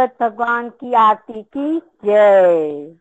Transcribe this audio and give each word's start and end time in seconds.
भागवत 0.00 0.22
भगवान 0.22 0.68
की 0.68 0.92
आरती 0.92 1.42
की 1.42 1.78
जय। 1.78 2.96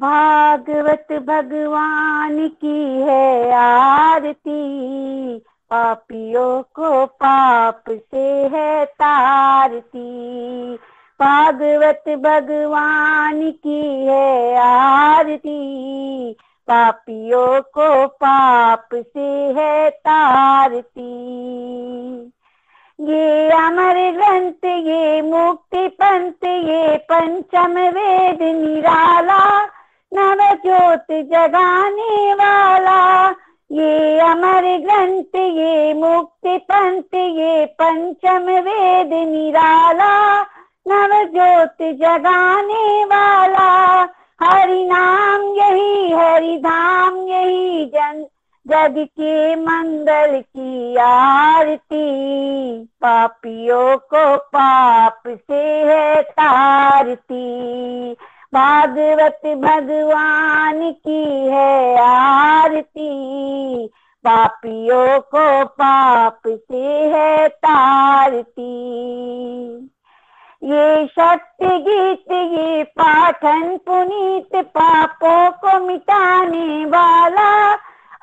भागवत 0.00 1.06
भगवान 1.12 2.48
की 2.48 3.02
है 3.02 3.52
आरती, 3.52 5.38
पापियों 5.70 6.62
को 6.62 7.06
पाप 7.06 7.84
से 7.88 8.48
है 8.48 8.84
तारती। 8.84 10.74
भागवत 11.20 12.04
भगवान 12.08 13.50
की 13.50 14.06
है 14.06 14.56
आरती, 14.56 16.32
पापियों 16.68 17.62
को 17.62 18.06
पाप 18.06 18.88
से 18.94 19.52
है 19.52 19.90
तारती। 19.90 21.14
ये 23.00 23.50
अमर 23.50 24.12
ग्रंथ, 24.12 24.64
ये 24.64 25.22
मुक्ति 25.22 25.88
पंथ, 25.88 26.44
ये 26.44 26.96
पंचम 26.96 27.72
वेद 27.78 28.42
निराला 28.42 29.64
नव 30.12 30.54
ज्योत 30.54 31.06
जगाने 31.10 32.34
वाला। 32.34 33.30
ये 33.72 34.20
अमर 34.20 34.62
ग्रंथ, 34.78 35.36
ये 35.36 35.94
मुक्ति 35.94 36.56
पंथ, 36.58 37.14
ये 37.14 37.66
पंचम 37.66 38.46
वेद 38.50 39.28
निराला 39.28 40.42
नव 40.88 41.24
ज्योत 41.32 41.76
जगाने 41.82 43.04
वाला। 43.04 44.02
हरि 44.42 44.84
नाम 44.84 45.42
यही, 45.42 46.12
हरि 46.12 46.56
धाम 46.58 47.16
यही, 47.16 47.86
जन 47.86 48.26
जग 48.68 48.94
के 48.98 49.56
मंगल 49.56 50.40
की 50.40 50.96
आरती, 50.96 52.04
पापियों 52.84 53.96
को 53.96 54.36
पाप 54.36 55.22
से 55.26 55.62
है 55.84 56.22
तारती। 56.22 58.12
भागवत 58.54 59.40
भगवान 59.46 60.90
की 60.92 61.48
है 61.48 61.96
आरती, 61.98 63.10
पापियों 64.24 65.20
को 65.20 65.64
पाप 65.64 66.40
से 66.46 67.08
है 67.08 67.48
तारती। 67.48 68.72
ये 70.64 71.06
शक्ति 71.06 71.78
गीत, 71.78 72.32
ये 72.32 72.84
पाठन 72.84 73.76
पुनीत 73.76 74.56
पापों 74.56 75.50
को 75.50 75.86
मिटाने 75.86 76.84
वाला 76.84 77.74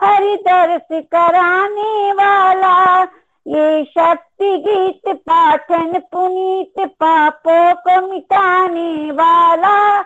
हरि 0.04 0.36
दर्श 0.36 0.88
कराने 0.92 2.14
वाला, 2.14 3.04
ये 3.48 3.84
शक्ति 3.84 4.58
गीत 4.58 5.16
पाठन 5.16 6.00
पुनीत 6.12 6.88
पापों 6.88 7.74
को 7.74 8.08
मिटाने 8.08 9.12
वाला 9.12 10.00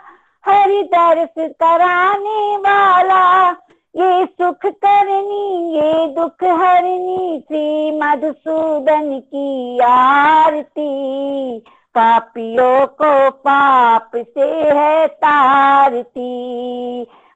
हरि 0.46 0.84
दर्श 0.84 1.34
कराने 1.38 2.58
वाला, 2.58 3.50
ये 3.98 4.26
सुख 4.26 4.66
करनी, 4.66 5.76
ये 5.76 6.08
दुख 6.08 6.44
हरनी, 6.44 7.44
श्री 7.48 8.00
मधुसूदन 8.00 9.20
की 9.20 9.80
आरती। 9.80 11.60
पापियों 11.96 12.88
को 12.88 13.30
पाप 13.30 14.12
से 14.16 14.46
है 14.80 15.08
तारती। 15.08 16.28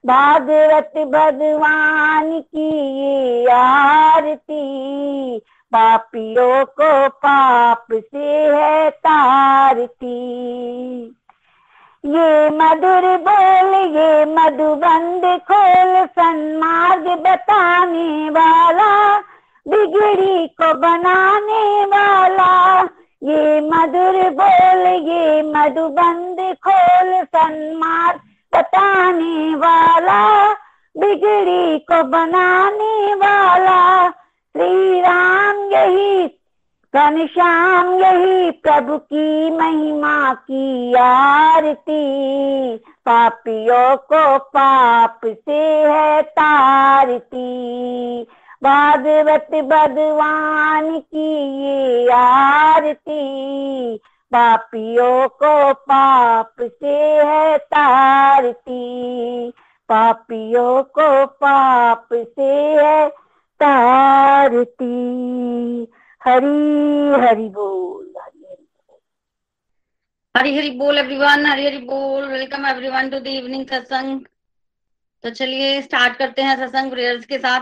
भागवत 0.06 0.92
भगवान 0.96 2.40
की 2.40 3.46
आरती 3.46 4.62
पापियों 5.72 6.64
को 6.64 7.08
पाप 7.08 7.86
से 7.92 8.28
है 8.54 8.90
तारती 8.90 10.16
ये 12.04 12.50
मधुर 12.50 13.06
बोल, 13.18 13.74
ये 13.96 14.24
मधुबंद 14.24 15.24
खोल, 15.48 16.06
सन्मार्ग 16.06 17.08
बताने 17.20 18.30
वाला, 18.30 19.18
बिगड़ी 19.66 20.46
को 20.48 20.74
बनाने 20.74 21.84
वाला। 21.84 22.80
ये 23.22 23.60
मधुर 23.60 24.30
बोल, 24.30 24.86
ये 25.10 25.42
मधुबंद 25.42 26.40
खोल, 26.66 27.24
सन्मार्ग 27.24 28.29
बताने 28.54 29.54
वाला, 29.54 30.52
बिगड़ी 30.96 31.78
को 31.78 32.02
बनाने 32.02 33.14
वाला। 33.14 34.10
श्री 34.10 35.00
राम 35.00 35.56
यही 35.56 36.36
घनश्याम 36.94 37.94
यही, 37.94 38.50
प्रभु 38.50 38.98
की 38.98 39.50
महिमा 39.50 40.34
की 40.34 40.94
आरती। 40.94 42.76
पापियों 42.76 43.96
को 43.96 44.38
पाप 44.38 45.20
से 45.24 45.84
है 45.84 46.22
तारती। 46.22 47.50
भागवत 48.64 49.48
भगवान 49.54 50.98
की 50.98 51.62
ये 51.62 52.12
आरती। 52.12 53.20
पापियों 54.32 55.28
को 55.28 55.74
पाप 55.74 56.54
से 56.60 56.96
है 57.26 57.58
तारती। 57.58 59.50
पापियों 59.88 60.82
को 60.82 61.26
पाप 61.26 62.08
से 62.12 62.42
है 62.42 63.08
तारती। 63.60 64.92
हरी, 66.24 67.26
हरि 67.26 67.48
बोल, 67.48 68.14
हरी 70.36 70.56
हरी 70.56 70.70
बोल। 70.70 70.98
एवरीवन 70.98 71.46
हरी 71.46 71.66
हरी 71.66 71.78
बोल। 71.78 72.28
Welcome 72.28 72.66
everyone 72.66 73.10
to 73.10 73.18
the 73.18 73.26
evening 73.26 73.66
satsang. 73.66 74.20
तो 75.22 75.30
चलिए 75.30 75.82
स्टार्ट 75.82 76.16
करते 76.16 76.42
हैं 76.42 76.56
सत्संग 76.56 76.90
प्रेयर्स 76.90 77.26
के 77.26 77.38
साथ। 77.38 77.60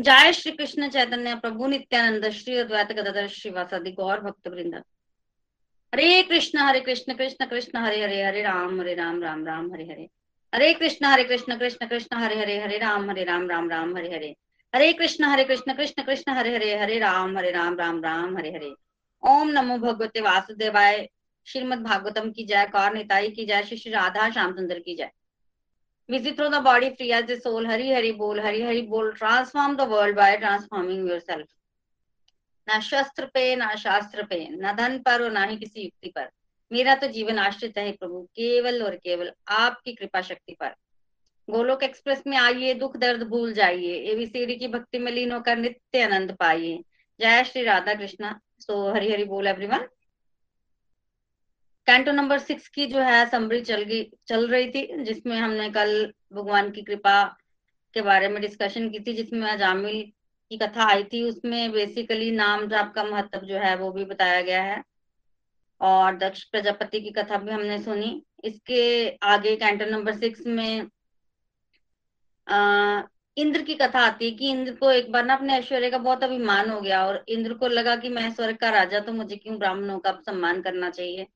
जय 0.00 0.32
श्री 0.32 0.52
कृष्ण 0.52 0.88
चैतन्य 0.88 1.34
प्रभु 1.34 1.66
नित्यानंद 1.66 2.30
श्री 2.30 2.58
अद्वैत 2.58 2.92
गदाधर 2.92 3.26
श्रीवासादि 3.28 3.92
गौर 3.92 4.20
भक्त 4.20 4.48
वृंद 4.48 4.82
हरे 5.94 6.22
कृष्ण 6.22 6.58
हरे 6.58 6.80
कृष्ण 6.80 7.14
कृष्ण 7.14 7.46
कृष्ण, 7.46 7.78
हरे 7.78 8.02
हरे 8.02 8.22
हरे 8.22 8.42
राम 8.42 8.80
हरे 8.80 8.94
राम 8.94 9.22
राम 9.22 9.46
राम, 9.46 9.74
हरे 9.74 9.84
हरे। 9.84 10.08
हरे 10.54 10.74
कृष्ण 10.74 11.06
हरे 11.06 11.24
कृष्ण 11.24 11.58
कृष्ण 11.58 11.86
कृष्ण, 11.86 12.16
हरे 12.16 12.38
हरे 12.38 12.60
हरे 12.60 12.78
राम 12.78 13.10
हरे 13.10 13.24
राम 13.24 13.48
राम 13.50 13.70
राम, 13.70 13.96
हरे 13.96 14.14
हरे। 14.14 14.36
हरे 14.74 14.92
कृष्ण 14.92 15.24
हरे 15.24 15.44
कृष्ण 15.44 15.74
कृष्ण 15.74 16.02
कृष्ण, 16.02 16.32
हरे 16.32 16.54
हरे 16.54 16.78
हरे 16.78 16.98
राम 16.98 17.38
हरे 17.38 17.50
राम 17.50 17.78
राम 17.78 18.02
राम, 18.04 18.38
हरे 18.38 18.48
हरे। 18.48 18.74
ओम 19.22 19.48
नमो 19.48 19.78
भगवते 19.78 20.20
वासुदेवाय। 20.20 21.08
श्रीमद 21.46 21.78
भागवतम 21.78 22.30
की 22.30 22.44
जय, 22.44 22.66
कौर 22.66 22.94
निताई 22.94 23.30
की 23.30 23.46
जय, 23.46 23.62
श्री 23.62 23.90
राधा 23.90 24.30
श्याम 24.30 24.52
सुंदर 24.52 24.78
की 24.78 24.96
जय। 24.96 25.10
Visit 26.10 26.36
through 26.36 26.52
the 26.52 26.64
body, 26.64 26.90
free 26.90 27.12
as 27.12 27.26
the 27.26 27.36
soul 27.46 27.64
hari 27.66 27.86
hari 27.90 28.18
bol 28.18 28.38
hari 28.46 28.62
hari 28.62 28.88
bol 28.88 29.12
transform 29.22 29.76
the 29.76 29.86
world 29.86 30.16
by 30.16 30.36
transforming 30.36 31.06
yourself 31.08 31.46
ना 32.68 32.78
शस्त्र 32.80 33.26
पे 33.26 33.54
ना 33.56 33.74
शास्त्र 33.74 34.22
पे 34.22 34.48
ना 34.48 34.72
धन 34.72 34.98
पर 34.98 35.22
और 35.22 35.32
ना 35.32 35.44
ही 35.44 35.56
किसी 35.56 35.82
युक्ति 35.82 36.08
पर। 36.08 36.28
मेरा 36.70 36.94
तो 36.94 37.06
जीवन 37.06 37.38
आश्रित 37.38 37.78
है 37.78 37.92
प्रभु, 37.92 38.22
केवल 38.22 38.82
और 38.82 38.96
केवल 38.96 39.32
आपकी 39.48 39.92
कृपा 39.92 40.20
शक्ति 40.20 40.56
पर। 40.60 40.74
गोलोक 41.48 41.82
एक्सप्रेस 41.82 42.22
में 42.26 42.36
आइए, 42.38 42.74
दुख 42.74 42.96
दर्द 42.96 43.22
भूल 43.22 43.52
जाइए, 43.52 43.94
एबीसीडी 44.12 44.56
की 44.56 44.68
भक्ति 44.68 44.98
में 44.98 45.12
लीन 45.12 45.32
होकर 45.32 45.56
नित्य 45.56 46.02
आनंद 46.02 46.32
पाइए। 46.32 46.82
जय 47.20 47.44
श्री 47.44 47.62
राधा 47.62 47.94
कृष्णा 47.94 48.40
सो 48.60 48.92
हरि 48.94 49.12
हरि 49.12 49.24
बोल 49.24 49.46
एवरीवन 49.46 49.86
कैंटो 51.86 52.12
नंबर 52.12 52.38
सिक्स 52.38 52.68
की 52.68 52.86
जो 52.86 52.98
है 52.98 53.28
समरी 53.30 53.60
चल 53.60 53.82
गई, 53.82 54.02
चल 54.26 54.48
रही 54.48 54.70
थी, 54.70 55.04
जिसमें 55.04 55.36
हमने 55.36 55.68
कल 55.70 56.12
भगवान 56.32 56.70
की 56.70 56.82
कृपा 56.82 57.22
के 57.94 58.02
बारे 58.02 58.28
में 58.28 58.40
डिस्कशन 58.42 58.88
की 58.90 59.00
थी, 59.00 59.12
जिसमें 59.12 59.46
अजामिल 59.50 60.12
की 60.50 60.56
कथा 60.56 60.84
आई 60.84 61.04
थी 61.04 61.22
उसमें 61.22 61.72
बेसिकली 61.72 62.30
नाम 62.30 62.66
जाप 62.68 62.92
का 62.94 63.04
महत्व 63.04 63.46
जो 63.46 63.58
है 63.58 63.76
वो 63.76 63.90
भी 63.92 64.04
बताया 64.04 64.40
गया 64.42 64.62
है। 64.62 64.82
और 65.80 66.16
दक्ष 66.16 66.44
प्रजापति 66.44 67.00
की 67.00 67.10
कथा 67.10 67.36
भी 67.36 67.50
हमने 67.50 67.78
सुनी। 67.82 68.22
इसके 68.44 69.08
आगे 69.22 69.56
कैंटर 69.56 69.90
नंबर 69.90 70.14
सिक्स 70.14 70.46
में 70.46 70.88
आ, 72.46 73.02
इंद्र 73.36 73.62
की 73.62 73.74
कथा 73.74 74.00
आती 74.00 74.24
है 74.24 74.30
कि 74.30 74.50
इंद्र 74.50 74.74
को 74.74 74.90
एक 74.90 75.10
बार 75.12 75.24
ना 75.24 75.34
अपने 75.34 75.54
ऐश्वर्य 75.58 75.90
का 75.90 75.98
बहुत 75.98 76.24
अभिमान 76.24 76.70
हो 76.70 76.80
गया 76.80 77.04
और 77.06 77.24
इंद्र 77.28 77.54
को 77.54 77.68
लगा 77.68 77.96
कि 77.96 78.08
मैं 78.08 78.30
स्वर्ग 78.34 78.56
का 78.56 78.70
राजा 78.70 79.00
तो 79.00 79.12
मुझे 79.12 79.36
क्यों 79.36 79.58
ब्राह्मणों 79.58 79.98
का 79.98 80.12
सम्मान 80.26 80.60
करना 80.62 80.90
चाहिए? 80.90 81.26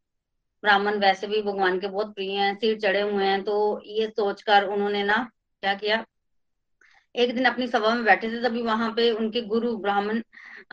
ब्राह्मण 0.62 0.98
वैसे 0.98 1.26
भी 1.26 1.42
भगवान 1.42 1.78
के 1.80 1.88
बहुत 1.88 2.14
प्रिय 2.14 2.30
हैं 2.32 2.54
सिर 2.58 2.78
चढ़े 2.80 3.00
हुए 3.00 3.24
हैं 3.24 3.42
तो 3.44 3.82
ये 3.86 4.08
सोचकर 4.08 4.64
उन्होंने 4.64 5.02
ना 5.04 5.16
क्या 5.62 5.74
किया? 5.74 6.04
एक 7.18 7.34
दिन 7.34 7.44
अपनी 7.44 7.66
सभा 7.68 7.94
में 7.94 8.04
बैठे 8.04 8.28
थे 8.28 8.42
तभी 8.42 8.62
वहाँ 8.62 8.90
पे 8.96 9.10
उनके 9.12 9.40
गुरु 9.44 9.76
ब्राह्मण 9.78 10.22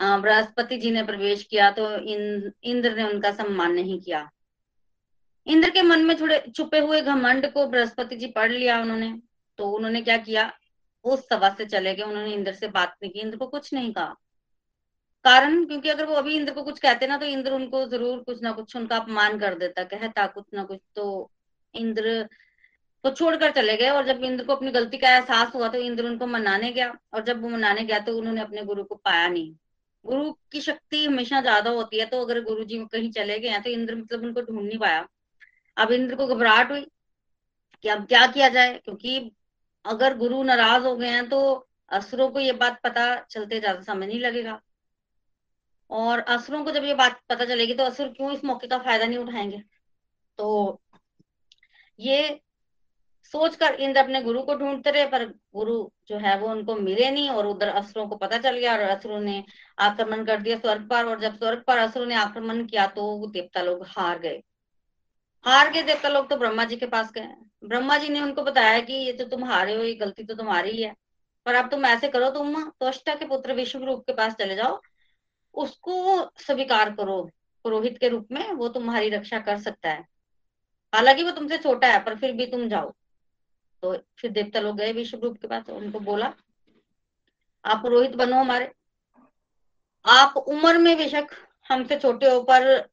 बृहस्पति 0.00 0.76
जी 0.76 0.90
ने 0.90 1.02
प्रवेश 1.02 1.42
किया 1.44 1.70
तो 1.70 1.90
इन, 1.90 2.52
इंद्र 2.64 2.94
ने 2.96 3.04
उनका 3.04 3.30
सम्मान 3.32 3.72
नहीं 3.72 4.00
किया। 4.00 4.28
इंद्र 5.46 5.70
के 5.70 5.82
मन 5.82 6.04
में 6.04 6.16
थोड़े 6.20 6.38
छुपे 6.56 6.78
हुए 6.80 7.00
घमंड 7.02 7.50
को 7.52 7.66
बृहस्पति 7.66 8.16
जी 8.16 8.26
पढ़ 8.36 8.52
लिया 8.52 8.80
उन्होंने 8.82 9.12
तो 9.58 9.70
उन्होंने 9.70 10.00
क्या 10.02 10.16
किया? 10.18 10.52
उस 11.04 11.28
सभा 11.28 11.48
से 11.58 11.64
चले 11.66 11.94
गए 11.94 12.02
उन्होंने 12.02 12.32
इंद्र 12.34 12.52
से 12.52 12.68
बात 12.68 12.94
नहीं 13.02 13.12
की 13.12 13.20
इंद्र 13.20 13.36
को 13.36 13.46
कुछ 13.46 13.72
नहीं 13.74 13.92
कहा। 13.92 14.14
कारण 15.24 15.64
क्योंकि 15.64 15.88
अगर 15.88 16.04
वो 16.06 16.14
अभी 16.14 16.34
इंद्र 16.36 16.52
को 16.54 16.62
कुछ 16.62 16.78
कहते 16.80 17.06
ना 17.06 17.16
तो 17.18 17.26
इंद्र 17.26 17.52
उनको 17.52 17.84
ज़रूर 17.88 18.18
कुछ 18.22 18.42
ना 18.42 18.52
कुछ 18.52 18.74
उनका 18.76 18.96
अपमान 18.96 19.38
कर 19.38 19.54
देता 19.58 19.84
कहता 19.84 20.26
कुछ 20.26 20.44
ना 20.54 20.64
कुछ 20.64 20.80
तो 20.96 21.30
इंद्र 21.74 22.28
को 23.06 23.10
छोड़कर 23.12 23.52
चले 23.52 23.76
गए 23.76 23.88
और 23.90 24.06
जब 24.06 24.24
इंद्र 24.24 24.44
को 24.44 24.54
अपनी 24.54 24.70
गलती 24.72 24.98
का 24.98 25.10
एहसास 25.10 25.54
हुआ 25.54 25.68
तो 25.68 25.78
इंद्र 25.80 26.04
उनको 26.06 26.26
मनाने 26.28 26.72
गया 26.72 26.92
और 27.14 27.24
जब 27.24 27.42
वो 27.42 27.48
मनाने 27.48 27.84
गया 27.84 27.98
तो 28.00 28.16
उन्होंने 28.18 28.40
अपने 28.40 28.62
गुरु 28.64 28.84
को 28.84 28.94
पाया 28.96 29.28
नहीं। 29.28 29.54
गुरु 30.04 30.32
की 30.52 30.60
शक्ति 30.60 31.04
हमेशा 31.04 31.40
ज़्यादा 31.40 31.70
होती 31.72 31.98
है 31.98 32.06
तो 32.06 32.20
अगर 32.20 32.40
गुरु 32.44 32.64
जी 32.64 32.78
कहीं 32.92 33.10
चले 33.12 33.38
गए 33.40 33.48
हैं 33.48 33.62
तो 33.62 33.70
इंद्र 33.70 33.94
मतलब 33.96 34.22
उनको 34.24 34.40
ढूंढ 34.42 34.66
नहीं 34.66 34.78
पाया। 34.78 35.06
अब 35.76 35.92
इंद्र 35.92 36.16
को 36.16 36.26
घबराहट 36.26 36.70
हुई 36.70 36.86
कि 37.84 37.88
अब 37.88 38.06
क्या 38.08 38.26
किया 38.28 38.48
जाए? 38.48 38.72
क्योंकि 38.78 39.30
अगर 39.84 40.16
गुरु 40.18 40.42
नाराज़ 40.44 40.84
हो 40.84 40.94
गए 40.96 41.08
हैं 41.08 41.28
तो 41.28 41.40
असुरों 41.90 42.28
को 42.30 42.40
ये 42.40 42.52
बात 42.54 42.80
पता 42.84 43.04
चलते 43.22 43.60
ज़्यादा 43.60 43.82
समय 43.84 44.06
नहीं 44.06 44.20
लगेगा। 44.20 44.60
और 45.90 46.20
असुरों 46.20 46.64
को 46.64 46.70
जब 46.72 46.84
ये 46.84 46.94
बात 46.94 47.20
पता 47.28 47.44
चलेगी 47.44 47.74
तो 47.74 47.84
असुर 47.84 48.08
क्यों 48.08 48.32
इस 48.32 48.44
मौके 48.44 48.66
का 48.66 48.78
फ़ायदा 48.78 49.06
नहीं 49.06 49.18
उठाएँगे? 49.18 49.62
तो 50.38 50.80
ये 51.98 52.40
सोचकर 53.32 53.74
इंद्र 53.74 54.00
अपने 54.00 54.20
गुरु 54.22 54.42
को 54.42 54.54
ढूंढते 54.54 54.90
रहे, 54.90 55.04
पर 55.06 55.24
गुरु 55.54 55.74
जो 56.08 56.18
है 56.18 56.38
वो 56.40 56.48
उनको 56.48 56.74
मिले 56.76 57.10
नहीं 57.10 57.28
और 57.30 57.46
उधर 57.46 57.68
असुरों 57.68 58.06
को 58.08 58.16
पता 58.16 58.38
चल 58.38 58.58
गया 58.58 58.72
और 58.72 58.80
असुरों 58.80 59.20
ने 59.20 59.42
आक्रमण 59.78 60.24
कर 60.24 60.40
दिया 60.40 60.58
स्वर्ग 60.58 60.88
पर 60.88 61.06
और 61.06 61.20
जब 61.20 61.36
स्वर्ग 61.36 61.62
पर 61.66 61.78
असुरों 61.78 62.06
ने 62.06 62.14
आक्रमण 62.14 62.64
किया 62.66 62.86
तो 62.88 63.26
देवता 63.26 63.62
लोग 63.62 63.84
हार 63.88 64.18
गए। 64.18 64.42
हार 65.44 65.70
गए 65.72 65.82
देवता 65.82 66.08
लोग 66.08 66.28
तो 66.30 66.36
ब्रह्मा 66.36 66.64
जी 66.64 66.76
के 66.76 66.86
पास 66.86 67.10
गए। 67.12 67.28
ब्रह्मा 67.64 67.96
जी 67.98 68.08
ने 68.08 68.20
उनको 68.20 68.42
बताया 68.42 68.80
कि 68.80 68.92
ये 68.94 69.12
तो 69.12 69.24
तुम 69.24 69.44
हारे 69.44 69.74
हो, 69.74 69.82
ये 69.82 69.94
गलती 69.94 70.24
तो 70.24 70.34
तुम्हारी 70.34 70.70
ही 70.70 70.90
पर 71.46 71.54
अब 71.54 71.70
तुम 71.70 71.86
ऐसे 71.86 72.08
करो, 72.08 72.30
तुम 72.30 72.54
त्वष्टा 72.70 73.14
के 73.14 73.26
पुत्र 73.26 73.52
विश्व 73.52 73.84
रूप 73.84 74.04
के 74.06 74.12
पास 74.12 74.34
चले 74.34 74.54
जाओ, 74.54 74.80
उसको 75.54 76.24
स्वीकार 76.38 76.90
करो, 76.90 77.22
पुरोहित 77.64 77.98
के 77.98 78.08
रूप 78.08 78.28
में, 78.32 78.52
वो 78.52 78.68
तुम्हारी 78.68 79.08
रक्षा 79.08 79.38
कर 79.38 79.58
सकता 79.58 79.90
है। 79.90 80.04
हालाँकि 80.92 81.22
वो 81.22 81.30
तुमसे 81.30 81.58
छोटा 81.58 81.88
है, 81.88 82.04
पर 82.04 82.16
फिर 82.16 82.32
भी 82.32 82.46
तुम 82.46 82.68
जाओ। 82.68 82.92
तो 83.86 83.96
फिर 84.18 84.30
देवता 84.30 84.60
लोग 84.60 84.76
गए 84.76 84.92
विश्व 84.92 85.18
रूप 85.18 85.36
के 85.38 85.48
पास, 85.48 85.68
उनको 85.70 86.00
बोला, 86.00 86.32
आप 87.64 87.82
पुरोहित 87.82 88.14
बनो 88.16 88.36
हमारे। 88.36 88.70
आप 90.04 90.36
उम्र 90.36 90.78
में 90.78 90.96
बेशक 90.98 91.26
हमसे 91.70 91.98
छोटे 91.98 92.30
हो, 92.30 92.40
पर 92.42 92.88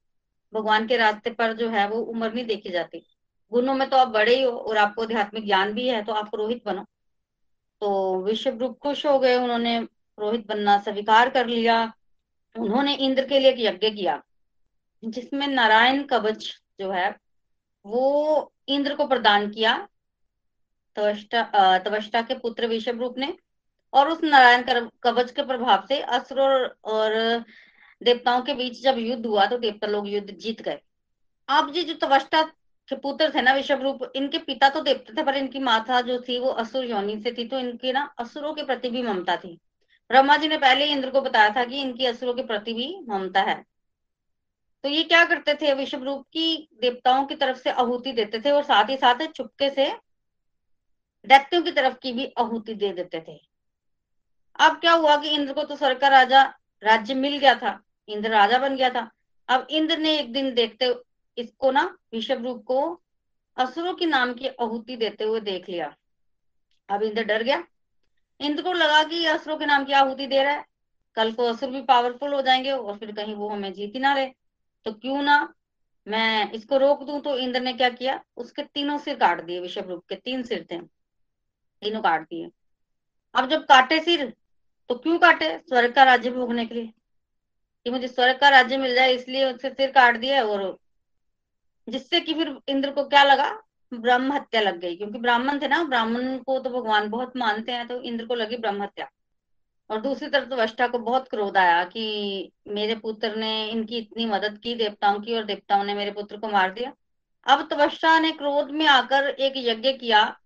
भगवान 0.54 0.88
के 0.88 0.98
रास्ते 0.98 1.30
पर 1.30 1.54
जो 1.54 1.70
है 1.70 1.88
वो 1.90 2.00
उम्र 2.02 2.32
नहीं 2.34 2.46
देखी 2.46 2.70
जाती। 2.70 3.06
गुणों 3.52 3.74
में 3.74 3.90
तो 3.90 3.98
आप 3.98 4.08
बड़े 4.08 4.36
ही 4.36 4.42
हो 4.44 4.52
और 4.52 4.78
आपको 4.78 5.02
आध्यात्मिक 5.02 5.46
ज्ञान 5.46 5.74
भी 5.74 5.88
है 5.88 6.04
तो 6.04 6.14
आप 6.14 6.30
पुरोहित 6.32 6.64
बनो। 6.66 6.84
तो 7.82 8.22
विश्व 8.24 8.58
रूप 8.58 8.78
खुश 8.80 9.06
हो 9.06 9.18
गए, 9.20 9.36
उन्होंने 9.36 9.80
पुरोहित 9.82 10.48
बनना 10.48 10.78
स्वीकार 10.80 11.30
कर 11.30 11.48
लिया। 11.48 11.82
उन्होंने 12.56 12.94
इंद्र 12.96 13.28
के 13.28 13.40
लिए 13.40 13.52
एक 13.52 13.60
यज्ञ 13.60 13.90
किया, 13.90 14.22
जिसमें 15.04 15.48
नारायण 15.48 16.04
कवच 16.04 16.46
जो 16.80 16.92
है, 16.92 17.10
वो 17.86 18.54
इंद्र 18.68 18.96
को 18.96 19.08
प्रदान 19.08 19.50
किया। 19.50 19.88
तवष्टा 20.96 22.22
के 22.22 22.38
पुत्र 22.40 22.68
विषभ 22.68 23.02
रूप 23.02 23.18
ने 23.18 23.34
और 23.94 24.10
उस 24.10 24.24
नारायण 24.24 24.88
कवच 25.04 25.32
के 25.32 25.44
प्रभाव 25.44 25.86
से 25.88 26.00
असुर 26.00 26.40
और 26.86 27.14
देवताओं 28.02 28.42
के 28.42 28.54
बीच 28.54 28.82
जब 28.84 28.98
युद्ध 29.00 29.26
हुआ 29.26 29.46
तो 29.46 29.58
देवता 29.58 29.88
लोग 29.88 30.08
युद्ध 30.10 30.30
जीत 30.32 30.62
गए। 30.62 30.80
अब 31.50 31.72
जी 31.74 31.84
जो 31.84 31.94
तवष्टा 31.98 32.42
के 32.90 32.96
पुत्र 32.98 33.30
थे 33.36 33.42
ना 33.42 33.54
विषभ 33.54 33.82
रूप, 33.82 34.00
इनके 34.16 34.38
पिता 34.40 34.70
तो 34.70 34.82
देवता 34.82 35.14
थे, 35.14 35.24
पर 35.24 35.36
इनकी 35.38 35.60
माता 35.60 36.02
जो 36.02 36.20
थी 36.20 36.40
वो 36.40 36.50
असुर 36.50 36.86
योनि 36.86 37.20
से 37.20 37.32
थी 37.32 37.48
तो 37.48 37.60
इनके 37.60 37.92
ना 37.94 38.04
असुरों 38.20 38.54
के 38.54 38.64
प्रति 38.64 38.90
भी 38.90 39.02
ममता 39.02 39.36
थी। 39.36 39.58
ब्रह्मा 40.10 40.38
जी 40.38 40.48
ने 40.48 40.58
पहले 40.58 40.86
इंद्र 40.86 41.10
को 41.10 41.22
बताया 41.22 41.50
था 41.50 41.64
कि 41.66 41.82
इनकी 41.82 42.06
असुरों 42.06 42.34
के 42.34 42.44
प्रति 42.44 42.74
भी 42.74 42.88
ममता 43.10 43.42
है। 43.42 43.64
तो 44.84 44.90
ये 44.90 45.04
क्या 45.04 45.24
करते 45.26 45.54
थे 45.54 45.74
विषभ 45.74 46.04
रूप 46.04 46.26
की 46.34 46.70
देवताओं 46.82 47.26
की 47.26 47.36
तरफ़ 47.36 47.58
से 47.58 47.70
आहुति 47.72 48.12
देते 48.12 48.40
थे 48.40 48.52
और 48.52 48.64
साथ 48.64 48.90
ही 48.90 48.98
साथ 48.98 49.26
चुपके 49.28 49.70
से 49.70 49.92
दैत्यों 51.26 51.62
की 51.62 51.72
तरफ़ 51.72 51.98
की 51.98 52.12
भी 52.14 52.26
आहुति 52.38 52.74
दे 52.74 52.92
देते 52.94 53.24
थे। 53.28 53.40
अब 54.60 54.80
क्या 54.80 54.92
हुआ 54.92 55.18
कि 55.18 55.30
इंद्र 55.30 55.54
को 55.54 55.64
तो 55.64 55.76
स्वर्ग 55.76 55.98
का 55.98 56.08
राजा, 56.08 56.44
राज्य 56.84 57.14
मिल 57.14 57.38
गया 57.38 57.56
था, 57.56 57.80
इंद्र 58.08 58.30
राजा 58.30 58.58
बन 58.58 58.76
गया 58.76 58.90
था। 58.90 59.10
अब 59.50 59.68
इंद्र 59.70 59.98
ने 59.98 60.18
एक 60.20 60.34
दिन 60.34 60.54
देखते, 60.54 60.94
इसको 61.38 61.72
ना 61.72 61.98
विषभ 62.14 62.44
रूप 62.44 62.64
को 62.64 63.02
असुरों 63.58 63.94
के 63.94 64.06
नाम 64.06 64.34
की 64.34 64.48
आहुति 64.48 64.96
देते 64.96 65.24
हुए 65.24 65.40
देख 65.40 65.70
लिया। 65.70 65.96
अब 66.90 67.04
इंद्र 67.04 67.24
डर 67.24 67.44
गया। 67.44 67.64
इंद्र 68.40 68.64
को 68.64 68.74
लगा 68.74 69.04
कि 69.04 69.26
असुरों 69.26 69.58
के 69.58 69.66
नाम 69.66 69.86
की 69.86 69.94
आहुति 69.94 70.28
दे 70.28 70.44
रहा 70.44 70.54
है। 70.54 70.66
कल 71.16 71.32
को 71.32 71.44
असुर 71.44 71.70
भी 71.70 71.82
पावरफुल 71.82 72.34
हो 72.34 72.42
जाएँगे 72.42 72.72
और 72.72 72.98
फिर 72.98 73.12
कहीं 73.12 73.36
वो 73.36 73.50
हमें 73.50 73.74
जीत 73.74 73.96
ना 73.96 74.14
रहे 74.14 74.32
तो 74.86 74.94
क्यों 74.94 75.22
ना 75.22 75.54
मैं 76.08 76.52
इसको 76.52 76.78
रोक 76.78 77.04
दूँ? 77.04 77.20
तो 77.22 77.38
इंद्र 77.38 77.60
ने 77.60 77.74
क्या 77.74 77.90
किया? 77.90 78.20
उसके 78.38 78.64
तीनों 78.64 78.98
सिर 78.98 79.16
काट 79.16 79.42
दिए 79.42 79.60
विषभ 79.60 79.90
रूप 79.90 80.04
के 80.10 80.16
तीन 80.16 80.44
सिर 80.44 80.66
थे। 80.72 80.80
तीनों 81.84 82.02
काट 82.02 82.22
दिए 82.22 82.50
अब 83.36 83.50
जब 83.50 83.66
काटे 83.66 84.00
सिर 84.00 84.34
तो 84.90 84.96
क्यों 84.96 85.18
काटे? 85.20 85.58
स्वर्ग 85.60 85.94
का 85.94 86.04
राज्य 86.04 86.32
भोगने 86.32 86.66
के 86.66 86.76
लिए। 86.76 86.92
कि 87.86 87.90
मुझे 87.90 88.08
स्वर्ग 88.08 88.40
का 88.40 88.50
राज्य 88.50 88.78
मिल 88.78 88.96
जाए, 88.96 89.14
इसलिए 89.14 89.46
उससे 89.46 89.70
सिर 89.70 89.92
काट 89.92 90.18
दिया 90.18 90.44
और 90.44 90.78
जिससे 91.90 92.20
कि 92.20 92.34
फिर 92.34 92.58
इंद्र 92.68 92.92
को 92.92 93.04
क्या 93.04 93.24
लगा? 93.24 93.64
ब्रह्म 93.94 94.34
हत्या 94.34 94.62
लग 94.62 94.80
गई। 94.80 94.96
क्योंकि 94.96 95.20
ब्राह्मण 95.20 95.62
थे 95.62 95.68
ना, 95.68 95.84
ब्राह्मण 95.84 96.38
को 96.38 96.60
तो 96.60 96.70
भगवान 96.70 97.10
बहुत 97.10 97.38
मानते 97.38 97.72
हैं 97.72 97.88
तो 97.88 98.02
इंद्र 98.02 98.26
को 98.26 98.36
लगी 98.36 98.58
ब्रह्म 98.58 98.84
हत्या। 98.84 99.10
और 99.90 100.02
दूसरी 100.02 100.30
तरफ़ 100.30 100.50
तो 100.50 100.56
वष्टा 100.56 100.88
को 100.88 101.00
बहुत 101.00 101.28
क्रोध 101.28 101.58
आया 101.58 101.84
कि 101.84 102.52
मेरे 102.68 102.96
पुत्र 102.96 103.36
ने 103.36 103.70
इनकी 103.70 103.98
इतनी 103.98 104.26
मदद 104.26 104.58
की, 104.58 104.76
देवताओं 104.76 105.20
की, 105.20 105.36
और 105.36 105.44
देवताओं 105.44 105.84
ने 105.84 105.94
मेरे 105.94 106.12
पुत्र 106.12 106.38
को 106.38 106.48
मार 106.48 106.72
दिया। 106.74 106.94
अब 107.48 107.68
तवष्टा 107.70 108.20
ने 108.20 108.32
क्रोध 108.32 108.72
में 108.72 108.86
आकर 108.88 109.28
एक 109.30 109.54
यज्ञ 109.58 109.94
किया 109.94 110.40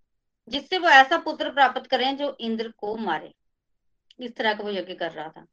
जिससे 0.48 0.78
वो 0.78 0.88
ऐसा 0.88 1.18
पुत्र 1.18 1.50
प्राप्त 1.50 1.86
करें 1.86 2.16
जो 2.16 2.36
इंद्र 2.40 2.68
को 2.68 2.96
मारे। 2.96 3.34
इस 4.20 4.36
तरह 4.36 4.54
का 4.54 4.64
वो 4.64 4.70
यज्ञ 4.70 4.94
कर 4.94 5.10
रहा 5.10 5.28
था। 5.28 5.46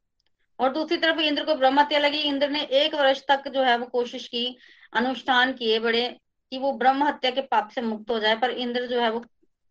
और 0.58 0.72
दूसरी 0.72 0.96
तरफ़ 0.96 1.20
इंद्र 1.20 1.44
को 1.44 1.54
ब्रह्म 1.54 1.80
हत्या 1.80 1.98
लगी। 1.98 2.18
इंद्र 2.18 2.48
ने 2.48 2.62
एक 2.62 2.94
वर्ष 2.94 3.22
तक 3.28 3.48
जो 3.48 3.62
है 3.62 3.78
वो 3.78 3.86
कोशिश 3.86 4.28
की, 4.28 4.58
अनुष्ठान 4.92 5.52
किए 5.52 5.78
बड़े, 5.78 6.20
कि 6.50 6.58
वो 6.58 6.72
ब्रह्म 6.72 7.04
हत्या 7.04 7.30
के 7.30 7.40
पाप 7.40 7.70
से 7.70 7.80
मुक्त 7.80 8.10
हो 8.10 8.18
जाए, 8.18 8.36
पर 8.36 8.50
इंद्र 8.50 8.86
जो 8.86 9.00
है 9.00 9.10
वो 9.10 9.20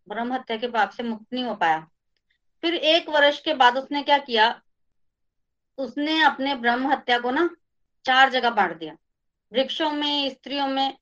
ब्रह्म 0.10 0.34
हत्या 0.34 0.58
के 0.58 0.68
पाप 0.68 0.90
से 0.90 1.04
मुक्त 1.04 1.34
नहीं 1.34 1.44
हो 1.44 1.56
पाया। 1.56 1.88
फिर 2.62 2.74
एक 2.76 3.10
वर्ष 3.10 3.42
के 3.42 3.54
बाद 3.54 3.78
उसने 3.78 4.04
क्या 4.04 4.18
किया? 4.18 4.62
उसने 5.78 6.24
अपने 6.24 6.56
ब्रह्म 6.56 6.92
हत्या 6.92 7.20
को 7.20 7.32
ना 7.32 7.50
चार 8.06 8.30
जगह 8.30 8.50
बांट 8.50 8.78
दिया। 8.78 8.98
वृक्षों 9.54 9.92
में, 9.92 10.30
स्त्रियों 10.30 10.68
में, 10.68 10.98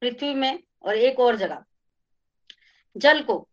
पृथ्वी 0.00 0.34
में 0.34 0.62
और 0.82 0.96
एक 0.96 1.20
और 1.20 1.36
जगह। 1.36 1.64
जल 2.96 3.22
को। 3.22 3.48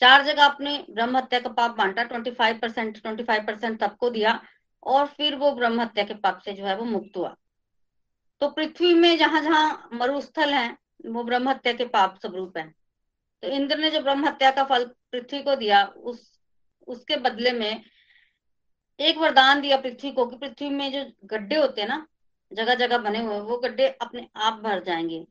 चार 0.00 0.24
जगह 0.24 0.44
अपने 0.44 0.86
ब्रह्म 0.90 1.16
हत्या 1.16 1.40
का 1.40 1.48
पाप 1.48 1.70
बांटा 1.70 2.02
twenty 2.02 2.30
five 2.30 2.58
percent 2.58 3.02
twenty 3.02 3.24
five 3.24 3.46
percent 3.46 3.80
सबको 3.80 4.10
दिया 4.10 4.42
और 4.82 5.06
फिर 5.06 5.36
वो 5.36 5.52
ब्रह्म 5.52 5.80
हत्या 5.80 6.04
के 6.04 6.14
पाप 6.14 6.38
से 6.38 6.52
जो 6.52 6.64
है 6.64 6.76
वो 6.76 6.84
मुक्त 6.84 7.16
हुआ। 7.16 7.36
तो 8.40 8.48
पृथ्वी 8.48 8.94
में 8.94 9.18
जहाँ 9.18 9.42
जहाँ 9.42 9.88
मरुस्थल 9.92 10.54
है, 10.54 10.76
वो 11.06 11.24
ब्रह्म 11.24 11.48
हत्या 11.48 11.72
के 11.72 11.84
पाप 11.84 12.18
स्वरूप 12.20 12.56
है। 12.56 12.74
तो 13.42 13.48
इंद्र 13.48 13.78
ने 13.78 13.90
जो 13.90 14.00
ब्रह्म 14.00 14.26
हत्या 14.26 14.50
का 14.50 14.64
फल 14.64 14.84
पृथ्वी 14.84 15.42
को 15.42 15.54
दिया, 15.54 15.84
उस, 15.84 16.40
उसके 16.86 17.16
बदले 17.16 17.52
में 17.52 17.84
एक 19.00 19.18
वरदान 19.18 19.60
दिया 19.60 19.76
पृथ्वी 19.76 20.12
को 20.12 20.26
कि 20.26 20.36
पृथ्वी 20.36 20.68
में 20.68 20.92
जो 20.92 21.12
गड्ढे 21.24 21.56
होते 21.56 21.80
हैं 21.80 21.88
ना 21.88 22.06
जगह 22.52 22.74
जगह 22.74 22.98
बने 22.98 23.18
हुए 23.18 23.40
वो 23.40 23.56
गड्ढे 23.58 23.88
अपने 23.88 24.28
आप 24.36 24.52
भर 24.52 24.82
जाएँगे। 24.82 25.26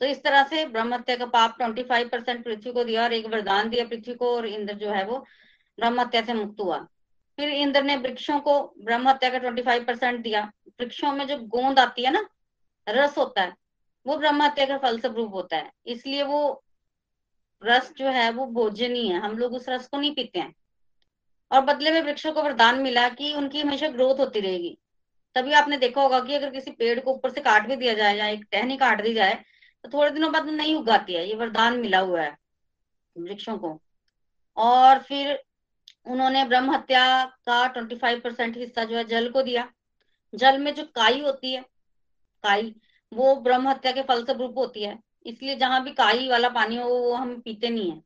तो 0.00 0.06
इस 0.06 0.22
तरह 0.22 0.44
से 0.44 0.66
ब्रह्म 0.66 0.94
हत्या 0.94 1.16
का 1.16 1.26
पाप 1.26 1.56
ट्वेंटी 1.58 1.82
फाइव 1.82 2.08
परसेंट 2.08 2.44
पृथ्वी 2.44 2.72
को 2.72 2.84
दिया 2.84 3.02
और 3.02 3.12
एक 3.12 3.26
वरदान 3.26 3.68
दिया 3.68 3.84
पृथ्वी 3.84 4.14
को 4.14 4.36
और 4.36 4.46
इंद्र 4.46 4.74
जो 4.74 4.90
है 4.90 5.04
वो 5.04 5.18
ब्रह्म 5.78 6.00
हत्या 6.00 6.22
से 6.22 6.34
मुक्त 6.34 6.60
हुआ। 6.60 6.78
फिर 7.38 7.48
इंद्र 7.48 7.82
ने 7.82 7.96
वृक्षों 7.96 8.40
को 8.40 8.74
ब्रह्म 8.78 9.08
हत्या 9.08 9.30
का 9.30 9.38
ट्वेंटी 9.38 9.62
फाइव 9.62 9.84
परसेंट 9.84 10.20
दिया। 10.20 10.52
वृक्षों 10.80 11.12
में 11.12 11.26
जो 11.26 11.38
गोंद 11.38 11.78
आती 11.78 12.02
है 12.02 12.10
ना, 12.10 12.28
रस 12.88 13.18
होता 13.18 13.42
है, 13.42 13.54
वो 14.06 14.16
ब्रह्म 14.16 14.42
हत्या 14.42 14.66
का 14.66 14.78
फल 14.78 15.00
स्वरूप 15.00 15.34
होता 15.34 15.56
है। 15.56 15.72
इसलिए 15.86 16.22
वो 16.22 16.64
रस 17.64 17.92
जो 17.96 18.06
है 18.06 18.30
वो 18.30 18.46
भोजन 18.46 18.52
भोजनीय 18.54 19.12
है। 19.12 19.20
हम 19.20 19.38
लोग 19.38 19.54
उस 19.54 19.68
रस 19.68 19.88
को 19.88 19.96
नहीं 19.96 20.14
पीते 20.14 20.38
हैं। 20.38 20.54
और 21.52 21.60
बदले 21.60 21.90
में 21.90 22.02
वृक्षों 22.02 22.32
को 22.32 22.42
वरदान 22.42 22.78
मिला 22.78 23.08
कि 23.08 23.34
उनकी 23.34 23.60
हमेशा 23.60 23.88
ग्रोथ 23.88 24.14
होती 24.14 24.40
रहेगी। 24.40 24.78
तभी 25.34 25.52
आपने 25.52 25.76
देखा 25.76 26.02
होगा 26.02 26.20
कि 26.20 26.34
अगर 26.34 26.50
किसी 26.50 26.70
पेड़ 26.70 27.00
को 27.00 27.12
ऊपर 27.12 27.30
से 27.30 27.40
काट 27.40 27.66
भी 27.66 27.76
दिया 27.76 27.94
जाए 27.94 28.16
या 28.16 28.26
एक 28.26 28.44
टहनी 28.52 28.76
काट 28.76 29.02
दी 29.02 29.14
जाए 29.14 29.44
तो 29.86 29.98
थोड़े 29.98 30.10
दिनों 30.10 30.32
बाद 30.32 30.48
नहीं 30.48 30.74
उगाती 30.74 31.12
है 31.12 31.28
ये 31.28 31.34
वरदान 31.34 31.78
मिला 31.78 31.98
हुआ 31.98 32.20
है 32.20 32.38
वृक्षों 33.18 33.58
को। 33.58 33.80
और 34.56 34.98
फिर 34.98 35.42
उन्होंने 36.06 36.44
ब्रह्म 36.44 36.70
हत्या 36.70 37.24
का 37.24 37.66
ट्वेंटी 37.66 37.96
फाइव 37.96 38.20
परसेंट 38.20 38.56
हिस्सा 38.56 38.84
जो 38.84 38.96
है 38.96 39.04
जल 39.04 39.30
को 39.30 39.42
दिया। 39.42 39.72
जल 40.34 40.58
में 40.58 40.74
जो 40.74 40.84
काई 40.84 41.20
होती 41.20 41.52
है, 41.52 41.62
काई, 42.42 42.74
वो 43.12 43.36
ब्रह्म 43.36 43.68
हत्या 43.68 43.92
के 43.92 44.02
फल 44.02 44.24
स्वरूप 44.24 44.58
होती 44.58 44.82
है। 44.82 44.98
इसलिए 45.26 45.56
जहाँ 45.56 45.84
भी 45.84 45.90
काई 45.90 46.28
वाला 46.28 46.48
पानी 46.48 46.76
हो, 46.76 46.88
वो 46.88 47.14
हम 47.14 47.40
पीते 47.40 47.68
नहीं 47.68 47.90
है। 47.90 48.02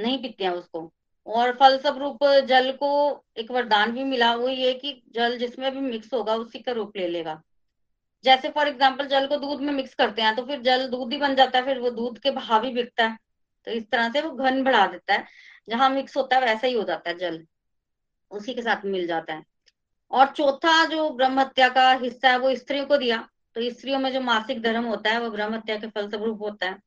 नहीं 0.00 0.22
पीते 0.22 0.44
हैं 0.44 0.50
उसको। 0.50 0.92
और 1.26 1.52
फल 1.52 1.78
स्वरूप 1.78 2.18
जल 2.24 2.72
को 2.72 3.24
एक 3.36 3.50
वरदान 3.50 3.92
भी 3.92 4.04
मिला, 4.04 4.34
वो 4.34 4.48
ये 4.48 4.74
कि 4.74 5.02
जल 5.10 5.38
जिसमें 5.38 5.72
भी 5.72 5.80
मिक्स 5.80 6.12
होगा, 6.14 6.34
उसी 6.34 6.58
का 6.58 6.72
रूप 6.72 6.96
ले 6.96 7.08
लेगा। 7.08 7.42
जैसे 8.26 8.48
फॉर 8.50 8.68
एग्ज़ाम्पल 8.68 9.06
जल 9.06 9.26
को 9.26 9.36
दूध 9.36 9.60
में 9.60 9.72
मिक्स 9.72 9.94
करते 9.94 10.22
हैं 10.22 10.34
तो 10.36 10.42
फिर 10.42 10.60
जल 10.62 10.86
दूध 10.88 11.12
ही 11.12 11.18
बन 11.18 11.34
जाता 11.34 11.58
है, 11.58 11.64
फिर 11.64 11.78
वो 11.78 11.90
दूध 11.90 12.18
के 12.18 12.30
भाव 12.30 12.64
ही 12.64 12.72
बिकता 12.72 13.04
है। 13.04 13.18
तो 13.66 13.70
इस 13.70 13.90
तरह 13.90 14.10
से 14.10 14.20
वो 14.20 14.30
घन 14.30 14.62
बढ़ा 14.64 14.86
देता 14.86 15.14
है। 15.14 15.24
जहाँ 15.68 15.90
मिक्स 15.90 16.16
होता 16.16 16.36
है, 16.36 16.42
वैसा 16.42 16.66
ही 16.66 16.74
हो 16.74 16.82
जाता 16.82 17.10
है 17.10 17.16
जल। 17.18 17.44
उसी 18.30 18.54
के 18.54 18.62
साथ 18.62 18.84
मिल 18.84 19.06
जाता 19.06 19.34
है। 19.34 19.44
और 20.10 20.26
चौथा 20.26 20.84
जो 20.86 21.08
ब्रह्म 21.10 21.40
हत्या 21.40 21.68
का 21.68 21.90
हिस्सा 21.92 22.30
है, 22.30 22.38
वो 22.38 22.54
स्त्रियों 22.54 22.86
को 22.86 22.96
दिया। 22.96 23.28
तो 23.56 23.70
स्त्रियों 23.70 23.98
में 23.98 24.12
जो 24.12 24.20
मासिक 24.20 24.62
धर्म 24.62 24.84
होता 24.84 25.10
है, 25.10 25.20
वो 25.20 25.30
ब्रह्म 25.30 25.54
हत्या 25.54 25.76
के 25.76 25.86
फलस्वरूप 25.86 26.42
होता 26.42 26.66
है। 26.66 26.78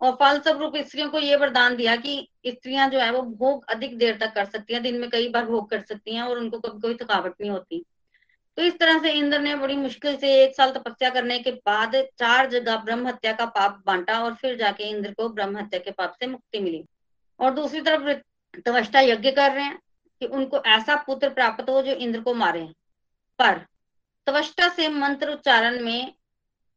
और 0.00 0.12
फल 0.12 0.38
स्वरूप 0.40 0.76
स्त्रियों 0.76 1.10
को 1.10 1.18
ये 1.18 1.36
वरदान 1.36 1.76
दिया 1.76 1.96
कि 1.96 2.28
स्त्रियाँ 2.46 2.88
जो 2.90 3.00
है, 3.00 3.10
वो 3.12 3.22
भोग 3.22 3.64
अधिक 3.70 3.98
देर 3.98 4.18
तक 4.18 4.34
कर 4.34 4.44
सकती 4.44 4.74
हैं, 4.74 4.82
दिन 4.82 4.98
में 5.00 5.08
कई 5.10 5.28
बार 5.28 5.44
भोग 5.46 5.70
कर 5.70 5.80
सकती 5.80 6.14
हैं 6.14 6.22
और 6.22 6.38
उनको 6.38 6.58
कभी 6.58 6.80
कोई 6.80 6.94
थकावट 6.94 7.34
नहीं 7.40 7.50
होती। 7.50 7.84
तो 8.56 8.62
इस 8.62 8.78
तरह 8.78 8.98
से 8.98 9.10
इंद्र 9.10 9.38
ने 9.38 9.54
बड़ी 9.54 9.76
मुश्किल 9.76 10.16
से 10.16 10.44
एक 10.44 10.56
साल 10.56 10.70
तपस्या 10.70 11.10
करने 11.10 11.38
के 11.38 11.50
बाद 11.50 11.96
चार 12.18 12.50
जगह 12.50 12.76
ब्रह्म 12.76 13.06
हत्या 13.08 13.32
का 13.32 13.46
पाप 13.46 13.82
बांटा 13.86 14.24
और 14.24 14.34
फिर 14.34 14.56
जाके 14.56 14.84
इंद्र 14.84 15.12
को 15.12 15.28
ब्रह्म 15.28 15.58
हत्या 15.58 15.80
के 15.80 15.90
पाप 15.90 16.12
से 16.20 16.26
मुक्ति 16.26 16.58
मिली। 16.58 16.84
और 17.40 17.54
दूसरी 17.54 17.80
तरफ़ 17.80 18.16
तवष्टा 18.60 19.00
यज्ञ 19.00 19.30
कर 19.30 19.52
रहे 19.52 19.64
हैं 19.64 19.78
कि 20.20 20.26
उनको 20.26 20.62
ऐसा 20.66 20.96
पुत्र 20.96 21.28
प्राप्त 21.28 21.70
हो 21.70 21.82
जो 21.82 21.92
इंद्र 21.92 22.20
को 22.20 22.34
मारे। 22.34 22.68
पर 23.38 23.66
तवष्टा 24.26 24.68
से 24.68 24.88
मंत्र 24.88 25.30
उच्चारण 25.30 25.80
में 25.80 26.12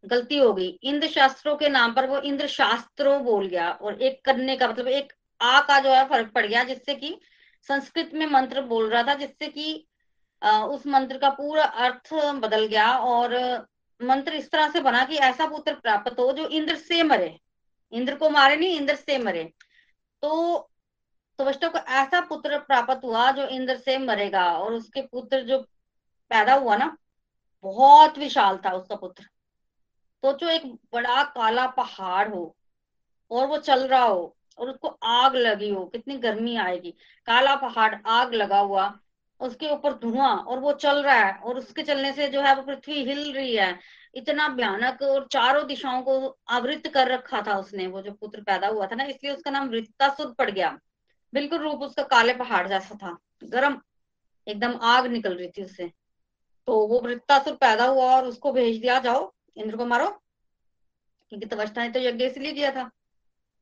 गलती 0.06 0.38
हो 0.38 0.54
गई। 0.54 0.80
इंद्र 0.84 1.08
शास्त्रों 1.08 1.56
के 1.56 1.70
नाम 1.70 1.94
पर 1.94 2.06
वो 2.06 2.20
इंद्र 2.20 2.48
शास्त्रों 2.48 3.24
बोल 3.24 3.48
गया 3.48 3.72
और 3.72 4.02
एक 4.02 4.26
करने 4.26 4.58
का 4.58 4.68
मतलब 4.68 4.88
एक 4.88 5.14
आ 5.42 5.62
का 5.62 5.80
जो 5.80 5.90
है 5.90 6.08
फ़र्क 6.08 6.32
पड़ 6.32 6.46
गया, 6.46 6.64
जिससे 6.64 6.96
कि 6.96 7.20
संस्कृत 7.68 8.12
में 8.14 8.26
मंत्र 8.26 8.62
बोल 8.62 8.90
रहा 8.90 9.04
था, 9.04 9.14
जिससे 9.14 9.48
कि 9.48 9.86
उस 10.42 10.88
मंत्र 10.88 11.18
का 11.18 11.30
पूरा 11.30 11.64
अर्थ 11.64 12.14
बदल 12.14 12.66
गया 12.66 12.98
और 12.98 13.36
मंत्र 14.02 14.34
इस 14.34 14.52
तरह 14.52 14.70
से 14.70 14.80
बना 14.80 15.04
कि 15.06 15.16
ऐसा 15.16 15.46
पुत्र 15.48 15.74
प्राप्त 15.76 16.20
हो 16.20 16.32
जो 16.34 16.48
इंद्र 16.48 16.76
से 16.76 17.04
मरे। 17.04 17.40
इंद्र 17.92 18.16
को 18.16 18.30
मारे 18.30 18.56
नहीं, 18.58 18.78
इंद्र 18.78 18.96
से 18.96 19.18
मरे। 19.18 19.44
तो 20.22 20.70
तो 21.40 21.70
को 21.70 21.78
ऐसा 21.78 22.20
पुत्र 22.22 22.60
प्राप्त 22.60 23.04
हुआ 23.06 23.32
जो 23.32 23.46
इंद्र 23.48 23.78
से 23.78 23.98
मरेगा 23.98 24.46
और 24.58 24.74
उसके 24.74 25.02
पुत्र 25.02 25.42
जो 25.42 25.60
पैदा 26.32 26.54
हुआ 26.54 26.76
ना, 26.78 26.98
बहुत 27.64 28.18
विशाल 28.18 28.58
था 28.58 28.72
उसका 28.72 28.96
पुत्र। 28.96 29.24
सोचो 29.24 30.46
तो 30.46 30.52
एक 30.52 30.66
बड़ा 30.94 31.24
काला 31.24 31.68
पहाड़ 31.68 32.28
हो 32.30 32.56
और 33.32 33.48
वो 33.48 33.58
चल 33.58 33.88
रहा 33.88 34.04
हो 34.04 34.36
और 34.58 34.70
उसको 34.70 34.88
आग 35.04 35.36
लगी 35.36 35.70
हो, 35.70 35.86
कितनी 35.86 36.18
गर्मी 36.18 36.56
आएगी। 36.56 36.92
काला 37.26 37.56
पहाड़, 37.56 37.96
आग 38.06 38.34
लगा 38.34 38.60
हुआ 38.60 39.00
उसके 39.40 39.70
ऊपर 39.70 39.94
धुआँ 39.94 40.36
और 40.38 40.60
वो 40.60 40.72
चल 40.72 41.04
रहा 41.04 41.16
है 41.16 41.34
और 41.34 41.58
उसके 41.58 41.84
चलने 41.84 42.14
से 42.14 42.28
जो 42.28 42.42
है 42.42 42.56
वो 42.56 42.62
पृथ्वी 42.62 43.04
हिल 43.06 43.34
रही 43.34 43.56
है। 43.56 43.80
इतना 44.16 44.48
भयानक 44.48 45.02
और 45.02 45.28
चारों 45.32 45.68
दिशाओं 45.68 46.02
को 46.02 46.38
आवृत 46.50 46.88
कर 46.88 47.08
रखा 47.08 47.42
था 47.42 47.58
उसने, 47.58 47.88
वो 47.88 48.02
जो 48.02 48.12
पुत्र 48.12 48.42
पैदा 48.42 48.68
हुआ 48.68 48.88
था 48.88 48.96
ना, 48.96 49.04
इसलिए 49.04 49.34
उसका 49.34 49.52
नाम 49.52 49.70
वृत्तासुर 49.70 50.34
पड़ 50.34 50.50
गया। 50.52 50.78
बिल्कुल 51.34 51.60
रूप 51.60 51.82
उसका 51.82 52.04
काले 52.04 52.34
पहाड़ 52.34 52.68
जैसा 52.68 52.96
था, 52.96 53.18
गर्म, 53.44 53.82
एकदम 54.48 54.80
आग 54.82 55.08
निकल 55.08 55.34
रही 55.34 55.48
थी 55.48 55.64
उससे। 55.64 55.92
तो 56.68 56.88
वो 56.88 57.00
वृत्तासुर 57.00 57.54
पैदा 57.54 57.86
हुआ 57.86 58.16
और 58.16 58.26
उसको 58.26 58.52
भेज 58.52 58.82
दिया, 58.82 59.00
जाओ, 59.00 59.34
इंद्र 59.58 59.78
को 59.78 59.86
मारो। 59.86 60.10
क्योंकि 61.30 61.46
तपस्या 61.46 61.84
ने 61.84 61.90
तो 61.90 62.00
यज्ञ 62.00 62.26
इसलिए 62.26 62.52
किया 62.52 62.72
था। 62.72 62.90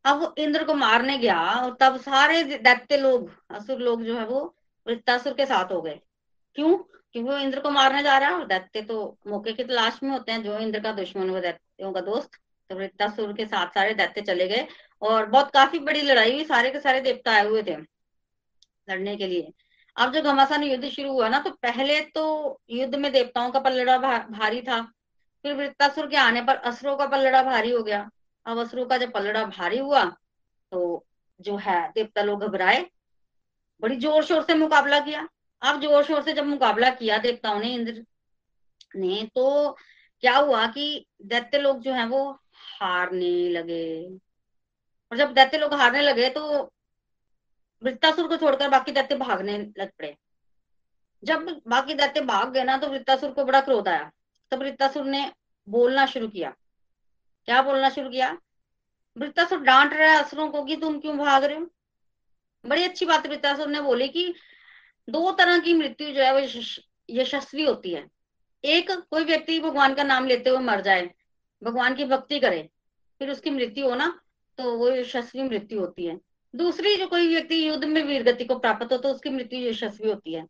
अब 0.05 0.19
वो 0.19 0.33
इंद्र 0.37 0.63
को 0.63 0.73
मारने 0.73 1.17
गया 1.17 1.39
और 1.39 1.77
तब 1.79 1.97
सारे 1.97 2.43
दैत्य 2.43 2.97
लोग, 2.97 3.31
असुर 3.49 3.79
लोग 3.79 4.03
जो 4.03 4.17
है 4.17 4.25
वो 4.25 4.56
वृत्तासुर 4.87 5.33
के 5.33 5.45
साथ 5.45 5.71
हो 5.71 5.81
गए। 5.81 5.99
क्यों? 6.55 6.77
क्योंकि 6.77 7.29
वो 7.29 7.37
इंद्र 7.37 7.59
को 7.59 7.69
मारने 7.71 8.01
जा 8.03 8.17
रहा 8.17 8.29
है 8.29 8.35
और 8.35 8.45
दैत्य 8.47 8.81
तो 8.81 9.17
मौके 9.27 9.53
की 9.53 9.63
तलाश 9.63 9.99
में 10.03 10.09
होते 10.11 10.31
हैं, 10.31 10.43
जो 10.43 10.57
इंद्र 10.59 10.79
का 10.79 10.91
दुश्मन 10.93 11.29
वो 11.29 11.39
दैत्यों 11.39 11.91
का 11.93 12.01
दोस्त। 12.01 12.39
तो 12.69 12.75
वृत्तासुर 12.75 13.31
के 13.33 13.45
साथ 13.45 13.67
सारे 13.67 13.93
दैत्य 13.93 14.21
चले 14.21 14.47
गए 14.47 14.67
और 15.01 15.25
बहुत 15.25 15.51
काफ़ी 15.51 15.79
बड़ी 15.79 16.01
लड़ाई 16.01 16.31
हुई, 16.31 16.43
सारे 16.45 16.69
के 16.69 16.79
सारे 16.79 17.01
देवता 17.01 17.31
आए 17.31 17.45
हुए 17.45 17.63
थे 17.63 17.75
लड़ने 18.87 19.15
के 19.15 19.27
लिए। 19.27 19.51
अब 19.95 20.13
जब 20.13 20.23
घमासान 20.23 20.63
युद्ध 20.63 20.89
शुरू 20.89 21.11
हुआ 21.11 21.29
ना 21.29 21.39
तो 21.39 21.51
पहले 21.61 21.99
तो 22.09 22.25
युद्ध 22.69 22.95
में 22.95 23.11
देवताओं 23.11 23.51
का 23.51 23.59
पलड़ा 23.59 23.97
भारी 23.97 24.61
था। 24.61 24.81
फिर 25.45 25.53
वृत्तासुर 25.53 26.07
के 26.07 26.17
आने 26.17 26.41
पर 26.41 26.55
असुरों 26.55 26.95
का 26.97 27.05
पलड़ा 27.07 27.41
भारी 27.43 27.71
हो 27.71 27.81
गया। 27.83 28.09
अब 28.45 28.59
असुरों 28.59 28.85
का 28.85 28.97
जब 28.97 29.11
पलड़ा 29.11 29.43
भारी 29.45 29.77
हुआ 29.79 30.03
तो 30.71 31.05
जो 31.39 31.55
है, 31.57 31.81
देवता 31.89 32.21
लोग 32.21 32.43
घबराए। 32.43 32.85
बड़ी 33.83 33.95
ज़ोर 33.97 34.23
शोर 34.25 34.43
से 34.43 34.53
मुकाबला 34.55 34.99
किया। 34.99 35.27
अब 35.61 35.81
ज़ोर 35.81 36.03
शोर 36.03 36.21
से 36.21 36.33
जब 36.33 36.45
मुकाबला 36.45 36.89
किया 36.91 37.17
देवताओं 37.17 37.59
ने 37.59 37.73
इंद्र। 37.73 38.05
ने 38.95 39.23
तो 39.35 39.71
क्या 40.23 40.35
हुआ 40.37 40.65
कि 40.67 41.05
दैत्य 41.25 41.57
लोग 41.57 41.81
जो 41.81 41.93
है 41.93 42.05
वो 42.07 42.29
हारने 42.79 43.49
लगे। 43.49 44.05
और 45.11 45.17
जब 45.17 45.33
दैत्य 45.33 45.57
लोग 45.57 45.73
हारने 45.73 46.01
लगे 46.01 46.29
तो 46.29 46.71
वृत्तासुर 47.81 48.27
को 48.27 48.37
छोड़कर 48.37 48.69
बाकी 48.69 48.91
दैत्य 48.91 49.15
भागने 49.17 49.57
लग 49.57 49.89
पड़े। 49.89 50.15
जब 51.23 51.45
बाकी 51.67 51.93
दैत्य 51.93 52.21
भाग 52.23 52.51
गए 52.53 52.63
ना 52.63 52.77
तो 52.77 52.87
वृत्तासुर 52.87 53.31
को 53.31 53.43
बड़ा 53.45 53.61
क्रोध 53.61 53.87
आया। 53.87 54.11
तब 54.51 54.59
वृत्तासुर 54.59 55.05
ने 55.05 55.31
बोलना 55.67 56.05
शुरू 56.05 56.27
किया। 56.27 56.49
क्या 57.47 57.61
बोलना 57.61 57.89
शुरू 57.89 58.09
किया? 58.09 58.37
वृत्तासुर 59.17 59.59
डांट 59.61 59.93
रहा 59.93 60.11
है 60.11 60.23
असुरों 60.23 60.47
को 60.49 60.63
कि 60.63 60.75
तुम 60.77 60.99
क्यों 60.99 61.17
भाग 61.17 61.43
रहे 61.43 61.57
हो? 61.57 61.69
बड़ी 62.67 62.83
अच्छी 62.83 63.05
बात 63.05 63.27
वृत्तासुर 63.27 63.67
ने 63.67 63.81
बोली 63.81 64.07
कि 64.09 64.33
दो 65.07 65.31
तरह 65.31 65.59
की 65.59 65.73
मृत्यु 65.73 66.11
जो 66.11 66.21
है 66.21 66.33
वो 66.33 66.39
यशस्वी 67.11 67.63
होती 67.63 67.91
है। 67.91 68.05
एक, 68.63 68.91
कोई 68.91 69.23
व्यक्ति 69.23 69.59
भगवान 69.59 69.93
का 69.93 70.03
नाम 70.03 70.25
लेते 70.27 70.49
हुए 70.49 70.59
मर 70.61 70.81
जाए, 70.81 71.09
भगवान 71.61 71.95
की 71.95 72.05
भक्ति 72.05 72.39
करे, 72.39 72.67
फिर 73.21 73.31
उसकी 73.31 73.49
मृत्यु 73.49 73.89
हो 73.89 73.95
ना 73.95 74.07
तो 74.59 74.71
वो 74.73 74.89
यशस्वी 74.91 75.43
मृत्यु 75.43 75.79
होती 75.79 76.05
है। 76.05 76.19
दूसरी, 76.53 76.95
जो 76.95 77.07
कोई 77.07 77.27
व्यक्ति 77.27 77.67
युद्ध 77.67 77.83
में 77.85 78.01
वीर 78.03 78.23
गति 78.23 78.45
को 78.45 78.57
प्राप्त 78.57 78.91
हो 78.91 78.97
तो 78.97 79.09
उसकी 79.09 79.29
मृत्यु 79.29 79.59
यशस्वी 79.61 80.09
होती 80.09 80.33
है। 80.33 80.45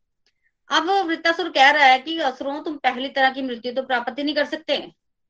अब 0.69 0.89
वृत्तासुर 1.07 1.49
कह 1.49 1.69
रहा 1.71 1.85
है 1.85 1.99
कि 1.99 2.17
असुरों, 2.19 2.61
तुम 2.63 2.77
पहली 2.77 3.09
तरह 3.09 3.29
की 3.29 3.41
मृत्यु 3.41 3.73
तो 3.73 3.83
प्राप्त 3.83 4.17
ही 4.19 4.23
नहीं 4.23 4.35
कर 4.35 4.45
सकते। 4.45 4.77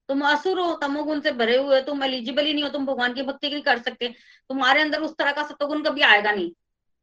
तुम 0.10 0.22
असुर 0.24 0.60
हो, 0.60 0.74
तमोगुण 0.76 1.20
से 1.22 1.32
भरे 1.34 1.58
हुए 1.58 1.82
तुम 1.82 2.04
एलिजिबल 2.04 2.46
ही 2.46 2.54
नहीं 2.54 2.64
हो, 2.64 2.70
तुम 2.70 2.86
भगवान 2.86 3.14
की 3.14 3.22
भक्ति 3.24 3.50
नहीं 3.50 3.62
कर 3.62 3.80
सकते। 3.80 4.08
तुम्हारे 4.50 4.82
अंदर 4.82 5.02
उस 5.02 5.16
तरह 5.18 5.32
का 5.32 5.44
सतोगुण 5.44 5.84
कभी 5.84 6.02
आएगा 6.04 6.32
नहीं। 6.32 6.52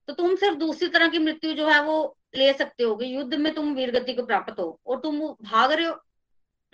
तो 0.09 0.15
तुम 0.15 0.35
सिर्फ़ 0.37 0.57
दूसरी 0.59 0.89
तरह 0.89 1.09
की 1.09 1.19
मृत्यु 1.19 1.53
जो 1.53 1.69
है 1.69 1.83
वो 1.83 2.17
ले 2.37 2.53
सकते 2.53 2.85
हो 2.85 2.99
युद्ध 3.03 3.35
में 3.35 3.53
तुम 3.55 3.75
वीर 3.75 3.91
गति 3.91 4.15
को 4.15 4.27
प्राप्त 4.27 4.59
हो, 4.61 4.81
और 4.87 5.01
तुम 5.01 5.21
भाग 5.43 5.73
रहे 5.73 5.87
हो 5.87 6.01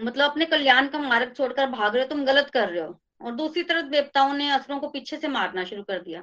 मतलब 0.00 0.30
अपने 0.30 0.44
कल्याण 0.44 0.86
का 0.88 0.98
मार्ग 0.98 1.32
छोड़कर 1.36 1.66
भाग 1.66 1.94
रहे 1.94 2.04
हो, 2.04 2.08
तुम 2.08 2.24
गलत 2.24 2.50
कर 2.50 2.68
रहे 2.68 2.80
हो। 2.80 2.98
और 3.22 3.32
दूसरी 3.32 3.62
तरफ़ 3.62 3.86
देवताओं 3.86 4.32
ने 4.34 4.50
असुरों 4.50 4.78
को 4.80 4.88
पीछे 4.88 5.16
से 5.16 5.28
मारना 5.28 5.64
शुरू 5.64 5.82
कर 5.82 5.98
दिया। 6.02 6.22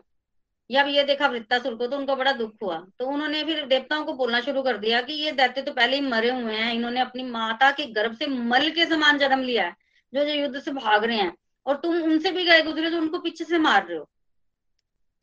जब 0.70 0.88
ये 0.88 1.04
देखा 1.04 1.28
वृत्तासुर 1.28 1.76
को 1.76 1.88
तो 1.88 1.98
उनको 1.98 2.16
बड़ा 2.16 2.32
दुख 2.32 2.54
हुआ। 2.64 2.78
तो 3.00 3.08
उन्होंने 3.08 3.44
फिर 3.44 3.66
देवताओं 3.66 4.04
को 4.06 4.14
बोलना 4.14 4.40
शुरू 4.42 4.62
कर 4.64 4.78
दिया 4.78 5.02
कि 5.02 5.14
ये 5.14 5.32
दैत्य 5.32 5.62
तो 5.62 5.72
पहले 5.74 5.96
ही 5.96 6.02
मरे 6.02 6.32
हुए 6.32 6.54
हैं, 6.54 6.74
इन्होंने 6.74 7.00
अपनी 7.00 7.24
माता 7.24 7.72
के 7.72 7.86
गर्भ 7.86 8.16
से 8.18 8.28
मल 8.28 8.70
के 8.70 8.86
समान 8.86 9.18
जन्म 9.18 9.42
लिया 9.42 9.66
है, 9.66 9.76
जो 10.14 10.26
जो 10.26 10.34
युद्ध 10.34 10.60
से 10.60 10.72
भाग 10.72 11.04
रहे 11.04 11.18
हैं। 11.18 11.36
और 11.66 11.76
तुम 11.76 12.02
उनसे 12.04 12.32
भी 12.32 12.44
गए 12.46 12.62
गुजरे 12.62 12.90
जो 12.92 12.98
उनको 12.98 13.20
पीछे 13.20 13.44
से 13.44 13.58
मार 13.58 13.88
रहे 13.88 13.98
हो। 13.98 14.10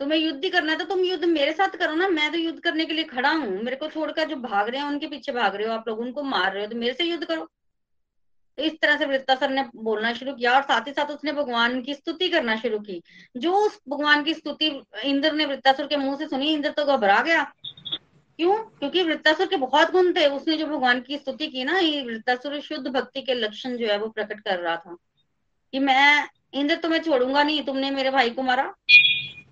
तुम्हें 0.01 0.19
युद्ध 0.19 0.51
करना 0.53 0.73
है 0.73 0.79
तो 0.79 0.85
तुम 0.85 1.01
युद्ध 1.01 1.25
मेरे 1.25 1.53
साथ 1.53 1.77
करो 1.77 1.95
ना, 1.95 2.09
मैं 2.09 2.31
तो 2.33 2.39
युद्ध 2.39 2.61
करने 2.61 2.85
के 2.85 2.93
लिए 2.93 3.05
खड़ा 3.05 3.31
हूँ। 3.31 3.63
मेरे 3.63 3.77
को 3.77 3.89
छोड़कर 3.89 4.29
जो 4.29 4.37
भाग 4.37 4.69
रहे 4.69 4.81
हैं, 4.81 4.89
उनके 4.89 5.07
पीछे 5.07 5.33
भाग 5.33 5.57
रहे 5.57 5.67
हो 5.67 5.73
आप 5.73 5.89
लोग, 5.89 6.01
उनको 6.01 6.23
मार 6.23 6.53
रहे 6.53 6.65
हो 6.65 6.71
तो 6.71 6.77
मेरे 6.77 6.95
से 6.95 7.05
युद्ध 7.05 7.25
करो। 7.25 7.49
तो 8.59 8.63
इस 8.63 8.73
तरह 8.81 8.97
से 8.97 9.07
वृत्तासर 9.07 9.51
ने 9.51 9.65
बोलना 9.77 10.13
शुरू 10.13 10.33
किया 10.33 10.55
और 10.55 10.63
साथ 10.63 10.87
ही 10.87 10.93
साथ 10.93 11.07
उसने 11.07 11.33
भगवान 11.33 11.81
की 11.83 11.95
स्तुति 11.95 12.29
करना 12.29 12.57
शुरू 12.57 12.79
की। 12.79 13.03
जो 13.37 13.55
उस 13.57 13.81
भगवान 13.89 14.23
की 14.25 14.35
स्तुति, 14.35 14.83
इंद्र 15.05 15.33
ने 15.33 15.45
वृत्तासुर 15.45 15.87
के 15.87 15.97
मुँह 15.97 16.17
से 16.17 16.27
सुनी, 16.27 16.53
इंद्र 16.53 16.71
तो 16.71 16.85
घबरा 16.85 17.21
गया। 17.23 17.43
क्यों? 18.39 18.57
क्योंकि 18.57 19.03
वृत्तासुर 19.03 19.47
के 19.47 19.57
बहुत 19.57 19.91
गुण 19.91 20.13
थे। 20.13 20.27
उसने 20.27 20.57
जो 20.57 20.67
भगवान 20.67 21.01
की 21.01 21.19
स्तुति 21.19 21.47
की 21.47 21.65
ना, 21.65 21.79
ये 21.79 22.03
वृत्तासुर 22.03 22.61
शुद्ध 22.61 22.87
भक्ति 22.89 23.23
के 23.23 23.35
लक्षण 23.35 23.77
जो 23.77 23.87
है, 23.87 23.99
वो 23.99 24.09
प्रकट 24.09 24.41
कर 24.41 24.59
रहा 24.59 24.77
था 24.77 24.97
कि 25.73 25.79
मैं, 25.79 26.29
इंद्र 26.55 26.77
तुम्हें 26.77 27.01
छोड़ूँगा 27.01 27.43
नहीं, 27.43 27.63
तुमने 27.63 27.91
मेरे 27.91 28.11
भाई 28.11 28.31
को 28.31 28.43
मारा। 28.43 28.75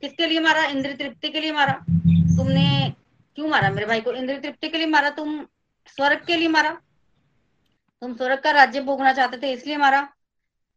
किसके 0.03 0.27
लिए 0.27 0.41
मारा? 0.41 0.65
इंद्र 0.67 0.93
तृप्ति 0.95 1.29
के 1.29 1.41
लिए 1.41 1.53
मारा। 1.53 1.73
तुमने 2.37 2.93
क्यों 3.39 3.49
मारा 3.49 3.71
मेरे 3.71 3.87
भाई 3.87 4.01
को? 4.01 4.13
इंद्र 4.13 4.39
तृप्ति 4.41 4.69
के 4.69 4.79
लिए 4.79 4.87
मारा, 4.89 5.11
तुम 5.11 5.45
स्वर्ग 5.89 6.25
के 6.27 6.37
लिए 6.37 6.49
मारा। 6.49 6.71
तुम 8.03 8.15
स्वर्ग 8.15 8.39
का 8.41 8.51
राज्य 8.51 8.81
भोगना 8.83 9.13
चाहते 9.13 9.37
थे, 9.39 9.53
इसलिए 9.53 9.77
मारा। 9.77 10.01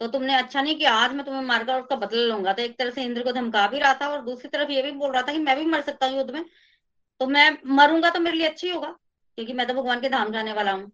तो 0.02 0.08
तुमने 0.08 0.36
अच्छा 0.36 0.62
नहीं 0.62 0.76
किया, 0.76 0.94
आज 0.94 1.14
मैं 1.14 1.26
तुम्हें 1.26 1.42
मारकर 1.44 1.82
उसका 1.82 1.96
बदला 1.96 2.22
लूँगा। 2.26 2.54
तो 2.54 2.62
एक 2.62 2.78
तरह 2.80 2.90
से 2.92 3.04
इंद्र 3.04 3.24
को 3.24 3.32
धमका 3.32 3.68
भी 3.68 3.80
रहा 3.80 3.94
था 3.94 4.08
और 4.08 4.22
दूसरी 4.22 4.50
तरफ़ 4.50 4.72
ये 4.72 4.82
भी 4.82 4.92
बोल 4.94 5.12
रहा 5.12 5.22
था 5.22 5.32
कि 5.32 5.40
मैं 5.40 5.56
भी 5.58 5.66
मर 5.66 5.82
सकता 5.82 6.06
हूँ 6.06 6.18
युद्ध 6.18 6.32
में। 6.32 6.44
तो 7.22 7.28
मैं 7.28 7.50
मरूँगा 7.68 8.10
तो 8.10 8.20
मेरे 8.20 8.38
लिए 8.38 8.48
अच्छी 8.48 8.70
होगा, 8.70 8.88
क्योंकि 9.38 9.54
मैं 9.54 9.68
तो 9.68 9.74
भगवान 9.74 10.02
के 10.02 10.10
धाम 10.10 10.32
जाने 10.32 10.54
वाला 10.54 10.72
हूँ। 10.72 10.92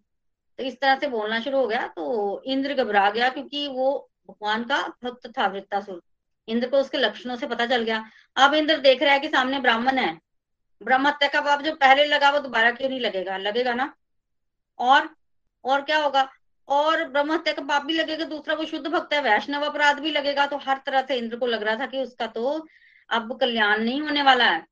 तो 0.58 0.64
इस 0.64 0.80
तरह 0.80 0.98
से 0.98 1.08
बोलना 1.08 1.40
शुरू 1.40 1.58
हो 1.58 1.66
गया 1.66 1.86
तो 1.88 2.42
इंद्र 2.46 2.74
घबरा 2.74 3.08
गया, 3.10 3.28
क्योंकि 3.28 3.66
वो 3.68 4.08
भगवान 4.28 4.64
का 4.64 4.80
भक्त 5.04 5.26
था 5.38 5.46
वृत्तासुर 5.48 6.02
इंद्र 6.48 6.68
को 6.68 6.78
उसके 6.78 6.98
लक्षणों 6.98 7.36
से 7.36 7.46
पता 7.46 7.66
चल 7.66 7.82
गया। 7.82 8.04
अब 8.36 8.54
इंद्र 8.54 8.76
देख 8.76 9.02
रहा 9.02 9.12
है 9.12 9.20
कि 9.20 9.28
सामने 9.28 9.58
ब्राह्मण 9.58 9.98
है। 9.98 10.20
ब्रह्म 10.82 11.06
हत्या 11.06 11.28
का 11.28 11.40
पाप 11.40 11.62
जो 11.62 11.74
पहले 11.74 12.04
लगा 12.04 12.30
वो 12.30 12.38
दोबारा 12.38 12.70
क्यों 12.70 12.88
नहीं 12.88 13.00
लगेगा? 13.00 13.36
लगेगा 13.36 13.74
ना? 13.74 13.94
और 14.78 15.14
और 15.64 15.82
क्या 15.82 15.98
होगा? 15.98 16.32
और 16.68 17.08
ब्रह्म 17.08 17.32
हत्या 17.32 17.52
का 17.52 17.62
पाप 17.62 17.84
भी 17.84 17.92
लगेगा, 17.92 18.24
दूसरा 18.24 18.54
वो 18.54 18.64
शुद्ध 18.64 18.86
भक्त 18.86 19.12
है, 19.14 19.20
वैष्णव 19.20 19.62
अपराध 19.62 20.00
भी 20.00 20.10
लगेगा। 20.10 20.46
तो 20.46 20.56
हर 20.56 20.80
तरह 20.86 21.02
से 21.02 21.16
इंद्र 21.16 21.36
को 21.36 21.46
लग 21.46 21.62
रहा 21.62 21.76
था 21.76 21.86
कि 21.86 22.02
उसका 22.02 22.26
तो 22.26 22.66
अब 23.10 23.38
कल्याण 23.40 23.82
नहीं 23.84 24.00
होने 24.02 24.22
वाला 24.22 24.44
है। 24.44 24.66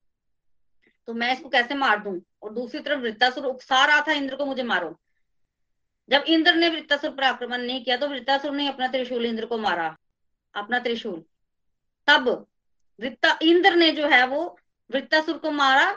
तो 1.06 1.14
मैं 1.14 1.32
इसको 1.32 1.48
कैसे 1.48 1.74
मार 1.74 1.98
दूँ? 1.98 2.20
और 2.42 2.52
दूसरी 2.54 2.80
तरफ़ 2.80 3.00
वृत्तासुर 3.00 3.44
उकसा 3.44 3.84
रहा 3.84 4.00
था 4.00 4.12
इंद्र 4.12 4.36
को, 4.36 4.46
मुझे 4.46 4.62
मारो। 4.62 4.98
जब 6.08 6.24
इंद्र 6.26 6.54
ने 6.54 6.68
वृत्तासुर 6.68 7.10
पर 7.10 7.22
आक्रमण 7.22 7.58
नहीं 7.58 7.84
किया 7.84 7.96
तो 7.96 8.08
वृत्तासुर 8.08 8.52
ने 8.52 8.68
अपना 8.68 8.88
त्रिशूल 8.88 9.26
इंद्र 9.26 9.46
को 9.46 9.58
मारा। 9.58 9.96
अपना 10.54 10.78
त्रिशूल। 10.78 11.22
तब 12.10 12.28
वृत्ता, 13.00 13.38
इंद्र 13.42 13.74
ने 13.74 13.90
जो 13.92 14.06
है 14.08 14.26
वो 14.26 14.58
वृत्तासुर 14.90 15.36
को 15.38 15.50
मारा। 15.50 15.90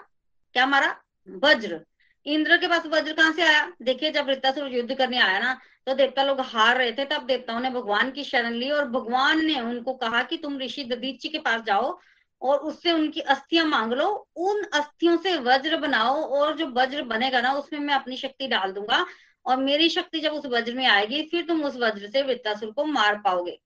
क्या 0.56 0.66
मारा? 0.66 0.96
वज्र। 1.28 1.80
इंद्र 2.26 2.58
के 2.58 2.68
पास 2.68 2.86
वज्र 2.86 3.14
कहाँ 3.14 3.32
से 3.34 3.42
आया? 3.42 3.72
देखिए, 3.82 4.12
जब 4.12 4.26
वृत्तासुर 4.26 4.68
युद्ध 4.68 4.96
करने 4.98 5.18
आया 5.20 5.40
ना 5.40 5.60
तो 5.88 5.94
देवता 5.94 6.24
लोग 6.24 6.40
हार 6.42 6.78
रहे 6.78 6.92
थे। 6.92 7.06
तब 7.06 7.26
देवताओं 7.26 7.60
ने 7.60 7.70
भगवान 7.70 8.12
की 8.12 8.24
शरण 8.24 8.54
ली 8.54 8.70
और 8.72 8.88
भगवान 8.90 9.46
ने 9.46 9.60
उनको 9.62 9.94
कहा 9.94 10.22
कि 10.24 10.38
तुम 10.38 10.58
ऋषि 10.60 10.84
ददीची 10.84 11.30
के 11.30 11.40
पास 11.40 11.62
जाओ 11.62 12.00
और 12.42 12.58
उससे 12.60 12.92
उनकी 12.92 13.22
अस्थियाँ 13.22 13.66
मांग 13.66 13.94
लो। 13.94 14.08
उन 14.36 14.64
अस्थियों 14.74 15.18
से 15.18 15.36
वज्र 15.40 15.78
बनाओ 15.78 16.22
और 16.32 16.56
जो 16.58 16.68
वज्र 16.68 17.04
बनेगा 17.04 17.42
ना, 17.42 17.54
उसमें 17.54 17.80
मैं 17.80 17.94
अपनी 17.96 18.18
शक्ति 18.18 18.48
डाल 18.48 18.72
दूँगा 18.72 19.06
और 19.46 19.58
मेरी 19.58 19.90
शक्ति 19.90 20.20
जब 20.20 20.34
उस 20.34 20.46
वज्र 20.46 20.74
में 20.74 20.86
आएगी, 20.88 21.22
फिर 21.24 21.46
तुम 21.46 21.64
उस 21.64 21.76
वज्र 21.78 22.10
से 22.10 22.22
वृत्तासुर 22.22 22.72
को 22.72 22.86
मार 22.86 23.22
पाओगे। 23.26 23.60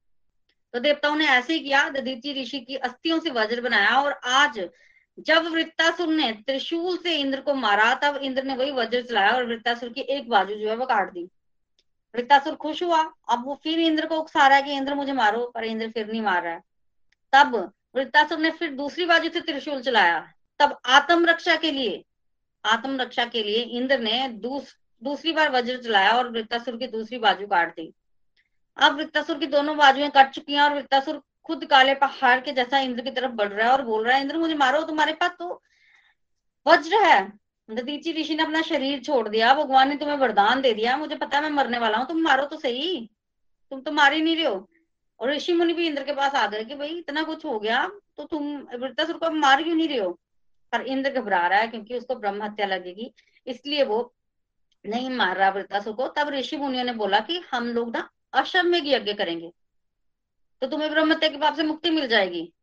तो 0.74 0.80
देवताओं 0.80 1.16
ने 1.16 1.28
ऐसे 1.28 1.54
ही 1.54 1.60
किया 1.60 1.88
ददीची 1.90 2.42
ऋषि 2.42 2.60
की 2.60 2.76
अस्थियों 2.76 3.20
से 3.20 3.30
वज्र 3.30 3.62
बनाया 3.62 4.02
और 4.02 4.20
आज 4.26 4.60
जब 5.20 5.46
वृत्तासुर 5.46 6.08
ने 6.08 6.32
त्रिशूल 6.48 6.98
से 6.98 7.16
इंद्र 7.16 7.42
को 7.42 7.54
मारा 7.54 7.94
तब 7.94 8.18
इंद्र 8.18 8.44
ने 8.44 8.56
वही 8.56 8.72
वज्र 8.72 9.02
चलाया 9.02 9.32
और 9.32 9.46
वृत्तासुर 9.46 9.90
की 9.90 10.02
एक 10.02 10.30
बाजू 10.30 10.56
जो 10.56 10.70
है 10.70 10.76
वो 10.76 10.86
काट 10.86 11.12
दी। 11.14 11.24
वृत्तासुर 12.16 12.56
खुश 12.56 12.84
हुआ 12.84 13.02
अब 13.30 13.46
वो 13.46 13.60
फिर 13.64 13.80
इंद्र 13.80 14.06
को 14.06 14.18
उकसा 14.18 14.48
रहा 14.48 14.58
है 14.58 14.64
कि 14.64 14.74
इंद्र 14.74 14.96
मुझे 14.96 15.14
मारो 15.14 15.46
पर 15.56 15.64
इंद्र 15.64 15.90
फिर 15.90 16.08
नहीं 16.08 16.22
मार 16.22 16.44
रहा 16.44 16.54
है। 16.54 16.62
तब 17.34 17.56
वृत्तासुर 17.96 18.40
ने 18.40 18.52
फिर 18.52 18.72
दूसरी 18.72 19.06
बाजू 19.06 19.30
से 19.30 19.42
त्रिशूल 19.42 19.82
चलाया। 19.82 20.20
तब 20.60 20.78
आत्म 20.86 21.26
रक्षा 21.26 21.56
के 21.56 21.72
लिए 21.72 22.04
आत्म 22.66 23.02
रक्षा 23.02 23.26
के 23.26 23.44
लिए 23.44 23.62
इंद्र 23.62 24.00
ने 24.00 24.28
दूस, 24.30 24.76
दूसरी 25.04 25.32
बार 25.32 25.52
वज्र 25.52 25.78
चलाया 25.78 26.12
और 26.12 26.30
वृत्तासुर 26.32 26.78
की 26.78 26.88
दूसरी 26.88 27.18
बाजू 27.18 27.48
काट 27.48 27.76
दी। 27.76 27.94
अब 28.78 28.96
वृत्तासुर 28.96 29.38
की 29.38 29.48
दोनों 29.48 29.76
बाजुएँ 29.78 30.10
कट 30.10 30.30
चुकी 30.30 30.54
हैं 30.54 30.62
और 30.62 30.74
वृत्तासुर 30.74 31.22
खुद 31.46 31.66
काले 31.66 31.94
पहाड़ 31.96 32.40
के 32.40 32.52
जैसा 32.52 32.80
इंद्र 32.80 33.02
की 33.02 33.12
तरफ़ 33.12 33.32
बढ़ 33.32 33.48
रहा 33.48 33.68
है 33.68 33.74
और 33.74 33.82
बोल 33.82 34.06
रहा 34.06 34.16
है, 34.16 34.22
इंद्र, 34.22 34.38
मुझे 34.38 34.56
मारो, 34.56 34.82
तुम्हारे 34.84 35.14
पास 35.14 35.32
तो 35.40 35.62
वज्र 36.68 36.96
है। 36.96 37.34
ददीची 37.70 38.12
ऋषि 38.14 38.36
ने 38.36 38.44
अपना 38.44 38.62
शरीर 38.62 39.00
छोड़ 39.04 39.28
दिया, 39.30 39.54
भगवान 39.54 39.90
ने 39.90 39.96
तुम्हें 39.96 40.18
वरदान 40.18 40.62
दे 40.62 40.74
दिया, 40.74 40.98
मुझे 40.98 41.16
पता 41.16 41.38
है 41.38 41.44
मैं 41.44 41.50
मरने 41.50 41.78
वाला 41.78 41.98
हूँ, 41.98 42.08
तुम 42.08 42.22
मारो 42.22 42.46
तो 42.46 42.58
सही। 42.58 43.10
तुम 43.72 43.82
तो 43.82 43.92
मार 43.92 44.14
ही 44.14 44.22
नहीं 44.22 44.36
रहे 44.36 44.46
हो। 44.46 44.70
और 45.20 45.32
ऋषि 45.32 45.54
मुनि 45.54 45.74
भी 45.74 45.88
इंद्र 45.88 46.04
के 46.04 46.14
पास 46.14 46.36
आ 46.36 46.46
गए 46.48 46.64
कि, 46.64 46.76
भाई, 46.76 46.90
इतना 46.90 47.24
कुछ 47.24 47.46
हो 47.46 47.60
गया 47.60 47.88
तो 48.18 48.24
तुम 48.24 48.46
वृत्तासुर 48.76 49.18
को 49.18 49.30
मार 49.32 49.64
क्यों 49.64 49.76
नहीं 49.76 49.88
रहे 49.88 49.98
हो? 50.00 50.12
पर 50.72 50.82
इंद्र 50.82 51.10
घबरा 51.12 51.48
रहा 51.48 51.60
है 51.60 51.68
क्योंकि 51.68 51.98
उसको 51.98 52.16
ब्रह्म 52.16 52.44
हत्या 52.44 52.66
लगेगी, 52.66 53.14
इसलिए 53.48 53.84
वो 53.84 54.14
नहीं 54.86 55.10
मार 55.10 55.36
रहा 55.38 55.50
वृत्तासुर 55.50 55.94
को। 55.94 56.08
तब 56.08 56.30
ऋषि 56.30 56.58
मुनियों 56.58 56.84
ने 56.84 56.94
बोला 56.94 57.20
कि, 57.20 57.42
हम 57.52 57.68
लोग 57.68 57.96
ना 57.96 58.10
अशम 58.34 58.68
में 58.68 58.82
यज्ञ 58.86 59.14
करेंगे। 59.14 59.52
तो 60.62 60.68
तुम्हें 60.68 60.92
ब्रह्मत्या 60.92 61.30
के 61.30 61.38
पाप 61.38 61.56
से 61.56 61.64
मुक्ति 61.64 61.90
मिल 61.90 62.08
जाएगी। 62.08 62.54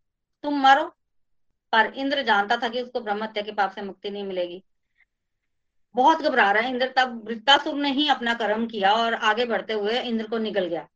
तुम 0.43 0.61
मारो। 0.61 0.97
पर 1.73 1.93
इंद्र 1.97 2.23
जानता 2.23 2.57
था 2.57 2.69
कि 2.69 2.83
उसको 2.83 3.01
ब्रह्मत्या 3.01 3.43
के 3.43 3.53
पाप 3.53 3.75
से 3.75 3.83
मुक्ति 3.83 4.11
नहीं 4.11 4.25
मिलेगी। 4.25 4.65
बहुत 5.95 6.23
घबरा 6.23 6.53
रहा 6.53 6.63
है 6.63 6.71
इंद्र। 6.71 6.95
तब 6.97 7.29
वृत्तासुर 7.29 7.75
ने 7.75 7.93
ही 7.93 8.09
अपना 8.09 8.35
कर्म 8.35 8.67
किया 8.67 8.93
और 8.93 9.15
आगे 9.15 9.45
बढ़ते 9.45 9.73
हुए 9.73 10.01
इंद्र 10.01 10.29
को 10.29 10.39
निकल 10.39 10.65
गया। 10.65 10.89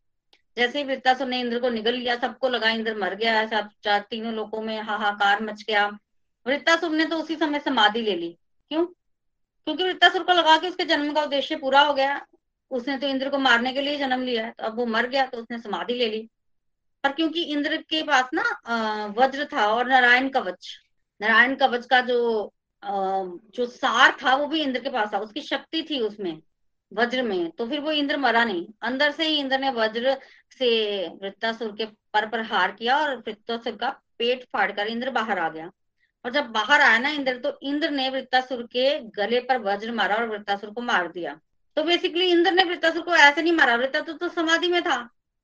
जैसे 0.57 0.79
ही 0.79 0.85
वृत्तासुर 0.85 1.27
ने 1.27 1.41
इंद्र 1.41 1.61
को 1.61 1.69
निकल 1.69 1.95
लिया, 1.95 2.17
सबको 2.17 2.49
लगा 2.49 2.71
इंद्र 2.71 2.97
मर 2.97 3.15
गया 3.15 3.47
सब 3.47 3.71
चार 3.85 4.07
तीनों 4.11 4.35
लोगों 4.35 4.61
में 4.61 4.83
हाहाकार 4.83 5.43
मच 5.43 5.63
गया। 5.63 5.99
वृत्तासुर 6.47 6.91
ने 6.91 7.05
तो 7.05 7.17
उसी 7.17 7.37
समय 7.37 7.59
समाधि 7.61 8.03
ले 8.03 8.17
ली। 8.17 8.39
क्यों? 8.69 8.87
क्योंकि 9.65 9.85
वृत्तासुर 9.85 10.23
को 10.23 10.33
लगा 10.33 10.57
कि 10.57 10.69
उसके 10.69 10.85
जन्म 10.85 11.13
का 11.13 11.23
उद्देश्य 11.23 11.57
पूरा 11.57 11.81
हो 11.81 11.95
गया। 11.95 12.27
उसने 12.71 12.97
तो 12.99 13.07
इंद्र 13.09 13.31
को 13.31 13.39
मारने 13.41 13.73
के 13.73 13.81
लिए 13.81 13.99
जन्म 13.99 14.23
लिया 14.23 14.45
है 14.47 14.51
तो 14.51 14.65
अब 14.65 14.77
वो 14.77 14.87
मर 14.87 15.07
गया 15.09 15.27
तो 15.27 15.39
उसने 15.39 15.59
समाधि 15.59 15.95
ले 15.95 16.09
ली। 16.09 16.29
पर 17.05 17.13
क्योंकि 17.13 17.43
इंद्र 17.45 17.77
के 17.91 18.03
पास 18.03 18.31
ना 18.35 19.15
वज्र 19.19 19.45
था 19.53 19.67
और 19.67 19.89
नारायण 19.89 20.29
कवच 20.29 20.69
नारायण 21.21 21.55
कवच 21.57 21.87
का 21.87 22.01
जो 22.03 22.53
जो 22.83 23.67
सार 23.67 24.17
था 24.23 24.35
वो 24.35 24.47
भी 24.47 24.61
इंद्र 24.63 24.81
के 24.81 24.91
पास 24.91 25.13
था, 25.13 25.19
उसकी 25.19 25.41
शक्ति 25.41 25.83
थी 25.83 25.99
उसमें, 26.01 26.41
वज्र 26.93 27.23
में 27.23 27.51
तो 27.51 27.67
फिर 27.69 27.81
वो 27.81 27.93
इंद्र 27.93 28.17
मरा 28.17 28.45
नहीं। 28.45 28.67
अंदर 28.83 29.11
से 29.13 29.27
ही 29.27 29.39
इंद्र 29.39 29.59
ने 29.59 29.71
वज्र 29.73 30.17
से 30.59 30.69
वृत्तासुर 31.23 31.73
के 31.73 31.85
पर 31.87 32.27
पर 32.29 32.43
हार 32.45 32.73
किया 32.73 32.99
और 32.99 33.17
वृत्तासुर 33.19 33.77
का 33.77 33.91
पेट 34.19 34.45
फाड़कर 34.53 34.87
इंद्र 34.87 35.11
बाहर 35.11 35.39
आ 35.39 35.49
गया। 35.49 35.71
और 36.25 36.33
जब 36.33 36.47
बाहर 36.53 36.81
आया 36.81 36.99
ना 36.99 37.11
इंद्र 37.11 37.37
तो 37.41 37.59
इंद्र 37.63 37.91
ने 37.91 38.09
वृत्तासुर 38.11 38.63
के 38.73 38.99
गले 39.17 39.41
पर 39.41 39.59
वज्र 39.63 39.93
मारा 39.93 40.17
और 40.17 40.29
वृत्तासुर 40.29 40.71
को 40.71 40.81
मार 40.83 41.09
दिया। 41.13 41.39
तो 41.79 41.83
बेसिकली 41.85 42.25
इंद्र 42.27 42.51
ने 42.51 42.63
वृत्तासुर 42.65 43.03
को 43.03 43.15
ऐसे 43.15 43.43
नहीं 43.43 43.53
मारा। 43.53 43.75
वृत्तासुर 43.77 44.15
तो 44.17 44.29
समाधि 44.29 44.69
में 44.69 44.83
था। 44.83 44.97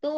तो 0.02 0.10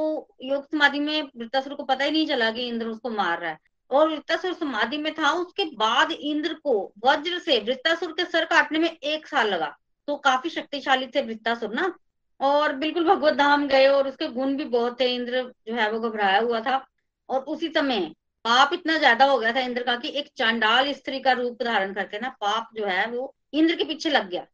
योग 0.42 0.64
समाधि 0.64 1.00
में 1.00 1.22
वृत्तासुर 1.36 1.74
को 1.74 1.82
पता 1.84 2.04
ही 2.04 2.10
नहीं 2.10 2.26
चला 2.26 2.50
कि 2.50 2.68
इंद्र 2.68 2.86
उसको 2.86 3.10
मार 3.10 3.40
रहा 3.40 3.50
है। 3.50 3.58
और 3.90 4.08
वृत्तासुर 4.08 4.52
समाधि 4.52 4.98
में 4.98 5.12
था, 5.14 5.32
उसके 5.32 5.64
बाद 5.76 6.12
इंद्र 6.12 6.54
को 6.54 6.92
वज्र 7.06 7.38
से 7.38 7.58
वृत्तासुर 7.60 8.12
के 8.12 8.24
सर 8.24 8.44
काटने 8.44 8.78
में 8.78 8.88
एक 8.90 9.26
साल 9.26 9.48
लगा। 9.48 9.66
तो 10.08 10.16
काफ़ी 10.16 10.50
शक्तिशाली 10.50 11.06
थे 11.06 11.22
वृत्तासुर 11.22 11.74
ना। 11.74 11.92
और 12.40 12.72
बिल्कुल 12.76 13.04
भगवत 13.04 13.34
धाम 13.34 13.68
गए 13.68 13.86
और 13.88 14.08
उसके 14.08 14.28
गुण 14.28 14.56
भी 14.56 14.64
बहुत 14.70 15.00
थे। 15.00 15.14
इंद्र 15.14 15.42
जो 15.68 15.74
है 15.74 15.90
वो 15.92 16.00
घबराया 16.00 16.40
हुआ 16.40 16.60
था। 16.60 16.84
और 17.28 17.40
उसी 17.44 17.68
समय 17.68 18.00
पाप 18.44 18.72
इतना 18.72 18.98
ज़्यादा 18.98 19.24
हो 19.24 19.38
गया 19.38 19.52
था 19.52 19.60
इंद्र 19.60 19.82
का 19.82 19.96
कि 19.96 20.18
एक 20.18 20.32
चांडाल 20.36 20.92
स्त्री 20.92 21.20
का 21.20 21.32
रूप 21.34 21.62
धारण 21.62 21.94
करके 21.94 22.18
ना, 22.18 22.28
पाप 22.40 22.68
जो 22.76 22.86
है 22.86 23.06
वो 23.10 23.34
इंद्र 23.52 23.76
के 23.76 23.84
पीछे 23.84 24.10
लग 24.10 24.30
गया। 24.30 24.46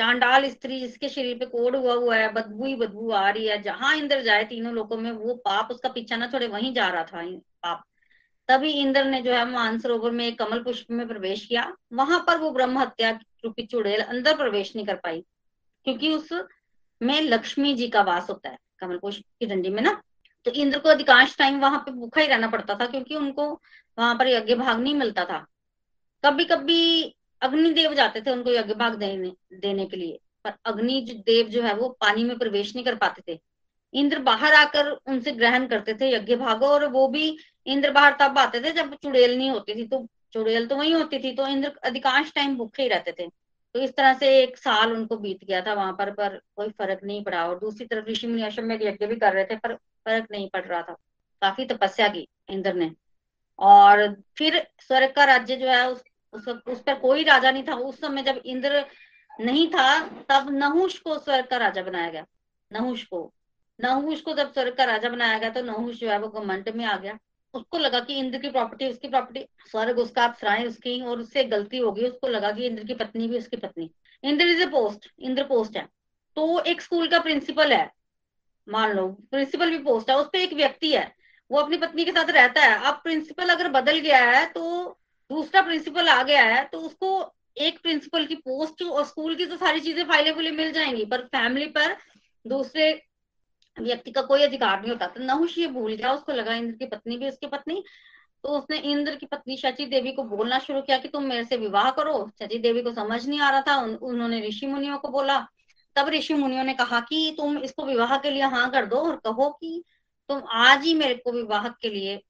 चांडाल 0.00 0.48
स्त्री 0.50 0.78
जिसके 0.80 1.08
शरीर 1.08 1.38
पे 1.38 1.46
कोड 1.46 1.76
हुआ 1.76 1.94
हुआ 1.94 2.16
है, 2.16 2.32
बदबू 2.32 2.64
ही 2.66 2.74
बदबू 2.76 3.10
आ 3.12 3.28
रही 3.30 3.46
है। 3.46 3.60
जहाँ 3.62 3.94
इंद्र 3.96 4.20
जाए 4.22 4.44
तीनों 4.44 4.72
लोगों 4.74 4.96
में, 4.96 5.10
वो 5.12 5.34
पाप, 5.34 5.70
उसका 5.70 5.88
पीछा 5.88 6.16
ना 6.16 6.26
छोड़े, 6.26 6.46
वहीं 6.46 6.72
जा 6.74 6.88
रहा 6.88 7.02
था 7.04 7.22
पाप। 7.62 7.82
तभी 8.48 8.70
इंद्र 8.72 9.04
ने 9.04 9.20
जो 9.22 9.32
है, 9.32 9.44
मानसरोवर 9.50 10.10
में 10.10 10.34
कमल 10.36 10.62
पुष्प 10.62 10.90
में 10.90 11.06
प्रवेश 11.08 11.44
किया। 11.46 11.72
वहाँ 11.92 12.18
पर 12.28 12.38
वो 12.38 12.50
ब्रह्म 12.50 12.78
हत्या 12.78 13.10
रूपी 13.44 13.66
चुड़ैल 13.66 14.00
अंदर 14.02 14.36
प्रवेश 14.36 14.74
नहीं 14.76 14.86
कर 14.86 14.96
पाई, 14.96 15.20
क्योंकि 15.86 16.14
उस 16.14 16.32
में 17.00 17.20
लक्ष्मी 17.22 17.74
जी 17.74 17.88
का 17.88 18.02
वास 18.02 18.30
होता 18.30 18.48
है, 18.48 18.58
कमल 18.80 18.98
पुष्प 18.98 19.22
की 19.40 19.46
डंडी 19.46 19.68
में 19.68 19.82
ना। 19.82 20.00
तो 20.46 20.50
इंद्र 20.52 20.78
को 20.78 20.88
अधिकांश 20.88 21.36
टाइम 21.38 21.60
वहाँ 21.60 21.78
पे 21.78 21.92
भूखा 21.92 22.20
ही 22.20 22.26
रहना 22.26 22.48
पड़ता 22.48 22.74
था, 22.74 22.86
क्योंकि 22.86 23.16
उनको 23.16 23.50
वहाँ 23.98 24.14
पर 24.14 24.28
यज्ञ 24.28 24.54
भाग 24.56 24.80
नहीं 24.80 24.94
मिलता 24.96 25.24
था। 25.24 25.46
कभी 26.24 26.44
कभी 26.46 27.14
अग्निदेव 27.42 27.94
जाते 27.94 28.20
थे 28.20 28.30
उनको 28.30 28.50
यज्ञ 28.50 28.74
भाग 28.74 28.94
देने 28.94 29.32
देने 29.52 29.86
के 29.86 29.96
लिए। 29.96 30.18
पर 30.44 30.52
अग्नि 30.64 31.00
देव 31.26 31.48
जो 31.48 31.62
है 31.62 31.74
वो 31.74 31.88
पानी 32.00 32.24
में 32.24 32.38
प्रवेश 32.38 32.74
नहीं 32.74 32.84
कर 32.84 32.94
पाते 32.94 33.22
थे। 33.28 33.38
इंद्र 33.94 34.18
बाहर 34.18 34.54
आकर 34.54 34.90
उनसे 34.90 35.32
ग्रहण 35.32 35.66
करते 35.66 35.94
थे 35.94 36.10
यज्ञ 36.12 36.36
भागो 36.36 36.66
और 36.66 36.86
वो 36.86 37.06
भी 37.08 37.36
इंद्र 37.66 37.90
बाहर 37.90 38.16
तब 38.20 38.38
आते 38.38 38.60
थे 38.60 38.72
जब 38.72 38.94
चुड़ैल 38.94 39.36
नहीं 39.38 39.50
होती 39.50 39.74
थी। 39.74 39.86
तो 39.86 40.06
चुड़ैल 40.32 40.66
तो 40.66 40.76
वही 40.76 40.92
होती 40.92 41.18
थी 41.18 41.32
तो 41.32 41.46
इंद्र 41.46 41.72
अधिकांश 41.84 42.32
टाइम 42.34 42.56
भूखे 42.56 42.82
ही 42.82 42.88
रहते 42.88 43.12
थे। 43.12 43.28
तो 43.74 43.80
इस 43.80 43.96
तरह 43.96 44.14
से 44.14 44.28
एक 44.42 44.56
साल 44.58 44.92
उनको 44.92 45.16
बीत 45.16 45.44
गया 45.44 45.60
था 45.60 45.74
वहाँ 45.74 45.92
पर 45.92 46.10
पर 46.10 46.40
कोई 46.56 46.68
फ़र्क 46.68 47.00
नहीं 47.04 47.22
पड़ा 47.24 47.46
और 47.48 47.58
दूसरी 47.58 47.86
तरफ़ 47.86 48.06
ऋषि 48.06 48.26
मुनि 48.26 48.42
आश्रम 48.42 48.64
में 48.64 48.78
यज्ञ 48.82 49.06
भी 49.06 49.16
कर 49.16 49.32
रहे 49.32 49.44
थे, 49.44 49.56
पर 49.56 49.74
फ़र्क 49.74 50.26
नहीं 50.30 50.48
पड़ 50.50 50.64
रहा 50.64 50.82
था। 50.82 50.92
काफ़ी 51.42 51.64
तपस्या 51.64 52.08
की 52.08 52.26
इंद्र 52.50 52.72
ने। 52.74 52.90
और 53.58 54.22
फिर 54.36 54.66
स्वर्ग 54.78 55.12
का 55.12 55.24
राज्य 55.24 55.56
जो 55.56 55.68
है 55.68 55.90
उस 55.90 56.02
उस 56.32 56.48
उस 56.48 56.82
पर 56.82 56.94
कोई 56.94 57.24
राजा 57.24 57.50
नहीं 57.50 57.62
था। 57.68 57.74
उस 57.74 58.00
समय 58.00 58.22
जब 58.22 58.40
इंद्र 58.46 58.84
नहीं 59.40 59.68
था, 59.68 60.00
तब 60.28 60.48
नहुष 60.50 60.98
को 60.98 61.18
स्वर्ग 61.18 61.46
का 61.46 61.56
राजा 61.56 61.82
बनाया 61.82 62.10
गया। 62.10 62.26
नहुष 62.72 63.04
को। 63.04 63.32
नहुष 63.80 64.20
को 64.20 64.32
जब 64.34 64.52
स्वर्ग 64.52 64.74
का 64.74 64.84
राजा 64.84 65.08
बनाया 65.08 65.38
गया 65.38 65.50
तो 65.50 65.62
नहुष 65.62 65.96
जो 65.96 66.10
है 66.10 66.18
वो 66.18 66.28
घमंड 66.28 66.68
में 66.76 66.84
आ 66.84 66.96
गया। 66.96 67.18
उसको 67.54 67.78
लगा 67.78 68.00
कि 68.00 68.14
इंद्र 68.14 68.38
की 68.38 68.50
प्रॉपर्टी, 68.50 68.88
उसकी 68.88 69.08
प्रॉपर्टी, 69.08 69.46
स्वर्ग, 69.70 69.98
उसका 69.98 70.24
अप्सराएँ 70.24 70.66
उसकी 70.66 71.00
और 71.02 71.20
उससे 71.20 71.44
गलती 71.44 71.78
होगी 71.78 72.06
उसको 72.06 72.28
लगा 72.28 72.50
कि 72.52 72.66
इंद्र 72.66 72.84
की 72.84 72.94
पत्नी 72.94 73.28
भी 73.28 73.38
उसकी 73.38 73.56
पत्नी। 73.56 73.90
Indra 74.24 74.46
is 74.46 74.62
a 74.62 74.66
post 74.66 75.08
Indra 75.18 75.44
post 75.44 75.76
है। 75.76 75.88
तो 76.36 76.60
एक 76.60 76.80
स्कूल 76.82 77.08
का 77.08 77.20
प्रिंसिपल 77.20 77.72
है। 77.72 77.90
मान 78.68 78.92
लो 78.92 79.08
प्रिंसिपल 79.30 79.70
भी 79.70 79.78
पोस्ट 79.78 80.10
है। 80.10 80.16
उस 80.16 80.26
पर 80.26 80.38
एक 80.38 80.52
व्यक्ति 80.52 80.92
है। 80.92 81.14
वो 81.50 81.60
अपनी 81.60 81.76
पत्नी 81.76 82.04
के 82.04 82.10
साथ 82.10 82.30
रहता 82.30 82.60
है। 82.60 82.78
अब 82.78 83.00
प्रिंसिपल 83.04 83.48
अगर 83.48 83.68
बदल 83.68 83.98
गया 83.98 84.24
है 84.30 84.46
तो 84.46 84.99
दूसरा 85.30 85.62
प्रिंसिपल 85.62 86.08
आ 86.08 86.22
गया 86.22 86.42
है 86.44 86.64
तो 86.64 86.80
उसको 86.80 87.10
एक 87.58 87.78
प्रिंसिपल 87.82 88.26
की 88.26 88.34
पोस्ट 88.34 88.82
और 88.82 89.04
स्कूल 89.04 89.34
की 89.34 89.46
तो 89.46 89.56
सारी 89.56 89.80
चीज़ें 89.80 90.04
फाइलें 90.04 90.32
फुले 90.34 90.50
मिल 90.50 90.72
जाएँगी 90.72 91.04
पर 91.04 91.20
फैमिली 91.26 91.66
पर 91.66 91.96
दूसरे 92.46 92.90
व्यक्ति 93.76 94.10
का 94.10 94.22
कोई 94.22 94.42
अधिकार 94.42 94.80
नहीं 94.80 94.90
होता। 94.90 95.06
तो 95.06 95.20
नहुष 95.20 95.58
ये 95.58 95.66
भूल 95.66 95.92
गया 95.92 96.12
उसको 96.12 96.32
लगा 96.32 96.54
इंद्र 96.54 96.76
की 96.76 96.86
पत्नी 96.86 97.16
भी 97.16 97.28
उसकी 97.28 97.46
पत्नी। 97.46 97.82
तो 98.44 98.48
उसने 98.48 98.78
इंद्र 98.78 99.14
की 99.16 99.26
पत्नी 99.26 99.56
शची 99.56 99.86
देवी 99.86 100.12
को 100.12 100.22
बोलना 100.22 100.58
शुरू 100.58 100.80
किया 100.82 100.98
कि 100.98 101.08
तुम 101.08 101.24
मेरे 101.24 101.44
से 101.44 101.56
विवाह 101.56 101.90
करो। 101.90 102.30
शची 102.42 102.58
देवी 102.58 102.82
को 102.82 102.92
समझ 102.92 103.26
नहीं 103.28 103.40
आ 103.40 103.50
रहा 103.50 103.60
था 103.60 103.76
उन, 103.76 103.94
उन्होंने 103.94 104.40
ऋषि 104.48 104.66
मुनियों 104.66 104.98
को 104.98 105.08
बोला। 105.08 105.38
तब 105.96 106.08
ऋषि 106.08 106.34
मुनियों 106.34 106.64
ने 106.64 106.74
कहा 106.74 107.00
कि 107.00 107.34
तुम 107.36 107.58
इसको 107.58 107.84
विवाह 107.84 108.16
के 108.18 108.30
लिए 108.30 108.42
हाँ 108.42 108.70
कर 108.70 108.86
दो 108.86 108.96
और 108.96 109.16
कहो 109.16 109.50
कि 109.50 109.82
तुम 110.28 110.42
आज 110.52 110.84
ही 110.84 110.94
मेरे 110.94 111.14
को 111.14 111.32
विवाह 111.32 111.68
के 111.68 111.88
लिए 111.88 112.20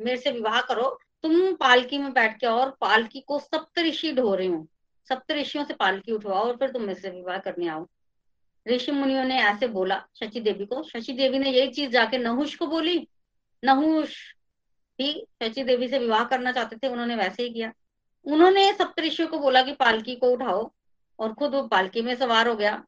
मेरे 0.00 0.16
से 0.16 0.30
विवाह 0.30 0.60
करो। 0.60 0.98
तुम 1.22 1.54
पालकी 1.54 1.98
में 1.98 2.12
बैठ 2.12 2.40
के 2.40 2.46
और 2.46 2.70
पालकी 2.70 3.20
को 3.20 3.38
सप्तऋषि 3.38 4.12
ढो 4.12 4.34
रहे 4.34 4.46
हो। 4.46 4.66
सप्त 5.08 5.32
ऋषियों 5.32 5.64
से 5.64 5.74
पालकी 5.74 6.12
उठवाओ 6.12 6.44
और 6.44 6.56
फिर 6.56 6.70
तुम 6.70 6.82
मेरे 6.82 7.00
से 7.00 7.10
विवाह 7.10 7.38
करने 7.38 7.68
आओ। 7.68 7.86
ऋषि 8.68 8.92
मुनियों 8.92 9.24
ने 9.24 9.42
ऐसे 9.42 9.68
बोला 9.68 10.04
शशि 10.20 10.40
देवी 10.40 10.66
को। 10.66 10.82
शशि 10.82 11.12
देवी 11.12 11.38
ने 11.38 11.50
यही 11.50 11.68
चीज़ 11.68 11.90
जाके 11.90 12.18
नहुष 12.18 12.54
को 12.54 12.66
बोली। 12.66 13.08
नहुष 13.64 14.16
भी 14.98 15.26
शशि 15.42 15.64
देवी 15.64 15.88
से 15.88 15.98
विवाह 15.98 16.24
करना 16.24 16.52
चाहते 16.52 16.76
थे, 16.76 16.88
उन्होंने 16.88 17.16
वैसे 17.16 17.42
ही 17.42 17.50
किया। 17.50 17.72
उन्होंने 18.24 18.72
सप्तऋषियों 18.72 19.28
को 19.28 19.38
बोला 19.38 19.62
कि 19.62 19.72
पालकी 19.72 20.16
को 20.16 20.30
उठाओ 20.30 20.72
और 21.18 21.32
खुद 21.32 21.54
वो 21.54 21.62
पालकी 21.62 22.02
में 22.02 22.14
सवार 22.14 22.48
हो 22.48 22.54
गया। 22.54 22.84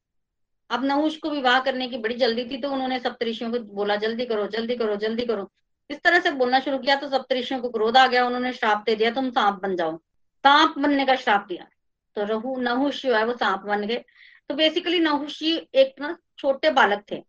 अब 0.70 0.84
नहुष 0.84 1.16
को 1.16 1.30
विवाह 1.30 1.60
करने 1.60 1.88
की 1.88 1.98
बड़ी 1.98 2.14
जल्दी 2.14 2.44
थी 2.44 2.60
तो 2.60 2.70
उन्होंने 2.70 2.98
सप्तऋषियों 2.98 3.50
को 3.52 3.58
बोला, 3.58 3.96
जल्दी 3.96 4.26
करो 4.26 4.46
जल्दी 4.46 4.76
करो 4.76 4.96
जल्दी 4.96 5.26
करो। 5.26 5.50
इस 5.92 6.00
तरह 6.02 6.20
से 6.20 6.30
बोलना 6.32 6.60
शुरू 6.60 6.78
किया 6.78 6.96
तो 6.96 7.08
सप्तऋषियों 7.08 7.60
को 7.60 7.68
क्रोध 7.70 7.96
आ 7.96 8.06
गया, 8.06 8.24
उन्होंने 8.26 8.52
श्राप 8.52 8.82
दे 8.86 8.94
दिया, 8.96 9.10
तुम 9.10 9.30
सांप 9.30 9.60
बन 9.62 9.76
जाओ। 9.76 9.96
सांप 10.44 10.78
बनने 10.78 11.04
का 11.06 11.16
श्राप 11.16 11.46
दिया। 11.48 11.66
तो 12.16 12.24
रहु 12.24 12.56
नहुष 12.60 13.02
जो 13.02 13.14
है 13.14 13.24
वो 13.24 13.32
सांप 13.34 13.60
बन 13.62 13.86
गए। 13.86 14.04
तो 14.50 14.54
बेसिकली 14.54 14.98
नहुष 15.00 15.42
एक 15.42 16.00
ना 16.00 16.16
छोटे 16.38 16.70
बालक 16.72 17.04
थे। 17.10 17.22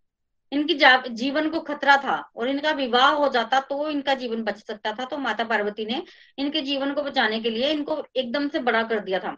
इनकी 0.52 0.74
जीवन 1.10 1.50
को 1.50 1.60
खतरा 1.62 1.96
था 1.98 2.16
और 2.36 2.48
इनका 2.50 2.72
विवाह 2.72 3.10
हो 3.12 3.28
जाता 3.30 3.60
तो 3.62 3.90
इनका 3.90 4.14
जीवन 4.16 4.44
बच 4.44 4.58
सकता 4.58 4.92
था। 4.94 5.06
तो 5.06 5.18
माता 5.18 5.44
पार्वती 5.44 5.86
ने 5.86 6.02
इनके 6.38 6.62
जीवन 6.62 6.94
को 6.94 7.04
बचाने 7.04 7.40
के 7.40 7.50
लिए 7.50 7.70
इनको 7.70 8.04
एकदम 8.16 8.48
से 8.50 8.60
बड़ा 8.62 8.84
कर 8.84 9.00
दिया 9.00 9.20
था। 9.20 9.36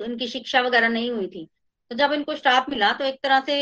तो 0.00 0.04
इनकी 0.04 0.28
शिक्षा 0.28 0.60
वगैरह 0.60 0.88
नहीं 0.88 1.10
हुई 1.10 1.26
थी। 1.26 1.48
तो 1.90 1.96
जब 1.96 2.12
इनको 2.12 2.34
श्राप 2.36 2.70
मिला 2.70 2.92
तो 2.92 3.04
एक 3.04 3.20
तरह 3.22 3.40
से 3.40 3.56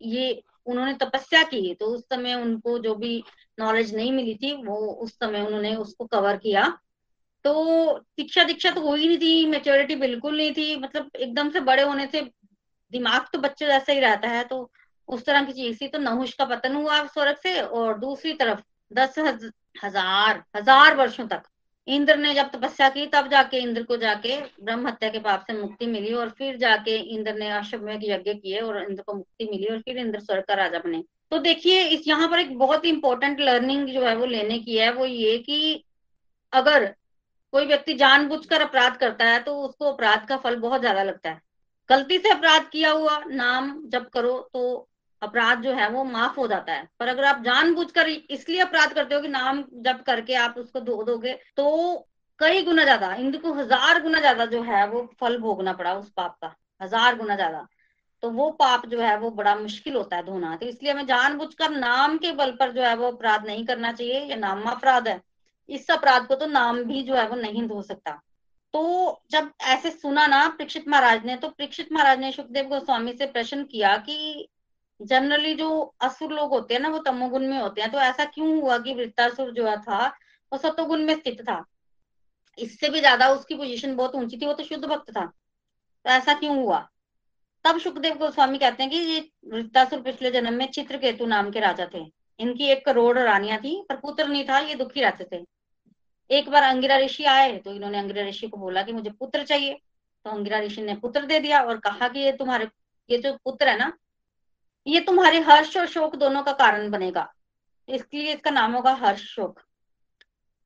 ये 0.00 0.42
उन्होंने 0.70 0.94
तपस्या 0.96 1.42
की 1.44 1.74
तो 1.74 1.86
उस 1.86 2.02
समय 2.04 2.34
उनको 2.34 2.78
जो 2.78 2.94
भी 2.94 3.22
नॉलेज 3.58 3.94
नहीं 3.94 4.12
मिली 4.12 4.34
थी, 4.34 4.52
वो 4.54 4.76
उस 4.76 5.12
समय 5.14 5.40
उन्होंने 5.40 5.74
उसको 5.76 6.04
कवर 6.06 6.36
किया। 6.38 6.66
तो 7.44 7.98
शिक्षा 7.98 8.44
दीक्षा 8.44 8.70
तो 8.70 8.80
हुई 8.80 9.06
नहीं 9.06 9.18
थी 9.18 9.46
मेच्योरिटी 9.46 9.94
बिल्कुल 9.96 10.36
नहीं 10.36 10.52
थी 10.52 10.76
मतलब 10.76 11.10
एकदम 11.16 11.50
से 11.50 11.60
बड़े 11.62 11.82
होने 11.82 12.06
से 12.06 12.20
दिमाग 12.92 13.26
तो 13.32 13.38
बच्चे 13.38 13.66
जैसा 13.66 13.92
ही 13.92 14.00
रहता 14.00 14.28
है 14.28 14.42
तो 14.44 14.70
उस 15.08 15.24
तरह 15.26 15.44
की 15.44 15.52
चीज़ 15.52 15.80
थी 15.80 15.88
तो 15.88 15.98
नहुष 15.98 16.32
का 16.34 16.44
पतन 16.46 16.74
हुआ 16.74 17.02
स्वर्ग 17.06 17.36
से, 17.36 17.60
और 17.60 17.98
दूसरी 17.98 18.32
तरफ़ 18.34 18.60
दस 18.90 19.18
हज़ार 19.84 20.42
हज़ार 20.56 20.96
वर्षों 20.96 21.26
तक। 21.26 21.42
इंद्र 21.88 22.16
ने 22.16 22.34
जब 22.34 22.50
तपस्या 22.50 22.88
की, 22.88 23.06
तब 23.06 23.28
जाके 23.28 23.58
इंद्र 23.58 23.82
को 23.82 23.96
जाके 23.96 24.40
ब्रह्म 24.64 24.86
हत्या 24.88 25.08
के 25.10 25.18
पाप 25.20 25.44
से 25.46 25.52
मुक्ति 25.52 25.86
मिली 25.86 26.12
और 26.14 26.28
फिर 26.30 26.56
जाके 26.56 26.96
इंद्र 27.14 27.34
ने 27.34 27.48
अश्वमेघ 27.50 28.00
यज्ञ 28.04 28.34
किए 28.34 28.58
और 28.58 28.82
इंद्र 28.82 29.02
को 29.02 29.14
मुक्ति 29.14 29.48
मिली 29.50 29.66
और 29.66 29.78
फिर 29.78 29.98
इंद्र 29.98 30.20
स्वर्ग 30.20 30.44
का 30.44 30.54
राजा 30.54 30.78
बने। 30.78 31.02
तो 31.32 31.38
देखिए, 31.38 31.82
इस 31.84 32.08
यहाँ 32.08 32.28
पर 32.28 32.38
एक 32.38 32.56
बहुत 32.58 32.84
इंपॉर्टेंट 32.86 33.40
लर्निंग 33.40 33.88
जो 33.88 34.04
है 34.04 34.14
वो 34.16 34.26
लेने 34.26 34.58
की 34.58 34.76
है, 34.76 34.92
वो 34.92 35.06
ये 35.06 35.38
कि 35.38 35.84
अगर 36.52 36.86
कोई 37.52 37.66
व्यक्ति 37.66 37.94
जानबूझकर 37.94 38.62
अपराध 38.62 38.96
करता 38.96 39.24
है 39.24 39.42
तो 39.42 39.56
उसको 39.58 39.92
अपराध 39.92 40.26
का 40.28 40.36
फल 40.36 40.56
बहुत 40.58 40.80
ज़्यादा 40.80 41.02
लगता 41.02 41.30
है। 41.30 41.40
गलती 41.90 42.18
से 42.18 42.30
अपराध 42.30 42.68
किया 42.72 42.90
हुआ 42.90 43.18
नाम 43.26 43.72
जब 43.88 44.08
करो 44.08 44.38
तो 44.54 44.88
अपराध 45.22 45.62
जो 45.62 45.72
है 45.72 45.88
वो 45.90 46.04
माफ़ 46.06 46.36
हो 46.36 46.46
जाता 46.48 46.72
है। 46.72 46.88
पर 47.00 47.08
अगर 47.08 47.24
आप 47.24 47.42
जानबूझकर 47.42 48.08
इसलिए 48.08 48.60
अपराध 48.60 48.92
करते 48.92 49.14
हो 49.14 49.20
कि 49.20 49.28
नाम 49.28 49.64
जब 49.82 50.02
करके 50.02 50.34
आप 50.36 50.54
उसको 50.58 50.80
धो 50.82 51.02
दोगे 51.04 51.32
तो 51.56 52.06
कई 52.40 52.62
गुना 52.64 52.84
ज़्यादा 52.84 53.12
इंद्र 53.16 53.38
को 53.38 53.52
हज़ार 53.54 54.02
गुना 54.02 54.20
ज़्यादा 54.20 54.44
जो 54.46 54.62
है 54.62 54.86
वो 54.88 55.02
फल 55.20 55.38
भोगना 55.38 55.72
पड़ा 55.72 55.92
उस 55.94 56.10
पाप 56.10 56.36
का, 56.42 56.54
हज़ार 56.80 57.16
गुना 57.16 57.34
ज़्यादा। 57.36 57.66
तो 58.22 58.30
वो 58.30 58.50
पाप 58.52 58.86
जो 58.86 59.00
है 59.00 59.16
वो 59.18 59.30
बड़ा 59.32 59.54
मुश्किल 59.56 59.94
होता 59.94 60.16
है 60.16 60.24
धोना। 60.24 60.54
तो 60.56 60.66
इसलिए 60.66 60.92
हमें 60.92 61.06
जानबूझकर 61.06 61.70
नाम 61.70 62.16
के 62.18 62.32
बल 62.32 62.50
पर 62.52 62.72
जो 62.72 62.82
है 62.82 62.94
वो 62.96 63.10
अपराध 63.10 63.46
नहीं 63.46 63.64
करना 63.66 63.92
चाहिए, 63.92 64.20
ये 64.20 64.36
नाम 64.36 64.62
अपराध 64.70 65.08
है। 65.08 65.20
इस 65.68 65.90
अपराध 65.90 66.26
को 66.26 66.34
तो 66.34 66.46
नाम 66.48 66.82
भी 66.84 67.02
जो 67.02 67.14
है 67.14 67.26
वो 67.28 67.36
नहीं 67.36 67.66
धो 67.68 67.82
सकता। 67.82 68.20
तो 68.74 69.22
जब 69.30 69.50
ऐसे 69.66 69.90
सुना 69.90 70.26
ना 70.26 70.46
परीक्षित 70.48 70.88
महाराज 70.88 71.24
ने 71.26 71.36
तो 71.36 71.48
परीक्षित 71.48 71.92
महाराज 71.92 72.18
ने 72.20 72.32
सुखदेव 72.32 72.68
गोस्वामी 72.68 73.12
से 73.12 73.26
प्रश्न 73.28 73.64
किया 73.64 73.96
कि 73.98 74.48
जनरली 75.00 75.54
जो 75.54 75.94
असुर 76.00 76.32
लोग 76.32 76.50
होते 76.50 76.74
हैं 76.74 76.80
ना, 76.80 76.88
वो 76.88 76.98
तमोगुण 76.98 77.46
में 77.46 77.58
होते 77.58 77.80
हैं। 77.80 77.90
तो 77.92 77.98
ऐसा 77.98 78.24
क्यों 78.24 78.60
हुआ 78.60 78.78
कि 78.78 78.94
वृत्तासुर 78.94 79.50
जो 79.50 79.76
था, 79.78 80.06
वो 80.52 80.58
सतोगुण 80.58 81.04
में 81.04 81.14
स्थित 81.14 81.40
था? 81.42 81.64
इससे 82.58 82.88
भी 82.88 83.00
ज़्यादा 83.00 83.28
उसकी 83.30 83.54
पोजीशन 83.54 83.94
बहुत 83.96 84.14
ऊँची 84.14 84.36
थी, 84.36 84.46
वो 84.46 84.52
तो 84.52 84.64
शुद्ध 84.64 84.84
भक्त 84.84 85.10
था। 85.10 85.24
तो 85.24 86.10
ऐसा 86.10 86.34
क्यों 86.34 86.56
हुआ? 86.56 86.78
तब 87.64 87.78
सुखदेव 87.78 88.14
गोस्वामी 88.14 88.58
कहते 88.58 88.82
हैं 88.82 88.92
कि 88.92 88.98
ये 88.98 89.20
वृत्तासुर 89.48 90.00
पिछले 90.02 90.30
जन्म 90.30 90.54
में 90.54 90.66
चित्रकेतु 90.66 91.26
नाम 91.26 91.50
के 91.50 91.60
राजा 91.60 91.86
थे। 91.94 92.04
इनकी 92.40 92.66
एक 92.66 92.84
करोड़ 92.86 93.18
रानियाँ 93.18 93.58
थी, 93.58 93.74
पर 93.88 93.96
पुत्र 93.96 94.26
नहीं 94.28 94.44
था, 94.44 94.58
ये 94.58 94.74
दुखी 94.74 95.00
रहते 95.00 95.24
थे। 95.32 95.44
एक 96.30 96.48
बार 96.50 96.62
अंगिरा 96.62 96.96
ऋषि 96.98 97.24
आए 97.24 97.56
तो 97.58 97.72
इन्होंने 97.72 97.98
अंगिरा 97.98 98.22
ऋषि 98.24 98.48
को 98.48 98.56
बोला 98.56 98.82
कि 98.82 98.92
मुझे 98.92 99.10
पुत्र 99.10 99.44
चाहिए। 99.44 99.74
तो 100.24 100.30
अंगिरा 100.30 100.58
ऋषि 100.60 100.82
ने 100.82 100.94
पुत्र 100.96 101.26
दे 101.26 101.38
दिया 101.40 101.62
और 101.62 101.78
कहा 101.78 102.08
कि 102.08 102.20
ये 102.20 102.32
तुम्हारे, 102.32 102.68
ये 103.10 103.18
जो 103.18 103.32
पुत्र 103.44 103.68
है 103.68 103.78
ना 103.78 103.92
ये 104.90 105.00
तुम्हारे 105.00 105.40
हर्ष 105.40 105.76
और 105.76 105.86
शोक 105.86 106.16
दोनों 106.16 106.42
का 106.42 106.52
कारण 106.52 106.90
बनेगा। 106.90 107.32
इसलिए 107.88 108.32
इसका 108.32 108.50
नाम 108.50 108.72
होगा 108.72 108.92
हर्ष 108.94 109.20
शोक। 109.20 109.60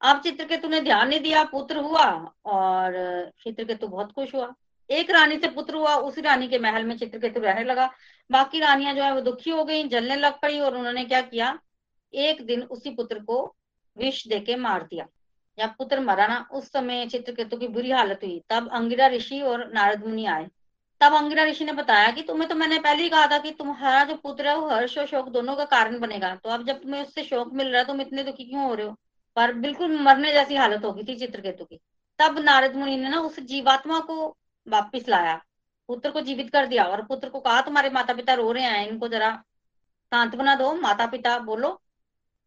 अब 0.01 0.21
चित्रकेतु 0.21 0.69
ने 0.69 0.81
ध्यान 0.81 1.09
नहीं 1.09 1.21
दिया, 1.21 1.45
पुत्र 1.45 1.77
हुआ 1.77 2.33
और 2.45 2.93
चित्र 2.93 3.51
चित्रकेतु 3.51 3.89
बहुत 3.89 4.13
खुश 4.13 4.35
हुआ। 4.35 4.55
एक 4.91 5.11
रानी 5.11 5.37
से 5.37 5.49
पुत्र 5.49 5.75
हुआ, 5.75 5.97
उसी 5.97 6.21
रानी 6.21 6.49
के 6.49 6.59
महल 6.59 6.85
में 6.85 6.99
चित्रकेतु 6.99 7.41
रहने 7.41 7.65
लगा। 7.65 7.91
बाकी 8.31 8.61
रानियाँ 8.61 8.95
जो 8.95 9.03
है 9.03 9.15
वो 9.15 9.21
दुखी 9.21 9.51
हो 9.51 9.65
गई, 9.65 9.89
जलने 9.89 10.17
लग 10.17 10.41
पड़ी 10.41 10.61
और 10.61 10.77
उन्होंने 10.77 11.05
क्या 11.05 11.21
किया? 11.21 11.59
एक 12.15 12.47
दिन 12.47 12.63
उसी 12.63 12.91
पुत्र 12.91 13.19
को 13.19 13.57
विष 13.99 14.29
देके 14.29 14.57
मार 14.57 14.83
दिया। 14.83 15.07
जब 15.59 15.69
पुत्र 15.69 16.01
मरा 16.01 16.27
ना, 16.27 16.49
उस 16.53 16.73
समय 16.73 17.07
चित्रकेतु 17.07 17.57
की 17.57 17.69
बुरी 17.69 17.91
हालत 17.91 18.21
हुई। 18.25 18.43
तब 18.51 18.71
अंगिरा 18.73 19.07
ऋषि 19.07 19.41
और 19.41 19.73
नारद 19.73 20.07
मुनि 20.07 20.27
आए। 20.27 20.49
तब 21.05 21.15
अंगिरा 21.15 21.45
ऋषि 21.45 21.65
ने 21.65 21.73
बताया 21.73 22.11
कि 22.11 22.23
तुम्हें 22.23 22.49
तो 22.49 22.55
मैंने 22.55 22.79
पहले 22.79 23.03
ही 23.03 23.09
कहा 23.09 23.27
था 23.27 23.39
कि 23.39 23.51
तुम्हारा 23.51 24.05
जो 24.05 24.15
पुत्र 24.15 24.49
है, 24.49 24.57
वो 24.57 24.69
हर्ष 24.69 24.99
और 24.99 25.07
शोक 25.07 25.29
दोनों 25.29 25.57
का 25.57 25.65
कारण 25.65 25.99
बनेगा। 25.99 26.35
तो 26.35 26.51
अब 26.51 26.67
जब 26.67 26.83
तुम्हें 26.83 27.03
उससे 27.03 27.23
शोक 27.25 27.53
मिल 27.53 27.69
रहा 27.69 27.81
है, 27.81 27.87
तुम 27.87 28.01
इतने 28.01 28.23
दुखी 28.25 28.45
क्यों 28.45 28.65
हो 28.65 28.75
रहे 28.75 28.87
हो? 28.87 28.97
पर 29.37 29.53
बिल्कुल 29.53 30.01
मरने 30.01 30.33
जैसी 30.33 30.55
हालत 30.55 30.85
हो 30.85 30.93
गई 30.93 31.05
थी 31.05 31.17
चित्रकेतु 31.17 31.65
की। 31.65 31.81
तब 32.19 32.39
नारद 32.39 32.77
मुनि 32.77 32.97
ने 32.97 33.09
ना 33.09 33.21
उस 33.21 33.41
जीवात्मा 33.41 34.01
को 34.01 34.37
वापिस 34.69 35.09
लाया, 35.09 35.45
पुत्र 35.89 36.11
को 36.11 36.21
जीवित 36.21 36.51
कर 36.51 36.67
दिया 36.67 36.85
और 36.85 37.03
पुत्र 37.03 37.29
को 37.29 37.41
कहा, 37.41 37.61
तुम्हारे 37.61 37.91
माता 37.91 38.15
पिता 38.15 38.35
रो 38.35 38.53
रहे 38.53 38.65
हैं, 38.65 38.89
इनको 38.89 39.09
जरा 39.09 39.43
सांत्वना 40.13 40.55
दो 40.55 40.73
माता 40.75 41.07
पिता 41.07 41.39
बोलो। 41.39 41.81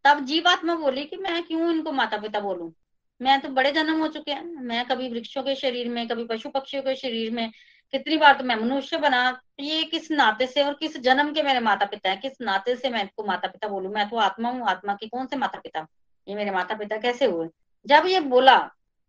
तब 0.06 0.26
जीवात्मा 0.26 0.76
बोली 0.76 1.04
कि 1.06 1.18
मैं 1.18 1.44
क्यों 1.44 1.72
इनको 1.72 1.92
माता 1.92 2.18
पिता 2.18 2.40
बोलूँ? 2.40 2.74
मैं 3.22 3.42
तो 3.42 3.50
बड़े 3.50 3.72
जन्म 3.72 4.00
हो 4.02 4.08
चुके 4.08 4.32
हैं। 4.32 4.44
मैं 4.44 4.86
कभी 4.86 5.10
वृक्षों 5.10 5.44
के 5.44 5.56
शरीर 5.56 5.90
में, 5.90 6.08
कभी 6.08 6.24
पशु 6.26 6.50
पक्षियों 6.50 6.84
के 6.84 6.96
शरीर 6.96 7.32
में 7.32 7.52
कितनी 7.94 8.18
बार 8.18 8.38
तो 8.38 8.44
मैं 8.44 8.56
मनुष्य 8.56 8.98
बना 8.98 9.20
ये 9.60 9.84
किस 9.84 10.10
नाते 10.12 10.48
से 10.48 10.64
और 10.64 10.74
किस 10.74 10.98
जन्म 11.00 11.32
के 11.34 11.44
मेरे 11.44 11.60
माता 11.60 11.86
पिता 11.86 12.10
है? 12.10 12.18
किस 12.18 12.42
नाते 12.42 12.76
से 12.76 12.90
मैं 12.90 13.02
इनको 13.02 13.24
माता 13.24 13.48
पिता 13.48 13.68
बोलू? 13.68 13.90
मैं 13.90 14.10
तो 14.10 14.18
आत्मा 14.18 14.50
हूँ, 14.50 14.68
आत्मा 14.68 14.94
के 14.94 15.08
कौन 15.08 15.26
से 15.26 15.36
माता 15.36 15.60
पिता 15.60 15.86
ये 16.28 16.36
मेरे 16.36 16.52
माता 16.52 16.76
पिता 16.76 16.98
कैसे 16.98 17.26
हुए? 17.26 17.48
जब 17.86 18.06
ये 18.08 18.20
बोला, 18.20 18.56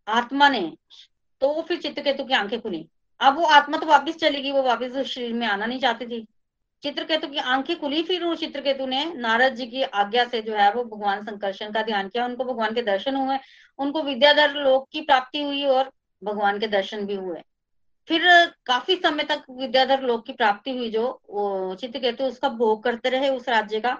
आत्मा 0.07 0.49
ने 0.49 0.61
तो 1.41 1.61
फिर 1.61 1.77
चित्रकेतु 1.77 2.23
की 2.23 2.33
आँखें 2.33 2.61
खुली। 2.61 2.87
अब 3.19 3.37
वो 3.37 3.45
आत्मा 3.45 3.77
तो 3.77 3.85
वापिस 3.85 4.17
चलेगी 4.17 4.51
वो 4.51 4.61
वापिस 4.63 4.93
उस 4.93 5.07
शरीर 5.07 5.33
में 5.33 5.47
आना 5.47 5.65
नहीं 5.65 5.79
चाहती 5.79 6.05
थी। 6.05 6.25
चित्रकेतु 6.83 7.27
की 7.27 7.37
आँखें 7.37 7.79
खुली 7.79 8.03
फिर 8.03 8.23
वो 8.23 8.35
चित्रकेतु 8.35 8.85
ने, 8.85 9.03
नारद 9.15 9.55
जी 9.55 9.65
की 9.67 9.83
आज्ञा 9.83 10.25
से 10.25 10.41
जो 10.41 10.55
है 10.55 10.71
वो 10.73 10.83
भगवान 10.83 11.23
संकर्षण 11.25 11.71
का 11.71 11.81
ध्यान 11.81 12.09
किया, 12.09 12.25
उनको 12.25 12.43
भगवान 12.43 12.73
के 12.73 12.81
दर्शन 12.81 13.15
हुए, 13.15 13.37
उनको 13.79 14.03
विद्याधर 14.03 14.53
लोक 14.53 14.87
की 14.91 15.01
प्राप्ति 15.01 15.43
हुई 15.43 15.65
और 15.65 15.91
भगवान 16.23 16.59
के 16.59 16.67
दर्शन 16.67 17.05
भी 17.05 17.15
हुए। 17.15 17.41
फिर 18.09 18.21
काफ़ी 18.65 18.95
समय 18.95 19.23
तक 19.23 19.43
विद्याधर 19.51 20.01
लोक 20.01 20.25
की 20.25 20.33
प्राप्ति 20.33 20.71
हुई 20.71 20.89
जो, 20.89 21.21
वो 21.29 21.75
चित्रकेतु 21.75 22.23
उसका 22.23 22.49
भोग 22.49 22.83
करते 22.83 23.09
रहे 23.09 23.29
उस 23.29 23.49
राज्य 23.49 23.79
का। 23.79 23.93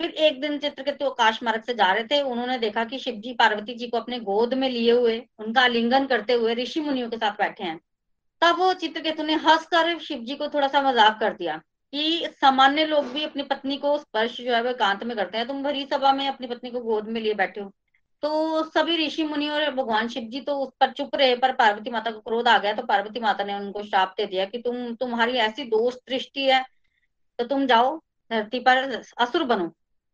फिर 0.00 0.10
एक 0.10 0.40
दिन 0.40 0.58
चित्रकेतु 0.58 1.06
आकाश 1.06 1.42
मार्ग 1.42 1.62
से 1.62 1.74
जा 1.74 1.90
रहे 1.92 2.04
थे, 2.04 2.20
उन्होंने 2.22 2.58
देखा 2.58 2.84
कि 2.84 2.98
शिव 2.98 3.14
जी 3.14 3.32
पार्वती 3.32 3.74
जी 3.74 3.86
को 3.86 3.96
अपने 3.96 4.18
गोद 4.20 4.54
में 4.54 4.68
लिए 4.70 4.92
हुए, 4.92 5.18
उनका 5.38 5.60
आलिंगन 5.60 6.06
करते 6.06 6.32
हुए 6.32 6.54
ऋषि 6.54 6.80
मुनियों 6.80 7.08
के 7.10 7.16
साथ 7.16 7.38
बैठे 7.38 7.64
हैं। 7.64 7.78
तब 8.42 8.58
वो 8.58 8.72
चित्रकेतु 8.74 9.22
ने 9.22 9.34
हंसकर 9.34 9.98
शिव 9.98 10.18
जी 10.18 10.34
को 10.34 10.48
थोड़ा 10.48 10.68
सा 10.68 10.82
मज़ाक 10.82 11.18
कर 11.20 11.34
दिया 11.34 11.56
कि 11.92 12.28
सामान्य 12.40 12.84
लोग 12.86 13.12
भी 13.12 13.24
अपनी 13.24 13.42
पत्नी 13.42 13.76
को 13.76 13.96
स्पर्श 13.98 14.40
जो 14.40 14.52
है 14.54 14.62
वो 14.62 14.70
एकांत 14.70 15.04
में 15.04 15.16
करते 15.16 15.38
हैं, 15.38 15.46
तुम 15.46 15.62
भरी 15.62 15.84
सभा 15.86 16.12
में 16.12 16.26
अपनी 16.28 16.46
पत्नी 16.46 16.70
को 16.70 16.80
गोद 16.80 17.08
में 17.08 17.20
लिए 17.20 17.34
बैठे 17.34 17.60
हो। 17.60 17.72
तो 18.22 18.62
सभी 18.64 18.96
ऋषि 18.96 19.24
मुनि 19.24 19.48
और 19.48 19.70
भगवान 19.70 20.08
शिव 20.08 20.28
जी 20.28 20.40
तो 20.40 20.58
उस 20.58 20.72
पर 20.80 20.92
चुप 20.92 21.14
रहे, 21.14 21.34
पर 21.36 21.52
पार्वती 21.52 21.90
माता 21.90 22.10
को 22.10 22.20
क्रोध 22.20 22.48
आ 22.48 22.56
गया 22.58 22.72
तो 22.72 22.82
पार्वती 22.82 23.20
माता 23.20 23.44
ने 23.44 23.54
उनको 23.54 23.82
श्राप 23.82 24.14
दे 24.16 24.26
दिया 24.26 24.44
कि 24.44 24.58
तुम, 24.58 24.94
तुम्हारी 24.94 25.36
ऐसी 25.38 25.64
दोस्त 25.64 26.00
दृष्टि 26.08 26.46
है 26.46 26.64
तो 27.38 27.44
तुम 27.44 27.66
जाओ, 27.66 27.96
धरती 28.30 28.58
पर 28.60 29.02
असुर 29.18 29.44
बनो। 29.44 29.66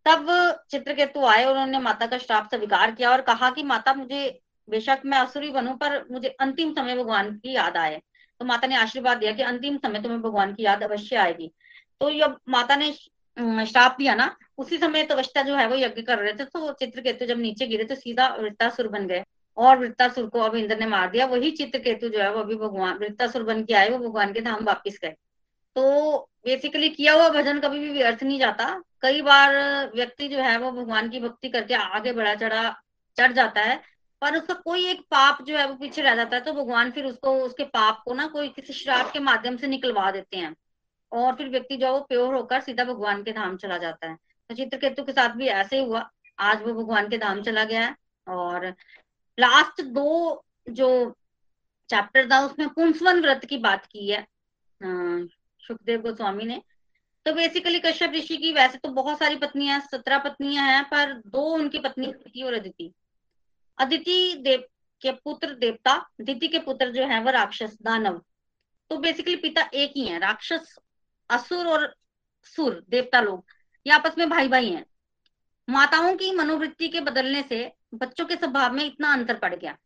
तब 0.06 0.28
चित्रकेतु 0.70 1.24
आए 1.24 1.44
और 1.44 1.52
उन्होंने 1.52 1.78
माता 1.78 2.06
का 2.06 2.18
श्राप 2.18 2.48
स्वीकार 2.54 2.90
किया 2.90 3.10
और 3.10 3.20
कहा 3.20 3.50
कि 3.50 3.62
माता, 3.62 3.94
मुझे 3.94 4.40
बेशक 4.68 5.02
मैं 5.04 5.18
असुरी 5.18 5.50
बनू, 5.50 5.74
पर 5.74 6.04
मुझे 6.10 6.28
अंतिम 6.40 6.72
समय 6.74 6.96
भगवान 6.96 7.32
की 7.36 7.54
याद 7.54 7.76
आए। 7.76 8.00
तो 8.40 8.44
माता 8.44 8.66
ने 8.66 8.76
आशीर्वाद 8.76 9.18
दिया 9.18 9.32
कि 9.32 9.42
अंतिम 9.42 9.76
समय 9.76 10.02
तुम्हें 10.02 10.20
भगवान 10.22 10.54
की 10.54 10.62
याद 10.62 10.82
अवश्य 10.82 11.16
आएगी। 11.16 11.50
तो 12.00 12.10
जब 12.10 12.38
माता 12.48 12.76
ने 12.76 12.92
श्राप 13.66 13.96
दिया 13.98 14.14
ना, 14.14 14.34
उसी 14.58 14.78
समय 14.78 15.02
तवस्ता 15.02 15.42
जो 15.42 15.54
है 15.54 15.66
वो 15.68 15.76
यज्ञ 15.76 16.02
कर 16.02 16.18
रहे 16.18 16.32
थे 16.32 16.44
तो 16.44 16.72
चित्रकेतु 16.72 17.26
जब 17.26 17.38
नीचे 17.38 17.66
गिरे 17.66 17.84
तो 17.84 17.94
सीधा 17.94 18.28
वृत्तासुर 18.34 18.88
बन 18.88 19.06
गए। 19.06 19.24
और 19.56 19.78
वृत्तासुर 19.78 20.26
को 20.26 20.40
अब 20.40 20.54
इंद्र 20.56 20.76
ने 20.76 20.86
मार 20.86 21.10
दिया। 21.10 21.26
वही 21.26 21.50
चित्रकेतु 21.50 22.08
जो 22.08 22.18
है 22.18 22.30
वो 22.32 22.40
अभी 22.40 22.54
भगवान, 22.56 22.98
वृत्तासुर 22.98 23.42
बन 23.42 23.62
के 23.64 23.74
आए, 23.74 23.88
वो 23.88 23.98
भगवान 23.98 24.32
के 24.32 24.40
धाम 24.40 24.64
वापिस 24.64 24.98
गए। 25.02 25.14
तो 25.76 26.18
बेसिकली 26.44 26.88
किया 26.88 27.12
हुआ 27.14 27.28
भजन 27.28 27.58
कभी 27.60 27.78
भी 27.78 27.90
व्यर्थ 27.90 28.22
नहीं 28.22 28.38
जाता। 28.38 28.82
कई 29.02 29.22
बार 29.22 29.54
व्यक्ति 29.94 30.28
जो 30.28 30.38
है 30.38 30.56
वो 30.58 30.70
भगवान 30.72 31.08
की 31.08 31.20
भक्ति 31.20 31.48
करके 31.48 31.74
आगे 31.74 32.12
बढ़ा 32.12 32.34
चढ़ा, 32.34 32.74
चढ़ 33.16 33.32
जाता 33.32 33.60
है, 33.60 33.80
पर 34.22 34.36
उसका 34.36 34.54
कोई 34.54 34.86
एक 34.86 35.00
पाप 35.10 35.42
जो 35.42 35.56
है 35.56 35.66
वो 35.66 35.74
पीछे 35.74 36.02
रह 36.02 36.14
जाता 36.14 36.36
है 36.36 36.42
तो 36.42 36.52
भगवान 36.52 36.90
फिर 36.90 37.04
उसको, 37.04 37.34
उसके 37.36 37.64
पाप 37.64 38.02
को 38.04 38.14
ना 38.14 38.26
कोई 38.26 38.48
किसी 38.48 38.72
श्राप 38.72 39.12
के 39.12 39.18
माध्यम 39.20 39.56
से 39.56 39.66
निकलवा 39.66 40.10
देते 40.10 40.36
हैं। 40.36 40.54
और 41.12 41.34
फिर 41.36 41.48
व्यक्ति 41.48 41.76
जो 41.76 41.92
वो 41.92 42.00
प्योर 42.00 42.34
होकर 42.34 42.60
सीधा 42.60 42.84
भगवान 42.84 43.22
के 43.22 43.32
धाम 43.32 43.56
चला 43.56 43.78
जाता 43.78 44.08
है। 44.08 44.16
तो 44.50 44.54
चित्रकेतु 44.54 45.04
के 45.04 45.12
साथ 45.12 45.34
भी 45.36 45.46
ऐसे 45.48 45.78
ही 45.78 45.84
हुआ। 45.84 46.08
आज 46.38 46.62
वो 46.62 46.72
भगवान 46.74 47.08
के 47.08 47.18
धाम 47.18 47.42
चला 47.42 47.64
गया 47.64 47.80
है 47.80 47.94
और 48.26 48.66
लास्ट 49.38 49.82
दो 49.84 50.44
जो 50.70 50.88
चैप्टर 51.90 52.30
था, 52.30 52.40
उसमें 52.40 52.68
पुंसवन 52.68 53.20
व्रत 53.20 53.44
की 53.44 53.56
बात 53.58 53.86
की 53.86 54.10
है 54.10 54.26
सुखदेव 54.80 56.00
गोस्वामी 56.02 56.44
ने। 56.44 56.60
तो 57.26 57.32
बेसिकली 57.34 57.78
कश्यप 57.78 58.12
ऋषि 58.12 58.36
की 58.36 58.52
वैसे 58.52 58.78
तो 58.78 58.88
बहुत 58.90 59.18
सारी 59.18 59.36
पत्नियाँ 59.36 59.80
सत्रह 59.82 60.18
पत्नियाँ 60.18 60.66
हैं, 60.66 60.84
पर 60.84 61.12
दो 61.26 61.42
उनकी 61.54 61.78
पत्नी 61.78 62.06
अदिति 62.06 62.42
और 62.42 62.54
अदिति। 62.54 62.92
अदिति 63.78 64.34
देव 64.40 64.64
के 65.02 65.12
पुत्र 65.14 65.54
देवता 65.54 65.96
दिति 66.20 66.48
के 66.48 66.58
पुत्र 66.58 66.90
जो 66.92 67.06
है 67.06 67.20
वह 67.22 67.30
राक्षस 67.30 67.76
दानव। 67.82 68.20
तो 68.90 68.96
बेसिकली 68.98 69.36
पिता 69.36 69.68
एक 69.74 69.92
ही 69.96 70.06
है, 70.06 70.18
राक्षस 70.18 70.74
असुर 71.30 71.66
और 71.66 71.94
सुर, 72.44 72.84
देवता 72.88 73.20
लोग। 73.20 73.44
ये 73.86 73.92
आपस 73.92 74.18
में 74.18 74.28
भाई 74.30 74.48
भाई 74.48 74.70
हैं। 74.70 74.84
माताओं 75.68 76.16
की 76.16 76.34
मनोवृत्ति 76.34 76.88
के 76.88 77.00
बदलने 77.00 77.42
से 77.42 77.72
बच्चों 77.94 78.26
के 78.26 78.36
स्वभाव 78.36 78.72
में 78.72 78.84
इतना 78.84 79.12
अंतर 79.12 79.36
पड़ 79.36 79.54
गया। 79.54 79.76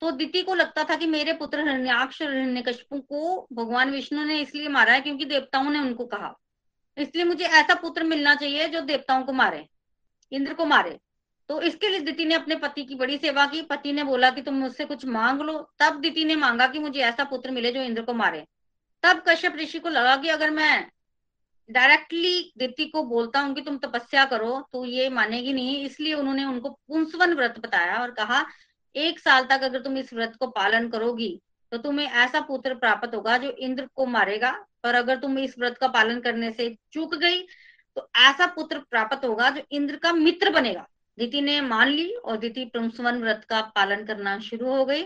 तो 0.00 0.10
दिति 0.10 0.42
को 0.42 0.54
लगता 0.54 0.84
था 0.84 0.94
कि 0.94 1.06
मेरे 1.06 1.32
पुत्र 1.32 1.68
हिरण्याक्ष 1.68 2.22
हिरण्यकश्यपु 2.22 3.00
को 3.00 3.48
भगवान 3.52 3.90
विष्णु 3.90 4.24
ने 4.24 4.40
इसलिए 4.40 4.68
मारा 4.68 4.92
है 4.92 5.00
क्योंकि 5.00 5.24
देवताओं 5.24 5.70
ने 5.70 5.78
उनको 5.78 6.04
कहा। 6.06 6.34
इसलिए 6.98 7.24
मुझे 7.24 7.44
ऐसा 7.44 7.74
पुत्र 7.74 8.04
मिलना 8.04 8.34
चाहिए 8.34 8.68
जो 8.68 8.80
देवताओं 8.80 9.22
को 9.22 9.32
मारे, 9.32 9.68
इंद्र 10.32 10.54
को 10.54 10.64
मारे। 10.66 10.98
तो 11.48 11.60
इसके 11.62 11.88
लिए 11.88 12.00
दिति 12.00 12.24
ने 12.24 12.34
अपने 12.34 12.56
पति 12.56 12.84
की 12.84 12.94
बड़ी 12.94 13.18
सेवा 13.18 13.46
की। 13.46 13.62
पति 13.62 13.92
ने 13.92 14.04
बोला 14.04 14.30
कि 14.30 14.42
तुम 14.42 14.54
मुझसे 14.54 14.84
कुछ 14.84 15.04
मांग 15.04 15.40
लो। 15.40 15.70
तब 15.78 16.00
दिति 16.00 16.24
ने 16.24 16.36
मांगा 16.36 16.66
कि 16.66 16.78
मुझे 16.78 17.00
ऐसा 17.00 17.24
पुत्र 17.24 17.50
मिले 17.50 17.72
जो 17.72 17.82
इंद्र 17.82 18.02
को 18.02 18.14
मारे। 18.14 18.46
तब 19.04 19.22
कश्यप 19.28 19.56
ऋषि 19.56 19.78
को 19.78 19.88
लगा 19.88 20.16
कि 20.16 20.28
अगर 20.28 20.50
मैं 20.50 20.86
डायरेक्टली 21.68 22.52
दिति 22.58 22.84
को 22.84 23.02
बोलता 23.04 23.40
हूँ 23.40 23.54
कि 23.54 23.60
तुम 23.60 23.76
तपस्या 23.78 24.24
करो 24.24 24.60
तो 24.72 24.84
ये 24.84 25.08
मानेगी 25.10 25.52
नहीं। 25.52 25.84
इसलिए 25.84 26.14
उन्होंने 26.14 26.44
उनको 26.44 26.68
पुंसवन 26.70 27.34
व्रत 27.34 27.58
बताया 27.60 27.98
और 27.98 28.10
कहा, 28.10 28.44
एक 28.94 29.18
साल 29.18 29.44
तक 29.44 29.62
अगर 29.62 29.80
तुम 29.80 29.96
इस 29.98 30.12
व्रत 30.14 30.36
को 30.40 30.46
पालन 30.48 30.88
करोगी 30.88 31.38
तो 31.72 31.78
तुम्हें 31.78 32.06
ऐसा 32.06 32.40
पुत्र 32.40 32.74
प्राप्त 32.76 33.14
होगा 33.14 33.36
जो 33.38 33.50
इंद्र 33.50 33.86
को 33.94 34.06
मारेगा। 34.06 34.50
और 34.84 34.94
अगर 34.94 35.16
तुम 35.16 35.38
इस 35.38 35.58
व्रत 35.58 35.76
का 35.78 35.88
पालन 35.88 36.20
करने 36.20 36.50
से 36.52 36.68
चूक 36.92 37.14
गई 37.14 37.42
तो 37.96 38.08
ऐसा 38.18 38.46
पुत्र 38.46 38.78
प्राप्त 38.80 39.24
होगा 39.24 39.50
जो 39.50 39.62
इंद्र 39.70 39.96
का 39.96 40.12
मित्र 40.12 40.50
बनेगा। 40.50 40.86
दिति 41.18 41.40
ने 41.40 41.60
मान 41.60 41.88
ली 41.88 42.10
और 42.14 42.36
दिति 42.38 42.64
पुंसवन 42.64 43.20
व्रत 43.22 43.44
का 43.50 43.60
पालन 43.74 44.04
करना 44.04 44.38
शुरू 44.40 44.66
हो 44.68 44.84
गई। 44.84 45.02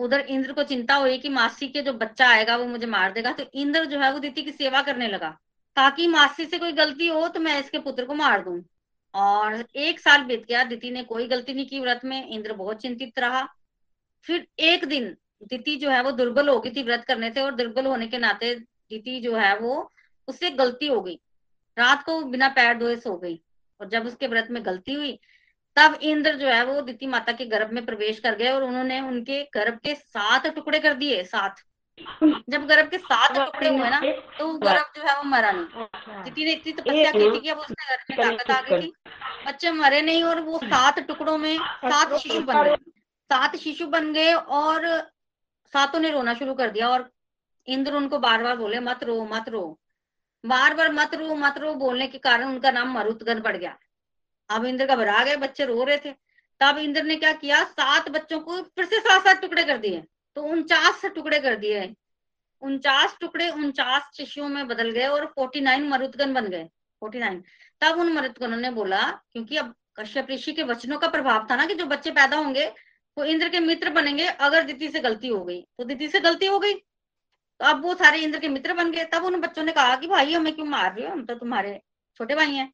उधर 0.00 0.20
इंद्र 0.20 0.52
को 0.52 0.62
चिंता 0.62 0.94
हुई 0.94 1.18
कि 1.18 1.28
मासी 1.28 1.68
के 1.68 1.82
जो 1.82 1.92
बच्चा 1.92 2.28
आएगा 2.28 2.56
वो 2.56 2.64
मुझे 2.66 2.86
मार 2.86 3.12
देगा 3.12 3.32
तो 3.32 3.44
इंद्र 3.54 3.84
जो 3.84 3.98
है 4.00 4.12
वो 4.12 4.18
दिति 4.18 4.42
की 4.42 4.52
सेवा 4.52 4.82
करने 4.82 5.08
लगा। 5.08 5.30
ताकि 5.76 6.06
मासी 6.06 6.44
से 6.44 6.58
कोई 6.58 6.72
गलती 6.72 7.06
हो 7.06 7.26
तो 7.28 7.40
मैं 7.40 7.58
इसके 7.60 7.78
पुत्र 7.78 8.04
को 8.04 8.14
मार 8.14 8.42
दूँ। 8.44 8.62
और 9.14 9.64
एक 9.76 10.00
साल 10.00 10.22
बीत 10.22 10.44
गया, 10.46 10.62
दिति 10.64 10.90
ने 10.90 11.02
कोई 11.02 11.26
गलती 11.28 11.54
नहीं 11.54 11.66
की 11.66 11.80
व्रत 11.80 12.00
में, 12.04 12.28
इंद्र 12.28 12.52
बहुत 12.52 12.80
चिंतित 12.82 13.18
रहा। 13.18 13.42
फिर 14.26 14.46
एक 14.58 14.84
दिन 14.84 15.16
दिति 15.42 15.76
जो 15.76 15.90
है 15.90 16.02
वो 16.02 16.10
दुर्बल 16.12 16.48
हो 16.48 16.58
गई 16.60 16.70
थी 16.70 16.82
व्रत 16.82 17.04
करने 17.04 17.30
से 17.30 17.40
और 17.40 17.54
दुर्बल 17.54 17.86
होने 17.86 18.06
के 18.06 18.18
नाते 18.18 18.54
दिति 18.54 19.20
जो 19.20 19.34
है 19.36 19.56
वो, 19.58 19.90
उससे 20.28 20.50
गलती 20.50 20.86
हो 20.86 21.00
गई। 21.00 21.18
रात 21.76 22.02
को 22.04 22.20
बिना 22.22 22.48
पैर 22.48 22.78
धोए 22.78 22.96
सो 22.96 23.16
गई 23.16 23.40
और 23.80 23.88
जब 23.88 24.06
उसके 24.06 24.26
व्रत 24.26 24.48
में 24.50 24.64
गलती 24.66 24.92
हुई 24.92 25.18
तब 25.80 25.94
इंद्र 26.02 26.34
जो 26.36 26.48
है 26.48 26.64
वो 26.64 26.80
दिति 26.82 27.06
माता 27.06 27.32
के 27.32 27.44
गर्भ 27.46 27.70
में 27.72 27.84
प्रवेश 27.86 28.18
कर 28.20 28.34
गए 28.34 28.48
और 28.48 28.62
उन्होंने 28.62 29.00
उनके 29.00 29.42
गर्भ 29.54 29.78
के 29.84 29.94
सात 29.94 30.46
टुकड़े 30.46 30.78
कर 30.78 30.94
दिए 30.94 31.22
सात। 31.24 31.60
जब 32.50 32.66
गर्भ 32.66 32.88
के 32.90 32.98
सात 32.98 33.36
टुकड़े 33.36 33.68
हुए 33.68 33.88
ना 33.90 34.00
तो 34.38 34.52
गर्भ 34.58 34.92
जो 34.96 35.02
है 35.02 35.16
वो 35.16 35.22
मरा 35.22 35.50
नहीं। 35.52 36.22
दिति 36.24 36.44
ने 36.44 36.52
इतनी 36.52 36.72
तपस्या 36.72 37.10
की 37.12 37.30
थी 37.30 37.40
कि 37.40 37.48
अब 37.48 37.58
उसके 37.58 37.84
गर्भ 37.84 38.04
में 38.10 38.18
ताकत 38.18 38.50
आ 38.50 38.60
गई 38.60 38.82
थी। 38.82 38.92
बच्चे 39.46 39.70
मरे 39.70 40.02
नहीं 40.02 40.22
और 40.24 40.40
वो 40.40 40.58
सात 40.58 40.98
टुकड़ों 40.98 41.38
में 41.38 41.56
सात 41.58 42.14
शिशु 42.14 42.40
बन 42.42 42.62
गए। 42.62 42.76
सात 43.30 43.56
शिशु 43.56 43.86
बन 43.86 44.12
गए 44.12 44.32
और 44.32 44.86
सातों 45.72 46.00
ने 46.00 46.10
रोना 46.10 46.34
शुरू 46.34 46.54
कर 46.54 46.70
दिया 46.70 46.88
और 46.88 47.10
इंद्र 47.68 47.94
उनको 47.94 48.18
बार 48.18 48.42
बार 48.42 48.56
बोले 48.56 48.80
मत 48.80 49.04
रो 49.04 49.24
मत 49.24 49.48
रो। 49.48 49.78
बार 50.44 50.74
बार 50.74 50.92
मत 50.92 51.14
रो 51.14 51.34
मत 51.34 51.58
रो 51.58 51.74
बोलने 51.74 52.06
के 52.06 52.18
कारण 52.18 52.44
उनका 52.44 52.70
नाम 52.70 52.92
मरुतगन 52.92 53.40
पड़ 53.40 53.56
गया। 53.56 53.76
अब 54.50 54.64
इंद्र 54.64 54.86
घबरा 54.86 55.24
गए, 55.24 55.36
बच्चे 55.36 55.64
रो 55.64 55.84
रहे 55.84 55.98
थे। 55.98 56.12
तब 56.60 56.78
इंद्र 56.78 57.02
ने 57.02 57.16
क्या 57.16 57.32
किया? 57.32 57.64
सात 57.64 58.08
बच्चों 58.08 58.40
को 58.40 58.62
फिर 58.62 58.84
से 58.84 58.98
सात 58.98 59.24
सात 59.24 59.40
टुकड़े 59.42 59.64
कर 59.64 59.78
दिए। 59.78 60.04
तो 60.34 60.42
उनचास 60.42 61.04
टुकड़े 61.04 61.40
कर 61.40 61.56
दिए। 61.56 61.94
उनचास 62.62 63.16
टुकड़े 63.20 63.50
उनचास 63.50 64.10
शिशुओं 64.16 64.48
में 64.48 64.68
बदल 64.68 64.90
गए 64.90 65.06
और 65.06 65.26
फोर्टी 65.26 65.60
नाइन 65.60 65.88
मरुदगन 65.88 66.34
बन 66.34 66.46
गए। 66.46 66.64
फोर्टी 67.00 67.18
नाइन 67.18 67.44
तब 67.80 68.00
उन 68.00 68.12
मरुदगनों 68.12 68.56
ने 68.56 68.70
बोला, 68.70 69.10
क्योंकि 69.32 69.56
अब 69.56 69.74
कश्यप 69.96 70.26
ऋषि 70.30 70.52
के 70.52 70.62
वचनों 70.62 70.98
का 70.98 71.08
प्रभाव 71.08 71.46
था 71.50 71.56
ना 71.56 71.66
कि 71.66 71.74
जो 71.74 71.86
बच्चे 71.86 72.10
पैदा 72.10 72.36
होंगे, 72.36 72.66
वो 73.18 73.24
इंद्र 73.24 73.48
के 73.48 73.60
मित्र 73.60 73.90
बनेंगे, 73.90 74.26
अगर 74.26 74.62
दिति 74.62 74.88
से 74.88 75.00
गलती 75.00 75.28
हो 75.28 75.44
गई। 75.44 75.60
तो 75.60 75.84
दिति 75.84 76.08
से 76.08 76.20
गलती 76.20 76.46
हो 76.46 76.58
गई। 76.58 76.74
तो 77.60 77.64
अब 77.64 77.82
वो 77.82 77.94
सारे 77.94 78.18
इंद्र 78.18 78.38
के 78.38 78.48
मित्र 78.48 78.72
बन 78.72 78.92
गए। 78.92 79.04
तब 79.04 79.24
उन 79.24 79.40
बच्चों 79.40 79.62
ने 79.62 79.72
कहा 79.72 79.96
कि 79.96 80.06
भाई, 80.06 80.32
हमें 80.32 80.54
क्यों 80.54 80.66
मार 80.66 80.96
रहे 80.96 81.06
हो? 81.06 81.12
हम 81.12 81.24
तो 81.24 81.34
तुम्हारे 81.34 81.80
छोटे 82.16 82.34
भाई 82.34 82.54
हैं। 82.54 82.72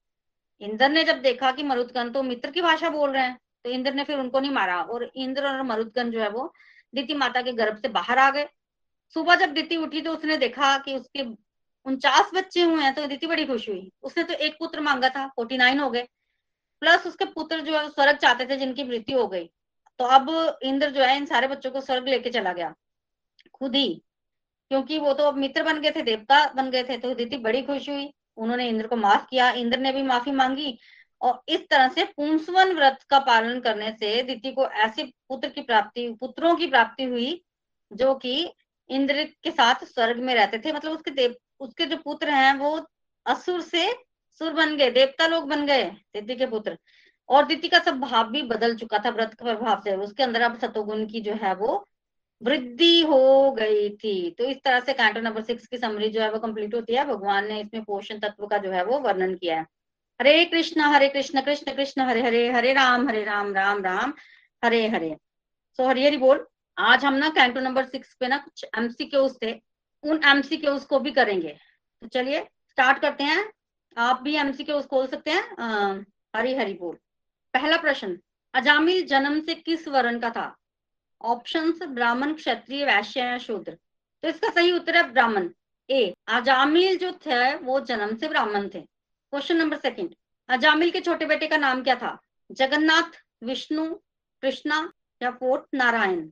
इंद्र 0.61 0.89
ने 0.89 1.05
जब 1.05 1.21
देखा 1.23 1.51
कि 1.53 1.63
मरुदगन 1.63 2.11
तो 2.11 2.23
मित्र 2.23 2.51
की 2.51 2.61
भाषा 2.63 2.91
बोल 2.91 3.11
रहे 3.11 3.23
हैं 3.23 3.39
तो 3.65 3.71
इंद्र 3.71 3.93
ने 3.95 4.05
फिर 4.05 4.19
उनको 4.19 4.41
नहीं 4.41 4.51
मारा 4.53 4.81
और 4.83 5.11
इंद्र 5.17 5.47
और 5.47 5.63
मरुदगन 5.63 6.11
जो 6.11 6.21
है 6.21 6.29
वो 6.31 6.53
दीति 6.95 7.15
माता 7.15 7.43
के 7.43 7.53
गर्भ 7.53 7.77
से 7.77 7.89
बाहर 7.91 8.19
आ 8.19 8.31
गए। 8.31 8.49
सुबह 9.17 9.35
जब 9.35 9.53
दिति 9.55 9.77
उठी 9.77 10.01
तो 10.01 10.13
उसने 10.13 10.37
देखा 10.37 10.77
कि 10.79 10.95
उसके 10.95 11.23
उनचास 11.87 12.31
बच्चे 12.35 12.63
हुए 12.63 12.83
हैं 12.83 12.95
तो 12.95 13.07
दीति 13.07 13.27
बड़ी 13.27 13.45
खुश 13.47 13.69
हुई। 13.69 13.91
उसने 14.03 14.23
तो 14.25 14.35
एक 14.35 14.57
पुत्र 14.59 14.81
मांगा 14.81 15.09
था, 15.09 15.27
फोर्टी 15.27 15.57
नाइन 15.57 15.81
हो 15.81 15.91
गए। 15.91 16.03
प्लस 16.83 17.07
उसके 17.07 17.25
पुत्र 17.27 17.61
जो 17.61 17.79
है 17.79 17.89
स्वर्ग 17.89 18.17
चाहते 18.17 18.47
थे, 18.47 18.57
जिनकी 18.57 18.85
मृत्यु 18.85 19.19
हो 19.19 19.27
गई। 19.29 19.45
तो 20.01 20.05
अब 20.07 20.59
इंद्र 20.63 20.91
जो 20.91 21.03
है 21.03 21.17
इन 21.17 21.27
सारे 21.27 21.49
बच्चों 21.49 21.71
को 21.71 21.81
स्वर्ग 21.81 22.09
लेके 22.09 22.31
चला 22.31 22.53
गया, 22.53 22.75
खुद 23.55 23.77
ही। 23.77 24.03
क्योंकि 24.71 24.99
वो 24.99 25.13
तो 25.15 25.25
अब 25.25 25.37
मित्र 25.37 25.63
बन 25.63 25.81
गए 25.81 25.91
थे, 25.91 26.03
देवता 26.03 26.45
बन 26.53 26.71
गए 26.71 26.83
थे 26.85 26.97
तो 26.99 27.15
दिति 27.15 27.37
बड़ी 27.39 27.63
खुश 27.63 27.89
हुई। 27.89 28.13
उन्होंने 28.37 28.69
इंद्र 28.69 28.87
को 28.87 28.97
माफ़ 28.97 29.27
किया, 29.31 29.51
इंद्र 29.51 29.79
ने 29.79 29.93
भी 29.93 30.03
माफ़ी 30.03 30.33
मांगी 30.33 30.79
और 31.21 31.43
इस 31.49 31.61
तरह 31.71 31.89
से 31.89 32.05
पुंसवन 32.05 32.73
व्रत 32.73 32.99
का 33.11 33.19
पालन 33.19 33.61
करने 33.61 33.91
से 33.91 34.23
दिति 34.23 34.53
को 34.53 34.67
ऐसे 34.67 35.05
पुत्र 35.29 35.49
की 35.49 35.63
प्राप्ति, 35.63 36.09
पुत्रों 36.21 36.55
की 36.57 36.67
प्राप्ति 36.67 37.05
हुई 37.05 37.45
जो 37.93 38.15
कि 38.15 38.53
इंद्र 38.91 39.25
के 39.25 39.51
साथ 39.51 39.85
स्वर्ग 39.85 40.21
में 40.21 40.35
रहते 40.35 40.59
थे। 40.59 40.73
मतलब 40.73 40.93
उसके 40.93 41.11
देव, 41.11 41.35
उसके 41.61 41.87
जो 41.87 41.97
पुत्र 41.97 42.31
हैं, 42.31 42.55
वो 42.55 42.87
असुर 43.27 43.61
से 43.61 43.93
सुर 44.39 44.53
बन 44.53 44.77
गए, 44.77 44.91
देवता 44.91 45.27
लोग 45.27 45.49
बन 45.49 45.67
गए, 45.67 45.85
दिति 45.85 46.35
के 46.37 46.47
पुत्र। 46.47 46.79
और 47.29 47.47
दिति 47.47 47.69
का 47.69 47.79
स्वभाव 47.79 48.31
भी 48.31 48.43
बदल 48.43 48.77
चुका 48.77 48.99
था 48.99 49.11
व्रत 49.11 49.35
के 49.35 49.45
प्रभाव 49.45 49.81
से। 49.85 49.97
उसके 49.97 50.23
अंदर 50.23 50.43
अब 50.43 50.59
सतोगुण 50.59 51.07
की 51.07 51.21
जो 51.21 51.35
है 51.35 51.55
वो 51.55 51.87
वृद्धि 52.43 53.01
हो 53.03 53.53
गई 53.53 53.89
थी। 53.97 54.31
तो 54.31 54.45
इस 54.45 54.57
तरह 54.65 54.81
से 54.81 54.93
कैंटो 54.93 55.21
नंबर 55.21 55.43
सिक्स 55.43 55.67
की 55.67 55.79
समरी 55.79 56.09
जो 56.09 56.21
है 56.21 56.31
वो 56.33 56.39
कंप्लीट 56.39 56.75
होती 56.75 56.95
है। 56.95 57.05
भगवान 57.05 57.47
ने 57.49 57.61
इसमें 57.61 57.85
पोषण 57.85 58.19
तत्व 58.19 58.47
का 58.47 58.59
जो 58.59 58.71
है 58.71 58.85
वो 58.85 58.99
वर्णन 58.99 59.35
किया 59.35 59.59
है। 59.59 59.67
हरे 60.21 60.45
कृष्ण 60.45 60.81
हरे 60.83 61.09
कृष्ण 61.09 61.41
कृष्ण 61.41 61.73
कृष्ण, 61.73 62.03
हरे 62.03 62.23
हरे 62.23 62.51
हरे 62.53 62.73
राम 62.73 63.09
हरे 63.09 63.25
राम 63.25 63.53
राम 63.55 63.83
राम, 63.85 64.13
हरे 64.63 64.87
हरे। 64.89 65.17
सो 65.79 65.89
हरी 65.89 66.05
हरी 66.05 66.17
बोल, 66.17 66.47
आज 66.77 67.05
हम 67.05 67.15
ना 67.15 67.29
कैंटो 67.29 67.61
नंबर 67.61 67.85
सिक्स 67.85 68.15
पे 68.21 68.29
ना 68.29 68.39
कुछ 68.39 68.65
एमसीक्यूज 68.79 69.37
थे 69.43 69.53
उन 70.05 70.21
एमसीक्यूज 70.25 70.85
को 70.85 71.01
भी 71.01 71.11
करेंगे। 71.11 71.57
तो 72.03 72.07
चलिए 72.09 72.41
स्टार्ट 72.41 72.99
करते 72.99 73.25
हैं। 73.25 73.45
आप 73.97 74.21
भी 74.23 74.35
एमसीक्यूज 74.37 74.87
खोल 74.87 75.07
सकते 75.07 75.31
हैं। 75.31 76.05
हरी 76.37 76.55
हरी 76.55 76.75
बोल। 76.75 76.95
पहला 77.55 77.77
प्रश्न, 77.77 78.19
अजामिल 78.55 79.07
जन्म 79.07 79.41
से 79.41 79.55
किस 79.57 79.87
वर्ण 79.89 80.19
का 80.19 80.31
था? 80.31 80.55
ऑप्शंस 81.21 81.83
ब्राह्मण 81.83 82.35
क्षत्रिय 82.35 82.85
वैश्य 82.85 83.39
शूद्र। 83.39 83.73
तो 84.23 84.29
इसका 84.29 84.49
सही 84.49 84.73
उत्तर 84.73 84.97
है 84.97 85.03
ब्राह्मण। 85.13 85.49
ए 85.91 86.15
अजामिल 86.29 86.97
जो 86.99 87.13
थे 87.27 87.55
वो 87.55 87.81
जन्म 87.81 88.17
से 88.17 88.29
ब्राह्मण 88.29 88.69
थे। 88.69 88.81
क्वेश्चन 88.81 89.57
नंबर 89.57 89.77
सेकंड 89.77 90.15
अजामिल 90.49 90.91
के 90.91 91.01
छोटे 91.01 91.27
बेटे 91.27 91.47
का 91.47 91.57
नाम 91.57 91.83
क्या 91.83 91.95
था? 91.95 92.19
जगन्नाथ 92.51 93.17
विष्णु 93.43 93.87
कृष्णा 94.43 94.93
या 95.23 95.31
फोर्थ 95.31 95.75
नारायण? 95.75 96.29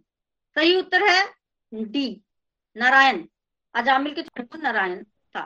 सही 0.57 0.77
उत्तर 0.77 1.03
है 1.03 1.25
डी 1.73 2.21
नारायण। 2.77 3.25
अजामिल 3.75 4.15
के 4.15 4.23
छोटे 4.23 4.59
नारायण 4.59 5.03
था। 5.05 5.43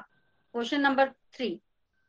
क्वेश्चन 0.54 0.80
नंबर 0.80 1.08
थ्री 1.32 1.60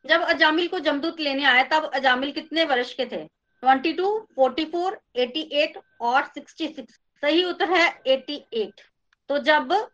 जब 0.06 0.22
अजामिल 0.22 0.68
को 0.68 0.80
जमदूत 0.80 1.20
लेने 1.20 1.44
आया 1.44 1.64
तब 1.64 1.92
अजामिल 1.94 2.32
कितने 2.32 2.64
वर्ष 2.66 2.94
के 2.94 3.06
थे? 3.06 3.24
22, 3.64 4.20
44, 4.40 4.98
88 5.16 5.78
और 6.02 6.28
66 6.28 7.00
सही 7.22 7.44
उत्तर 7.44 7.70
है 7.70 8.02
88 8.08 8.72
तो 9.30 9.38
जब 9.40 9.90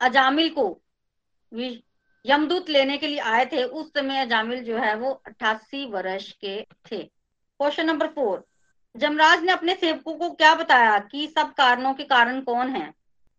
अजामिल 0.00 0.48
को 0.48 0.80
यमदूत 2.26 2.68
लेने 2.68 2.98
के 2.98 3.06
लिए 3.06 3.18
आए 3.18 3.46
थे, 3.46 3.64
उस 3.64 3.88
समय 3.88 4.20
अजामिल 4.20 4.64
जो 4.64 4.78
है 4.78 4.94
वो 4.94 5.22
88 5.28 5.86
वर्ष 5.86 6.32
के 6.32 6.66
थे। 6.92 7.02
Question 7.60 7.86
number 7.86 8.06
four. 8.06 8.46
जमराज 8.96 9.42
ने 9.42 9.52
अपने 9.52 9.74
सेवकों 9.74 10.14
को 10.14 10.30
क्या 10.30 10.54
बताया 10.54 10.98
कि 10.98 11.26
सब 11.26 11.52
कारणों 11.54 11.94
के 11.94 12.04
कारण 12.04 12.40
कौन 12.40 12.68
है? 12.68 12.94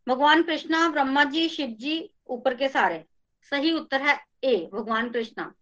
भगवान 0.07 0.43
कृष्णा, 0.43 0.89
ब्रह्मा 0.89 1.23
जी, 1.23 1.49
शिव 1.49 1.67
जी, 1.67 2.09
ऊपर 2.27 2.55
के 2.55 2.69
सारे। 2.69 3.05
सही 3.49 3.71
उत्तर 3.71 4.01
है 4.01 4.25
ए, 4.43 4.69
भगवान 4.73 5.09
कृष्णा। 5.09 5.53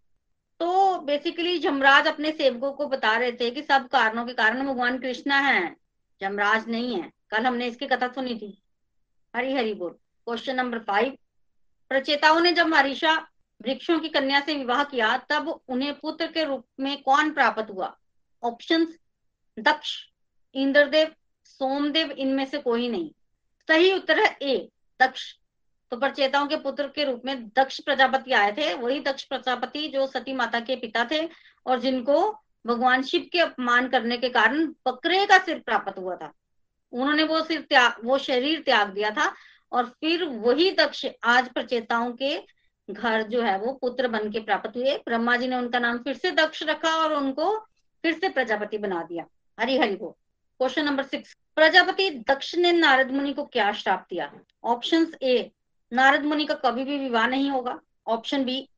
तो 0.60 0.98
बेसिकली 0.98 1.58
जमराज 1.58 2.06
अपने 2.06 2.32
सेवकों 2.32 2.72
को 2.72 2.86
बता 2.86 3.16
रहे 3.16 3.32
थे 3.32 3.50
कि 3.50 3.62
सब 3.62 3.88
कारणों 3.88 4.26
के 4.26 4.32
कारण 4.32 4.66
भगवान 4.66 4.98
कृष्णा 4.98 5.38
है। 5.38 5.83
जमराज 6.24 6.68
नहीं 6.68 7.02
है। 7.02 7.10
कल 7.30 7.46
हमने 7.46 7.66
इसकी 7.66 7.86
कथा 7.86 8.08
सुनी 8.08 8.34
थी। 8.34 8.62
हरी 9.36 9.52
हरी 9.52 9.74
बोल 9.74 9.90
क्वेश्चन 9.90 10.56
नंबर 10.56 10.78
फाइव 10.78 11.16
प्रचेताओं 11.88 12.40
ने 12.40 12.52
जब 12.52 12.66
मारिशा 12.66 13.14
वृक्षों 13.62 13.98
की 13.98 14.08
कन्या 14.08 14.40
से 14.40 14.54
विवाह 14.54 14.84
किया, 14.84 15.16
तब 15.16 15.60
उन्हें 15.68 15.94
पुत्र 16.00 16.26
के 16.26 16.44
रूप 16.44 16.66
में 16.80 17.02
कौन 17.02 17.30
प्राप्त 17.30 17.70
हुआ? 17.70 17.96
ऑप्शंस 18.42 18.96
दक्ष, 19.58 20.06
इंद्रदेव, 20.54 21.14
सोमदेव, 21.44 22.10
इनमें 22.10 22.44
से 22.44 22.58
कोई 22.58 22.88
नहीं। 22.88 23.10
सही 23.68 23.92
उत्तर 23.92 24.18
है 24.18 24.36
ए 24.42 24.68
दक्ष। 25.00 25.34
तो 25.90 25.96
प्रचेताओं 25.96 26.46
के 26.46 26.56
पुत्र 26.56 26.88
के 26.88 27.04
रूप 27.04 27.22
में 27.24 27.48
दक्ष 27.48 27.80
प्रजापति 27.80 28.32
आए 28.32 28.52
थे। 28.52 28.74
वही 28.74 29.00
दक्ष 29.00 29.24
प्रजापति 29.24 29.88
जो 29.88 30.06
सती 30.06 30.32
माता 30.32 30.60
के 30.60 30.76
पिता 30.76 31.08
थे 31.10 31.28
और 31.66 31.80
जिनको 31.80 32.43
भगवान 32.66 33.02
शिव 33.02 33.28
के 33.32 33.38
अपमान 33.38 33.88
करने 33.88 34.16
के 34.18 34.28
कारण 34.28 34.66
बकरे 34.66 35.26
का 35.26 35.38
सिर 35.38 35.58
प्राप्त 35.58 35.98
हुआ 35.98 36.16
था। 36.16 36.32
उन्होंने 36.92 37.22
वो 37.22 37.42
सिर 37.42 37.60
त्याग, 37.60 37.96
वो 38.04 38.18
शरीर 38.18 38.60
त्याग 38.60 38.88
दिया 38.88 39.10
था 39.10 39.34
और 39.72 39.84
फिर 39.84 40.24
वही 40.24 40.70
दक्ष 40.70 41.06
आज 41.24 41.48
प्रचेताओं 41.48 42.12
के 42.12 42.38
घर 42.90 43.22
जो 43.22 43.42
है 43.42 43.58
वो 43.58 43.72
पुत्र 43.72 44.08
बन 44.08 44.30
के 44.30 44.40
प्राप्त 44.40 44.76
हुए। 44.76 44.96
ब्रह्मा 44.96 45.36
जी 45.36 45.48
ने 45.48 45.56
उनका 45.56 45.78
नाम 45.78 45.98
फिर 45.98 46.14
से 46.14 46.30
दक्ष 46.30 46.62
रखा 46.62 46.96
और 46.96 47.12
उनको 47.12 47.58
फिर 48.02 48.18
से 48.18 48.28
प्रजापति 48.28 48.78
बना 48.78 49.02
दिया। 49.02 49.26
हरी 49.60 49.78
हरि 49.78 49.96
को 49.96 50.08
question 50.60 50.84
number 50.84 51.02
six. 51.02 51.36
Prajapati 51.56 52.10
Daksha 52.10 52.54
ने 52.54 52.72
नारद 52.72 53.10
मुनि 53.10 53.32
को 53.32 53.44
क्या 53.44 53.72
श्राप 53.72 54.06
दिया? 54.10 54.32
ऑप्शन 54.64 55.06
ए, 55.22 55.50
नारद 55.92 56.24
मुनि 56.24 56.44
का 56.44 56.54
कभी 56.54 56.84
भी 56.84 56.98
विवाह 56.98 57.26
नहीं 57.26 57.50
होगा। 57.50 57.80
ऑप्शन 58.06 58.44
बी, 58.44 58.68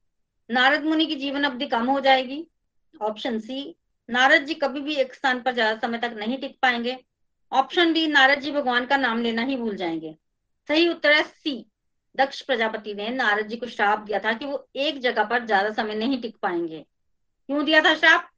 नारद 0.50 0.84
मुनि 0.84 1.06
की 1.06 1.14
जीवन 1.14 1.44
अवधि 1.44 1.66
कम 1.66 1.86
हो 1.86 2.00
जाएगी। 2.00 2.46
ऑप्शन 3.00 3.38
सी 3.40 3.74
नारद 4.08 4.42
जी 4.42 4.54
कभी 4.54 4.80
भी 4.80 4.94
एक 4.94 5.14
स्थान 5.14 5.40
पर 5.40 5.52
ज़्यादा 5.52 5.78
समय 5.78 5.98
तक 5.98 6.14
नहीं 6.18 6.38
टिक 6.38 6.58
पाएँगे। 6.62 6.96
ऑप्शन 7.52 7.92
डी 7.92 8.06
नारद 8.06 8.40
जी 8.40 8.52
भगवान 8.52 8.86
का 8.86 8.96
नाम 8.96 9.22
लेना 9.22 9.42
ही 9.42 9.56
भूल 9.56 9.76
जाएँगे। 9.76 10.14
सही 10.68 10.88
उत्तर 10.88 11.12
है 11.12 11.22
सी 11.22 11.64
दक्ष 12.14 12.40
प्रजापति 12.42 12.94
ने 12.94 13.08
नारद 13.08 13.46
जी 13.46 13.56
को 13.56 13.66
श्राप 13.66 13.98
दिया 13.98 14.18
था 14.18 14.32
कि 14.32 14.46
वो 14.46 14.66
एक 14.76 15.00
जगह 15.00 15.24
पर 15.24 15.44
ज़्यादा 15.46 15.70
समय 15.72 15.94
नहीं 15.94 16.20
टिक 16.20 16.36
पाएँगे। 16.42 16.84
क्यों 17.48 17.64
दिया 17.64 17.80
था 17.80 17.94
श्राप? 17.94 18.28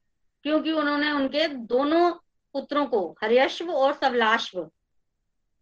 क्योंकि 0.45 0.73
उन्होंने 0.73 1.11
उनके 1.11 1.47
दोनों 1.49 2.11
पुत्रों 2.55 2.85
को 2.87 3.01
हरियश्व 3.23 3.71
और 3.71 3.93
सवलाश्व 3.95 4.61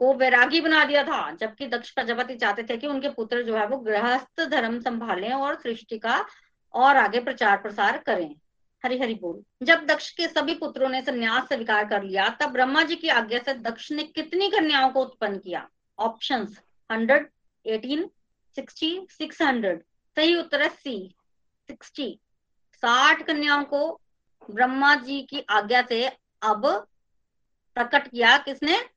को 0.01 0.13
वैरागी 0.15 0.61
बना 0.61 0.85
दिया 0.85 1.03
था, 1.05 1.31
जबकि 1.33 1.67
दक्ष 1.67 1.91
प्रजापति 1.91 2.35
चाहते 2.35 2.63
थे 2.63 2.77
कि 2.77 2.87
उनके 2.87 3.09
पुत्र 3.09 3.43
जो 3.43 3.57
है 3.57 3.67
वो 3.67 3.77
गृहस्थ 3.79 4.41
धर्म 4.41 4.79
संभालें 4.81 5.33
और 5.33 5.55
सृष्टि 5.55 5.99
का 5.99 6.25
और 6.75 6.97
आगे 6.97 7.21
प्रचार 7.21 7.57
प्रसार 7.57 7.99
करें। 7.99 8.35
हरि 8.87 8.99
हरि 8.99 9.15
बोल। 9.15 9.67
जब 9.67 9.87
दक्ष 9.87 10.11
के 10.11 10.29
सभी 10.29 10.55
पुत्रों 10.55 10.89
ने 10.89 11.03
संन्यास 11.03 11.45
स्वीकार 11.45 11.89
कर 11.89 12.03
लिया, 12.03 12.29
तब 12.29 12.47
ब्रह्मा 12.47 12.83
जी 12.83 12.97
की 12.97 13.09
आज्ञा 13.09 13.39
से 13.39 13.55
दक्ष 13.55 13.93
ने 13.93 14.03
कितनी 14.03 14.51
कन्याओं 14.51 14.91
को 14.91 15.03
उत्पन्न 15.03 15.39
किया? 15.39 15.69
Option 15.99 16.49
hundred 16.93 17.31
eighteen 17.67 18.11
sixty 18.55 19.07
six 19.11 19.43
hundred 19.43 19.83
सही 20.17 20.37
उत्तर 20.37 20.63
है 20.63 20.69
सी 20.69 21.15
सिक्सटी 21.67 22.21
साठ 22.75 23.23
कन्याओं 23.23 23.65
को 23.65 24.01
ब्रह्मा 24.51 24.95
जी 24.95 25.23
की 25.23 25.45
आज्ञा 25.51 25.83
से 25.83 26.09
अब 26.43 26.87
प्रकट 27.75 28.09
किया 28.09 28.39
किसने? 28.39 28.89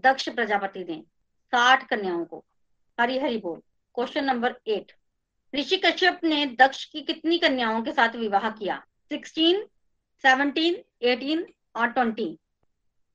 दक्ष 0.00 0.28
प्रजापति 0.28 0.84
ने। 0.84 1.02
साठ 1.44 1.88
कन्याओं 1.88 2.24
को। 2.24 2.44
हरी 3.00 3.18
हरी 3.18 3.38
बोल। 3.38 3.62
Question 3.94 4.24
number 4.24 4.54
eight 4.66 4.92
Rishi 5.54 5.76
Kashyap 5.76 6.20
ने 6.24 6.46
दक्ष 6.46 6.84
की 6.84 7.00
कितनी 7.00 7.38
कन्याओं 7.38 7.82
के 7.82 7.92
साथ 7.92 8.08
विवाह 8.08 8.50
किया? 8.50 8.86
सिक्सटीन 9.10 9.64
सेवनटीन 10.22 10.76
एटीन 11.02 11.46
और 11.76 11.86
ट्वेंटी 11.86 12.38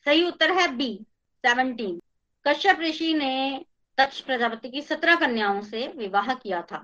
सही 0.05 0.23
उत्तर 0.27 0.51
है 0.51 0.67
बी 0.75 1.05
सेवनटीन 1.45 2.01
कश्यप 2.47 2.79
ऋषि 2.79 3.13
ने 3.13 3.65
दक्ष 3.99 4.19
प्रजापति 4.21 4.69
की 4.69 4.81
सत्रह 4.81 5.15
कन्याओं 5.15 5.61
से 5.61 5.87
विवाह 5.87 6.33
किया 6.33 6.61
था। 6.61 6.77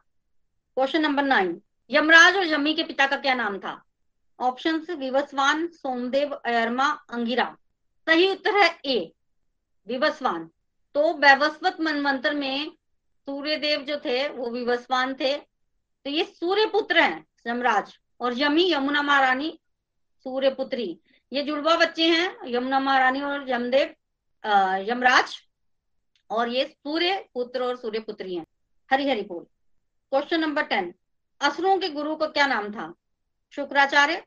क्वेश्चन 0.77 1.01
नंबर 1.01 1.23
नाइन 1.23 1.61
यमराज 1.89 2.37
और 2.37 2.47
यमी 2.47 2.73
के 2.73 2.83
पिता 2.83 3.07
का 3.07 3.17
क्या 3.17 3.33
नाम 3.33 3.59
था? 3.59 3.83
ऑप्शन 4.39 4.79
विवस्वान, 4.95 5.67
सोमदेव, 5.67 6.33
अयरमा, 6.33 6.87
अंगिरा। 7.09 7.57
सही 8.07 8.31
उत्तर 8.31 8.57
है 8.57 8.79
ए 8.85 9.11
विवस्वान। 9.87 10.49
तो 10.95 11.13
वैवस्वत 11.13 11.77
मनवंतर 11.81 12.33
में 12.33 12.71
सूर्य 13.27 13.57
देव 13.57 13.81
जो 13.81 13.97
थे, 13.97 14.27
वो 14.29 14.49
विवस्वान 14.49 15.13
थे। 15.13 15.37
तो 15.37 16.09
ये 16.09 16.23
सूर्य 16.23 16.65
पुत्र 16.65 16.99
हैं, 16.99 17.25
यमराज। 17.47 17.97
और 18.21 18.37
यमी 18.37 18.71
यमुना 18.71 19.01
महारानी 19.01 19.57
सूर्य 20.25 20.49
पुत्री 20.49 20.99
ये 21.31 21.43
जुड़वा 21.43 21.75
बच्चे 21.77 22.07
हैं, 22.07 22.37
यमुना 22.47 22.79
महारानी 22.79 23.21
और 23.21 23.49
यमदेव 23.49 23.93
यमराज, 24.89 25.35
और 26.29 26.49
ये 26.49 26.63
सूर्य 26.65 27.17
पुत्र 27.33 27.63
और 27.63 27.75
सूर्य 27.77 27.99
पुत्री 27.99 28.35
हैं। 28.35 28.45
हरि 28.89 29.09
हरि 29.09 29.21
बोल। 29.21 29.43
क्वेश्चन 30.11 30.39
नंबर 30.39 30.63
टेन 30.63 30.93
असुरों 31.41 31.77
के 31.79 31.89
गुरु 31.89 32.15
का 32.15 32.27
क्या 32.27 32.45
नाम 32.47 32.71
था? 32.71 32.93
शुक्राचार्य, 33.53 34.23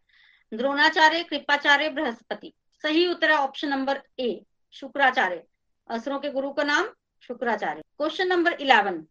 द्रोणाचार्य, 0.53 1.23
कृपाचार्य, 1.23 1.89
बृहस्पति। 1.89 2.53
सही 2.85 3.07
उत्तर 3.07 3.31
है 3.31 3.37
ऑप्शन 3.37 3.69
नंबर 3.69 4.03
ए 4.19 4.45
शुक्राचार्य। 4.75 5.43
असुरों 5.91 6.19
के 6.21 6.31
गुरु 6.31 6.51
का 6.53 6.63
नाम 6.65 6.89
Shukracharya. 7.23 7.83
Question 7.99 8.29
number 8.29 8.53
eleven 8.53 9.05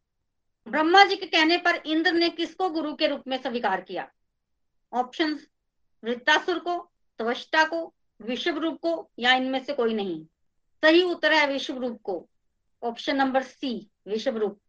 Brahma 0.67 1.03
ji 1.03 1.15
के 1.15 1.25
कहने 1.27 1.57
पर 1.57 1.75
इंद्र 1.75 2.11
ने 2.11 2.29
किसको 2.31 2.69
गुरु 2.69 2.93
के 2.93 3.07
रूप 3.07 3.23
में 3.27 3.37
स्वीकार 3.37 3.81
किया? 3.81 4.07
ऑप्शन 4.93 5.39
वृत्तासुर 6.03 6.59
को, 6.59 6.91
त्वष्टा 7.17 7.63
को 7.63 7.93
विश्व 8.21 8.57
रूप 8.57 8.79
को, 8.81 9.11
या 9.19 9.33
इनमें 9.33 9.63
से 9.63 9.73
कोई 9.73 9.93
नहीं। 9.93 10.25
सही 10.83 11.03
उत्तर 11.03 11.33
है 11.33 11.47
विश्व 11.47 11.77
रूप 11.77 12.01
को। 12.03 12.29
ऑप्शन 12.83 13.15
नंबर 13.15 13.43
सी 13.43 13.91
विश्व 14.07 14.37
रूप। 14.37 14.59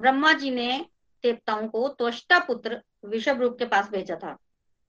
ब्रह्मा 0.00 0.32
जी 0.32 0.50
ने 0.50 0.86
देवताओं 1.22 1.68
को 1.68 1.88
त्वष्टा 1.88 2.38
पुत्र 2.38 2.82
विश्व 3.04 3.32
रूप 3.32 3.58
के 3.58 3.64
पास 3.64 3.90
भेजा 3.90 4.16
था। 4.16 4.38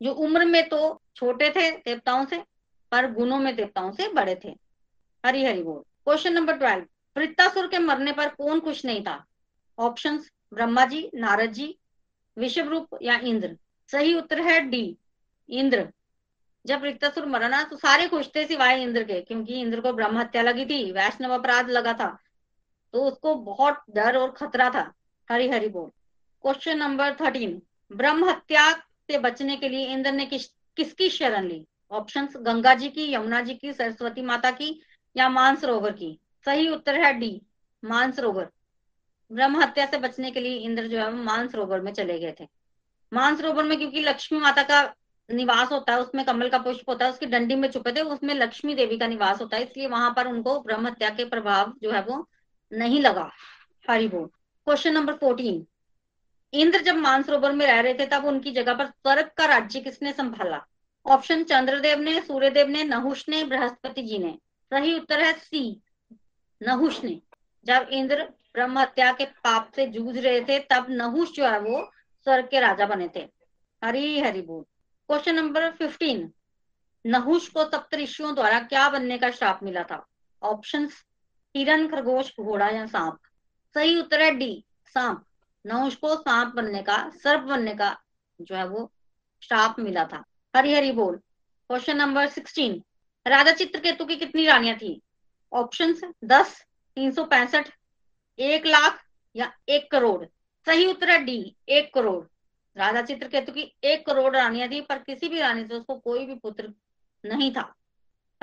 जो 0.02 0.12
उम्र 0.12 0.46
में 0.46 0.70
तो 0.70 1.02
छोटे 1.16 1.50
थे 1.50 1.72
देवताओं 1.72 2.26
से, 2.26 2.44
पर 2.92 3.12
गुणों 3.12 3.38
में 3.38 3.56
देवताओं 3.56 3.92
से 3.92 4.14
बड़े 4.14 4.40
थे। 4.46 4.58
हरी 5.26 5.46
हरि 5.46 5.64
बोल। 5.64 5.82
क्वेश्चन 5.82 6.34
नंबर 6.34 6.58
ट्वेल्व 6.58 6.86
वृत्तासुर 7.18 7.68
के 7.68 7.80
मरने 7.80 8.12
पर 8.12 8.30
कौन 8.30 8.60
खुश 8.60 8.86
नहीं 8.86 9.04
था? 9.04 9.26
ऑप्शन 9.80 10.18
ब्रह्मा 10.54 10.86
जी, 10.86 11.12
नारद 11.16 11.52
जी 11.52 11.80
विश्व 12.38 12.62
रूप 12.62 12.88
या 13.02 13.18
इंद्र। 13.18 13.58
सही 13.90 14.14
उत्तर 14.14 14.42
है 14.42 14.60
डी, 14.62 14.98
इंद्र। 15.50 15.88
जब 16.66 16.82
वृत्तासुर 16.82 17.26
मरा 17.26 17.48
ना 17.48 17.64
तो 17.64 17.78
सारे 17.78 18.08
खुश 18.08 18.30
थे 18.36 18.46
सिवाय 18.46 18.82
इंद्र 18.82 19.04
के, 19.04 19.20
क्योंकि 19.22 19.60
इंद्र 19.62 19.82
को 19.82 19.94
ब्रह्म 19.94 20.18
हत्या 20.18 20.42
लगी 20.42 20.66
थी, 20.66 20.92
वैष्णव 20.92 21.34
अपराध 21.34 21.70
लगा 21.70 21.94
था। 21.94 22.18
तो 22.94 23.04
उसको 23.04 23.36
बहुत 23.36 23.84
डर 23.90 24.18
और 24.18 24.32
खतरा 24.32 24.70
था 24.70 24.92
हरी 25.30 25.50
हरी 25.50 25.68
बोल। 25.68 25.90
क्वेश्चन 26.44 26.78
नंबर 26.78 27.14
थर्टीन 27.14 27.62
ब्रह्म 27.92 28.30
हत्या 28.30 28.72
से 28.72 29.18
बचने 29.18 29.56
के 29.58 29.70
लिए 29.70 29.86
इंद्र 29.88 30.12
ने 30.12 30.26
किस, 30.26 30.48
किसकी 30.78 31.10
शरण 31.10 31.48
ली? 31.48 31.66
ऑप्शन 31.92 32.28
गंगा 32.38 32.74
जी 32.74 32.90
की, 32.90 33.14
यमुना 33.14 33.42
जी 33.42 33.54
की, 33.54 33.74
सरस्वती 33.74 34.22
माता 34.22 34.52
की 34.52 34.82
या 35.16 35.30
मानसरोवर 35.30 35.92
की? 35.92 36.18
सही 36.46 36.70
उत्तर 36.70 36.96
है 36.96 37.14
डी, 37.14 37.42
मानसरोवर। 37.84 38.50
ब्रह्म 39.32 39.62
हत्या 39.62 39.86
से 39.86 39.98
बचने 39.98 40.32
के 40.32 40.40
लिए 40.40 40.58
इंद्र 40.58 40.88
जो 40.88 41.00
है 41.00 41.14
मानसरोवर 41.14 41.82
में 41.82 41.94
चले 41.94 42.20
गए 42.20 42.36
थे। 42.40 42.48
मानसरोवर 43.14 43.64
में 43.64 43.78
क्योंकि 43.78 44.02
लक्ष्मी 44.02 44.40
माता 44.40 44.64
का 44.64 44.94
निवास 45.32 45.72
होता 45.72 45.94
है, 45.94 46.00
उसमें 46.00 46.26
कमल 46.26 46.50
का 46.50 46.58
पुष्प 46.58 46.90
होता 46.90 47.06
है, 47.06 47.12
उसकी 47.12 47.26
डंडी 47.26 47.56
में 47.56 47.72
छुपे 47.72 47.92
थे, 47.92 48.02
उसमें 48.02 48.34
लक्ष्मी 48.36 48.76
देवी 48.76 48.98
का 48.98 49.08
निवास 49.08 49.42
होता 49.42 49.58
है, 49.58 49.64
इसलिए 49.64 49.88
वहाँ 49.88 50.14
पर 50.16 50.28
उनको 50.28 50.60
ब्रह्म 50.60 50.88
हत्या 50.88 51.10
के 51.10 51.26
प्रभाव 51.26 51.74
जो 51.82 51.92
है 51.92 52.02
वो 52.02 52.30
नहीं 52.74 53.02
लगा। 53.02 53.32
हरि 53.90 54.08
बोल। 54.08 54.26
क्वेश्चन 54.66 54.94
नंबर 54.94 55.14
फोर्टीन 55.14 55.68
इंद्र 56.54 56.80
जब 56.80 56.96
मानसरोवर 56.96 57.52
में 57.52 57.68
रह 57.68 57.80
रहे 57.80 57.94
थे, 57.94 58.06
तब 58.06 58.26
उनकी 58.26 58.52
जगह 58.52 58.74
पर 58.74 58.86
स्वर्ग 58.86 59.32
का 59.38 59.46
राज्य 59.46 59.80
किसने 59.80 60.14
संभाला? 60.14 60.66
ऑप्शन 61.06 61.44
चंद्रदेव 61.44 62.00
ने, 62.00 62.22
सूर्यदेव 62.22 62.68
ने, 62.68 62.84
नहुष 62.84 63.30
ने, 63.30 63.44
बृहस्पति 63.44 64.02
जी 64.02 64.18
ने। 64.18 64.38
सही 64.74 65.00
उत्तर 65.00 65.20
है 65.20 65.34
सी, 65.34 65.82
नहुष 66.62 67.04
ने। 67.04 67.22
जब 67.66 67.88
इंद्र 67.92 68.24
ब्रह्म 68.54 68.80
हत्या 68.80 69.12
के 69.12 69.26
पाप 69.26 69.72
से 69.76 69.88
जूझ 69.88 70.18
रहे 70.18 70.42
थे, 70.42 70.60
तब 70.60 70.86
नहुष 70.90 71.32
जो 71.32 71.46
है 71.46 71.60
वो 71.60 71.92
स्वर्ग 72.24 72.48
के 72.48 72.60
राजा 72.60 72.86
बने 72.86 73.10
थे। 73.16 73.30
हरी 73.84 74.20
हरि 74.20 74.42
बोल। 74.42 74.64
क्वेश्चन 75.08 75.36
नंबर 75.36 75.72
फिफ्टीन 75.72 76.34
नहुष 77.06 77.48
को 77.48 77.66
सप्तऋषियों 77.66 78.36
द्वारा 78.36 78.60
क्या 78.60 78.90
बनने 78.90 79.18
का 79.18 79.32
श्राप 79.32 79.60
मिला 79.64 79.84
था? 79.84 80.08
ऑप्शन 80.44 80.90
हिरन, 81.56 81.88
खरगोश, 81.88 82.34
घोड़ा 82.40 82.70
या 82.70 82.86
सांप? 82.86 83.20
सही 83.74 84.00
उत्तर 84.00 84.22
है 84.22 84.32
डी 84.32 84.66
सांप। 84.86 85.26
नहुष 85.66 85.96
को 85.96 86.16
सांप 86.16 86.54
बनने 86.56 86.84
का, 86.84 87.10
सर्प 87.10 87.42
बनने 87.42 87.76
का 87.76 88.02
जो 88.42 88.56
है 88.56 88.68
वो 88.68 88.92
श्राप 89.44 89.76
मिला 89.80 90.06
था। 90.06 90.24
हरी 90.56 90.74
हरी 90.74 90.92
बोल। 90.92 91.16
Question 91.70 91.98
number 91.98 92.28
sixteen 92.28 92.84
Raja 93.28 93.52
Chitraketu 93.52 94.06
की 94.06 94.16
कितनी 94.16 94.46
रानियाँ 94.46 94.78
थी? 94.78 95.02
ऑप्शन 95.54 96.14
दस, 96.24 96.66
तीन 96.96 97.12
सौ 97.12 97.24
पैंसठ, 97.24 97.70
एक 98.40 98.66
लाख 98.66 99.04
या 99.36 99.54
एक 99.70 99.92
करोड़। 99.92 100.26
सही 100.66 100.86
उत्तर 100.88 101.10
है 101.10 101.24
डी, 101.24 101.56
एक 101.70 101.94
करोड़। 101.94 102.26
राजा 102.78 103.02
चित्रकेतु 103.02 103.52
की 103.52 103.76
एक 103.84 104.06
करोड़ 104.06 104.36
रानियाँ 104.36 104.70
थी 104.70 104.82
पर 104.82 104.98
किसी 104.98 105.28
भी 105.28 105.40
रानी 105.40 105.66
से 105.68 105.76
उसको 105.76 105.96
कोई 105.96 106.26
भी 106.26 106.36
पुत्र 106.36 106.74
नहीं 107.26 107.52
था। 107.52 107.76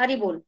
हरि 0.01 0.17
बोल। 0.17 0.43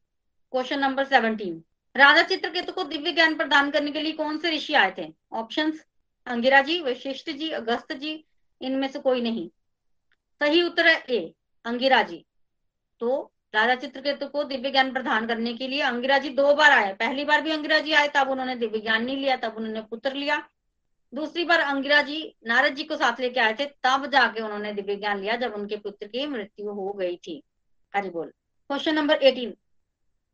Question 0.51 0.79
number 0.79 1.05
seventeen 1.05 1.63
Raja 1.97 2.23
Chitraketu 2.23 2.71
को 2.71 2.83
दिव्य 2.83 3.11
ज्ञान 3.11 3.35
प्रदान 3.35 3.71
करने 3.71 3.91
के 3.91 4.01
लिए 4.01 4.11
कौन 4.11 4.37
से 4.37 4.51
ऋषि 4.51 4.73
आए 4.73 4.93
थे? 4.97 5.13
ऑप्शन 5.33 5.79
अंगिरा 6.27 6.61
जी, 6.61 6.81
वशिष्ठ 6.81 7.29
जी, 7.29 7.49
अगस्त 7.49 7.93
जी, 7.93 8.25
इनमें 8.61 8.87
से 8.87 8.99
कोई 8.99 9.21
नहीं। 9.21 9.49
सही 10.41 10.61
उत्तर 10.61 10.87
है 10.87 11.03
ए, 11.09 11.33
अंगिरा 11.65 12.01
जी। 12.01 12.25
तो 12.99 13.31
राजा 13.55 13.75
चित्रकेतु 13.75 14.27
को 14.27 14.43
दिव्य 14.43 14.71
ज्ञान 14.71 14.93
प्रदान 14.93 15.27
करने 15.27 15.53
के 15.53 15.67
लिए 15.67 15.81
अंगिरा 15.81 16.17
जी 16.17 16.29
दो 16.29 16.53
बार 16.53 16.71
आए। 16.71 16.93
पहली 16.93 17.25
बार 17.25 17.41
भी 17.41 17.51
अंगिरा 17.51 17.79
जी 17.79 17.93
आए, 17.93 18.07
तब 18.07 18.29
उन्होंने 18.29 18.55
दिव्य 18.55 18.79
ज्ञान 18.79 19.05
नहीं 19.05 19.17
लिया, 19.17 19.35
तब 19.35 19.57
उन्होंने 19.57 19.81
पुत्र 19.81 20.13
लिया। 20.13 20.49
दूसरी 21.13 21.43
बार 21.43 21.59
अंगिरा 21.59 22.01
जी, 22.01 22.35
नारद 22.47 22.73
जी 22.73 22.83
को 22.83 22.95
साथ 22.95 23.19
लेके 23.19 23.39
आए 23.39 23.53
थे, 23.53 23.65
तब 23.65 24.05
जाके 24.05 24.41
उन्होंने 24.41 24.73
दिव्य 24.73 24.95
ज्ञान 24.95 25.19
लिया 25.19 25.35
जब 25.35 25.53
उनके 25.53 25.77
पुत्र 25.77 26.07
की 26.07 26.25
मृत्यु 26.25 26.71
हो 26.71 26.93
गई 26.93 27.15
थी। 27.15 27.43
हरि 27.95 28.09
बोल। 28.09 28.27
क्वेश्चन 28.69 28.95
नंबर 28.95 29.15
एटीन 29.15 29.55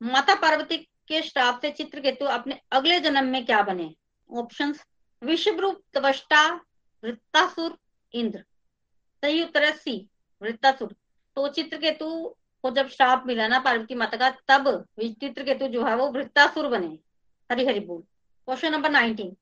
माता 0.04 0.36
पार्वती 0.36 0.78
के 0.78 1.22
श्राप 1.22 1.60
से 1.62 1.72
चित्रकेतु 1.72 2.26
अपने 2.26 2.60
अगले 2.72 3.00
जन्म 3.00 3.28
में 3.28 3.46
क्या 3.46 3.62
बने? 3.62 3.96
ऑप्शन 4.32 4.76
विश्वरूप 5.24 5.82
तवष्टा 5.94 6.54
वृत्तासुर, 7.04 7.78
इंद्र। 8.14 8.40
सही 9.24 9.44
उत्तर 9.44 9.64
है 9.64 9.72
सी 9.72 10.10
वृत्तासुर। 10.42 10.96
तो 11.36 11.48
चित्रकेतु 11.48 12.36
को 12.64 12.72
जब 12.72 12.90
श्राप 12.90 13.24
मिला 13.28 13.48
ना 13.48 13.60
पार्वती 13.60 13.96
माता 13.96 14.18
का, 14.18 14.30
तब 14.30 14.86
चित्रकेतु 15.02 15.68
जो 15.68 15.86
है 15.86 15.96
वो 15.96 16.08
वृत्तासुर 16.12 16.68
बने। 16.68 16.98
हरि 17.52 17.66
हरि 17.66 17.80
बोल। 17.80 18.02
क्वेश्चन 18.46 18.72
नंबर 18.72 18.90
नाइनटीन 18.90 19.36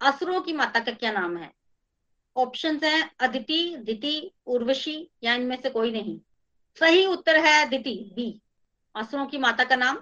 असुरों 0.00 0.40
की 0.40 0.52
माता 0.52 0.80
का 0.80 0.92
क्या 0.92 1.10
नाम 1.12 1.36
है? 1.36 1.50
ऑप्शन 2.36 2.80
है 2.84 3.10
अदिति, 3.20 3.76
दिति, 3.76 4.30
उर्वशी, 4.46 5.10
या 5.22 5.34
इनमें 5.34 5.56
से 5.62 5.70
कोई 5.70 5.90
नहीं। 5.90 6.18
सही 6.80 7.06
उत्तर 7.06 7.36
है 7.36 7.68
दिति, 7.68 8.12
बी। 8.14 8.40
असुरों 8.94 9.26
की 9.26 9.38
माता 9.38 9.64
का 9.64 9.76
नाम 9.76 9.96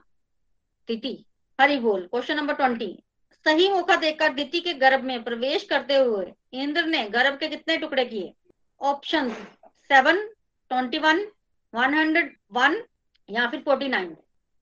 दिति। 0.88 1.24
हरि 1.60 1.76
बोल 1.76 2.06
क्वेश्चन 2.06 2.36
नंबर 2.36 2.54
ट्वेंटी 2.54 2.98
सही 3.44 3.68
मौका 3.68 3.96
देखकर 3.96 4.32
दिति 4.32 4.60
के 4.60 4.74
गर्भ 4.74 5.04
में 5.04 5.22
प्रवेश 5.24 5.64
करते 5.64 5.96
हुए 5.96 6.32
इंद्र 6.52 6.84
ने 6.86 7.08
गर्भ 7.08 7.38
के 7.38 7.48
कितने 7.48 7.76
टुकड़े 7.76 8.04
किए? 8.04 8.32
Option 8.80 9.30
seven 9.88 10.26
twenty 10.70 10.98
one 10.98 11.20
one 11.74 11.94
hundred 11.94 12.36
one 12.52 12.82
या 13.30 13.48
फिर 13.50 13.60
फोर्टी 13.60 13.88
नाइन 13.88 14.16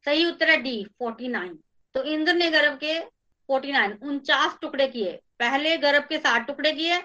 सही 0.04 0.24
उत्तर 0.26 0.50
है 0.50 0.56
डी 0.56 0.84
फोर्टी 0.98 1.28
नाइन 1.28 1.58
तो 1.94 2.02
इंद्र 2.02 2.34
ने 2.34 2.50
गर्भ 2.50 2.78
के 2.78 3.00
फोर्टी 3.48 3.72
नाइन, 3.72 3.98
उनचास 4.02 4.58
टुकड़े 4.62 4.86
किए। 4.88 5.12
पहले 5.38 5.76
गर्भ 5.76 6.04
के 6.08 6.18
सात 6.18 6.46
टुकड़े 6.46 6.72
किए 6.72 7.02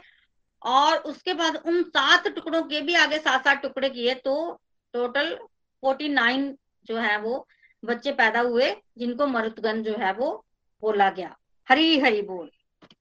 और 0.61 0.97
उसके 0.97 1.33
बाद 1.33 1.55
उन 1.65 1.83
सात 1.83 2.27
टुकड़ों 2.27 2.61
के 2.63 2.81
भी 2.81 2.95
आगे 2.95 3.19
सात 3.19 3.43
सात 3.43 3.61
टुकड़े 3.61 3.89
किए 3.89 4.13
तो 4.15 4.61
टोटल 4.93 5.35
फोर्टी 5.83 6.09
नाइन 6.09 6.57
जो 6.85 6.97
है 6.97 7.17
वो 7.19 7.47
बच्चे 7.85 8.11
पैदा 8.11 8.39
हुए, 8.39 8.75
जिनको 8.97 9.27
मरुतगन 9.27 9.83
जो 9.83 9.93
है 9.93 10.13
वो 10.13 10.45
बोला 10.81 11.09
गया। 11.09 11.37
हरी 11.69 11.99
हरि 11.99 12.21
बोल। 12.21 12.51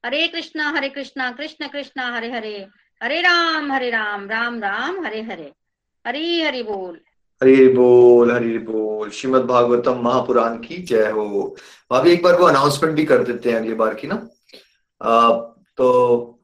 हरे 0.07 0.29
कृष्णा 0.29 0.69
हरे 0.69 0.89
कृष्णा, 0.89 1.31
कृष्ण 1.31 1.69
कृष्णा, 1.69 2.11
हरे 2.17 2.31
हरे। 2.33 2.67
हरे 3.03 3.21
राम 3.21 3.73
हरे 3.73 3.91
राम 3.91 4.31
राम 4.31 4.61
राम, 4.61 5.05
हरे 5.07 5.23
हरे। 5.23 5.53
हरी 6.07 6.43
हरि 6.43 6.63
बोल। 6.63 7.01
हरि 7.43 7.69
बोल 7.69 8.31
हरि 8.31 8.59
बोल। 8.59 9.11
श्रीमद 9.11 9.43
भागवतम 9.47 10.01
महापुराण 10.05 10.57
की 10.57 10.77
जय 10.89 11.11
हो। 11.11 11.57
भाभी 11.91 12.11
एक 12.13 12.23
बार 12.23 12.35
वो 12.39 12.47
अनाउंसमेंट 12.47 12.95
भी 12.97 13.05
कर 13.05 13.23
देते 13.25 13.51
हैं 13.51 13.57
अगली 13.57 13.75
बार 13.75 13.95
की 13.95 14.07
ना। 14.07 14.17
आ, 15.01 15.31
तो 15.79 16.41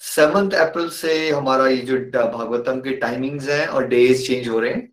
सेवंथ 0.00 0.50
अप्रैल 0.56 0.88
से 0.88 1.30
हमारा 1.30 1.66
ये 1.68 1.76
जो 1.78 1.98
भागवतम 2.14 2.80
के 2.80 2.90
टाइमिंग्स 2.96 3.48
हैं 3.48 3.66
और 3.66 3.86
डेज़ 3.86 4.26
चेंज 4.26 4.48
हो 4.48 4.58
रहे 4.60 4.72
हैं। 4.72 4.92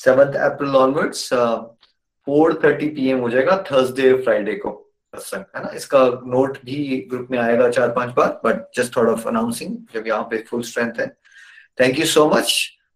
Seventh 0.00 0.34
April 0.50 0.76
onwards 0.76 1.28
four 1.34 2.60
thirty 2.64 2.88
P 2.88 3.10
हो 3.10 3.30
जाएगा 3.30 3.56
थर्सडे 3.70 4.12
फ्राइडे 4.22 4.54
को 4.56 4.70
है 5.14 5.62
ना? 5.62 5.70
इसका 5.76 6.04
नोट 6.26 6.58
भी 6.64 7.06
ग्रुप 7.10 7.28
में 7.30 7.38
आएगा 7.38 7.68
चार 7.70 7.92
पाँच 7.92 8.14
बार 8.14 8.40
बट 8.44 8.64
जस्ट 8.76 8.98
ऑफ़ 8.98 9.28
अनाउंसिंग 9.28 9.76
जब 9.94 10.06
यहाँ 10.06 10.22
पे 10.30 10.44
फुल 10.48 10.62
स्ट्रेंथ 10.62 11.00
है। 11.00 11.06
थैंक 11.80 11.98
यू 12.00 12.06
सो 12.06 12.28
मच 12.30 12.54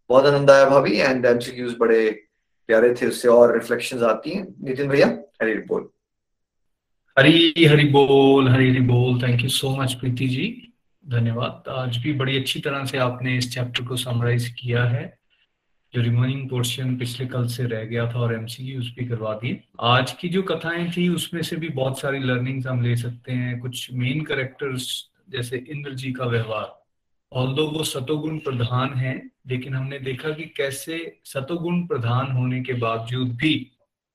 बहुत 0.09 0.26
आनंद 0.26 0.50
आया 0.50 0.68
भाभी 0.68 0.98
एंड 0.98 1.26
एमसीक्यूज 1.26 1.76
बड़े 1.80 2.24
प्यारे 2.66 2.94
थे 2.94 3.06
उससे, 3.06 3.28
और 3.28 3.54
रिफ्लेक्शंस 3.54 4.02
आती 4.02 4.30
हैं। 4.30 4.46
नितिन 4.62 4.88
भैया, 4.88 5.06
हरी 5.42 5.54
बोल। 5.54 5.88
हरी 7.18 7.64
हरी 7.64 7.84
बोल, 7.84 8.48
हरी 8.48 8.70
हरी 8.70 8.80
बोल। 8.80 9.22
Thank 9.22 9.40
you 9.40 9.48
so 9.48 9.76
much 9.76 9.94
Preeti 9.94 10.28
ji. 10.28 10.72
धन्यवाद। 11.09 11.68
आज 11.68 11.96
भी 11.96 12.12
बड़ी 12.12 12.38
अच्छी 12.38 12.61
तरह 12.61 12.84
से 12.84 12.98
आपने 12.98 13.36
इस 13.36 13.54
चैप्टर 13.54 13.84
को 13.84 13.96
समराइज 13.96 14.48
किया 14.48 14.84
है, 14.84 15.18
जो 15.94 16.02
रिमेनिंग 16.02 16.50
पोर्शन 16.50 16.96
पिछले 16.96 17.26
कल 17.26 17.46
से 17.46 17.64
रह 17.64 17.84
गया 17.84 18.06
था, 18.06 18.20
और 18.20 18.34
एमसीक्यूज 18.34 18.86
भी 18.98 19.06
करवा 19.06 19.34
दिए। 19.34 19.61
आज 19.80 20.12
की 20.12 20.28
जो 20.28 20.42
कथाएँ 20.42 20.90
थी, 20.90 21.09
उसमें 21.09 21.42
से 21.42 21.56
भी 21.56 21.68
बहुत 21.68 22.00
सारी 22.00 22.18
लर्निंग्स 22.18 22.66
हम 22.66 22.82
ले 22.82 22.96
सकते 22.96 23.32
हैं। 23.32 23.61
कुछ 23.61 23.92
मेन 23.92 24.24
करेक्टर्स 24.24 25.11
जैसे 25.30 25.64
इंद्र 25.68 25.94
जी 25.94 26.12
का 26.12 26.24
व्यवहार। 26.24 26.77
ऑल्दो 27.32 27.66
वो 27.68 27.84
सतोगुण 27.84 28.38
प्रधान 28.38 28.94
है, 28.94 29.14
लेकिन 29.46 29.74
हमने 29.74 29.98
देखा 29.98 30.30
कि 30.30 30.44
कैसे 30.56 30.98
सतोगुण 31.24 31.82
प्रधान 31.86 32.30
होने 32.32 32.60
के 32.62 32.72
बावजूद 32.74 33.36
भी, 33.36 33.54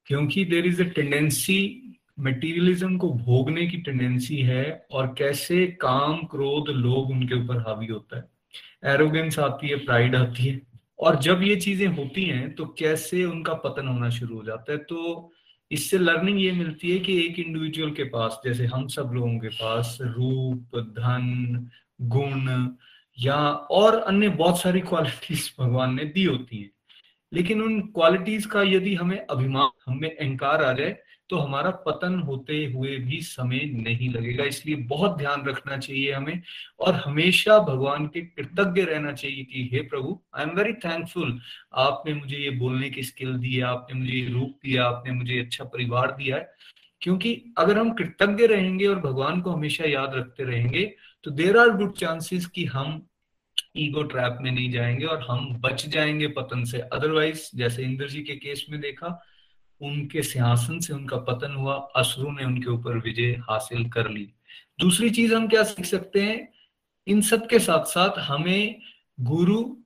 क्योंकि 0.08 0.46
there 0.46 0.66
is 0.66 0.82
a 0.84 0.86
tendency 0.86 1.80
materialism 2.20 2.98
को 2.98 3.10
भोगने 3.10 3.66
की 3.68 3.78
टेंडेंसी 3.78 4.38
है, 4.42 4.86
और 4.92 5.14
कैसे 5.18 5.66
काम, 5.82 6.18
क्रोध 6.26 6.70
लोग 6.70 7.10
उनके 7.10 7.36
ऊपर 7.36 7.58
हावी 7.68 7.88
होता 7.88 8.18
है। 8.18 8.94
एरोगेंस 8.94 9.40
आती 9.40 9.68
है 9.68 9.76
प्राइड 9.86 10.16
आती 10.16 10.44
है, 10.44 10.62
और 11.00 11.20
जब 11.20 11.42
ये 11.44 11.56
चीज़ें 11.58 11.88
होती 11.88 12.24
हैं 12.24 12.54
तो 12.56 12.66
कैसे 12.80 13.24
उनका 13.26 13.54
पतन 13.64 13.88
होना 13.88 14.10
शुरू 14.10 14.36
हो 14.36 14.44
जाता 14.44 14.72
है। 14.72 14.78
तो 14.80 15.32
इससे 15.72 15.98
लर्निंग 15.98 16.40
ये 16.42 16.52
मिलती 16.52 16.92
है 16.92 17.00
कि 17.00 17.18
एक 17.20 17.40
इंडिविजुअल 17.40 17.92
के 17.92 18.04
पास, 18.06 18.40
जैसे 18.46 18.66
हम 18.66 18.88
सब 18.88 19.12
लोगों 19.14 19.38
के 19.40 19.48
पास, 19.50 19.98
रूप, 20.02 20.78
धन, 20.78 21.70
गुण 22.02 22.48
या 23.20 23.36
और 23.52 23.96
अन्य 23.98 24.30
बहुत 24.30 24.62
सारी 24.62 24.80
क्वालिटीज 24.80 25.54
भगवान 25.60 25.96
ने 25.96 26.06
दी 26.06 26.24
होती 26.24 26.58
है। 26.58 26.70
लेकिन 27.34 27.62
उन 27.62 27.82
क्वालिटीज 27.82 28.46
का 28.46 28.62
यदि 28.64 28.96
हमें 28.96 29.26
अभिमान, 29.26 29.70
हमें 29.88 30.18
अहंकार 30.18 30.64
आ 30.64 30.74
जाए 30.74 30.98
तो 31.30 31.38
हमारा 31.38 31.70
पतन 31.72 32.20
होते 32.20 32.66
हुए 32.66 32.98
भी 32.98 33.22
समय 33.22 33.60
नहीं 33.66 34.10
लगेगा। 34.10 34.44
इसलिए 34.44 34.76
बहुत 34.76 35.18
ध्यान 35.18 35.46
रखना 35.46 35.78
चाहिए 35.78 36.12
हमें 36.12 36.42
और 36.80 36.96
हमेशा 36.96 37.60
भगवान 37.60 38.08
के 38.08 38.22
कृतज्ञ 38.22 38.82
रहना 38.82 39.12
चाहिए 39.12 39.44
कि, 39.44 39.70
हे 39.74 39.80
प्रभु 39.80 40.20
आई 40.36 40.44
एम 40.44 40.50
वेरी 40.50 40.74
थैंकफुल 40.74 41.40
आपने 41.74 42.14
मुझे 42.14 42.38
ये 42.38 42.50
बोलने 42.50 42.90
की 42.90 43.04
स्किल 43.04 43.34
दी 43.34 43.54
है, 43.56 43.64
आपने 43.64 44.00
मुझे 44.00 44.14
ये 44.14 44.30
रूप 44.30 44.60
दिया, 44.66 44.86
आपने 44.86 45.14
मुझे 45.14 45.40
अच्छा 45.40 45.64
परिवार 45.64 46.12
दिया 46.12 46.38
है। 46.38 46.54
क्योंकि 47.02 47.44
अगर 47.58 47.78
हम 47.78 47.92
कृतज्ञ 47.94 48.48
रहेंगे 48.48 48.88
और 48.88 49.00
भगवान 49.00 49.42
को 49.42 49.52
हमेशा 49.52 49.86
याद 49.86 50.16
रखते 50.16 50.44
रहेंगे 50.44 50.96
तो 51.24 51.32
देर 51.32 51.58
आर 51.58 51.70
गुड 51.70 51.94
चांसेस 51.94 52.46
कि 52.46 52.66
हम 52.66 53.08
ईगो 53.78 54.04
ट्रैप 54.04 54.38
में 54.42 54.52
नहीं 54.52 54.72
जाएँगे 54.72 55.06
और 55.06 55.28
हम 55.30 55.56
बच 55.56 55.86
जाएँगे 55.86 56.28
पतन 56.28 56.64
से। 56.64 56.80
अदरवाइज़ 56.80 57.50
जैसे 57.56 57.84
इंद्र 57.84 58.10
जी 58.10 58.22
के 58.22 58.36
केस 58.36 58.66
में 58.70 58.82
देखा, 58.82 59.24
उनके 59.82 60.24
सिंहासन 60.24 60.80
से 60.80 60.94
उनका 60.94 61.18
पतन 61.18 61.52
हुआ 61.52 61.76
असुरु 61.96 62.32
ने 62.32 62.46
उनके 62.46 62.70
ऊपर 62.70 62.98
विजय 62.98 63.32
हासिल 63.50 63.90
कर 63.90 64.10
ली। 64.10 64.34
दूसरी 64.80 65.10
चीज़ 65.10 65.34
हम 65.36 65.48
क्या 65.48 65.64
सीख 65.64 65.86
सकते 65.86 66.22
हैं? 66.22 66.54
इन 67.08 67.22
सब 67.22 67.48
के 67.48 67.60
साथ 67.60 67.84
साथ 67.84 68.20
हमें 68.20 68.82
गुरु 69.20 69.78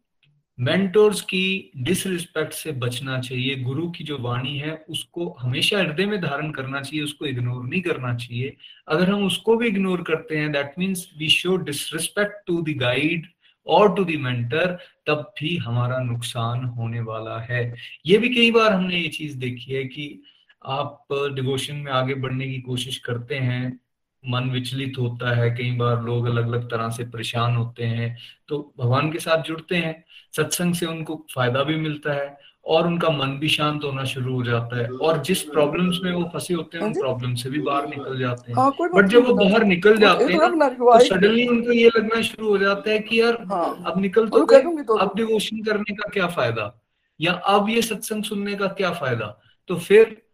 मेंटोर्स 0.60 1.22
की 1.22 1.72
डिसरिस्पेक्ट 1.78 2.54
से 2.54 2.72
बचना 2.72 3.20
चाहिए, 3.20 3.56
गुरु 3.56 3.90
की 3.92 4.04
जो 4.04 4.18
वाणी 4.18 4.58
है, 4.58 4.76
उसको 4.90 5.30
हमेशा 5.40 5.80
हृदय 5.80 6.06
में 6.06 6.20
धारण 6.22 6.52
करना 6.52 6.82
चाहिए, 6.82 7.04
उसको 7.04 7.26
इग्नोर 7.26 7.64
नहीं 7.64 7.82
करना 7.82 8.14
चाहिए। 8.16 8.56
अगर 8.88 9.10
हम 9.10 9.26
उसको 9.26 9.58
भी 9.58 9.68
इग्नोर 9.68 10.02
करते 10.02 10.38
हैं 10.38 10.52
that 10.52 10.74
means 10.80 11.10
we 11.18 11.30
show 11.30 11.58
disrespect 11.58 12.46
to 12.48 12.62
the 12.62 12.78
guide 12.78 13.28
और 13.68 13.96
टू 13.96 14.04
दी 14.04 14.18
मेंटर 14.18 14.78
तब 15.08 15.34
भी 15.40 15.56
हमारा 15.58 16.00
नुकसान 16.00 16.66
होने 16.66 17.00
वाला 17.02 17.40
है। 17.40 17.76
ये 18.06 18.18
भी 18.18 18.30
कई 18.30 18.52
बार 18.52 18.74
हमने 18.74 18.98
ये 18.98 19.08
चीज़ 19.08 19.38
देखी 19.38 19.74
है 19.74 19.84
कि 19.84 20.22
आप 20.66 21.08
डिवोशन 21.36 21.76
में 21.76 21.92
आगे 21.92 22.16
बढ़ने 22.16 22.48
की 22.48 22.62
कोशिश 22.62 22.98
करते 22.98 23.36
हैं 23.36 23.80
मन 24.24 24.50
विचलित 24.50 24.94
होता 25.00 25.36
है 25.36 25.50
कई 25.52 25.72
बार 25.72 26.04
लोग 26.04 26.26
अलग 26.26 26.48
अलग 26.48 26.70
तरह 26.72 26.90
से 26.90 27.04
परेशान 27.04 27.56
होते 27.56 27.84
हैं 27.84 28.18
तो 28.48 28.74
भगवान 28.78 29.12
के 29.12 29.20
साथ 29.20 29.44
जुड़ते 29.44 29.76
हैं 29.76 30.04
सत्संग 30.36 30.74
से 30.76 30.86
उनको 30.86 31.26
फ़ायदा 31.36 31.64
भी 31.64 31.76
मिलता 31.76 32.14
है 32.14 32.38
और 32.66 32.88
उनका 32.88 33.10
मन 33.10 33.38
भी 33.40 33.48
शांत 33.48 33.84
होना 33.84 34.04
शुरू 34.04 34.34
हो 34.34 34.44
जाता 34.44 34.78
है 34.78 34.88
और 34.90 35.22
जिस 35.24 35.42
प्रॉब्लम्स 35.44 36.00
में 36.04 36.12
वो 36.12 36.24
फंसे 36.34 36.54
होते 36.54 36.78
हैं 36.78 36.86
उन 36.86 36.94
प्रॉब्लम 36.94 37.36
से 37.36 37.50
भी 37.50 37.60
बाहर 37.60 37.88
निकल 37.88 38.20
जाते 38.20 38.52
हैं। 38.52 38.70
बट 38.96 39.06
जब 39.06 39.28
वो 39.28 39.34
बाहर 39.34 39.64
निकल 39.64 39.98
जाते 39.98 40.24
हैं 40.24 40.40
तो 40.40 41.00
सडनली 41.00 41.48
उनको 41.48 41.72
ये 41.72 41.88
लगना 41.98 42.22
शुरू 42.22 42.50
हो 42.50 42.58
जाता 42.58 42.92
है 42.92 43.00
कि 43.00 43.22
यार 43.22 43.38
हाँ। 43.52 43.84
अब 43.86 44.02
निकल 44.02 44.28
तो, 44.28 44.46
तो 44.46 44.98
अब 44.98 45.12
डिवोशन 45.16 45.64
करने 45.64 45.96
का 45.96 46.10
क्या 46.10 46.28
फ़ायदा? 46.28 46.82
या 47.20 47.34
अब 47.34 47.70
ये 47.70 47.82
सत्संग 47.82 48.24
सुनने 48.24 48.56
का 48.56 48.68
क्या 48.68 48.92
फ़ायदा? 48.92 49.40
तो 49.68 49.76
फिर 49.76 50.27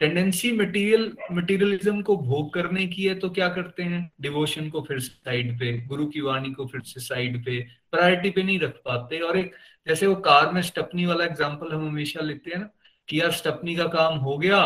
टेंडेंसी 0.00 0.50
मटेरियल 0.52 1.12
मटेरियलिज्म 1.32 2.02
को 2.02 2.16
भोग 2.16 2.52
करने 2.54 2.86
की 2.86 3.04
है 3.04 3.14
तो 3.14 3.30
क्या 3.30 3.48
करते 3.48 3.82
हैं? 3.82 4.10
डिवोशन 4.20 4.68
को 4.70 4.80
फिर 4.82 5.00
साइड 5.00 5.58
पे, 5.58 5.72
गुरु 5.86 6.06
की 6.06 6.20
वाणी 6.20 6.52
को 6.52 6.66
फिर 6.66 6.80
से 6.80 7.00
साइड 7.00 7.44
पे 7.44 7.60
प्रायोरिटी 7.92 8.30
पे 8.30 8.42
नहीं 8.42 8.58
रख 8.60 8.76
पाते। 8.84 9.18
और 9.20 9.38
एक, 9.38 9.54
जैसे 9.86 10.06
वो 10.06 10.14
कार 10.22 10.52
में 10.52 10.60
स्टपनी 10.62 11.06
वाला 11.06 11.24
एग्ज़ाम्पल 11.24 11.72
हम 11.72 11.86
हमेशा 11.88 12.20
लेते 12.20 12.50
हैं 12.50 12.58
ना, 12.58 12.68
कि 13.08 13.20
यार 13.20 13.30
स्टपनी 13.32 13.76
का 13.76 13.86
काम 13.88 14.18
हो 14.18 14.36
गया, 14.38 14.60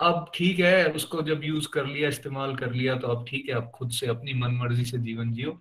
अब 0.00 0.30
ठीक 0.34 0.58
है, 0.60 0.86
उसको 0.86 1.22
जब 1.22 1.44
यूज़ 1.44 1.68
कर 1.68 1.86
लिया, 1.86 2.08
इस्तेमाल 2.08 2.54
कर 2.56 2.72
लिया 2.72 2.96
तो 2.96 3.08
अब 3.08 3.24
ठीक 3.28 3.48
है 3.48 3.54
अब 3.54 3.70
खुद 3.74 3.90
से 3.92 4.06
अपनी 4.06 4.34
मन 4.34 4.54
मर्ज़ी 4.54 4.84
से 4.84 4.98
जीवन 4.98 5.32
जियो। 5.32 5.60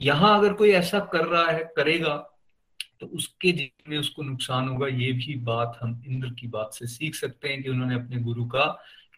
यहाँ 0.00 0.38
अगर 0.38 0.52
कोई 0.52 0.70
ऐसा 0.72 0.98
कर 1.12 1.24
रहा 1.26 1.50
है, 1.50 1.64
करेगा 1.76 2.14
तो 3.02 3.06
उसके 3.06 3.52
में 3.88 3.96
उसको 3.98 4.22
नुकसान 4.22 4.68
होगा, 4.68 4.86
ये 4.86 5.12
भी 5.12 5.34
बात 5.34 5.78
हम 5.82 6.02
इंद्र 6.06 6.28
की 6.30 6.46
बात 6.48 6.70
से 6.74 6.86
सीख 6.86 7.14
सकते 7.14 7.48
हैं 7.48 7.62
कि 7.62 7.68
उन्होंने 7.68 7.94
अपने 7.94 8.16
गुरु 8.16 8.44
का 8.44 8.66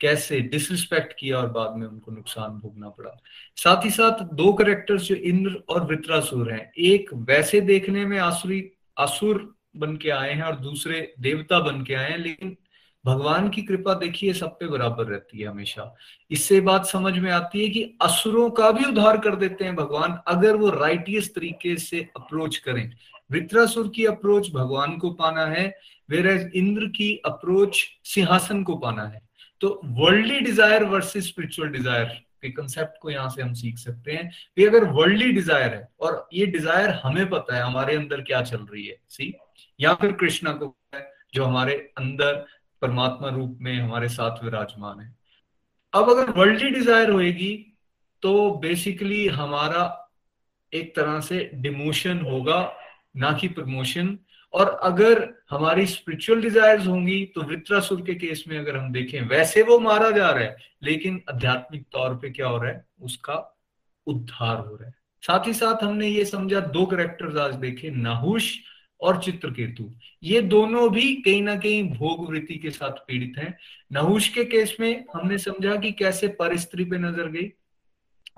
कैसे 0.01 0.41
डिसरिस्पेक्ट 0.41 1.13
किया 1.19 1.39
और 1.39 1.51
बाद 1.51 1.77
में 1.77 1.87
उनको 1.87 2.13
नुकसान 2.13 2.51
भोगना 2.51 2.89
पड़ा। 2.89 3.11
साथ 3.57 3.85
ही 3.85 3.91
साथ 3.91 4.25
दो 4.35 4.53
करेक्टर्स 4.53 5.03
जो 5.03 5.15
इंद्र 5.15 5.63
और 5.69 5.87
वित्रासुर 5.87 6.53
हैं, 6.53 6.73
एक 6.79 7.11
वैसे 7.15 7.61
देखने 7.61 8.07
में 8.07 8.19
आसुरी 8.19 8.61
असुर 8.99 9.55
बन 9.77 9.97
के 9.97 10.11
आए 10.11 10.33
हैं 10.33 10.43
और 10.43 10.57
दूसरे 10.57 11.15
देवता 11.21 11.61
बन 11.61 11.85
के 11.85 11.95
आए 11.95 12.11
हैं, 12.11 12.19
लेकिन 12.19 12.57
भगवान 13.05 13.49
की 13.49 13.63
कृपा 13.63 13.95
देखिए 13.95 14.33
सब 14.33 14.49
पे 14.49 14.67
बराबर 14.67 15.05
रहती 15.05 15.39
है 15.39 15.49
हमेशा। 15.49 15.95
इससे 16.31 16.61
बात 16.61 16.87
समझ 16.87 17.19
में 17.19 17.31
आती 17.31 17.63
है 17.63 17.69
कि 17.69 17.83
असुरों 18.03 18.51
का 18.51 18.71
भी 18.71 18.85
उद्धार 18.85 19.19
कर 19.19 19.37
देते 19.37 19.65
हैं 19.65 19.77
भगवान, 19.77 20.19
अगर 20.27 20.57
वो 20.57 20.71
राइटियस 20.71 21.35
तरीके 21.35 21.77
से 21.77 22.01
अप्रोच 22.17 22.57
करें। 22.57 22.91
वित्रासुर 23.35 23.89
की 23.97 24.05
अप्रोच 24.07 24.51
भगवान 24.53 24.97
को 24.99 25.11
पाना 25.15 25.47
है 25.47 25.67
वेर 26.09 26.27
इंद्र 26.55 26.87
की 26.97 27.15
अप्रोच 27.27 27.85
सिंहासन 28.05 28.63
को 28.63 28.77
पाना 28.79 29.05
है। 29.05 29.23
तो 29.61 29.81
worldly 29.85 30.41
desire 30.41 30.85
versus 30.87 31.29
spiritual 31.29 31.69
desire 31.71 32.05
के 32.43 32.51
कंसेप्ट 32.53 33.01
को 33.03 33.11
यहाँ 33.11 33.29
से 33.31 33.43
हम 33.43 33.53
सीख 33.55 33.79
सकते 33.79 34.13
हैं। 34.13 34.31
कि 34.57 34.65
अगर 34.65 34.85
वर्ल्डली 34.93 35.31
डिज़ायर 35.33 35.75
है, 35.75 35.89
और 36.01 36.29
ये 36.35 36.47
डिज़ायर 36.49 36.91
हमें 37.05 37.29
पता 37.31 37.57
है, 37.57 37.63
हमारे 37.63 37.97
अंदर 37.97 38.21
क्या 38.23 38.43
चल 38.43 38.65
रही 38.65 38.87
है 38.87 38.97
सी 39.09 39.33
या 39.81 39.95
फिर 39.95 40.13
कृष्णा 40.15 40.53
को 40.53 40.75
जो 41.35 41.45
हमारे 41.45 41.75
अंदर 41.99 42.45
परमात्मा 42.83 43.29
रूप 43.29 43.59
में 43.61 43.79
हमारे 43.79 44.09
साथ 44.11 44.43
विराजमान 44.45 45.01
है। 45.01 45.15
अब 45.93 46.11
अगर 46.11 46.31
वर्ल्डली 46.31 46.71
डिज़ायर 46.71 47.11
होएगी 47.11 47.53
तो 48.23 48.51
बेसिकली 48.61 49.27
हमारा 49.31 49.83
एक 50.73 50.95
तरह 50.97 51.21
से 51.23 51.51
डिमोशन 51.57 52.21
होगा 52.21 52.61
ना 53.15 53.33
कि 53.33 53.49
प्रमोशन। 53.51 54.19
और 54.55 54.69
अगर 54.83 55.29
हमारी 55.51 55.87
स्पिरिचुअल 55.87 56.41
डिजायर्स 56.43 56.87
होंगी 56.87 57.25
तो 57.35 57.43
वित्रासुर 57.43 58.01
के 58.01 58.15
केस 58.15 58.45
में 58.49 58.59
अगर 58.59 58.77
हम 58.77 58.93
देखें, 58.93 59.21
वैसे 59.23 59.63
वो 59.63 59.79
मारा 59.81 60.11
जा 60.11 60.31
रहा 60.31 60.43
है, 60.43 60.57
लेकिन 60.83 61.21
आध्यात्मिक 61.31 61.87
तौर 61.93 62.15
पे 62.15 62.31
क्या 62.31 62.47
हो 62.47 62.59
रहा 62.59 62.71
है, 62.71 62.85
उसका 63.01 63.35
उद्धार 64.07 64.57
हो 64.59 64.75
रहा 64.75 64.89
है। 64.89 64.95
साथ 65.23 65.47
ही 65.47 65.53
साथ 65.55 65.83
हमने 65.85 66.09
ये 66.09 66.25
समझा, 66.25 66.61
दो 66.61 66.85
करेक्टर्स 66.87 67.37
आज 67.39 67.55
देखे, 67.57 67.91
नाहुश 67.91 68.55
और 69.01 69.21
चित्रकेतु। 69.23 69.91
ये 70.23 70.41
दोनों 70.43 70.89
भी 70.93 71.15
कहीं 71.17 71.43
ना 71.43 71.57
कहीं 71.57 71.83
भोग 71.91 72.29
वृत्ति 72.31 72.55
के 72.55 72.71
साथ 72.71 73.05
पीड़ित 73.09 73.39
हैं। 73.39 73.57
नहुष 73.93 74.29
के 74.29 74.45
केस 74.45 74.77
में 74.81 75.05
हमने 75.15 75.39
समझा 75.39 75.77
कि 75.77 75.93
कैसे 75.95 76.29
पर 76.31 76.57
स्त्री 76.57 76.85
पे 76.85 76.99
नज़र 76.99 77.29
गई, 77.29 77.51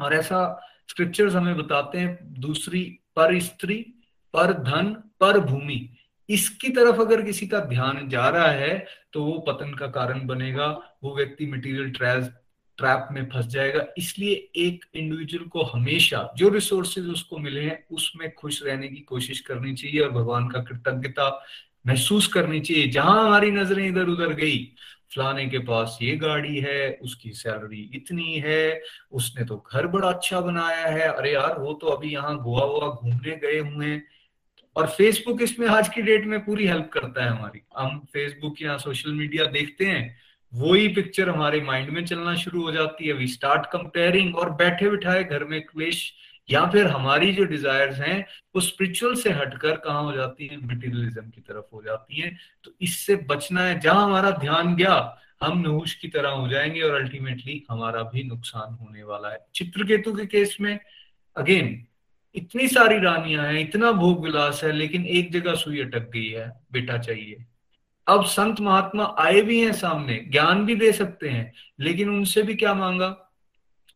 और 0.00 0.14
ऐसा 0.14 0.40
स्क्रिप्चर्स 0.88 1.34
हमें 1.34 1.56
बताते 1.56 1.98
हैं, 1.98 2.18
दूसरी 2.40 2.82
पर 3.16 3.38
स्त्री 3.40 3.84
पर 4.34 4.52
धन, 4.62 4.92
पर 5.20 5.38
भूमि। 5.40 5.88
इसकी 6.28 6.68
तरफ़ 6.68 7.00
अगर 7.00 7.22
किसी 7.22 7.46
का 7.46 7.58
ध्यान 7.60 8.08
जा 8.08 8.28
रहा 8.28 8.48
है 8.48 8.86
तो 9.12 9.22
वो 9.24 9.38
पतन 9.48 9.74
का 9.74 9.86
कारण 9.88 10.26
बनेगा, 10.26 10.66
वो 11.04 11.14
व्यक्ति 11.16 11.46
मटेरियल 11.46 11.90
ट्रैप 11.90 12.42
ट्रैप 12.78 13.08
में 13.12 13.24
फंस 13.24 13.46
जाएगा। 13.46 13.84
इसलिए 13.98 14.32
एक 14.56 14.84
इंडिविजुअल 14.94 15.44
को 15.44 15.62
हमेशा 15.64 16.18
जो 16.36 16.48
रिसोर्सेज 16.48 17.06
उसको 17.08 17.38
मिले 17.38 17.60
हैं, 17.60 17.84
उसमें 17.90 18.32
खुश 18.34 18.62
रहने 18.62 18.88
की 18.88 19.00
कोशिश 19.02 19.40
करनी 19.40 19.74
चाहिए 19.74 20.00
और 20.00 20.10
भगवान 20.10 20.48
का 20.48 20.60
कृतज्ञता 20.60 21.28
महसूस 21.86 22.26
करनी 22.26 22.60
चाहिए। 22.60 22.88
जहाँ 22.88 23.24
हमारी 23.24 23.50
नज़रें 23.50 23.86
इधर 23.88 24.08
उधर 24.08 24.32
गई, 24.32 24.58
फलाने 25.14 25.46
के 25.46 25.58
पास 25.58 25.98
ये 26.02 26.16
गाड़ी 26.16 26.56
है, 26.56 26.98
उसकी 27.02 27.30
सैलरी 27.30 27.90
इतनी 27.94 28.34
है, 28.44 28.82
उसने 29.12 29.44
तो 29.44 29.56
घर 29.72 29.86
बड़ा 29.86 30.08
अच्छा 30.08 30.40
बनाया 30.40 30.86
है। 30.86 31.08
अरे 31.08 31.32
यार, 31.34 31.58
वो 31.58 31.72
तो 31.72 31.86
अभी 31.86 32.12
यहाँ 32.12 32.36
गोवा 32.42 32.64
वोवा 32.64 32.88
घूमने 32.88 33.36
गए 33.36 33.58
हुए 33.58 33.86
हैं। 33.86 34.04
और 34.76 34.86
फेसबुक 34.86 35.42
इसमें 35.42 35.68
आज 35.68 35.88
की 35.88 36.02
डेट 36.02 36.24
में 36.24 36.44
पूरी 36.44 36.66
हेल्प 36.66 36.90
करता 36.92 37.24
है 37.24 37.30
हमारी। 37.30 37.62
हम 37.78 37.98
फेसबुक 37.98 38.62
या 38.62 38.76
सोशल 38.76 39.12
मीडिया 39.12 39.44
देखते 39.44 39.86
हैं, 39.86 40.16
वही 40.54 40.88
पिक्चर 40.88 41.28
हमारे 41.28 41.60
माइंड 41.60 41.90
में 41.90 42.06
चलना 42.06 42.34
शुरू 42.34 42.62
हो 42.62 42.72
जाती 42.72 43.06
है। 43.06 43.12
वी 43.12 43.26
स्टार्ट 43.26 43.66
कंपेयरिंग 43.66 44.36
और 44.36 44.50
बैठे 44.50 44.90
बिठाए 44.90 45.24
घर 45.24 45.44
में 45.44 45.62
क्लेश 45.62 46.12
या 46.50 46.66
फिर 46.66 46.86
हमारी 46.86 47.32
जो 47.32 47.44
डिजायर्स 47.44 47.98
हैं, 47.98 48.26
वो 48.54 48.60
स्पिरिचुअल 48.60 49.14
से 49.14 49.30
हटकर 49.30 49.76
कहा 49.76 49.98
हो 49.98 50.12
जाती 50.12 50.46
है? 50.46 50.66
मटेरियलिज्म 50.66 51.30
की 51.30 51.40
तरफ़ 51.40 51.74
हो 51.74 51.82
जाती 51.82 52.20
है। 52.20 52.36
तो 52.64 52.72
इससे 52.80 53.16
बचना 53.16 53.60
है। 53.60 53.80
जहाँ 53.80 54.04
हमारा 54.04 54.30
ध्यान 54.30 54.76
गया, 54.76 55.18
हम 55.42 55.58
नहुश 55.58 55.94
की 55.94 56.08
तरह 56.08 56.28
हो 56.28 56.48
जाएँगे 56.48 56.80
और 56.80 57.02
अल्टीमेटली 57.02 57.64
हमारा 57.70 58.02
भी 58.02 58.24
नुकसान 58.24 58.74
होने 58.74 59.02
वाला 59.02 59.28
है। 59.28 59.38
चित्रकेतु 59.54 60.12
के 60.12 60.26
केस 60.26 60.56
में 60.60 60.78
अगेन 61.36 61.86
इतनी 62.36 62.68
सारी 62.68 62.98
रानियाँ 62.98 63.46
हैं, 63.46 63.60
इतना 63.60 63.92
भोग 63.92 64.24
विलास 64.24 64.60
है, 64.64 64.72
लेकिन 64.72 65.06
एक 65.06 65.32
जगह 65.32 65.54
सुई 65.54 65.80
अटक 65.80 66.10
गई 66.10 66.28
है, 66.28 66.48
बेटा 66.72 66.98
चाहिए। 66.98 67.44
अब 68.06 68.24
संत 68.24 68.60
महात्मा 68.60 69.04
आए 69.18 69.40
भी 69.42 69.60
हैं 69.60 69.72
सामने, 69.72 70.16
ज्ञान 70.30 70.64
भी 70.66 70.74
दे 70.74 70.92
सकते 70.92 71.28
हैं, 71.28 71.52
लेकिन 71.80 72.10
उनसे 72.10 72.42
भी 72.42 72.54
क्या 72.54 72.74
मांगा? 72.74 73.08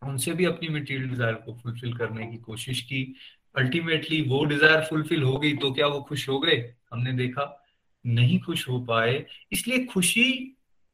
उनसे 0.02 0.32
भी 0.32 0.44
अपनी 0.44 0.68
मटीरियल 0.68 1.08
डिज़ायर 1.08 1.34
को 1.34 1.54
फुलफिल 1.54 1.92
करने 1.92 2.26
की 2.26 2.36
कोशिश 2.36 2.80
की। 2.82 3.14
अल्टीमेटली 3.54 4.20
वो 4.22 4.44
डिज़ायर 4.44 4.84
फुलफिल 4.84 5.22
हो 5.22 5.36
गई 5.38 5.56
तो 5.56 5.72
क्या 5.72 5.86
वो 5.86 6.00
खुश 6.00 6.28
हो 6.28 6.38
गए? 6.40 6.56
हमने 6.92 7.12
देखा, 7.12 7.66
नहीं 8.04 8.38
खुश 8.40 8.68
हो 8.68 8.80
पाए। 8.80 9.24
इसलिए 9.52 9.84
खुशी 9.84 10.32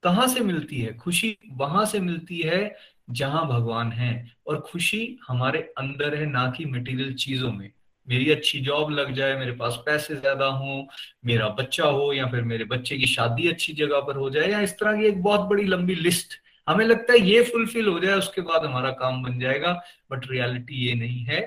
कहाँ 0.03 0.27
से 0.29 0.41
मिलती 0.41 0.81
है? 0.81 0.93
खुशी 0.95 1.37
वहाँ 1.53 1.85
से 1.87 2.01
मिलती 2.01 2.41
है 2.41 2.77
जहाँ 3.09 3.47
भगवान 3.49 3.93
है 3.93 4.13
और 4.47 4.61
खुशी 4.63 5.19
हमारे 5.29 5.59
अंदर 5.79 6.15
है, 6.15 6.27
ना 6.27 6.51
कि 6.51 6.65
मटेरियल 6.65 7.15
चीज़ों 7.15 7.53
में। 7.53 7.71
मेरी 8.09 8.31
अच्छी 8.31 8.61
जॉब 8.61 8.91
लग 8.91 9.13
जाए, 9.15 9.37
मेरे 9.37 9.53
पास 9.53 9.83
पैसे 9.87 10.17
ज़्यादा 10.17 10.47
हो, 10.47 10.87
मेरा 11.27 11.49
बच्चा 11.51 11.85
हो 11.85 12.13
या 12.13 12.27
फिर 12.27 12.43
मेरे 12.45 12.65
बच्चे 12.65 12.97
की 12.99 13.07
शादी 13.07 13.49
अच्छी 13.49 13.73
जगह 13.75 14.01
पर 14.01 14.17
हो 14.17 14.31
जाए 14.31 14.51
या 14.51 14.61
इस 14.61 14.79
तरह 14.79 15.01
की 15.01 15.07
एक 15.07 15.23
बहुत 15.23 15.49
बड़ी 15.49 15.65
लंबी 15.65 15.95
लिस्ट 15.95 16.41
हमें 16.69 16.85
लगता 16.85 17.13
है 17.13 17.19
ये 17.21 17.43
फुलफिल 17.43 17.89
हो 17.89 17.99
जाए, 18.01 18.15
उसके 18.15 18.41
बाद 18.41 18.65
हमारा 18.65 18.91
काम 18.93 19.23
बन 19.23 19.39
जाएगा 19.41 19.73
बट 20.11 20.31
रियलिटी 20.31 20.87
ये 20.87 20.95
नहीं 20.95 21.25
है। 21.25 21.41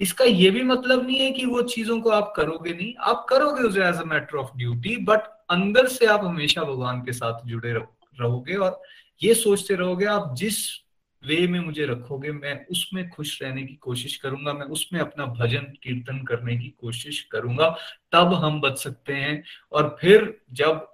इसका 0.00 0.24
ये 0.24 0.50
भी 0.50 0.62
मतलब 0.62 1.06
नहीं 1.06 1.18
है 1.18 1.30
कि 1.32 1.44
वो 1.46 1.62
चीज़ों 1.64 2.00
को 2.00 2.10
आप 2.10 2.32
करोगे 2.36 2.72
नहीं। 2.72 2.94
आप 3.00 3.26
करोगे 3.28 3.62
उसे 3.62 3.84
as 3.84 3.96
a 3.96 4.04
matter 4.04 4.36
of 4.36 4.56
duty 4.56 4.96
but 5.04 5.28
अंदर 5.50 5.88
से 5.88 6.06
आप 6.06 6.24
हमेशा 6.24 6.62
भगवान 6.64 7.00
के 7.00 7.12
साथ 7.12 7.46
जुड़े 7.46 7.72
रहोगे 7.72 8.54
और 8.56 8.80
ये 9.20 9.34
सोचते 9.34 9.74
रहोगे 9.74 10.04
आप 10.06 10.34
जिस 10.38 10.56
वे 11.26 11.46
में 11.46 11.60
मुझे 11.60 11.86
रखोगे, 11.86 12.32
मैं 12.32 12.66
उसमें 12.66 13.10
खुश 13.10 13.42
रहने 13.42 13.62
की 13.62 13.74
कोशिश 13.74 14.16
करूँगा, 14.16 14.52
मैं 14.52 14.66
उसमें 14.66 15.00
अपना 15.00 15.26
भजन, 15.26 15.60
कीर्तन 15.60 16.24
करने 16.24 16.56
की 16.56 16.68
कोशिश 16.68 17.20
करूँगा, 17.20 17.76
तब 18.12 18.34
हम 18.34 18.60
बच 18.60 18.78
सकते 18.78 19.12
हैं। 19.12 19.44
और 19.72 19.96
फिर 20.00 20.40
जब 20.52 20.88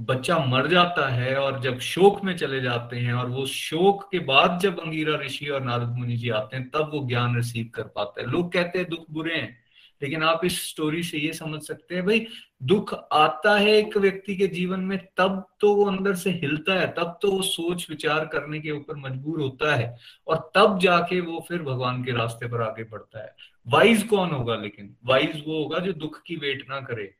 बच्चा 0.00 0.38
मर 0.38 0.66
जाता 0.66 1.08
है 1.08 1.36
और 1.36 1.60
जब 1.60 1.78
शोक 1.78 2.24
में 2.24 2.36
चले 2.36 2.60
जाते 2.60 2.96
हैं 2.96 3.12
और 3.12 3.28
वो 3.28 3.46
शोक 3.46 4.08
के 4.12 4.18
बाद 4.18 4.58
जब 4.58 4.80
अंगीरा 4.80 5.16
ऋषि 5.16 5.46
और 5.46 5.60
नारद 5.60 5.88
मुनि 5.88 6.16
जी 6.16 6.30
आते 6.30 6.56
हैं, 6.56 6.70
तब 6.70 6.90
वो 6.94 7.08
ज्ञान 7.08 7.36
रिसीव 7.36 7.70
कर 7.74 7.82
पाते 7.82 8.20
हैं। 8.20 8.28
लोग 8.28 8.52
कहते 8.52 8.78
हैं, 8.78 8.88
दुख 8.88 9.06
बुरे 9.10 9.34
हैं। 9.34 9.59
लेकिन 10.02 10.22
आप 10.22 10.44
इस 10.44 10.60
स्टोरी 10.68 11.02
से 11.02 11.18
ये 11.18 11.32
समझ 11.32 11.60
सकते 11.62 11.94
हैं, 11.94 12.04
भाई, 12.06 12.26
दुख 12.62 12.94
आता 13.12 13.56
है 13.58 13.72
एक 13.72 13.96
व्यक्ति 13.96 14.36
के 14.36 14.46
जीवन 14.46 14.80
में, 14.80 14.98
तब 15.16 15.44
तो 15.60 15.74
वो 15.74 15.84
अंदर 15.84 16.14
से 16.14 16.30
हिलता 16.32 16.74
है, 16.74 16.86
तब 16.88 17.18
तो 17.22 17.30
वो 17.30 17.42
सोच 17.42 17.86
विचार 17.90 18.26
करने 18.26 18.60
के 18.60 18.70
ऊपर 18.70 18.96
मजबूर 18.98 19.40
होता 19.40 19.74
है 19.76 19.96
और 20.26 20.50
तब 20.54 20.78
जाके 20.78 21.20
वो 21.20 21.44
फिर 21.48 21.62
भगवान 21.62 22.02
के 22.04 22.12
रास्ते 22.12 22.48
पर 22.48 22.62
आगे 22.62 22.84
बढ़ता 22.84 23.22
है। 23.22 23.34
वाइज 23.66 24.02
कौन 24.02 24.30
होगा 24.30 24.56
लेकिन? 24.56 24.94
वाइज 25.04 25.42
वो 25.46 25.62
होगा 25.62 25.78
जो 25.78 25.92
दुख 25.94 26.22
की 26.22 26.36
वेट 26.36 26.66
ना 26.70 26.80
करे 26.80 27.14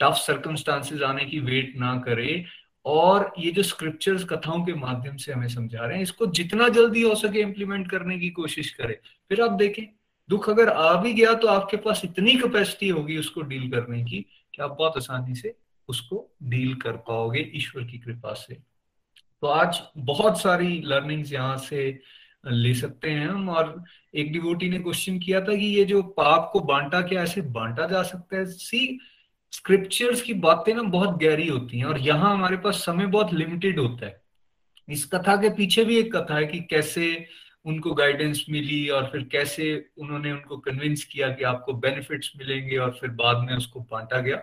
टफ 0.00 0.14
सर्कमस्टांसेस 0.16 1.02
आने 1.02 1.24
की 1.24 1.38
वेट 1.40 1.76
ना 1.76 1.96
करे 2.06 2.44
और 2.84 3.32
ये 3.38 3.50
जो 3.50 3.62
स्क्रिप्चर्स 3.62 4.24
कथाओं 4.24 4.64
के 4.64 4.72
माध्यम 4.74 5.16
से 5.16 5.32
हमें 5.32 5.48
समझा 5.48 5.84
रहे 5.84 5.96
हैं, 5.96 6.02
इसको 6.02 6.26
जितना 6.28 6.68
जल्दी 6.68 7.02
हो 7.02 7.14
सके 7.14 7.40
इम्प्लीमेंट 7.40 7.90
करने 7.90 8.18
की 8.18 8.30
कोशिश 8.30 8.70
करें। 8.70 8.96
फिर 9.28 9.40
आप 9.40 9.50
देखें 9.50 9.84
दुख 10.28 10.48
अगर 10.50 10.68
आ 10.68 10.94
भी 10.94 11.12
गया 11.12 11.34
तो 11.34 11.48
आपके 11.48 11.76
पास 11.76 12.00
इतनी 12.04 12.36
कैपेसिटी 12.36 12.88
होगी 12.88 13.16
उसको 13.16 13.42
डील 13.42 13.70
करने 13.70 14.04
की 14.04 14.20
कि 14.54 14.62
आप 14.62 14.76
बहुत 14.78 14.96
आसानी 14.96 15.34
से 15.34 15.54
उसको 15.88 16.36
डील 16.42 16.74
कर 16.74 16.92
पाओगे 16.92 17.50
ईश्वर 17.54 17.84
की 17.84 17.98
कृपा 17.98 18.32
से। 18.34 18.54
तो 18.54 19.46
आज 19.46 19.80
बहुत 19.96 20.40
सारी 20.40 20.82
लर्निंग्स 20.84 21.32
यहाँ 21.32 21.56
से 21.58 22.00
ले 22.46 22.74
सकते 22.74 23.10
हैं 23.10 23.28
हम 23.28 23.48
और 23.48 23.84
एक 24.14 24.32
डिवोटी 24.32 24.68
ने 24.68 24.78
क्वेश्चन 24.78 25.18
किया 25.18 25.40
था 25.40 25.56
कि 25.56 25.66
ये 25.66 25.84
जो 25.84 26.02
पाप 26.02 26.50
को 26.52 26.60
बांटा 26.60 27.00
क्या 27.02 27.22
ऐसे 27.22 27.40
बांटा 27.40 27.86
जा 27.86 28.02
सकता 28.02 28.36
है? 28.36 28.46
सी 28.46 29.00
स्क्रिप्चर्स 29.52 30.22
की 30.22 30.34
बातें 30.34 30.74
ना 30.74 30.82
बहुत 30.82 31.22
गहरी 31.22 31.48
होती 31.48 31.78
हैं 31.78 31.84
और 31.84 31.98
यहाँ 31.98 32.32
हमारे 32.32 32.56
पास 32.56 32.76
समय 32.76 33.06
बहुत 33.06 33.34
लिमिटेड 33.34 33.78
होता 33.78 34.06
है। 34.06 34.22
इस 34.88 35.04
कथा 35.06 35.36
के 35.36 35.50
पीछे 35.50 35.84
भी 35.84 35.98
एक 35.98 36.16
कथा 36.16 36.36
है 36.36 36.46
कि 36.46 36.60
कैसे 36.60 37.26
उनको 37.64 37.92
गाइडेंस 37.94 38.44
मिली 38.50 38.88
और 38.88 39.04
फिर 39.12 39.22
कैसे 39.32 39.66
उन्होंने 39.98 40.32
उनको 40.32 40.56
कन्विंस 40.58 41.04
किया 41.04 41.28
कि 41.28 41.44
आपको 41.44 41.72
बेनिफिट्स 41.74 42.32
मिलेंगे 42.38 42.76
और 42.76 42.90
फिर 43.00 43.10
बाद 43.12 43.44
में 43.46 43.54
उसको 43.56 43.80
बांटा 43.82 44.20
गया। 44.20 44.42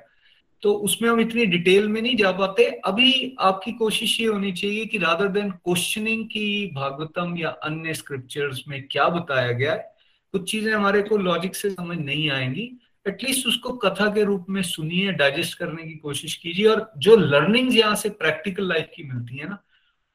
तो 0.63 0.73
उसमें 0.85 1.09
हम 1.09 1.19
इतनी 1.19 1.45
डिटेल 1.45 1.87
में 1.87 2.01
नहीं 2.01 2.15
जा 2.15 2.31
पाते। 2.31 2.65
अभी 2.85 3.35
आपकी 3.39 3.71
कोशिश 3.71 4.19
ये 4.21 4.27
होनी 4.27 4.51
चाहिए 4.51 4.85
कि 4.85 4.97
रादर 4.97 5.27
देन 5.27 5.51
क्वेश्चनिंग 5.51 6.25
की 6.25 6.71
भागवतम 6.75 7.35
या 7.37 7.49
अन्य 7.63 7.93
स्क्रिप्चर्स 7.93 8.63
में 8.67 8.81
क्या 8.87 9.07
बताया 9.09 9.51
गया 9.51 9.71
है, 9.71 9.89
कुछ 10.33 10.51
चीज़ें 10.51 10.71
हमारे 10.73 11.01
को 11.01 11.17
लॉजिक 11.17 11.55
से 11.55 11.69
समझ 11.69 11.97
नहीं 11.97 12.29
आएँगी। 12.31 12.71
एटलीस्ट 13.05 13.47
उसको 13.47 13.71
कथा 13.77 14.07
के 14.13 14.23
रूप 14.23 14.45
में 14.49 14.61
सुनिए 14.63 15.11
डाइजेस्ट 15.13 15.57
करने 15.57 15.83
की 15.83 15.95
कोशिश 15.95 16.35
कीजिए 16.35 16.65
और 16.65 16.91
जो 16.97 17.15
लर्निंग्स 17.15 17.75
यहाँ 17.75 17.95
से 17.95 18.09
प्रैक्टिकल 18.11 18.67
लाइफ 18.69 18.89
की 18.95 19.03
मिलती 19.03 19.37
है 19.37 19.49
ना, 19.49 19.57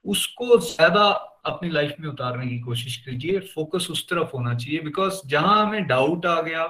उसको 0.04 0.59
ज़्यादा 0.59 1.11
अपनी 1.47 1.70
लाइफ 1.70 1.94
में 2.01 2.09
उतारने 2.09 2.47
की 2.47 2.59
कोशिश 2.61 2.97
कीजिए। 2.97 3.38
फोकस 3.55 3.88
उस 3.90 4.09
तरफ़ 4.09 4.30
होना 4.34 4.55
चाहिए 4.55 4.80
बिकॉज़ 4.80 5.20
जहाँ 5.26 5.66
हमें 5.66 5.86
डाउट 5.86 6.26
आ 6.26 6.40
गया, 6.42 6.66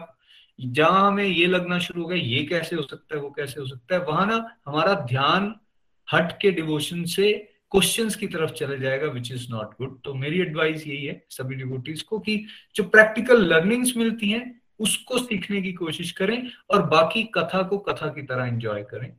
जहाँ 0.59 1.07
हमें 1.07 1.25
ये 1.25 1.47
लगना 1.47 1.79
शुरू 1.79 2.03
हो 2.03 2.09
गया, 2.09 2.19
ये 2.19 2.43
कैसे 2.45 2.77
हो 2.77 2.83
सकता 2.83 3.17
है, 3.17 3.21
वो 3.23 3.31
कैसे 3.31 3.61
हो 3.61 3.67
सकता 3.67 3.95
है, 3.95 4.01
वहाँ 4.03 4.27
ना 4.27 4.37
हमारा 4.67 4.95
ध्यान 5.09 5.55
हट 6.09 6.33
के 6.33 6.51
डिवोशन 6.51 7.05
से 7.05 7.33
क्वेश्चंस 7.73 8.17
की 8.17 8.27
तरफ़ 8.27 8.51
चले 8.51 8.79
जाएगा 8.79 9.07
विच 9.07 9.31
इज़ 9.33 9.47
नॉट 9.51 9.71
गुड 9.79 9.99
तो 10.05 10.15
मेरी 10.15 10.41
एडवाइस 10.41 10.87
यही 10.87 11.05
है 11.05 11.25
सभी 11.31 11.55
डिवोटीज 11.55 12.03
को 12.03 12.19
कि 12.19 12.37
जो 12.77 12.85
प्रैक्टिकल 12.85 13.45
लर्निंग्स 13.45 13.97
मिलती 13.97 14.31
हैं, 14.31 14.61
उसको 14.81 15.19
सीखने 15.19 15.63
की 15.63 15.73
कोशिश 15.73 16.11
करें 16.13 16.51
और 16.71 16.83
बाकी 16.87 17.23
कथा 17.35 17.63
को 17.63 17.79
कथा 17.79 18.09
की 18.09 18.23
तरह 18.23 18.47
एंजॉय 18.47 18.83
करें। 18.83 19.13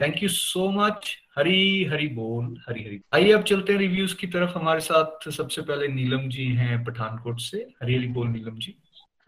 Thank 0.00 0.22
you 0.22 0.28
so 0.28 0.70
much 0.70 1.16
Hari 1.38 1.84
Hari 1.84 2.06
बोल 2.08 2.46
हरी 2.68 2.82
हरी 2.84 3.00
आइए 3.14 3.32
अब 3.32 3.42
चलते 3.42 3.72
हैं 3.72 3.80
रिव्यूज़ 3.80 4.14
की 4.16 4.26
तरफ़। 4.26 4.50
हमारे 4.50 4.80
साथ 4.80 5.28
सबसे 5.30 5.62
पहले 5.62 5.88
नीलम 5.88 6.28
जी 6.28 6.46
हैं 6.46 6.84
पठानकोट 6.84 7.40
से। 7.40 7.58
हरी 7.82 7.96
हरी 7.96 8.06
बोल 8.08 8.28
नीलम 8.28 8.56
जी। 8.56 8.74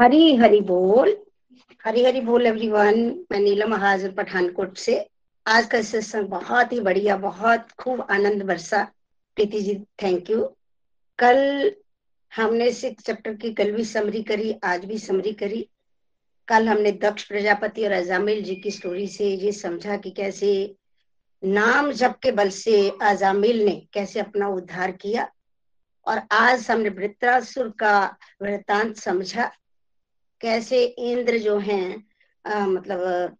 हरी 0.02 0.34
हरी 0.36 0.60
बोल। 0.60 1.16
हरी 1.84 2.04
हरी 2.04 2.20
बोल 2.20 2.46
एवरीवन 2.46 3.00
मैं 3.32 3.40
नीलम 3.40 3.74
हाजिर 3.74 4.12
पठानकोट 4.12 4.76
से। 4.76 4.98
आज 5.46 5.66
का 5.66 5.80
सेशन 5.82 6.26
बहुत 6.26 6.72
ही 6.72 6.80
बढ़िया, 6.80 7.16
बहुत 7.16 7.72
खूब 7.78 8.06
आनंद 8.10 8.42
बरसा। 8.42 8.82
प्रीति 9.36 9.60
जी 9.60 9.74
थैंक 10.02 10.30
यू 10.30 10.44
कल 11.18 11.72
हमने 12.32 12.70
सिक्स 12.72 13.04
चैप्टर 13.04 13.34
की 13.34 13.52
कल 13.52 13.72
भी 13.72 13.84
समरी 13.84 14.22
करी, 14.22 14.54
आज 14.64 14.84
भी 14.84 14.98
समरी 14.98 15.32
करी। 15.32 15.66
कल 16.48 16.68
हमने 16.68 16.92
दक्ष 16.92 17.24
प्रजापति 17.24 17.84
और 17.84 17.92
अजामिल 17.92 18.42
जी 18.42 18.54
की 18.54 18.70
स्टोरी 18.70 19.08
से 19.08 19.28
ये 19.34 19.52
समझा 19.52 19.96
कि 19.96 20.10
कैसे 20.10 20.74
नाम 21.44 21.92
जप 21.92 22.18
के 22.22 22.32
बल 22.32 22.48
से 22.48 22.92
अजामिल 23.02 23.64
ने 23.64 23.88
कैसे 23.92 24.20
अपना 24.20 24.48
उद्धार 24.48 24.90
किया। 24.90 25.28
और 26.06 26.20
आज 26.32 26.70
हमने 26.70 26.88
वृत्रासुर 26.88 27.68
का 27.68 28.16
वृतांत 28.42 28.96
समझा। 28.96 29.50
कैसे 30.40 30.84
इंद्र 30.84 31.38
जो 31.38 31.58
हैं 31.58 32.04
आ, 32.46 32.66
मतलब 32.66 33.36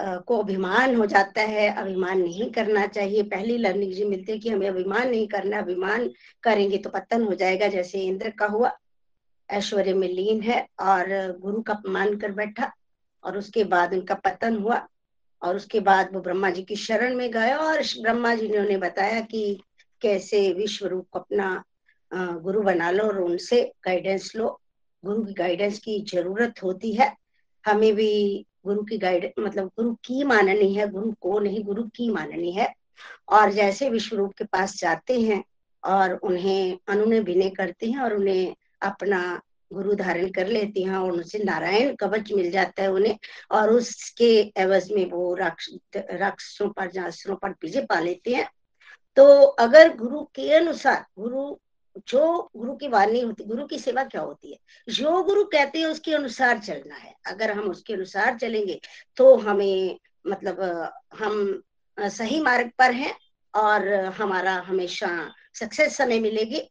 आ, 0.00 0.16
को 0.16 0.38
अभिमान 0.38 0.96
हो 0.96 1.06
जाता 1.06 1.40
है 1.40 1.68
अभिमान 1.74 2.20
नहीं 2.20 2.50
करना 2.50 2.86
चाहिए। 2.86 3.22
पहली 3.22 3.58
लर्निंग 3.58 3.92
जी 3.92 4.04
मिलती 4.04 4.32
है 4.32 4.38
कि 4.38 4.48
हमें 4.48 4.68
अभिमान 4.68 5.10
नहीं 5.10 5.28
करना 5.28 5.58
अभिमान 5.58 6.10
करेंगे 6.42 6.78
तो 6.78 6.90
पतन 6.90 7.22
हो 7.22 7.34
जाएगा 7.34 7.68
जैसे 7.68 8.00
इंद्र 8.00 8.30
का 8.30 8.46
हुआ। 8.46 8.78
ऐश्वर्य 9.50 9.94
में 9.94 10.08
लीन 10.08 10.40
है 10.42 10.60
और 10.80 11.38
गुरु 11.38 11.62
का 11.62 11.72
अपमान 11.72 12.16
कर 12.16 12.32
बैठा 12.32 12.72
और 13.24 13.38
उसके 13.38 13.64
बाद 13.64 13.92
उनका 13.92 14.14
पतन 14.14 14.56
हुआ 14.56 14.86
और 15.42 15.56
उसके 15.56 15.80
बाद 15.80 16.14
वो 16.14 16.20
ब्रह्मा 16.20 16.50
जी 16.50 16.62
की 16.62 16.76
शरण 16.76 17.14
में 17.14 17.30
गए 17.30 17.52
और 17.52 17.82
ब्रह्मा 18.02 18.34
जी 18.34 18.48
ने 18.48 18.58
उन्हें 18.58 18.80
बताया 18.80 19.20
कि 19.20 19.60
कैसे 20.02 20.52
विश्व 20.52 20.86
रूप 20.86 21.06
को 21.10 21.18
अपना 21.18 21.64
गुरु 22.14 22.62
बना 22.62 22.90
लो 22.90 23.04
और 23.04 23.20
उनसे 23.20 23.72
गाइडेंस 23.84 24.32
लो। 24.36 24.60
गुरु 25.04 25.24
की 25.24 25.32
गाइडेंस 25.32 25.78
की 25.78 26.00
ज़रूरत 26.00 26.62
होती 26.62 26.92
है। 26.92 27.16
हमें 27.66 27.94
भी 27.94 28.46
गुरु 28.66 28.82
की 28.82 28.98
गाइड 28.98 29.32
मतलब 29.38 29.66
गुरु 29.66 29.94
की 29.94 30.24
माननी 30.24 30.74
है, 30.74 30.88
गुरु 30.90 31.12
को 31.20 31.38
नहीं, 31.38 31.64
गुरु 31.64 31.82
की 31.82 32.10
माननी 32.10 32.52
है। 32.52 32.74
और 33.28 33.52
जैसे 33.52 33.90
विश्व 33.90 34.16
रूप 34.16 34.34
के 34.34 34.44
पास 34.44 34.76
जाते 34.78 35.20
हैं 35.20 35.44
और 35.84 36.14
उन्हें 36.14 36.78
अनुनय 36.88 37.20
विनय 37.20 37.50
करते 37.50 37.86
हैं 37.86 37.98
और 37.98 38.14
उन्हें 38.14 38.54
अपना 38.82 39.40
गुरु 39.72 39.94
धारण 39.94 40.30
कर 40.30 40.46
लेती 40.46 40.82
हैं 40.82 40.96
और 40.96 41.12
उनसे 41.12 41.38
नारायण 41.38 41.94
कवच 41.94 42.32
मिल 42.32 42.50
जाता 42.50 42.82
है 42.82 42.92
उन्हें 42.92 43.18
और 43.50 43.70
उसके 43.70 44.52
एवज 44.56 44.92
में 44.92 45.10
वो 45.10 45.34
राक्ष, 45.34 45.68
राक्षसों 45.96 46.68
पर 46.68 47.10
पर 47.34 47.52
पीछे 47.52 47.80
पा 47.80 48.00
लेते 48.00 48.34
हैं। 48.34 48.50
तो 49.16 49.42
अगर 49.42 49.96
गुरु 49.96 50.22
के 50.24 50.52
अनुसार, 50.52 51.04
गुरु, 51.18 51.56
जो 52.08 52.50
गुरु 52.56 52.76
की 52.76 52.88
वाणी 52.88 53.20
होती, 53.20 53.44
गुरु 53.44 53.66
की 53.66 53.78
सेवा 53.78 54.04
क्या 54.04 54.20
होती 54.20 54.52
है? 54.52 54.58
जो 54.88 55.22
गुरु 55.22 55.44
कहते 55.44 55.78
हैं 55.78 55.86
उसके 55.86 56.14
अनुसार 56.14 56.58
चलना 56.58 56.94
है। 56.94 57.14
अगर 57.26 57.52
हम 57.52 57.70
उसके 57.70 57.94
अनुसार 57.94 58.38
चलेंगे 58.38 58.80
तो 59.16 59.36
हमें 59.36 59.98
मतलब 60.26 60.90
हम 61.18 61.62
सही 61.98 62.40
मार्ग 62.40 62.70
पर 62.78 62.92
हैं 62.92 63.14
और 63.54 63.88
हमारा 63.94 64.52
हमेशा 64.52 65.34
सक्सेस 65.54 65.96
समय 65.96 66.18
मिलेगी। 66.20 66.70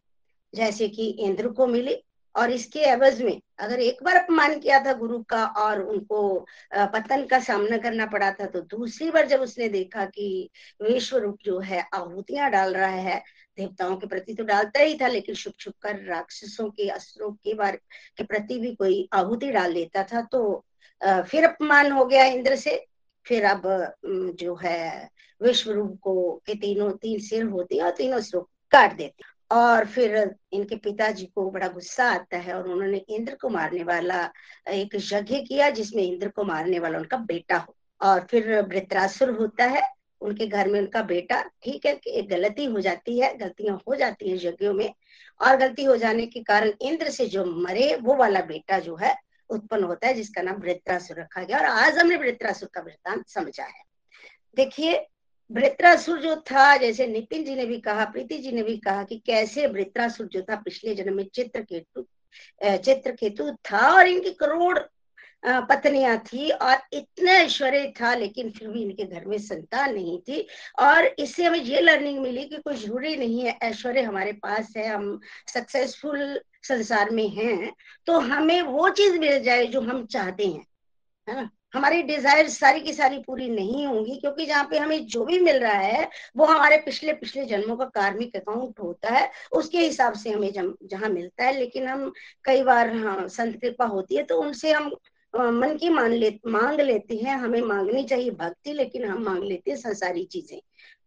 जैसे 0.56 0.88
कि 0.88 1.08
इंद्र 1.20 1.50
को 1.50 1.68
मिली 1.68 1.96
और 2.36 2.52
इसके 2.52 2.80
एवज 2.80 3.22
में 3.22 3.40
अगर 3.60 3.80
एक 3.80 4.04
बार 4.04 4.16
अपमान 4.16 4.58
किया 4.60 4.80
था 4.86 4.94
गुरु 4.94 5.22
का 5.24 5.46
और 5.58 5.82
उनको 5.82 6.46
पतन 6.74 7.26
का 7.26 7.40
सामना 7.40 7.78
करना 7.78 8.06
पड़ा 8.06 8.32
था 8.32 8.46
तो 8.46 8.62
दूसरी 8.70 9.10
बार 9.12 9.28
जब 9.28 9.42
उसने 9.42 9.68
देखा 9.70 10.06
कि 10.06 10.50
विश्व 10.82 11.18
रूप 11.18 11.38
जो 11.46 11.60
है 11.60 11.82
आहुतियाँ 11.94 12.50
डाल 12.52 12.74
रहा 12.74 12.88
है, 12.88 13.22
देवताओं 13.58 13.96
के 13.98 14.08
प्रति 14.08 14.34
तो 14.34 14.44
डालता 14.44 14.80
ही 14.80 14.98
था, 14.98 15.08
लेकिन 15.08 15.36
छुप 15.36 15.54
छुप 15.60 15.74
कर 15.82 16.04
राक्षसों 16.06 16.70
के 16.70 16.90
अस्त्रों 16.90 17.32
के 17.34 17.54
बार 17.54 17.76
के 18.18 18.24
प्रति 18.24 18.60
भी 18.60 18.74
कोई 18.76 19.08
आहुति 19.14 19.52
डाल 19.52 19.72
लेता 19.74 20.04
था 20.04 20.22
तो 20.32 20.66
फिर 21.02 21.44
अपमान 21.44 21.92
हो 21.92 22.06
गया 22.06 22.26
इंद्र 22.26 22.56
से। 22.56 22.84
फिर 23.26 23.46
अब 23.46 23.62
जो 24.40 24.56
है 24.56 25.10
विश्व 25.42 25.72
रूप 25.72 25.98
को 26.02 26.42
के 26.46 26.56
तीनों, 26.56 26.92
तीन 26.92 27.20
सिर 27.20 27.44
होती 27.46 27.78
है 27.78 27.84
और 27.84 27.92
तीनों 27.92 28.20
सिरों 28.22 28.44
काट 28.72 28.96
देते 28.98 29.24
और 29.52 29.86
फिर 29.86 30.36
इनके 30.54 30.76
पिताजी 30.76 31.26
को 31.26 31.52
बड़ा 31.52 31.68
गुस्सा 31.68 32.06
आता 32.06 32.38
है 32.38 32.54
और 32.54 32.68
उन्होंने 32.68 32.98
इंद्र 32.98 33.36
को 33.36 33.50
मारने 33.50 33.84
वाला 33.84 34.32
एक 34.70 34.96
यज्ञ 34.96 35.38
किया 35.38 35.70
जिसमें 35.70 36.04
इंद्र 36.04 36.28
को 36.28 36.44
मारने 36.44 36.80
वाला 36.80 36.98
उनका 36.98 37.18
बेटा 37.18 37.58
हो। 37.58 37.76
और 38.02 38.28
फिर 38.32 38.62
वृत्रासुर 38.62 39.30
होता 39.30 39.66
है, 39.66 39.96
उनके 40.22 40.48
घर 40.48 40.68
में 40.68 40.80
उनका 40.80 41.02
बेटा, 41.02 41.50
ठीक 41.64 41.86
है, 41.86 41.96
कि 41.96 42.12
एक 42.12 42.30
गलती 42.30 42.66
हो 42.66 42.80
जाती 42.80 43.20
है, 43.20 43.38
गलतियाँ 43.38 43.82
हो 43.88 43.96
जाती 43.96 44.30
हैं 44.30 44.38
यज्ञों 44.38 44.74
में। 44.74 44.94
और 45.42 45.58
गलती 45.58 45.84
हो 45.84 45.98
जाने 45.98 46.26
के 46.26 46.44
कारण 46.44 46.72
इंद्र 46.82 47.10
से 47.10 47.26
जो 47.26 47.46
मरे, 47.46 47.96
वो 47.96 48.16
वाला 48.16 48.42
बेटा 48.42 48.80
जो 48.80 48.96
है, 48.96 49.16
उत्पन्न 49.50 49.84
होता 49.84 50.08
है, 50.08 50.14
जिसका 50.14 50.42
नाम 50.42 50.56
वृत्रासुर 50.56 51.20
रखा 51.20 51.44
गया। 51.44 51.58
और 51.58 51.66
आज 51.66 51.98
हमने 51.98 52.16
वृत्रासुर 52.16 52.70
का 52.74 52.82
वृत्तांत 52.82 53.30
समझा 53.30 53.64
है। 53.64 53.84
देखिए 54.56 55.08
वृत्रासुर 55.50 56.20
जो 56.20 56.36
था, 56.52 56.76
जैसे 56.78 57.08
नितिन 57.08 57.44
जी 57.46 57.56
ने 57.56 57.66
भी 57.66 57.80
कहा, 57.80 58.06
प्रीति 58.06 58.38
जी 58.38 58.52
ने 58.52 58.64
भी 58.64 58.78
कहा 58.78 59.04
कि 59.04 59.22
कैसे 59.26 59.68
वृत्रासुर 59.68 60.28
जो 60.28 60.42
था 60.42 60.56
पिछले 60.56 60.96
जन्म 60.96 61.16
में 61.16 61.26
चित्र 61.34 61.62
केतु 61.64 62.06
चित्र 62.64 63.12
केतु 63.12 63.52
था 63.66 63.90
और 63.90 64.08
इनकी 64.08 64.32
करोड़ 64.34 64.78
पत्नियाँ 65.70 66.18
थी 66.26 66.50
और 66.50 66.78
इतना 66.94 67.32
ऐश्वर्य 67.32 67.94
था, 68.00 68.14
लेकिन 68.16 68.50
फिर 68.52 68.68
भी 68.68 68.82
इनके 68.84 69.04
घर 69.06 69.26
में 69.26 69.38
संतान 69.40 69.94
नहीं 69.94 70.18
थी। 70.20 70.48
और 70.80 71.06
इससे 71.20 71.44
हमें 71.44 71.60
ये 71.60 71.82
लर्निंग 71.82 72.20
मिली 72.20 72.44
कि 72.46 72.58
कोई 72.58 72.76
ज़रूरी 72.76 73.16
नहीं 73.16 73.42
है, 73.42 73.58
ऐश्वर्य 73.64 74.02
हमारे 74.02 74.32
पास 74.34 74.74
है, 74.78 74.88
हम 74.88 75.20
सक्सेसफुल 75.54 76.40
संसार 76.64 77.10
में 77.10 77.28
हैं 77.30 77.72
तो 78.08 78.20
हमें 78.22 78.62
वो 78.64 78.90
चीज़ 78.92 79.18
मिल 79.20 79.40
जाए 79.44 79.66
जो 79.68 79.82
हम 79.82 80.06
चाहते 80.08 80.46
हैं, 80.46 80.66
है 81.28 81.36
ना? 81.36 81.50
हमारी 81.76 82.02
डिज़ायर 82.04 82.50
सारी 82.50 82.80
की 82.82 82.94
सारी 82.94 83.18
पूरी 83.20 83.50
नहीं 83.50 83.86
होंगी, 83.88 84.16
क्योंकि 84.18 84.46
जहाँ 84.46 84.64
पे 84.72 84.78
हमें 84.78 85.06
जो 85.08 85.24
भी 85.26 85.40
मिल 85.40 85.58
रहा 85.58 85.74
है, 85.74 86.10
वो 86.38 86.46
हमारे 86.46 86.78
पिछले 86.86 87.14
पिछले 87.16 87.46
जन्मों 87.46 87.76
का 87.78 87.86
कार्मिक 87.96 88.36
अकाउंट 88.36 88.80
होता 88.80 89.10
है, 89.10 89.30
उसके 89.54 89.80
हिसाब 89.80 90.14
से 90.16 90.30
हमें 90.30 90.52
जहाँ 90.54 91.10
मिलता 91.10 91.44
है। 91.44 91.58
लेकिन 91.60 91.88
हम 91.88 92.12
कई 92.46 92.64
बार 92.64 92.96
हाँ 92.98 93.28
संत 93.30 93.60
कृपा 93.62 93.86
होती 93.88 94.16
है 94.16 94.24
तो 94.24 94.42
उनसे 94.42 94.72
हम 94.72 94.92
मन 95.34 95.76
की 95.78 95.90
मान 95.90 96.12
ले, 96.12 96.30
मांग 96.48 96.80
लेते 96.82 97.16
हैं। 97.16 97.36
हमें 97.38 97.62
मांगनी 97.64 98.04
चाहिए 98.06 98.30
भक्ति, 98.32 98.74
लेकिन 98.74 99.06
हम 99.06 99.24
मांग 99.24 99.44
लेते 99.44 99.72
हैं 99.72 99.78
संसारी 99.78 100.24
चीज़ें। 100.26 100.60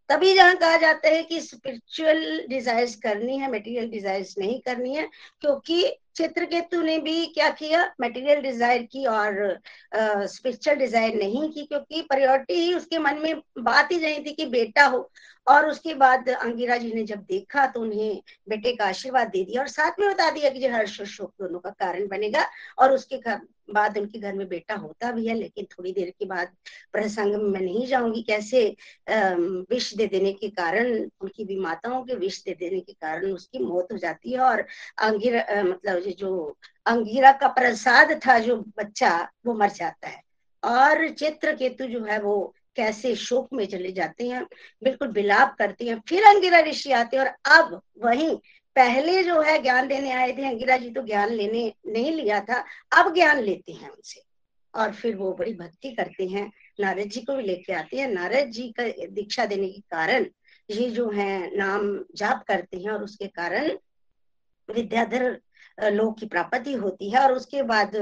तभी 0.09 0.33
जहाँ 0.33 0.55
कहा 0.57 0.77
जाता 0.77 1.09
है 1.09 1.23
कि 1.23 1.39
स्पिरिचुअल 1.41 2.45
डिजायर्स 2.49 2.95
करनी 2.95 3.37
है 3.37 3.51
मटेरियल 3.51 3.89
डिजायर्स 3.89 4.37
नहीं 4.37 4.59
करनी 4.61 4.95
है, 4.95 5.07
क्योंकि 5.41 5.83
चित्रकेतु 6.19 6.81
ने 6.81 6.97
भी 6.99 7.25
क्या 7.33 7.49
किया? 7.51 7.83
मटेरियल 8.01 8.41
डिज़ायर 8.41 8.83
की 8.83 9.05
और 9.07 9.59
स्पिरिचुअल 10.27 10.77
डिज़ायर 10.77 11.15
नहीं 11.15 11.49
की 11.51 11.65
क्योंकि 11.65 12.01
प्रायोरिटी 12.01 12.53
ही 12.55 12.73
उसके 12.73 12.99
मन 12.99 13.19
में 13.23 13.41
बात 13.59 13.91
ही 13.91 13.99
नहीं 13.99 14.23
थी 14.25 14.33
कि 14.33 14.45
बेटा 14.47 14.85
हो। 14.85 15.09
और 15.47 15.65
उसके 15.65 15.93
बाद 15.95 16.29
अंगिरा 16.29 16.77
जी 16.77 16.91
ने 16.93 17.03
जब 17.03 17.19
देखा 17.25 17.65
तो 17.67 17.81
उन्हें 17.81 18.21
बेटे 18.49 18.75
का 18.75 18.85
आशीर्वाद 18.85 19.27
दे 19.27 19.43
दिया 19.43 19.61
और 19.61 19.67
साथ 19.67 19.99
में 19.99 20.09
बता 20.09 20.29
दिया 20.31 20.49
कि 20.49 20.59
जो 20.59 20.69
हर्ष 20.73 20.99
और 20.99 21.05
शोक 21.07 21.33
दोनों 21.41 21.59
का 21.59 21.69
कारण 21.69 22.07
बनेगा 22.07 22.45
और 22.79 22.93
उसके 22.93 23.17
बाद 23.73 23.97
उनके 23.97 24.19
घर 24.19 24.33
में 24.33 24.47
बेटा 24.47 24.75
होता 24.75 25.11
भी 25.11 25.27
है, 25.27 25.33
लेकिन 25.35 25.65
थोड़ी 25.71 25.91
देर 25.93 26.09
के 26.19 26.25
बाद 26.25 26.55
प्रसंग 26.93 27.35
में 27.35 27.43
मैं 27.43 27.61
नहीं 27.61 27.85
जाऊँगी। 27.87 28.21
कैसे 28.21 28.63
विष 29.09 29.93
दे 29.93 30.07
देने 30.07 30.33
के 30.33 30.49
कारण, 30.49 30.93
उनकी 31.21 31.45
भी 31.45 31.59
माताओं 31.59 32.03
के 32.03 32.15
विष 32.15 32.43
दे 32.43 32.55
देने 32.59 32.79
के 32.79 32.93
कारण 32.93 33.31
उसकी 33.31 33.59
मौत 33.59 33.87
हो 33.91 33.97
जाती 33.97 34.31
है। 34.31 34.39
और 34.39 34.65
अंगिरा 34.99 35.63
मतलब 35.63 35.99
जो 36.09 36.57
अंगिरा 36.85 37.31
का 37.31 37.47
प्रसाद 37.49 38.19
था, 38.27 38.39
जो 38.39 38.55
बच्चा, 38.77 39.17
वो 39.45 39.53
मर 39.53 39.69
जाता 39.71 40.07
है। 40.07 40.21
और 40.63 41.09
चित्र 41.09 41.55
केतु 41.55 41.85
जो 41.85 42.03
है, 42.05 42.19
वो 42.21 42.53
कैसे 42.75 43.15
शोक 43.15 43.47
में 43.53 43.65
चले 43.65 43.91
जाते 43.91 44.27
हैं, 44.27 44.43
बिल्कुल 44.83 45.07
बिलाप 45.07 45.55
करते 45.59 45.85
हैं। 45.85 45.99
फिर 46.07 46.23
अंगिरा 46.25 46.59
ऋषि 46.61 46.91
आते 46.91 47.17
हैं 47.17 47.23
और 47.23 47.31
अब 47.51 47.81
वही 48.05 48.29
पहले 48.79 49.23
जो 49.23 49.41
है 49.41 49.61
ज्ञान 49.61 49.87
देने 49.87 50.11
आए 50.11 50.37
थे, 50.37 50.47
अंगिरा 50.47 50.77
जी 50.77 50.89
तो 50.89 51.01
ज्ञान 51.01 51.29
लेने 51.29 51.73
नहीं 51.87 52.11
लिया 52.11 52.39
था, 52.39 52.65
अब 52.97 53.13
ज्ञान 53.13 53.39
लेते 53.39 53.71
हैं 53.71 53.89
उनसे। 53.89 54.21
और 54.75 54.93
फिर 54.93 55.15
वो 55.15 55.33
बड़ी 55.33 55.53
भक्ति 55.53 55.91
करते 55.91 56.27
हैं। 56.27 56.51
नारद 56.79 57.03
जी 57.03 57.21
को 57.21 57.35
भी 57.35 57.43
लेके 57.43 57.73
आते 57.73 57.97
हैं। 57.97 58.07
नारद 58.07 58.47
जी 58.47 58.73
का 58.79 59.07
दीक्षा 59.07 59.45
देने 59.45 59.69
के 59.69 59.81
कारण 59.81 60.25
ये 60.69 60.89
जो 60.89 61.09
है, 61.09 61.57
नाम 61.57 62.05
जाप 62.15 62.43
करते 62.47 62.77
हैं 62.77 62.89
और 62.89 63.03
उसके 63.03 63.27
कारण 63.27 63.71
विद्याधर 64.75 65.41
लोक 65.83 66.17
की 66.19 66.25
प्राप्ति 66.25 66.73
होती 66.73 67.09
है 67.09 67.19
और 67.19 67.33
उसके 67.33 67.61
बाद 67.63 67.95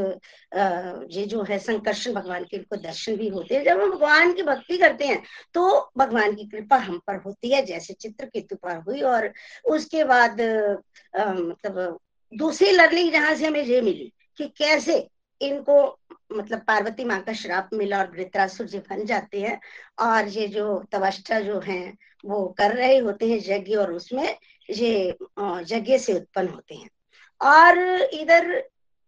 ये 1.11 1.25
जो 1.25 1.43
है 1.43 1.57
संकर्षण 1.59 2.13
भगवान 2.13 2.43
के 2.43 2.57
इनको 2.57 2.75
दर्शन 2.77 3.15
भी 3.15 3.27
होते 3.29 3.55
हैं। 3.55 3.63
जब 3.63 3.81
हम 3.81 3.91
भगवान 3.91 4.33
की 4.33 4.43
भक्ति 4.43 4.77
करते 4.77 5.07
हैं 5.07 5.21
तो 5.53 5.91
भगवान 5.97 6.35
की 6.35 6.45
कृपा 6.47 6.77
हम 6.77 7.01
पर 7.07 7.21
होती 7.25 7.51
है, 7.51 7.65
जैसे 7.65 7.93
चित्र 7.93 8.25
केतु 8.25 8.55
पर 8.55 8.77
हुई 8.87 9.01
और 9.03 9.31
उसके 9.65 10.03
बाद 10.03 10.41
मतलब 11.15 11.99
दूसरी 12.33 12.71
लर्निंग 12.71 13.11
जहाँ 13.11 13.35
से 13.35 13.45
हमें 13.47 13.63
ये 13.63 13.81
मिली 13.81 14.11
कि 14.37 14.45
कैसे 14.57 15.07
इनको 15.41 15.77
मतलब 16.31 16.59
पार्वती 16.59 17.03
माँ 17.05 17.19
का 17.21 17.33
श्राप 17.33 17.69
मिला 17.73 17.99
और 17.99 18.11
वृत्रासुर 18.11 18.67
जी 18.67 18.79
बन 18.79 19.05
जाते 19.05 19.41
हैं 19.41 19.59
और 19.99 20.27
ये 20.27 20.47
जो 20.47 20.83
तवष्टा 20.91 21.39
जो 21.39 21.59
है, 21.59 21.93
वो 22.25 22.47
कर 22.57 22.75
रहे 22.75 22.97
होते 22.97 23.29
हैं 23.29 23.39
यज्ञ 23.47 23.75
और 23.75 23.91
उसमें 23.93 24.35
ये 24.69 25.17
यज्ञ 25.71 25.97
से 25.97 26.13
उत्पन्न 26.13 26.49
होते 26.49 26.75
हैं। 26.75 26.89
और 27.41 27.77
इधर 28.13 28.63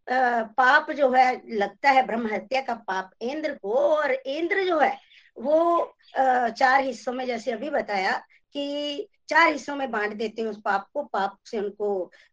पाप 0.08 0.90
जो 0.92 1.10
है, 1.12 1.42
लगता 1.50 1.90
है 1.90 2.06
ब्रह्म 2.08 2.34
हत्या 2.34 2.62
का 2.62 2.74
पाप 2.88 3.12
इंद्र 3.22 3.54
को, 3.56 3.74
और 3.74 4.12
इंद्र 4.12 4.64
जो 4.66 4.80
है, 4.80 4.98
वो 5.38 5.94
चार 6.18 6.82
हिस्सों 6.82 7.14
में 7.14 7.26
जैसे 7.26 7.52
अभी 7.52 7.70
बताया 7.70 8.18
कि 8.54 9.08
चार 9.30 9.52
हिस्सों 9.52 9.76
में 9.76 9.90
बांट 9.92 10.14
देते 10.14 10.42
हैं 10.42 10.50
उस 10.50 10.60
पाप 10.66 10.88
को 10.94 11.04
पाप 11.04 11.38
से 11.46 11.58
उनको 11.60 11.90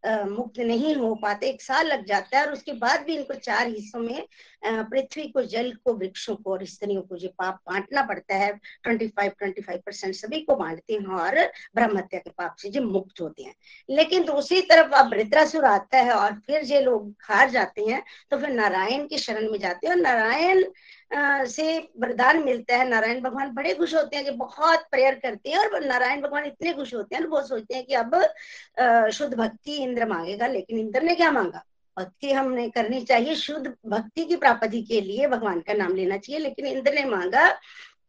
आ, 0.07 0.25
मुक्त 0.25 0.59
नहीं 0.61 0.95
हो 0.97 1.15
पाते। 1.15 1.49
एक 1.49 1.63
साल 1.63 1.87
लग 1.87 2.05
जाता 2.07 2.39
है 2.39 2.45
और 2.47 2.53
उसके 2.53 2.73
बाद 2.75 3.05
भी 3.07 3.17
इनको 3.17 3.35
चार 3.41 3.67
हिस्सों 3.69 4.01
में 4.01 4.27
पृथ्वी 4.65 5.27
को 5.29 5.43
जल 5.45 5.73
को 5.85 5.93
वृक्षों 5.95 6.35
को 6.37 6.53
और 6.53 6.65
स्त्रियों 6.67 7.03
को 7.03 7.17
जो 7.17 7.29
पाप 7.39 7.61
बांटना 7.69 8.03
पड़ता 8.03 8.35
है 8.35 8.53
twenty 8.83 9.09
five 9.09 9.33
twenty 9.39 9.63
five 9.63 9.81
percent 9.87 10.15
सभी 10.15 10.41
को 10.41 10.57
बांटते 10.57 10.95
हैं 10.95 11.07
और 11.19 11.39
ब्रह्म 11.75 11.99
हत्या 11.99 12.21
के 12.21 12.31
पाप 12.31 12.57
से 12.59 12.69
जो 12.71 12.83
मुक्त 12.83 13.21
होते 13.21 13.43
हैं। 13.43 13.55
लेकिन 13.89 14.25
दूसरी 14.25 14.61
तरफ़ 14.63 14.93
अब 14.95 15.11
वृत्रासुर 15.15 15.65
आता 15.65 15.99
है 15.99 16.13
और 16.13 16.35
फिर 16.47 16.65
जो 16.65 16.81
लोग 16.81 17.15
हार 17.23 17.51
जाते 17.51 17.85
हैं 17.85 18.03
तो 18.31 18.39
फिर 18.39 18.51
नारायण 18.51 19.07
की 19.07 19.19
शरण 19.19 19.51
में 19.53 19.59
जाते 19.59 19.87
हैं 19.87 19.95
और 19.95 20.01
नारायण 20.01 20.65
से 21.11 21.77
वरदान 22.01 22.43
मिलता 22.45 22.77
है। 22.77 22.89
नारायण 22.89 23.21
भगवान 23.23 23.51
बड़े 23.55 23.75
खुश 23.75 23.95
होते 23.95 24.17
हैं 24.17 24.25
कि 24.25 24.31
बहुत 24.33 24.87
प्रेयर 24.91 25.15
करते 25.15 25.51
हैं 25.51 25.59
और 25.59 25.85
नारायण 25.85 26.21
भगवान 26.23 26.45
इतने 26.47 26.73
खुश 26.73 26.95
होते 26.95 27.17
हैं 27.17 27.25
वो 27.25 27.43
सोचते 27.43 27.75
हैं 27.75 27.85
कि 27.87 27.95
अब 27.95 29.11
शुद्ध 29.13 29.33
भक्ति 29.35 29.77
इंद्र 29.77 30.07
मांगेगा, 30.07 30.47
लेकिन 30.47 30.79
इंद्र 30.79 31.03
ने 31.03 31.15
क्या 31.15 31.31
मांगा? 31.31 31.63
भक्ति 31.97 32.33
हमने 32.33 32.69
करनी 32.71 33.01
चाहिए। 33.03 33.35
शुद्ध 33.37 33.75
भक्ति 33.87 34.25
की 34.25 34.37
प्राप्ति 34.37 34.83
के 34.83 35.01
लिए 35.01 35.27
भगवान 35.29 35.61
का 35.61 35.75
नाम 35.75 35.95
लेना 35.95 36.17
चाहिए, 36.19 36.41
लेकिन 36.41 36.67
इंद्र 36.67 36.93
ने 36.95 37.05
मांगा 37.07 37.49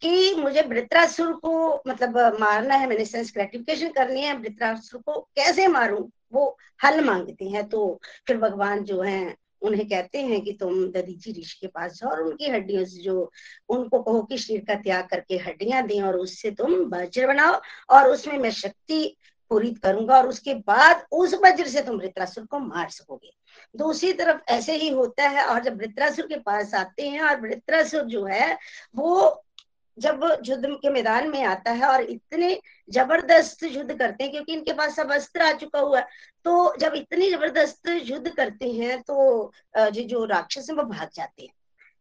कि 0.02 0.34
मुझे 0.36 0.62
वृत्रासुर 0.62 1.32
को 1.36 1.82
मतलब 1.88 2.38
मारना 2.40 2.76
है, 2.76 2.88
मैंने 2.88 3.06
सेंस 3.06 3.32
ग्रेटिफिकेशन 3.34 3.90
करनी 3.92 4.22
है, 4.22 4.38
वृत्रासुर 4.38 5.02
को 5.02 5.20
कैसे 5.36 5.68
मारूं? 5.70 6.04
वो 6.34 6.58
हल 6.84 7.04
मांगते 7.06 7.46
हैं 7.46 7.68
तो 7.70 8.00
फिर 8.28 8.38
भगवान 8.38 8.84
जो 8.84 9.02
है 9.02 9.36
उन्हें 9.62 9.88
कहते 9.90 10.22
हैं 10.22 10.42
कि 10.42 10.52
तुम 10.54 10.92
ददीची 10.92 11.32
ऋषि 11.32 11.58
के 11.62 11.68
पास 11.68 11.94
जाओ 11.94 12.10
और 12.12 12.22
उनकी 12.22 12.50
हड्डियों 12.50 12.86
से 12.86 13.02
जो 13.02 13.32
उनको 13.70 14.02
कहो 14.04 14.22
कि 14.22 14.38
शरीर 14.38 14.66
का 14.68 14.76
त्याग 14.76 15.08
करके 15.08 15.38
हड्डियाँ 15.38 15.88
दें 15.88 16.02
और 16.02 16.18
उससे 16.18 16.52
तुम 16.52 16.74
वज्र 16.74 17.28
बनाओ 17.28 17.60
और 17.90 18.08
उसमें 18.08 18.38
मैं 18.38 18.52
शक्ति 18.52 19.18
पूरी 19.50 19.72
करूँगा 19.74 20.18
और 20.18 20.28
उसके 20.28 20.54
बाद 20.54 21.06
उस 21.12 21.34
वज्र 21.34 21.68
से 21.68 21.82
तुम 21.82 21.98
वृत्रासुर 21.98 22.46
को 22.46 22.60
मार 22.60 22.90
सकोगे। 22.90 23.32
दूसरी 23.78 24.14
तरफ़ 24.14 24.42
ऐसे 24.50 24.76
ही 24.76 24.90
होता 24.90 25.28
है 25.30 25.46
और 25.46 25.64
जब 25.64 25.78
वृत्रासुर 25.78 26.28
के 26.28 26.38
पास 26.38 26.74
आते 26.74 27.08
हैं 27.10 27.22
और 27.22 27.42
वृत्रासुर 27.42 28.02
जो 28.02 28.26
है, 28.26 28.58
वो 28.96 29.44
जब 29.98 30.24
वो 30.24 30.30
युद्ध 30.46 30.66
के 30.72 30.90
मैदान 30.90 31.30
में 31.30 31.44
आता 31.46 31.72
है 31.72 31.88
और 31.88 32.02
इतने 32.04 32.60
ज़बरदस्त 32.90 33.64
युद्ध 33.66 33.94
करते 33.94 34.24
हैं, 34.24 34.32
क्योंकि 34.32 34.54
इनके 34.54 34.74
पास 34.74 34.96
सब 34.96 35.12
अस्त्र 35.12 35.42
आ 35.42 35.52
चुका 35.54 35.80
हुआ 35.80 36.00
है 36.00 36.08
तो 36.46 36.76
जब 36.80 36.94
इतनी 36.96 37.30
ज़बरदस्त 37.32 37.90
युद्ध 38.04 38.30
करते 38.30 38.72
हैं 38.74 39.02
तो 39.02 39.52
जो 39.78 40.24
राक्षस 40.26 40.70
है, 40.70 40.76
वो 40.76 40.84
भाग 40.84 41.10
जाते 41.16 41.44
हैं। 41.44 41.54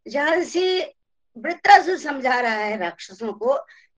जहाँ 0.06 0.40
से 0.44 0.94
वृत्रासुर 1.36 1.96
समझा 1.98 2.38
रहा 2.40 2.52
है 2.54 2.76
राक्षसों 2.78 3.32
को 3.34 3.54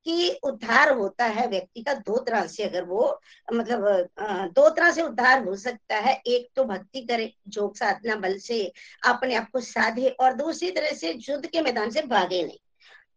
कि 0.06 0.28
उद्धार 0.44 0.92
होता 0.94 1.24
है 1.26 1.46
व्यक्ति 1.48 1.82
का 1.82 1.94
दो 1.96 2.18
तरह 2.18 2.46
से, 2.46 2.62
अगर 2.64 2.84
वो 2.84 3.20
मतलब 3.48 4.08
दो 4.54 4.68
तरह 4.68 4.90
से 4.90 5.02
उद्धार 5.02 5.44
हो 5.44 5.56
सकता 5.56 5.96
है, 5.96 6.14
एक 6.16 6.48
तो 6.56 6.64
भक्ति 6.64 7.00
करे, 7.02 7.32
जोग 7.48 7.76
साधना, 7.76 8.14
बल 8.16 8.38
से 8.38 8.60
अपने 9.06 9.34
आप 9.34 9.50
को 9.52 9.60
साधे, 9.62 10.08
और 10.10 10.32
दूसरी 10.34 10.70
तरह 10.70 10.92
से 10.92 11.12
युद्ध 11.20 11.46
के 11.46 11.62
मैदान 11.62 11.90
से 11.90 12.02
भागे 12.04 12.42
नहीं। 12.42 12.58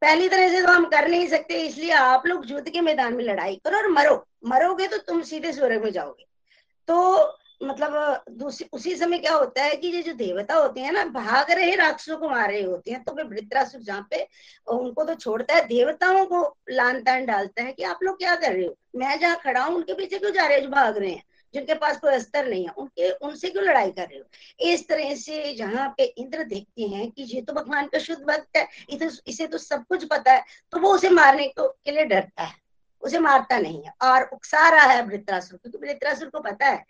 पहली 0.01 0.29
तरह 0.29 0.49
से 0.49 0.61
तो 0.61 0.71
हम 0.71 0.85
कर 0.85 1.07
नहीं 1.07 1.27
सकते, 1.27 1.61
इसलिए 1.61 1.91
आप 1.91 2.25
लोग 2.27 2.49
युद्ध 2.51 2.69
के 2.69 2.81
मैदान 2.81 3.13
में 3.15 3.23
लड़ाई 3.23 3.55
करो 3.65 3.77
और 3.77 3.87
मरो। 3.89 4.25
मरोगे 4.45 4.87
तो 4.87 4.97
तुम 4.99 5.21
सीधे 5.23 5.51
स्वर्ग 5.53 5.83
में 5.83 5.91
जाओगे। 5.91 6.25
तो 6.87 7.37
मतलब 7.63 8.23
दूसरी, 8.31 8.67
उसी 8.73 8.95
समय 8.95 9.17
क्या 9.17 9.33
होता 9.33 9.63
है 9.63 9.75
कि 9.75 9.87
ये 9.87 10.01
जो 10.03 10.13
देवता 10.13 10.55
होते 10.55 10.81
हैं 10.81 10.91
ना, 10.91 11.03
भाग 11.05 11.51
रहे 11.51 11.75
राक्षसों 11.75 12.17
को 12.17 12.29
मार 12.29 12.47
रहे 12.49 12.61
होते 12.61 12.91
हैं 12.91 13.03
तो 13.03 13.13
वे 13.13 13.23
वृत्रासुर 13.25 13.81
जहाँ 13.81 14.07
पे 14.11 14.27
उनको 14.67 15.03
तो 15.03 15.15
छोड़ता 15.15 15.55
है, 15.55 15.65
देवताओं 15.67 16.25
को 16.25 16.41
लान 16.69 17.01
तान 17.03 17.25
डालता 17.25 17.63
है 17.63 17.73
कि 17.73 17.83
आप 17.83 17.99
लोग 18.03 18.17
क्या 18.17 18.35
कर 18.35 18.53
रहे 18.53 18.65
हो? 18.65 18.75
मैं 18.95 19.19
जहाँ 19.19 19.39
खड़ा 19.43 19.63
हूँ, 19.63 19.75
उनके 19.75 19.93
पीछे 19.93 20.17
क्यों 20.17 20.31
जा 20.31 20.47
रहे 20.47 20.57
हो 20.57 20.63
जो 20.63 20.69
भाग 20.69 20.97
रहे 20.97 21.11
हैं? 21.11 21.23
जिनके 21.53 21.73
पास 21.73 21.97
कोई 21.97 22.13
अस्तर 22.13 22.47
नहीं 22.47 22.63
है, 22.63 22.73
उनके, 22.77 23.11
उनसे 23.11 23.49
क्यों 23.49 23.63
लड़ाई 23.63 23.91
कर 23.91 24.01
रहे 24.01 24.19
हो? 24.19 24.25
इस 24.59 24.87
तरह 24.87 25.15
से 25.15 25.53
जहाँ 25.53 25.93
पे 25.97 26.03
इंद्र 26.03 26.43
देखते 26.43 26.83
हैं 26.83 27.11
कि 27.11 27.23
ये 27.23 27.41
तो 27.41 27.53
भगवान 27.53 27.87
का 27.87 27.99
शुद्ध 27.99 28.21
भक्त 28.23 28.57
है 28.57 28.67
इसे 28.89 29.09
इसे 29.27 29.47
तो 29.47 29.57
सब 29.57 29.85
कुछ 29.85 30.05
पता 30.05 30.31
है 30.31 30.43
तो 30.71 30.79
वो 30.79 30.93
उसे 30.93 31.09
मारने 31.09 31.47
को, 31.47 31.67
के 31.67 31.91
लिए 31.91 32.05
डरता 32.05 32.43
है। 32.43 32.55
उसे 33.03 33.19
मारता 33.19 33.57
नहीं 33.57 33.83
है। 33.83 33.93
और 34.01 34.29
उकसा 34.33 34.69
रहा 34.69 34.85
है 34.85 35.01
वृत्रासुर 35.05 35.59
क्योंकि 35.59 35.87
वृत्रासुर 35.87 36.29
को 36.29 36.39
पता 36.39 36.65
है, 36.65 36.85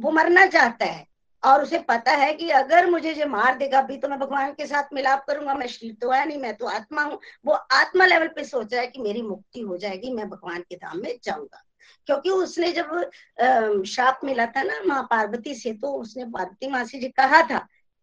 वो 0.00 0.10
मरना 0.10 0.46
चाहता 0.46 0.84
है। 0.84 1.06
और 1.42 1.62
उसे 1.62 1.78
पता 1.78 2.10
है 2.10 2.32
कि 2.34 2.50
अगर 2.50 2.86
मुझे 2.90 3.14
जो 3.14 3.26
मार 3.26 3.56
देगा, 3.56 3.78
अभी 3.78 3.96
तो 3.96 4.08
मैं 4.08 4.18
भगवान 4.18 4.52
के 4.52 4.66
साथ 4.66 4.94
मिलाप 4.94 5.24
करूँगा, 5.28 5.54
मैं 5.54 5.66
शरीर 5.66 5.96
तो 6.00 6.10
है 6.10 6.26
नहीं, 6.28 6.38
मैं 6.38 6.54
तो 6.56 6.66
आत्मा 6.66 7.02
हूँ। 7.02 7.18
वो 7.46 7.52
आत्मा 7.52 8.06
लेवल 8.06 8.28
पे 8.28 8.44
सोच 8.44 8.72
रहा 8.72 8.82
है 8.82 8.86
कि 8.86 9.00
मेरी 9.00 9.22
मुक्ति 9.22 9.60
हो 9.60 9.76
जाएगी, 9.76 10.10
मैं 10.10 10.28
भगवान 10.28 10.60
के 10.60 10.76
धाम 10.76 10.98
में 10.98 11.18
जाऊँगा। 11.24 11.62
क्योंकि 12.06 12.30
उसने 12.30 12.72
जब 12.72 13.84
शाप 13.86 14.20
मिला 14.24 14.46
था 14.46 14.62
ना 14.62 14.80
माँ 14.86 15.02
पार्वती 15.10 15.54
से 15.54 15.72
तो 15.72 15.92
उसने 15.92 16.24
पार्वती 16.26 16.70
माँ 16.70 16.84
से 16.84 16.98
जी 16.98 17.08
कहा 17.08 17.42
था, 17.42 17.58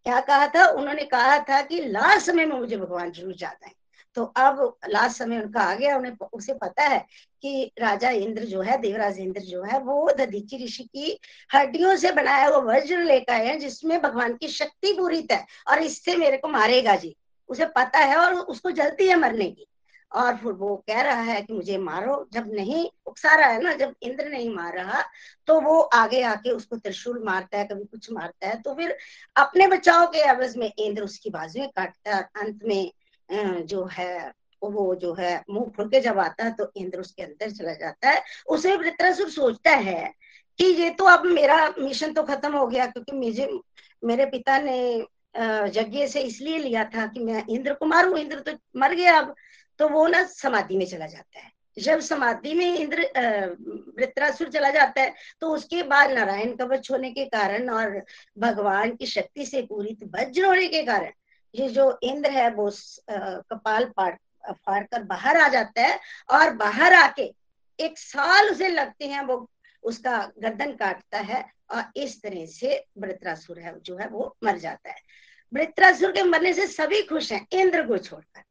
क्या 0.05 0.19
कहा 0.21 0.47
था? 0.47 0.65
उन्होंने 0.67 1.03
कहा 1.05 1.37
था 1.39 1.61
कि 1.61 1.79
लास्ट 1.81 2.25
समय 2.25 2.45
में 2.45 2.59
मुझे 2.59 2.77
भगवान 2.77 3.11
ज़रूर 3.11 3.35
जाता 3.35 3.67
है। 3.67 3.73
तो 4.17 4.23
अब 4.23 4.77
लास्ट 4.89 5.17
समय 5.17 5.39
उनका 5.41 5.61
आ 5.61 5.73
गया, 5.75 5.95
उन्हें 5.97 6.13
उसे 6.33 6.53
पता 6.53 6.83
है 6.83 6.99
कि 7.41 7.71
राजा 7.79 8.09
इंद्र 8.09 8.43
जो 8.43 8.61
है, 8.61 8.77
देवराज 8.77 9.19
इंद्र 9.19 9.41
जो 9.41 9.63
है, 9.63 9.79
वो 9.79 10.11
दधीची 10.17 10.63
ऋषि 10.65 10.83
की 10.83 11.19
हड्डियों 11.55 11.95
से 11.95 12.11
बनाया 12.11 12.47
हुआ 12.47 12.57
वज्र 12.73 12.97
लेकर 12.97 13.33
आए 13.33 13.45
हैं, 13.47 13.59
जिसमें 13.59 14.01
भगवान 14.01 14.33
की 14.33 14.47
शक्ति 14.47 14.93
पूरी 14.93 15.27
है, 15.31 15.45
और 15.69 15.81
इससे 15.81 16.15
मेरे 16.15 16.37
को 16.37 16.47
मारेगा 16.47 16.95
जी। 16.95 17.15
उसे 17.49 17.65
पता 17.65 17.99
है 17.99 18.15
और 18.15 18.33
उसको 18.33 18.71
जल्दी 18.71 19.07
है 19.07 19.15
मरने 19.15 19.49
की। 19.51 19.67
और 20.13 20.35
फिर 20.37 20.51
वो 20.53 20.75
कह 20.87 21.01
रहा 21.01 21.21
है 21.23 21.41
कि 21.41 21.53
मुझे 21.53 21.77
मारो। 21.79 22.25
जब 22.33 22.51
नहीं, 22.53 22.85
उकसा 23.05 23.35
रहा 23.35 23.47
है 23.47 23.61
ना, 23.61 23.73
जब 23.73 23.93
इंद्र 24.03 24.29
नहीं 24.29 24.49
मार 24.49 24.75
रहा 24.75 25.01
तो 25.47 25.59
वो 25.61 25.79
आगे 25.79 26.21
आके 26.23 26.51
उसको 26.51 26.77
त्रिशूल 26.77 27.21
मारता 27.25 27.57
है, 27.57 27.65
कभी 27.65 27.85
कुछ 27.85 28.11
मारता 28.11 28.47
है। 28.47 28.61
तो 28.61 28.73
फिर 28.75 28.97
अपने 29.35 29.67
बचाव 29.67 30.05
के 30.07 30.21
अवज 30.29 30.57
में 30.57 30.71
इंद्र 30.77 31.03
उसकी 31.03 31.29
बाजुएँ 31.29 31.67
काटता 31.67 32.11
है 32.11 32.17
और 32.17 32.41
अंत 32.41 32.63
में 32.65 33.65
जो 33.65 33.85
है, 33.91 34.31
वो 34.61 34.93
जो 34.95 35.13
है, 35.13 35.41
मुँह 35.49 35.71
खुल 35.75 35.87
के 35.89 35.99
जब 36.01 36.19
आता 36.19 36.43
है 36.43 36.51
तो 36.53 36.71
इंद्र 36.77 36.99
उसके 36.99 37.23
अंदर 37.23 37.49
चला 37.51 37.73
जाता 37.73 38.09
है। 38.09 38.21
उसे 38.47 38.75
वृत्रासुर 38.77 39.29
सोचता 39.29 39.71
है 39.71 40.13
कि 40.59 40.65
ये 40.73 40.89
तो 40.89 41.05
अब 41.05 41.25
मेरा 41.25 41.57
मिशन 41.79 42.13
तो 42.13 42.23
खत्म 42.23 42.53
हो 42.53 42.67
गया, 42.67 42.85
क्योंकि 42.87 43.11
मुझे, 43.17 43.49
मेरे 44.03 44.25
पिता 44.25 44.57
ने 44.59 44.77
यज्ञ 45.75 46.05
से 46.07 46.21
इसलिए 46.21 46.57
लिया 46.57 46.83
था 46.85 47.05
कि 47.07 47.19
मैं 47.19 47.43
इंद्र 47.49 47.73
को 47.73 47.85
मारू। 47.85 48.15
इंद्र 48.17 48.39
तो 48.41 48.51
मर 48.79 48.93
गया 48.95 49.17
अब। 49.19 49.33
तो 49.79 49.87
वो 49.89 50.07
ना 50.07 50.23
समाधि 50.25 50.77
में 50.77 50.85
चला 50.85 51.07
जाता 51.07 51.39
है। 51.39 51.51
जब 51.77 51.99
समाधि 51.99 52.53
में 52.53 52.75
इंद्र 52.77 53.05
वृत्रासुर 53.97 54.49
चला 54.49 54.69
जाता 54.69 55.01
है 55.01 55.13
तो 55.41 55.49
उसके 55.49 55.81
बाद 55.83 56.11
नारायण 56.11 56.55
कवच 56.55 56.89
होने 56.91 57.11
के 57.11 57.25
कारण 57.25 57.69
और 57.69 58.01
भगवान 58.37 58.95
की 58.95 59.05
शक्ति 59.05 59.45
से 59.45 59.61
पूरी 59.61 59.97
वज्र 60.09 60.45
होने 60.45 60.67
के 60.67 60.83
कारण 60.83 61.11
ये 61.55 61.69
जो 61.69 61.97
इंद्र 62.03 62.29
है, 62.31 62.49
वो 62.51 62.69
कपाल 63.09 63.85
पाट 63.97 64.19
फाड़ 64.45 64.83
कर 64.83 65.03
बाहर 65.03 65.37
आ 65.37 65.47
जाता 65.47 65.81
है 65.81 65.99
और 66.29 66.53
बाहर 66.55 66.93
आके 66.93 67.33
एक 67.79 67.97
साल 67.97 68.49
उसे 68.49 68.67
लगते 68.67 69.07
हैं 69.07 69.21
वो 69.21 69.49
उसका 69.83 70.17
गर्दन 70.39 70.71
काटता 70.71 71.19
है 71.19 71.43
और 71.71 71.83
इस 71.95 72.21
तरह 72.21 72.45
से 72.45 72.83
वृत्रासुर 72.97 73.59
है, 73.59 73.79
जो 73.79 73.97
है 73.97 74.07
वो 74.07 74.35
मर 74.43 74.57
जाता 74.57 74.89
है। 74.89 75.01
वृत्रासुर 75.53 76.11
के 76.11 76.23
मरने 76.23 76.53
से 76.53 76.67
सभी 76.67 77.01
खुश 77.03 77.31
हैं, 77.31 77.47
इंद्र 77.51 77.87
को 77.87 77.97
छोड़कर। 77.97 78.41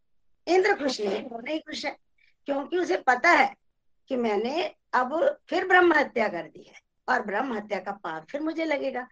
इंद्र 0.47 0.75
खुश 0.75 1.01
नहीं 1.01 1.23
वो 1.23 1.41
नहीं 1.41 1.59
खुश 1.61 1.85
है 1.85 1.97
क्योंकि 2.47 2.79
उसे 2.79 2.97
पता 2.97 3.31
है 3.31 3.55
कि 4.09 4.17
मैंने 4.17 4.65
अब 4.95 5.15
फिर 5.49 5.67
ब्रह्म 5.69 5.93
हत्या 5.93 6.29
कर 6.29 6.43
दी 6.43 6.63
है 6.69 6.81
और 7.09 7.23
ब्रह्म 7.23 7.57
हत्या 7.57 7.79
का 7.79 7.93
पाप 7.93 8.27
फिर 8.31 8.41
मुझे 8.41 8.65
लगेगा। 8.65 9.07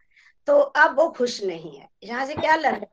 तो 0.47 0.59
अब 0.59 0.97
वो 0.97 1.09
खुश 1.09 1.43
नहीं 1.43 1.77
है। 1.77 1.89
यहाँ 2.03 2.27
से 2.27 2.35
क्या 2.35 2.57
लड़ 2.57 2.85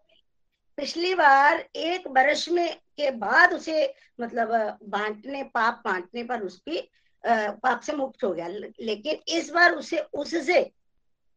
पिछली 0.78 1.14
बार 1.16 1.64
एक 1.76 2.08
वर्ष 2.08 2.48
में 2.50 2.76
के 2.98 3.12
बाद 3.12 3.54
उसे 3.54 3.94
मतलब 4.22 4.78
बांटने, 4.84 5.44
पाप 5.44 5.82
बांटने 5.86 6.24
पर 6.24 6.42
उसकी 6.42 6.90
पाप 7.24 7.80
से 7.82 7.94
मुक्त 7.94 8.24
हो 8.24 8.32
गया। 8.34 8.48
लेकिन 8.48 9.20
इस 9.28 9.50
बार 9.50 9.74
उसे, 9.74 10.00
उससे 10.00 10.72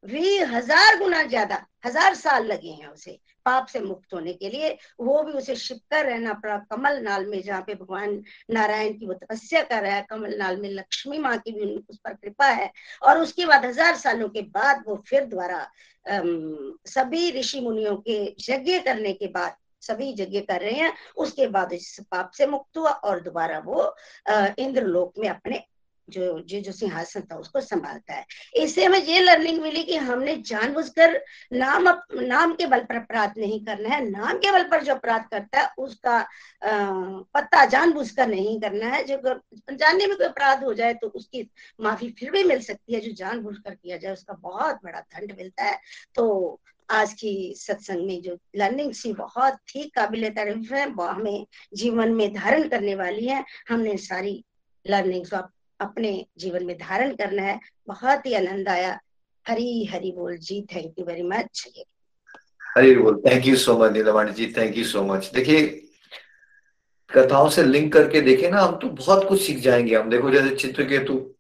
भी 0.05 0.37
हज़ार 0.39 0.99
गुना 0.99 1.23
ज़्यादा, 1.23 1.65
हज़ार 1.87 2.15
साल 2.15 2.47
लगे 2.47 2.71
हैं 2.71 2.87
उसे 2.89 3.19
पाप 3.47 3.67
से 3.67 3.81
मुक्त 3.81 4.15
होने 4.15 4.33
के 4.33 4.49
लिए। 4.51 4.71
वो 5.01 5.23
भी 5.23 5.33
उसे 5.33 5.55
शिवकर 5.57 6.05
रहना 6.07 6.33
पड़ा 6.35 6.57
कमल 6.71 7.01
नाल 7.03 7.27
में 7.27 7.41
जहाँ 7.43 7.61
पे 7.67 7.75
भगवान 7.75 8.23
नारायण 8.51 8.93
की 8.99 9.07
वो 9.07 9.15
तपस्या 9.15 9.63
कर 9.63 9.83
रहा 9.83 9.95
है 9.95 10.07
कमल 10.11 10.37
नाल 10.39 10.61
में 10.61 10.69
लक्ष्मी 10.71 11.19
माँ 11.19 11.37
की 11.39 11.53
भी 11.53 11.75
उस 11.81 11.99
पर 11.99 12.15
कृपा 12.15 12.47
है। 12.47 12.71
और 13.03 13.19
उसके 13.19 13.47
बाद 13.47 13.65
हज़ार 13.65 13.97
सालों 13.97 14.29
के 14.29 14.43
बाद 14.51 14.85
वो 14.87 15.03
फिर 15.09 15.25
द्वारा 15.27 15.67
सभी 16.07 17.31
ऋषि 17.31 17.61
मुनियों 17.61 17.97
के 17.99 18.23
यज्ञ 18.51 18.79
करने 18.81 19.13
के 19.13 19.27
बाद, 19.29 19.55
सभी 19.83 20.11
यज्ञ 20.19 20.41
कर 20.41 20.61
रहे 20.61 20.73
हैं। 20.73 20.93
उसके 21.17 21.47
बाद 21.49 21.73
इस 21.73 21.97
पाप 22.11 22.31
से 22.31 22.47
मुक्त 22.47 22.79
हुआ 22.79 22.91
और 22.91 23.21
दोबारा 23.21 23.59
वो 23.67 23.95
इंद्र 24.59 24.83
लोक 24.85 25.19
में 25.19 25.29
अपने 25.29 25.63
जो 26.11 26.41
जो 26.41 26.61
जो 26.61 26.73
सिंहासन 26.73 27.21
था 27.23 27.37
उसको 27.37 27.61
संभालता 27.61 28.15
है। 28.15 28.25
इससे 28.57 28.85
हमें 28.85 28.99
ये 28.99 29.21
लर्निंग 29.21 29.61
मिली 29.63 29.83
कि 29.83 29.97
हमने 29.99 30.37
जानबूझकर 30.37 31.21
नाम 31.53 31.89
अप, 31.91 32.03
नाम 32.15 32.55
के 32.55 32.67
बल 32.67 32.81
पर 32.81 32.97
अपराध 32.97 33.39
नहीं 33.39 33.65
करना 33.65 33.89
है। 33.89 34.09
नाम 34.11 34.39
के 34.39 34.53
बल 34.53 34.63
पर 34.63 34.85
जो 34.85 34.95
अपराध 34.95 35.29
करता 35.31 35.61
है 35.61 35.69
उसका 35.79 36.17
आ, 36.17 36.27
पता 37.35 37.65
जानबूझकर 37.67 38.27
नहीं 38.29 38.61
करना 38.61 38.87
है। 38.87 39.05
जो 39.05 39.17
जानने 39.73 40.07
में 40.07 40.17
कोई 40.17 40.27
अपराध 40.27 40.65
हो 40.65 40.75
जाए 40.75 40.95
तो 40.95 41.09
उसकी 41.09 41.49
माफ़ी 41.81 42.11
फिर 42.19 42.31
भी 42.31 42.45
मिल 42.45 42.61
सकती 42.63 42.95
है। 42.95 43.01
जो 43.01 43.13
जानबूझकर 43.13 43.75
किया 43.75 43.97
जाए 43.97 44.13
उसका 44.13 44.35
बहुत 44.35 44.81
बड़ा 44.85 45.01
दंड 45.01 45.33
मिलता 45.39 45.65
है। 45.65 45.79
तो 46.15 46.61
आज 46.89 47.13
की 47.13 47.55
सत्संग 47.57 48.07
में 48.07 48.21
जो 48.23 48.37
लर्निंग 48.57 48.93
सी 48.93 49.13
बहुत 49.13 49.59
ही 49.77 49.83
काबिल 49.95 50.29
तारीफ़ 50.31 50.75
है 50.75 50.91
हमें 51.01 51.47
जीवन 51.75 52.13
में 52.13 52.33
धारण 52.35 52.69
करने 52.69 52.95
वाली 52.95 53.27
है। 53.27 53.45
हमने 53.69 53.97
सारी 53.97 54.45
लर्निंग्स 54.87 55.35
अपने 55.81 56.26
जीवन 56.39 56.64
में 56.64 56.76
धारण 56.78 57.14
करना 57.14 57.43
है। 57.43 57.61
बहुत 57.89 58.26
ही 58.26 58.35
आनंद 58.35 58.68
आया। 58.68 59.01
हरी 59.49 59.85
हरी 59.85 60.12
बोल। 60.12 60.37
Ji 60.37 60.66
thank 60.74 60.95
you 60.99 61.05
very 61.05 61.22
much 61.22 61.68
Hari 62.76 62.95
बोल। 62.97 63.22
Thank 63.26 63.47
you 63.47 63.57
so 63.57 63.78
much 63.78 63.93
Neelvani 63.93 64.33
ji. 64.33 64.55
Thank 64.57 64.76
you 64.78 64.85
so 64.85 65.03
much 65.03 65.31
देखिए, 65.35 65.66
कथाओं 67.11 67.49
से 67.49 67.62
लिंक 67.62 67.93
करके 67.93 68.20
देखे 68.20 68.51
ना, 68.51 68.61
हम 68.61 68.76
तो 68.76 68.89
बहुत 68.89 69.28
कुछ 69.28 69.43
सीख 69.43 69.59
जाएँगे। 69.59 69.97
हम 69.97 70.11
देखो, 70.11 70.31
जैसे 70.31 70.55
चित्र 70.57 70.85
केतु 70.85 71.35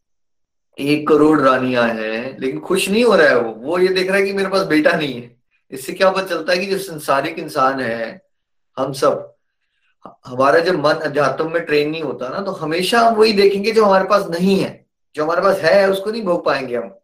एक 0.78 1.08
करोड़ 1.08 1.40
रानियाँ 1.40 1.88
हैं, 1.88 2.38
लेकिन 2.38 2.60
खुश 2.60 2.88
नहीं 2.88 3.04
हो 3.04 3.14
रहा 3.16 3.28
है 3.28 3.40
वो। 3.40 3.52
वो 3.52 3.78
ये 3.78 3.88
देख 3.88 4.08
रहा 4.08 4.16
है 4.16 4.26
कि 4.26 4.32
मेरे 4.32 4.48
पास 4.48 4.66
बेटा 4.66 4.92
नहीं 4.92 5.22
है। 5.22 5.36
इससे 5.70 5.92
क्या 5.92 6.10
पता 6.10 6.26
चलता 6.26 6.52
है 6.52 6.58
कि 6.58 6.66
जो 6.66 6.78
संसारिक 6.78 7.38
इंसान 7.38 7.80
है, 7.80 8.22
हम 8.78 8.92
सब 8.92 9.36
हमारा 10.04 10.58
जब 10.58 10.78
मन 10.78 10.94
अध्यात्म 10.94 11.50
में 11.52 11.64
ट्रेन 11.64 11.90
नहीं 11.90 12.02
होता 12.02 12.28
ना 12.28 12.40
तो 12.40 12.52
हमेशा 12.52 13.00
हम 13.00 13.14
वही 13.14 13.32
देखेंगे 13.32 13.72
जो 13.72 13.84
हमारे 13.84 14.04
पास 14.04 14.26
नहीं 14.30 14.58
है। 14.60 14.86
जो 15.14 15.24
हमारे 15.24 15.42
पास 15.42 15.58
है, 15.58 15.90
उसको 15.90 16.10
नहीं 16.10 16.22
भोग 16.22 16.44
पाएँगे 16.44 16.76
हम। 16.76 16.94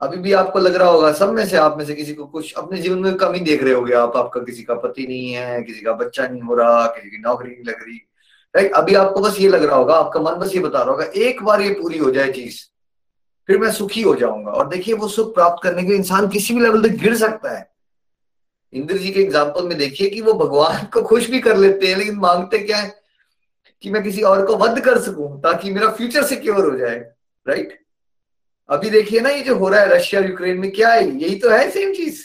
अभी 0.00 0.16
भी 0.16 0.32
आपको 0.32 0.58
लग 0.58 0.74
रहा 0.74 0.88
होगा, 0.88 1.12
सब 1.12 1.32
में 1.32 1.46
से 1.46 1.56
आप 1.56 1.78
में 1.78 1.84
से 1.84 1.94
किसी 1.94 2.14
को 2.14 2.24
कुछ 2.24 2.54
अपने 2.54 2.78
जीवन 2.78 2.98
में 2.98 3.14
कमी 3.14 3.40
देख 3.40 3.62
रहे 3.64 3.74
होगे 3.74 3.94
आप। 3.94 4.16
आपका 4.16 4.40
किसी 4.40 4.62
का 4.62 4.74
पति 4.74 5.06
नहीं 5.06 5.32
है, 5.32 5.62
किसी 5.62 5.80
का 5.80 5.92
बच्चा 5.92 6.26
नहीं 6.26 6.42
हो 6.42 6.54
रहा, 6.54 6.86
किसी 6.86 7.10
की 7.10 7.18
नौकरी 7.18 7.50
नहीं 7.50 7.64
लग 7.64 7.82
रही। 7.82 7.96
राइट 8.56 8.72
अभी 8.72 8.94
आपको 8.94 9.20
बस 9.20 9.40
ये 9.40 9.48
लग 9.48 9.64
रहा 9.64 9.76
होगा, 9.76 9.94
आपका 9.94 10.20
मन 10.20 10.32
बस 10.32 10.54
ये 10.54 10.60
बता 10.60 10.82
रहा 10.82 10.90
होगा, 10.90 11.04
एक 11.04 11.42
बार 11.42 11.60
ये 11.60 11.70
पूरी 11.70 11.98
हो 11.98 12.10
जाए 12.10 12.32
चीज़, 12.32 12.60
फिर 13.46 13.58
मैं 13.58 13.70
सुखी 13.72 14.02
हो 14.02 14.14
जाऊँगा। 14.14 14.50
और 14.50 14.68
देखिए, 14.68 14.94
वो 14.94 15.08
सुख 15.08 15.34
प्राप्त 15.34 15.62
करने 15.62 15.84
के 15.84 15.92
इंसान 15.92 16.28
किसी 16.28 16.54
भी 16.54 16.60
लेवल 16.60 16.82
तक 16.82 16.94
गिर 16.94 17.16
सकता 17.16 17.58
है। 17.58 17.71
इंद्र 18.72 18.96
जी 18.98 19.10
के 19.10 19.20
एग्ज़ाम्पल 19.20 19.66
में 19.68 19.76
देखिए 19.78 20.08
कि 20.10 20.20
वो 20.20 20.32
भगवान 20.34 20.84
को 20.92 21.02
खुश 21.02 21.28
भी 21.30 21.40
कर 21.40 21.56
लेते 21.56 21.86
हैं, 21.86 21.96
लेकिन 21.96 22.16
मांगते 22.16 22.58
क्या 22.58 22.76
है? 22.76 22.94
कि 23.82 23.90
मैं 23.90 24.02
किसी 24.02 24.22
और 24.22 24.44
को 24.46 24.56
वध 24.56 24.80
कर 24.80 24.98
सकूँ 25.02 25.40
ताकि 25.42 25.70
मेरा 25.70 25.90
फ्यूचर 25.92 26.24
सिक्योर 26.24 26.64
हो 26.64 26.76
जाए 26.78 26.98
राइट 27.46 27.78
अभी 28.68 28.90
देखिए 28.90 29.20
ना, 29.20 29.28
ये 29.28 29.42
जो 29.42 29.56
हो 29.56 29.68
रहा 29.68 29.80
है 29.80 29.88
रशिया 29.88 30.20
यूक्रेन 30.20 30.58
में 30.58 30.70
क्या 30.72 30.88
है? 30.88 31.04
यही 31.12 31.38
तो 31.38 31.50
है 31.50 31.70
सेम 31.70 31.92
चीज़, 31.94 32.22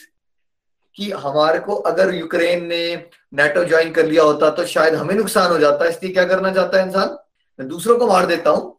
कि 0.98 1.10
हमारे 1.14 1.60
को 1.60 1.76
अगर 1.76 2.14
यूक्रेन 2.14 2.66
ने 2.66 2.96
नेटो 3.34 3.64
ज्वाइन 3.66 3.92
कर 3.94 4.06
लिया 4.06 4.24
होता 4.24 4.50
तो 4.50 4.66
शायद 4.66 4.96
हमें 4.96 5.14
नुकसान 5.16 5.52
हो 5.52 5.58
जाता, 5.60 5.86
इसलिए 5.86 6.14
क्या 6.14 6.26
करना 6.26 6.54
चाहता 6.54 6.78
है 6.78 6.86
इंसान? 6.88 7.18
मैं 7.60 7.68
दूसरों 7.68 7.98
को 8.00 8.08
मार 8.08 8.26
देता 8.26 8.50
हूँ 8.50 8.76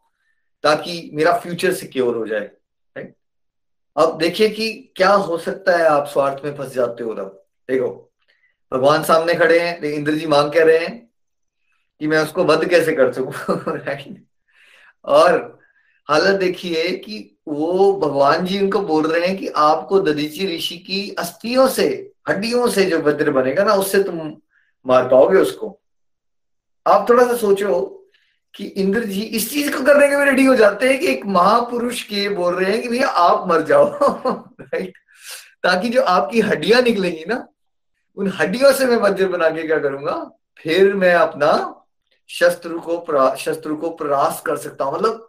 ताकि 0.64 1.10
मेरा 1.14 1.32
फ्यूचर 1.38 1.72
सिक्योर 1.74 2.16
हो 2.16 2.26
जाए 2.26 2.40
राइट 2.40 3.14
अब 3.96 4.16
देखिए 4.18 4.48
कि 4.50 4.70
क्या 4.96 5.10
हो 5.10 5.38
सकता 5.38 5.76
है 5.76 5.86
आप 5.88 6.06
स्वार्थ 6.06 6.44
में 6.44 6.56
फंस 6.56 6.74
जाते 6.74 7.04
हो 7.04 7.14
तब। 7.14 7.44
देखो, 7.70 8.12
भगवान 8.72 9.02
सामने 9.02 9.34
खड़े 9.34 9.60
हैं, 9.60 9.82
लेकिन 9.82 9.98
इंद्र 9.98 10.12
जी 10.12 10.26
मांग 10.26 10.52
कह 10.52 10.64
रहे 10.64 10.78
हैं? 10.78 11.10
कि 12.00 12.06
मैं 12.06 12.22
उसको 12.22 12.44
वध 12.44 12.68
कैसे 12.68 12.92
कर 12.92 13.12
सकू? 13.12 13.32
और 15.04 15.58
हालत 16.10 16.40
देखिए 16.40 16.90
कि 16.90 17.38
वो 17.48 17.92
भगवान 17.94 18.46
जी 18.46 18.60
उनको 18.60 18.80
बोल 18.80 19.06
रहे 19.06 19.26
हैं 19.26 19.36
कि 19.36 19.48
आपको 19.48 20.00
ददीची 20.00 20.56
ऋषि 20.56 20.78
की 20.78 21.14
अस्थियों 21.18 21.68
से, 21.68 22.12
हड्डियों 22.28 22.68
से 22.68 22.84
जो 22.84 22.98
वज्र 22.98 23.30
बनेगा 23.30 23.64
ना, 23.64 23.74
उससे 23.74 24.02
तुम 24.02 24.36
मार 24.86 25.08
पाओगे 25.08 25.38
उसको। 25.38 25.80
आप 26.86 27.06
थोड़ा 27.08 27.26
सा 27.26 27.36
सोचो 27.36 28.04
कि 28.54 28.64
इंद्र 28.64 29.04
जी 29.04 29.22
इस 29.22 29.50
चीज़ 29.50 29.76
को 29.76 29.82
करने 29.82 30.08
के 30.08 30.16
लिए 30.16 30.24
रेडी 30.24 30.44
हो 30.44 30.54
जाते 30.54 30.88
हैं 30.88 31.00
कि 31.00 31.06
एक 31.06 31.26
महापुरुष 31.26 32.02
के 32.02 32.28
बोल 32.28 32.54
रहे 32.54 32.72
हैं 32.72 32.82
कि 32.82 32.88
भैया 32.88 33.08
आप 33.08 33.48
मर 33.48 33.62
जाओ। 33.62 33.98
राइट 34.60 34.98
ताकि 35.62 35.88
जो 35.88 36.02
आपकी 36.02 36.40
हड्डियाँ 36.40 36.82
निकलेंगी 36.82 37.24
ना 37.28 37.48
उन 38.18 38.32
हड्डियों 38.36 38.72
से 38.72 38.86
मैं 38.86 38.96
वज्र 38.96 39.28
बना 39.28 39.48
के 39.50 39.66
क्या 39.66 39.78
करूँगा? 39.78 40.14
फिर 40.60 40.94
मैं 40.94 41.14
अपना 41.14 41.50
शस्त्र 42.30 42.78
को 42.86 43.36
शस्त्र 43.36 43.74
को 43.74 43.90
प्रयास 43.90 44.42
कर 44.46 44.56
सकता 44.56 44.84
हूँ। 44.84 44.94
मतलब 44.94 45.24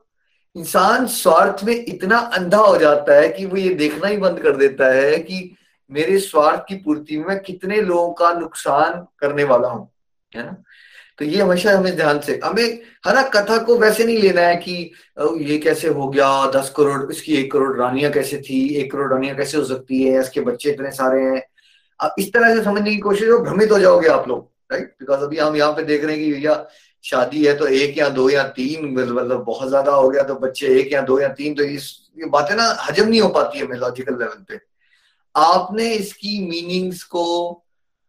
इंसान 0.56 1.06
स्वार्थ 1.08 1.64
में 1.64 1.74
इतना 1.76 2.18
अंधा 2.18 2.58
हो 2.58 2.78
जाता 2.78 3.16
है 3.16 3.30
कि 3.30 3.46
वो 3.46 3.58
ये 3.58 3.74
देखना 3.76 4.08
ही 4.08 4.18
बंद 4.18 4.40
कर 4.40 4.56
देता 4.58 4.88
है 4.94 5.18
कि 5.18 5.56
मेरे 5.92 6.18
स्वार्थ 6.20 6.64
की 6.70 6.76
पूर्ति 6.76 7.18
में 7.18 7.26
मैं 7.26 7.40
कितने 7.40 7.82
लोगों 7.82 8.12
का 8.14 8.32
नुकसान 8.34 9.06
करने 9.20 9.44
वाला 9.44 9.68
हूँ, 9.68 9.90
है 10.36 10.44
ना? 10.44 10.56
तो 11.20 11.26
ये 11.26 11.42
हमेशा 11.42 11.78
हमें 11.78 11.96
ध्यान 11.96 12.20
से, 12.20 12.40
हमें, 12.44 12.64
है 13.08 13.14
ना, 13.14 13.22
कथा 13.30 13.58
को 13.58 13.78
वैसे 13.78 14.04
नहीं 14.04 14.18
लेना 14.18 14.42
है 14.42 14.56
कि 14.58 14.74
ये 15.38 15.58
कैसे 15.58 15.88
हो 15.88 16.08
गया, 16.10 16.30
दस 16.52 16.74
करोड़, 16.78 17.12
इसकी 17.12 17.36
एक 17.36 17.52
करोड़ 17.52 17.76
रानियाँ 17.78 18.12
कैसे 18.12 18.38
थी, 18.40 18.68
एक 18.76 18.92
करोड़ 18.92 19.12
रानियाँ 19.14 19.36
कैसे 19.36 19.58
हो 19.58 19.64
सकती 19.64 20.02
है, 20.04 20.20
इसके 20.20 20.42
बच्चे 20.42 20.70
इतने 20.70 20.92
सारे 20.92 21.24
हैं 21.24 21.42
अब 22.00 22.16
इस 22.20 22.32
तरह 22.34 22.56
से 22.56 22.64
समझने 22.64 22.92
की 22.92 22.98
कोशिश 22.98 23.30
हो 23.30 23.38
भ्रमित 23.40 23.72
हो 23.72 23.80
जाओगे 23.80 24.08
आप 24.08 24.28
लोग 24.28 24.48
राइट 24.72 24.96
बिकॉज़ 25.00 25.20
अभी 25.20 25.38
हम 25.38 25.56
यहाँ 25.56 25.72
पे 25.74 25.84
देख 25.84 26.04
रहे 26.04 26.16
हैं 26.16 26.26
कि 26.26 26.32
भैया 26.34 26.66
शादी 27.04 27.46
है 27.46 27.56
तो 27.58 27.68
एक 27.68 27.98
या 27.98 28.08
दो 28.10 28.30
या 28.30 28.44
तीन 28.50 28.94
मतलब 28.94 29.44
बहुत 29.44 29.70
ज़्यादा 29.70 29.92
हो 29.92 30.10
गया 30.10 30.24
तो 30.24 30.36
बच्चे 30.36 30.68
एक 30.80 30.92
या 30.94 31.02
दो 31.02 31.20
या 31.20 31.28
तीन 31.30 31.54
तो 31.56 31.64
इस, 31.64 32.12
ये 32.20 32.26
बातें 32.26 32.56
ना 32.56 32.64
हजम 32.82 33.08
नहीं 33.08 33.22
हो 33.22 33.30
पाती 33.30 33.60
है 33.60 33.78
लॉजिकल 33.78 34.20
लेवल 34.20 34.44
पे। 34.50 34.60
आपने 35.36 35.90
इसकी 35.94 36.40
मीनिंग्स 36.50 37.04
को 37.04 37.26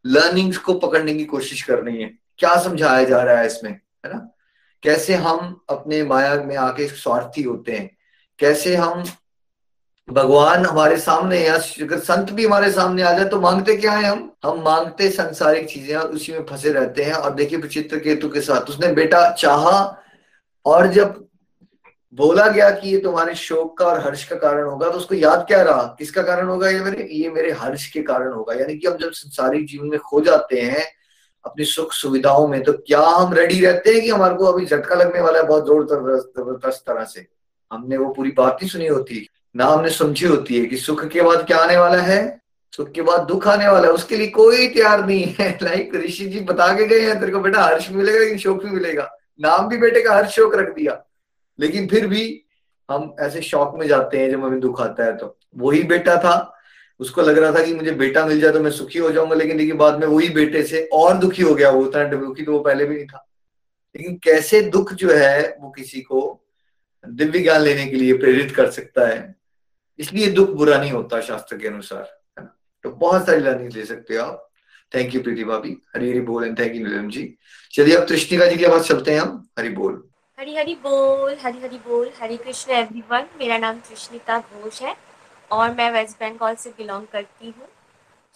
लर्निंग्स 0.05 0.59
को 0.59 0.75
पकड़ने 0.75 1.15
की 1.15 1.25
कोशिश 1.25 1.63
करनी 1.63 2.03
है। 2.03 2.11
क्या 2.39 2.57
समझाया 2.63 3.05
जा 3.05 3.23
रहा 3.23 3.39
है 3.39 3.47
इसमें, 3.47 3.71
है 3.71 4.13
ना? 4.13 4.19
कैसे 4.83 5.15
हम 5.15 5.61
अपने 5.71 6.03
माया 6.03 6.35
में 6.45 6.57
आके 6.57 6.89
स्वार्थी 6.89 7.43
होते 7.43 7.73
हैं? 7.73 7.91
कैसे 8.39 8.75
हम 8.77 9.05
भगवान 10.11 10.65
हमारे 10.67 10.97
सामने 10.99 11.39
या 11.39 11.55
अगर 11.83 11.99
संत 12.01 12.31
भी 12.33 12.45
हमारे 12.47 12.71
सामने 12.73 13.03
आ 13.03 13.13
जाए 13.13 13.25
तो 13.25 13.41
मांगते 13.41 13.77
क्या 13.77 13.93
है 13.93 14.05
हम? 14.05 14.31
हम 14.45 14.61
मांगते 14.63 15.11
संसारिक 15.11 15.69
चीज़ें 15.69 15.95
और 15.97 16.09
उसी 16.11 16.33
में 16.33 16.45
फंसे 16.47 16.73
रहते 16.73 17.03
हैं। 17.03 17.15
और 17.15 17.35
देखिए 17.35 17.59
विचित्र 17.59 17.99
केतु 17.99 18.29
के 18.29 18.41
साथ 18.41 18.71
उसने 18.71 18.93
बेटा 18.95 19.31
चाहा, 19.33 19.97
और 20.67 20.87
जब 20.89 21.25
बोला 22.15 22.47
गया 22.49 22.71
कि 22.71 22.89
ये 22.91 22.99
तुम्हारे 23.01 23.35
शोक 23.35 23.77
का 23.79 23.87
और 23.87 24.01
हर्ष 24.01 24.25
का 24.29 24.37
कारण 24.37 24.65
होगा 24.65 24.89
तो 24.91 24.99
उसको 24.99 25.15
याद 25.15 25.45
क्या 25.49 25.63
रहा? 25.63 25.83
किसका 25.99 26.23
कारण 26.23 26.49
होगा 26.49 26.69
ये 26.69 26.81
मेरे? 26.81 27.09
ये 27.13 27.31
मेरे 27.31 27.51
हर्ष 27.53 27.87
के 27.87 28.03
कारण 28.03 28.33
होगा। 28.33 28.55
यानी 28.55 28.77
कि 28.79 28.87
हम 28.89 28.97
जब 28.99 29.11
संसारिक 29.13 29.67
जीवन 29.67 29.89
में 29.89 29.99
खो 30.01 30.21
जाते 30.21 30.61
हैं, 30.61 30.87
अपनी 31.45 31.65
सुख 31.67 31.93
सुविधाओं 31.93 32.47
में 32.49 32.63
तो 32.63 32.73
क्या 32.73 33.01
हम 33.01 33.33
रेडी 33.35 33.61
रहते 33.61 33.93
हैं 33.93 34.01
कि 34.03 34.09
हमारे 34.11 34.35
को 34.35 34.47
अभी 34.47 34.67
झटका 34.67 34.95
लगने 34.95 35.21
वाला 35.21 35.39
है 35.39 35.47
बहुत 35.47 35.67
ज़ोर 35.67 35.87
ज़बरदस्त 35.87 36.83
तरह 36.87 37.05
से? 37.05 37.27
हमने 37.71 37.97
वो 37.97 38.13
पूरी 38.15 38.31
बात 38.31 38.53
नहीं 38.53 38.71
सुनी 38.71 38.87
होती। 38.87 39.27
ना 39.57 39.67
हमने 39.67 39.91
समझी 39.91 40.27
होती 40.27 40.59
है 40.59 40.67
कि 40.67 40.77
सुख 40.77 41.09
के 41.09 41.23
बाद 41.23 41.47
क्या 41.47 41.59
आने 41.59 41.77
वाला 41.77 42.03
है, 42.03 42.41
सुख 42.77 42.91
के 42.93 43.03
बाद 43.03 43.21
दुख 43.21 43.49
आने 43.49 43.69
वाला 43.69 43.89
है, 43.89 43.95
उसके 43.95 44.17
लिए 44.17 44.27
कोई 44.27 44.69
तैयार 44.69 45.07
नहीं 45.07 45.37
है। 45.39 45.59
लाइक 45.63 45.95
ऋषि 45.95 46.27
जी 46.27 46.41
बता 46.41 46.77
के 46.77 46.87
गए 46.87 47.01
हैं, 47.01 47.21
तेरे 47.21 47.33
को 47.33 47.41
बेटा 47.41 47.63
हर्ष 47.63 47.91
मिलेगा 47.91 48.19
लेकिन 48.19 48.39
शोक 48.39 48.65
भी 48.65 48.71
मिलेगा? 48.71 49.19
नाम 49.41 49.69
भी 49.69 49.77
बेटे 49.77 50.03
का 50.03 50.15
हर्ष 50.15 50.31
शोक 50.31 50.55
रख 50.55 50.75
दिया। 50.75 51.05
लेकिन 51.61 51.87
फिर 51.87 52.07
भी 52.07 52.45
हम 52.91 53.15
ऐसे 53.21 53.41
शौक 53.41 53.77
में 53.79 53.89
जाते 53.89 54.19
हैं, 54.19 54.31
जब 54.31 54.45
हमें 54.45 54.61
दुख 54.61 54.81
आता 54.81 55.05
है 55.05 55.17
तो। 55.17 55.39
वही 55.57 55.83
बेटा 55.83 56.17
था, 56.17 56.57
उसको 57.01 57.23
लग 57.23 57.39
रहा 57.39 57.53
था 57.53 57.65
कि 57.65 57.75
मुझे 57.75 57.91
बेटा 57.91 58.27
मिल 58.27 58.41
जाए 58.41 58.53
तो 58.53 58.61
मैं 58.61 58.71
सुखी 58.71 58.99
हो 58.99 59.11
जाऊँगा, 59.11 59.35
लेकिन 59.35 59.59
लेकिन 59.59 59.77
बाद 59.77 60.01
में 60.01 60.07
वही 60.07 60.29
बेटे 60.29 60.63
से 60.63 60.89
और 60.93 61.19
दुखी 61.19 61.43
हो 61.43 61.55
गया, 61.55 61.71
वो 61.71 61.85
उतना 61.85 62.05
दुखी 62.05 62.43
तो 62.43 62.53
वो 62.53 62.59
पहले 62.59 62.85
भी 62.85 62.95
नहीं 62.95 63.07
था। 63.07 63.29
लेकिन 63.97 64.17
कैसे 64.17 64.63
दुख 64.63 64.93
जो 64.93 65.11
है, 65.11 65.57
वो 65.61 65.71
किसी 65.71 66.01
को 66.01 66.47
दिव्य 67.09 67.39
ज्ञान 67.39 67.61
लेने 67.61 67.87
के 67.87 67.97
लिए 67.97 68.13
प्रेरित 68.13 68.55
कर 68.57 68.71
सकता 68.71 69.07
है। 69.07 69.40
इसलिए 70.01 70.31
दुख 70.31 70.51
बुरा 70.51 70.79
नहीं 70.79 70.93
होता 70.93 71.21
शास्त्र 71.21 71.57
के 71.57 71.69
अनुसार, 71.69 72.03
है 72.39 72.45
ना? 72.45 72.57
तो 72.85 72.91
बहुत 72.91 73.27
सारी 73.27 73.41
लर्निंग 73.41 73.73
ले 73.73 73.85
सकते 73.85 74.17
हो 74.17 74.25
आप। 74.25 74.47
थैंक 74.95 75.15
यू 75.15 75.23
प्रीति 75.23 75.45
भाभी 75.45 75.77
हरी 75.95 76.11
हरी 76.11 76.21
बोल 76.21 76.45
and 76.45 76.59
thank 76.59 76.75
you 76.75 76.87
Neelam 76.87 77.09
ji. 77.09 77.35
चलिए 77.73 77.97
अब 77.97 78.07
तृष्णिका 78.09 78.47
जी 78.47 78.57
के 78.57 78.69
पास 78.69 78.89
चलते 78.89 79.13
हैं 79.13 79.21
हम। 79.21 79.49
हरी 79.59 79.69
बोल। 79.69 80.03
हरी 80.39 80.57
हरी 80.57 80.75
बोल, 80.75 81.37
हरी 81.43 81.61
हरी 81.61 81.79
बोल। 81.79 82.11
हरे 82.21 82.37
कृष्ण 82.37 82.73
एवरीवन 82.73 83.27
मेरा 83.39 83.59
नाम 83.59 83.81
कृष्णिका 83.81 84.39
घोष 84.39 84.83
है 84.83 84.97
और 85.51 85.75
मैं 85.75 85.91
वेस्ट 85.93 86.21
बंगाल 86.21 86.55
से 86.55 86.71
बिलोंग 86.71 87.07
करती 87.07 87.47
हूँ। 87.47 87.69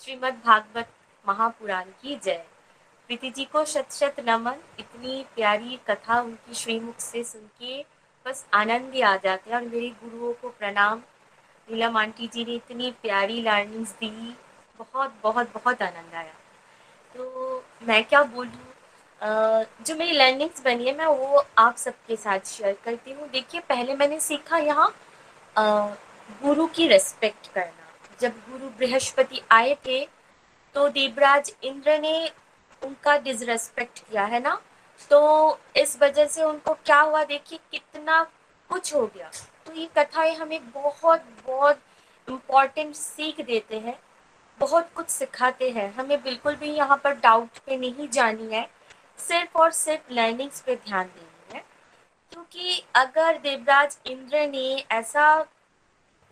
श्रीमद् 0.00 0.44
भागवत 0.46 0.88
महापुराण 1.24 1.84
की 2.02 2.20
जय। 2.24 2.44
प्रीति 3.10 3.30
जी 3.30 3.44
को 3.44 3.64
शत 3.64 3.92
शत 3.92 4.16
नमन। 4.28 4.62
इतनी 4.78 5.24
प्यारी 5.36 5.78
कथा 5.90 6.20
उनकी 6.20 6.54
श्रीमुख 6.54 7.00
से 7.00 7.24
सुन 7.24 7.48
के 7.60 7.82
बस 8.26 8.46
आनंद 8.54 8.94
ही 8.94 9.00
आ 9.00 9.16
जाते 9.16 9.50
हैं 9.50 9.56
और 9.56 9.64
मेरे 9.64 9.88
गुरुओं 10.02 10.32
को 10.32 10.48
प्रणाम। 10.48 11.02
नीलम 11.68 11.96
आंटी 11.96 12.26
जी 12.28 12.44
ने 12.44 12.54
इतनी 12.54 12.90
प्यारी 13.02 13.40
लर्निंग्स 13.42 13.90
दी, 13.92 14.34
बहुत 14.80 15.12
बहुत 15.22 15.52
बहुत 15.54 15.82
आनंद 15.82 16.14
आया। 16.14 16.32
तो 17.14 17.64
मैं 17.82 18.02
क्या 18.04 18.22
बोलूँ 18.24 18.72
जो 19.86 19.94
मेरी 19.96 20.12
लर्निंग्स 20.12 20.62
बनी 20.64 20.86
है, 20.86 20.96
मैं 20.96 21.06
वो 21.06 21.44
आप 21.58 21.76
सबके 21.76 22.16
साथ 22.16 22.46
शेयर 22.46 22.76
करती 22.84 23.12
हूँ। 23.12 23.28
देखिए, 23.30 23.60
पहले 23.62 23.94
मैंने 23.96 24.20
सीखा 24.20 24.58
यहाँ 24.58 24.92
गुरु 26.42 26.66
की 26.68 26.86
रेस्पेक्ट 26.88 27.52
करना। 27.54 27.82
जब 28.20 28.32
गुरु 28.50 28.68
बृहस्पति 28.78 29.42
आए 29.52 29.74
थे 29.86 30.04
तो 30.74 30.88
देवराज 30.90 31.52
इंद्र 31.64 31.98
ने 32.00 32.30
उनका 32.82 33.16
डिसरेस्पेक्ट 33.18 33.98
किया, 34.00 34.24
है 34.24 34.40
ना? 34.42 34.60
तो 35.10 35.58
इस 35.76 35.96
वजह 36.02 36.26
से 36.26 36.42
उनको 36.44 36.72
क्या 36.76 37.00
हुआ, 37.00 37.22
देखिए, 37.24 37.58
कितना 37.72 38.22
कुछ 38.70 38.94
हो 38.94 39.06
गया। 39.06 39.30
तो 39.66 39.72
ये 39.72 39.88
कथाएँ 39.98 40.34
हमें 40.34 40.70
बहुत 40.72 41.24
बहुत 41.46 41.80
इम्पोर्टेंट 42.28 42.94
सीख 42.94 43.40
देते 43.40 43.78
हैं, 43.78 43.98
बहुत 44.58 44.90
कुछ 44.94 45.08
सिखाते 45.08 45.70
हैं। 45.70 45.92
हमें 45.94 46.22
बिल्कुल 46.22 46.54
भी 46.56 46.70
यहाँ 46.70 47.00
पर 47.04 47.14
डाउट 47.16 47.58
पे 47.66 47.76
नहीं 47.76 48.08
जानी 48.08 48.46
है, 48.48 48.68
सिर्फ़ 49.18 49.58
और 49.58 49.70
सिर्फ़ 49.72 50.12
लर्निंग्स 50.12 50.60
पे 50.60 50.76
ध्यान 50.76 51.06
देनी 51.06 51.54
है। 51.54 51.64
क्योंकि 52.32 52.82
अगर 52.96 53.38
देवराज 53.38 53.98
इंद्र 54.06 54.46
ने 54.48 54.84
ऐसा 54.92 55.44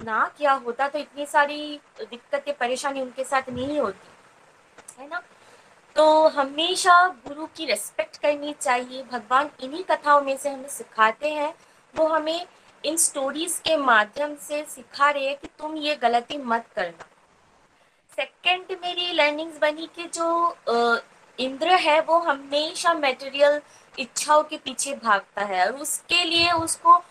ना 0.01 0.27
किया 0.39 0.53
होता 0.55 0.89
तो 0.89 0.99
इतनी 0.99 1.27
सारी 1.27 1.81
दिक्कतें, 2.01 2.55
परेशानी 2.55 3.01
उनके 3.01 3.25
साथ 3.25 3.51
नहीं 3.51 3.79
होती, 3.81 4.09
है 4.99 5.09
ना? 5.09 5.23
तो 5.97 6.29
हमेशा 6.31 7.07
गुरु 7.27 7.47
की 7.57 7.65
रेस्पेक्ट 7.65 8.17
करनी 8.17 8.53
चाहिए। 8.53 9.03
भगवान 9.03 9.51
इन्हीं 9.61 9.83
कथाओं 9.85 10.21
में 10.23 10.37
से 10.37 10.49
हमें 10.49 10.69
सिखाते 10.69 11.31
हैं, 11.31 11.55
वो 11.95 12.07
हमें 12.09 12.47
इन 12.85 12.97
स्टोरीज 12.97 13.61
के 13.65 13.77
माध्यम 13.77 14.35
से 14.41 14.65
सिखा 14.69 15.11
रहे 15.11 15.27
हैं 15.27 15.37
कि 15.37 15.49
तुम 15.59 15.77
ये 15.77 15.95
गलती 15.97 16.37
मत 16.39 16.67
करना। 16.77 17.07
सेकंड 18.13 18.77
मेरी 18.83 19.13
लर्निंग्स 19.13 19.59
बनी 19.61 19.89
कि 19.97 20.09
जो 20.15 20.29
इंद्र 21.39 21.69
है, 21.69 22.01
वो 22.01 22.19
हमेशा 22.21 22.93
मटेरियल 22.95 23.61
इच्छाओं 23.95 24.43
के 24.43 24.57
पीछे 24.57 24.95
भागता 24.95 25.45
है 25.45 25.67
और 25.67 25.81
उसके 25.81 26.25
लिए 26.25 26.51
उसको 26.53 27.03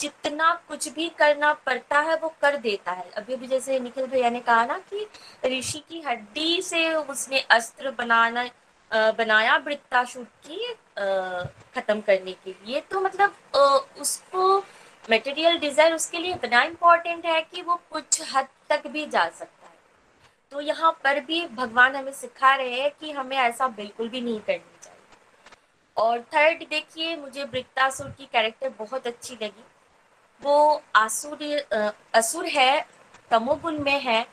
जितना 0.00 0.52
कुछ 0.68 0.88
भी 0.94 1.08
करना 1.18 1.52
पड़ता 1.66 2.00
है, 2.00 2.16
वो 2.16 2.28
कर 2.42 2.56
देता 2.56 2.92
है। 2.92 3.10
अभी 3.10 3.34
अभी 3.34 3.46
जैसे 3.46 3.78
निखिल 3.80 4.06
भैया 4.06 4.30
ने 4.30 4.40
कहा 4.40 4.64
ना 4.64 4.78
कि 4.90 5.06
ऋषि 5.48 5.78
की 5.88 6.00
हड्डी 6.00 6.60
से 6.62 6.92
उसने 6.94 7.40
अस्त्र 7.50 7.90
बनाना 7.98 8.48
बनाया 8.90 9.56
वृत्ताशुट 9.56 10.26
की 10.46 10.74
खत्म 11.74 12.00
करने 12.00 12.32
के 12.34 12.50
लिए। 12.50 12.80
तो 12.80 13.00
मतलब 13.00 13.34
उसको 14.00 14.58
मटेरियल 15.10 15.58
डिज़ायर 15.58 15.94
उसके 15.94 16.18
लिए 16.18 16.34
इतना 16.34 16.62
इम्पोर्टेंट 16.62 17.24
है 17.26 17.40
कि 17.42 17.62
वो 17.62 17.80
कुछ 17.92 18.20
हद 18.34 18.48
तक 18.70 18.86
भी 18.86 19.06
जा 19.06 19.28
सकता 19.28 19.66
है। 19.66 19.78
तो 20.52 20.60
यहाँ 20.60 20.90
पर 21.04 21.20
भी 21.20 21.46
भगवान 21.48 21.96
हमें 21.96 22.12
सिखा 22.12 22.54
रहे 22.54 22.80
हैं 22.80 22.90
कि 23.00 23.10
हमें 23.12 23.36
ऐसा 23.36 23.68
बिल्कुल 23.70 24.08
भी 24.08 24.20
नहीं 24.20 24.40
करनी 24.40 24.78
चाहिए। 24.82 24.98
और 25.96 26.20
थर्ड 26.34 26.62
देखिए, 26.70 27.16
मुझे 27.16 27.44
वृत्तासुर 27.44 28.08
की 28.08 28.26
कैरेक्टर 28.32 28.68
बहुत 28.78 29.06
अच्छी 29.06 29.34
लगी। 29.34 29.64
वो 30.42 30.82
आसुर 30.96 31.38
असुर 32.14 32.46
है, 32.48 32.86
तमोगुण 33.30 33.78
में 33.78 34.00
है 34.00 34.26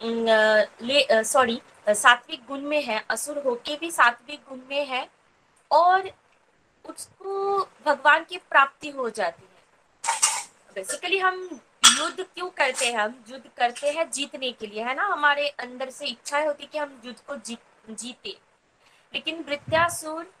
ले 0.00 1.24
सॉरी 1.24 1.60
सात्विक 1.88 2.44
गुण 2.48 2.60
में 2.60 2.82
है, 2.82 3.04
असुर 3.10 3.38
होके 3.44 3.76
भी 3.76 3.90
सात्विक 3.90 4.40
गुण 4.48 4.60
में 4.70 4.86
है 4.86 5.08
और 5.70 6.10
उसको 6.84 7.58
भगवान 7.86 8.24
की 8.24 8.38
प्राप्ति 8.40 8.90
हो 8.90 9.08
जाती 9.10 9.42
बेसिकली 10.74 11.18
हम 11.18 11.60
युद्ध 11.98 12.20
क्यों 12.20 12.48
करते 12.48 12.86
हैं? 12.86 12.98
हम 12.98 13.24
युद्ध 13.30 13.44
करते 13.56 13.90
हैं 13.90 14.10
जीतने 14.10 14.52
के 14.52 14.66
लिए, 14.66 14.82
है 14.84 14.94
ना? 14.94 15.06
हमारे 15.06 15.48
अंदर 15.48 15.90
से 15.90 16.06
इच्छा 16.06 16.38
होती 16.38 16.66
कि 16.66 16.78
हम 16.78 17.00
युद्ध 17.04 17.18
को 17.20 17.36
जीत 17.36 17.90
जीते। 17.90 18.38
लेकिन 19.14 19.44
वृत्यासुर 19.48 20.32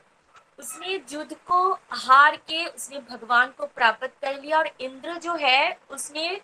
उसने 0.58 1.00
युद्ध 1.12 1.34
को 1.34 1.72
हार 1.90 2.36
के, 2.36 2.66
उसने 2.66 2.98
भगवान 2.98 3.46
को 3.58 3.66
प्राप्त 3.66 4.06
कर 4.06 4.40
लिया 4.40 4.58
और 4.58 4.70
इंद्र 4.80 5.18
जो 5.18 5.34
है, 5.34 5.78
उसने 5.90 6.40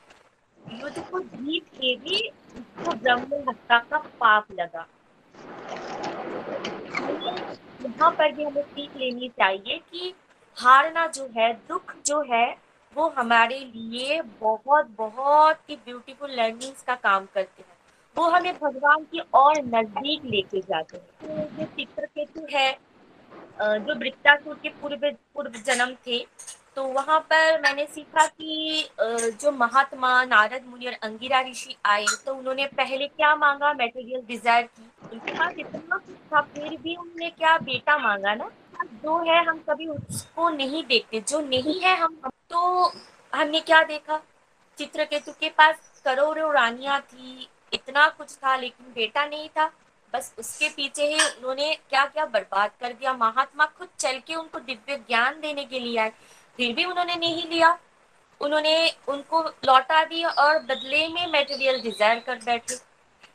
युद्ध 0.73 0.99
को 1.11 1.21
जीत 1.21 1.67
के 1.67 1.97
भी 1.97 2.29
उसको 2.29 2.93
ब्रह्म 2.93 3.51
हत्या 3.51 3.79
का 3.79 3.99
पाप 3.99 4.47
लगा। 4.53 4.87
यहाँ 7.83 8.11
पर 8.11 8.33
भी 8.33 8.45
हमें 8.45 8.63
सीख 8.63 8.97
लेनी 8.97 9.29
चाहिए 9.29 9.79
कि 9.79 10.15
हारना 10.57 11.07
जो 11.07 11.29
है, 11.37 11.53
दुख 11.69 11.95
जो 12.07 12.21
है 12.35 12.68
वो 12.93 13.09
हमारे 13.17 13.59
लिए 13.67 14.21
बहुत 14.41 14.87
बहुत 14.99 15.59
ही 15.71 15.77
ब्यूटीफुल 15.79 16.31
लर्निंग्स 16.33 16.83
का 16.83 16.95
काम 16.97 17.27
करते 17.35 17.63
हैं। 17.63 17.77
वो 18.17 18.29
हमें 18.31 18.53
भगवान 18.55 19.05
की 19.05 19.21
और 19.35 19.63
नज़दीक 19.65 20.25
लेके 20.27 20.61
जाते 20.61 20.97
हैं। 20.97 21.07
तो 21.19 21.57
जो 21.57 21.65
चित्रकेतु 21.67 22.47
है 22.53 22.71
जो 23.61 23.95
वृत्तासुर 23.97 24.59
के 24.63 24.69
पूर्व 24.73 25.11
पूर्व 25.35 25.53
जन्म 25.67 25.95
थे 26.07 26.19
तो 26.77 26.85
वहाँ 26.89 27.19
पर 27.23 27.61
मैंने 27.61 27.85
सीखा 27.87 28.27
कि 28.27 28.89
जो 29.01 29.51
महात्मा 29.53 30.25
नारद 30.25 30.67
मुनि 30.67 30.87
और 30.87 30.93
अंगिरा 31.03 31.41
ऋषि 31.43 31.77
आए 31.87 32.05
तो 32.27 32.35
उन्होंने 32.35 32.67
पहले 32.77 33.07
क्या 33.09 33.35
मांगा? 33.37 33.73
मेटेरियल 33.75 34.21
डिज़ायर 34.29 34.63
की। 34.65 34.83
उनके 35.13 35.33
पास 35.33 35.55
इतना 35.59 35.97
कुछ 35.97 36.15
था, 36.33 36.41
फिर 36.43 36.77
भी 36.77 36.95
उन्होंने 36.97 37.31
क्या 37.31 37.57
बेटा 37.61 37.97
मांगा 37.99 38.35
ना? 38.35 38.51
जो 38.85 39.19
है, 39.25 39.45
हम 39.45 39.59
कभी 39.59 39.87
उसको 39.87 40.49
नहीं 40.49 40.85
देखते। 40.85 41.21
जो 41.21 41.41
नहीं 41.41 41.81
है, 41.81 41.97
हम 41.97 42.17
तो 42.51 42.93
हमने 43.33 43.61
क्या 43.61 43.83
देखा? 43.83 44.21
चित्रकेतु 44.79 45.33
के 45.33 45.49
पास 45.49 46.03
करोड़ों 46.05 46.53
रानियाँ 46.55 47.01
थी, 47.01 47.49
इतना 47.73 48.09
कुछ 48.09 48.35
था, 48.35 48.57
लेकिन 48.57 48.87
बेटा 48.87 49.25
नहीं 49.27 49.49
था। 49.49 49.73
बस 50.15 50.35
उसके 50.39 50.69
पीछे 50.69 51.07
ही 51.07 51.21
उन्होंने 51.21 51.75
क्या 51.91 52.05
क्या 52.07 52.25
बर्बाद 52.27 52.71
कर 52.81 52.93
दिया। 52.93 53.13
महात्मा 53.13 53.67
खुद 53.67 53.89
चल 53.99 54.19
के 54.19 54.35
उनको 54.35 54.59
दिव्य 54.59 54.97
ज्ञान 54.97 55.41
देने 55.41 55.65
के 55.65 55.79
लिए 55.79 55.99
आए। 55.99 56.13
फिर 56.57 56.75
भी 56.75 56.85
उन्होंने 56.85 57.15
नहीं 57.15 57.49
लिया। 57.49 57.79
उन्होंने 58.41 58.91
उनको 59.09 59.43
लौटा 59.43 60.05
दिया 60.05 60.29
और 60.29 60.59
बदले 60.59 61.09
में 61.09 61.27
मेटेरियल 61.27 61.81
डिज़ायर 61.81 62.21
कर 62.21 62.37
बैठे। 62.37 62.75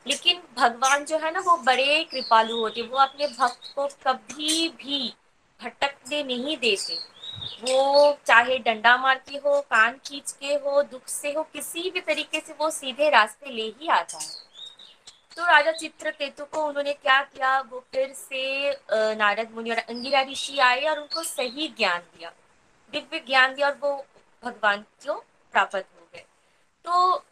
लेकिन 0.06 0.42
भगवान 0.56 1.04
जो 1.04 1.18
है 1.18 1.32
ना, 1.32 1.40
वो 1.40 1.56
बड़े 1.56 2.02
कृपालु 2.04 2.58
होते 2.58 2.82
वो 2.82 2.98
अपने 2.98 3.26
भक्त 3.26 3.72
को 3.76 3.86
कभी 3.86 4.68
भी 4.68 5.14
भटकने 5.60 6.22
नहीं 6.24 6.56
देते 6.56 6.98
वो 7.62 8.16
चाहे 8.26 8.58
डंडा 8.60 8.96
मार 8.96 9.22
के 9.28 9.36
हो, 9.38 9.60
कान 9.62 9.98
खींच 10.06 10.32
के 10.32 10.54
हो, 10.54 10.82
दुख 10.82 11.08
से 11.08 11.32
हो, 11.32 11.42
किसी 11.44 11.90
भी 11.90 12.00
तरीके 12.02 12.40
से 12.40 12.54
वो 12.58 12.70
सीधे 12.70 13.08
रास्ते 13.10 13.50
ले 13.50 13.62
ही 13.80 13.88
आता 13.90 14.18
है 14.18 14.42
तो 15.36 15.44
राजा 15.44 15.72
चित्रकेतु 15.72 16.44
को 16.44 16.64
उन्होंने 16.64 16.92
क्या 16.94 17.20
किया? 17.22 17.58
वो 17.60 17.78
फिर 17.92 18.12
से 18.12 18.70
नारद 19.16 19.50
मुनि 19.54 19.70
और 19.70 19.78
अंगिरा 19.78 20.20
ऋषि 20.22 20.58
आए 20.60 20.84
और 20.84 20.98
उनको 20.98 21.22
सही 21.22 21.68
ज्ञान 21.78 22.00
दिया। 22.00 22.30
दिव्य 22.92 23.18
ज्ञान 23.26 23.54
दिया 23.54 23.68
और 23.68 23.78
वो 23.82 23.96
भगवान 24.42 24.84
को 25.06 25.14
प्राप्त 25.54 25.74
हो 25.74 26.06
गए। 26.14 26.24
तो 26.84 27.24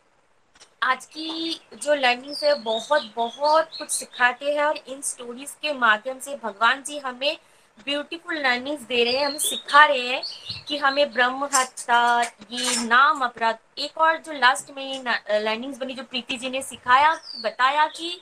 आज 0.83 1.05
की 1.07 1.61
जो 1.75 1.95
लर्निंग 1.95 2.37
है 2.43 2.55
बहुत 2.63 3.13
बहुत 3.17 3.77
कुछ 3.79 3.91
सिखाते 3.91 4.55
हैं 4.55 4.65
और 4.65 4.77
इन 4.79 5.01
स्टोरीज 5.03 5.55
के 5.63 5.73
माध्यम 5.75 6.19
से 6.19 6.37
भगवान 6.37 6.83
जी 6.83 6.99
हमें 6.99 7.37
ब्यूटीफुल 7.79 8.37
लर्निंग्स 8.37 8.83
दे 8.83 9.03
रहे 9.05 9.17
हैं, 9.17 9.27
हमें 9.27 9.39
सिखा 9.39 9.85
रहे 9.85 10.09
हैं 10.09 10.23
कि 10.69 10.77
हमें 10.79 11.13
ब्रह्म 11.13 11.49
हत्या, 11.55 12.21
ये 12.21 12.87
नाम 12.87 13.21
अपराध। 13.25 13.59
एक 13.79 13.99
और 13.99 14.17
जो 14.19 14.33
लास्ट 14.33 14.71
में 14.77 15.05
लर्निंग्स 15.05 15.79
बनी 15.79 15.95
जो 15.95 16.03
प्रीति 16.03 16.37
जी 16.37 16.51
ने 16.51 16.63
सिखाया, 16.63 17.13
बताया 17.45 17.87
कि 17.89 18.19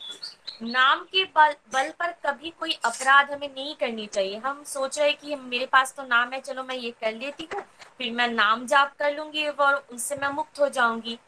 नाम 0.62 1.04
के 1.04 1.24
बल 1.26 1.54
बल 1.74 1.90
पर 2.00 2.12
कभी 2.26 2.50
कोई 2.60 2.72
अपराध 2.84 3.30
हमें 3.30 3.48
नहीं 3.48 3.74
करनी 3.74 4.06
चाहिए। 4.06 4.36
हम 4.38 4.62
सोच 4.66 4.98
रहे 4.98 5.12
कि 5.12 5.36
मेरे 5.36 5.66
पास 5.66 5.94
तो 5.96 6.02
नाम 6.02 6.32
है, 6.32 6.40
चलो 6.40 6.62
मैं 6.62 6.76
ये 6.76 6.90
कर 7.00 7.14
लेती 7.14 7.48
हूँ, 7.54 7.62
फिर 7.98 8.12
मैं 8.12 8.28
नाम 8.28 8.66
जाप 8.66 8.94
कर 8.98 9.16
लूँगी 9.16 9.46
और 9.48 9.86
उनसे 9.92 10.16
मैं 10.16 10.28
मुक्त 10.30 10.60
हो 10.60 10.68
जाऊँगी। 10.70 11.18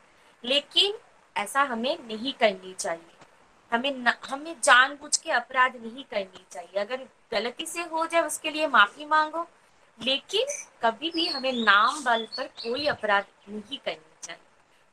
लेकिन 0.45 0.95
ऐसा 1.37 1.63
हमें 1.63 1.97
नहीं 1.99 2.33
करनी 2.33 2.75
चाहिए। 2.75 3.12
हमें 3.73 3.91
न, 3.99 4.13
हमें 4.25 4.55
जानबूझ 4.65 5.17
के 5.17 5.31
अपराध 5.31 5.77
नहीं 5.77 6.05
करनी 6.05 6.45
चाहिए। 6.53 6.81
अगर 6.81 6.97
गलती 7.33 7.67
से 7.67 7.81
हो 7.83 8.07
जाए 8.07 8.27
उसके 8.27 8.51
लिए 8.51 8.67
माफ़ी 8.69 9.05
मांगो 9.07 9.47
लेकिन 9.99 10.47
कभी 10.85 11.11
भी 11.11 11.27
हमें 11.27 11.53
नाम 11.55 12.03
बल 12.05 12.27
पर 12.37 12.47
कोई 12.61 12.87
अपराध 12.87 13.25
नहीं 13.49 13.79
करनी 13.79 14.27
चाहिए। 14.27 14.41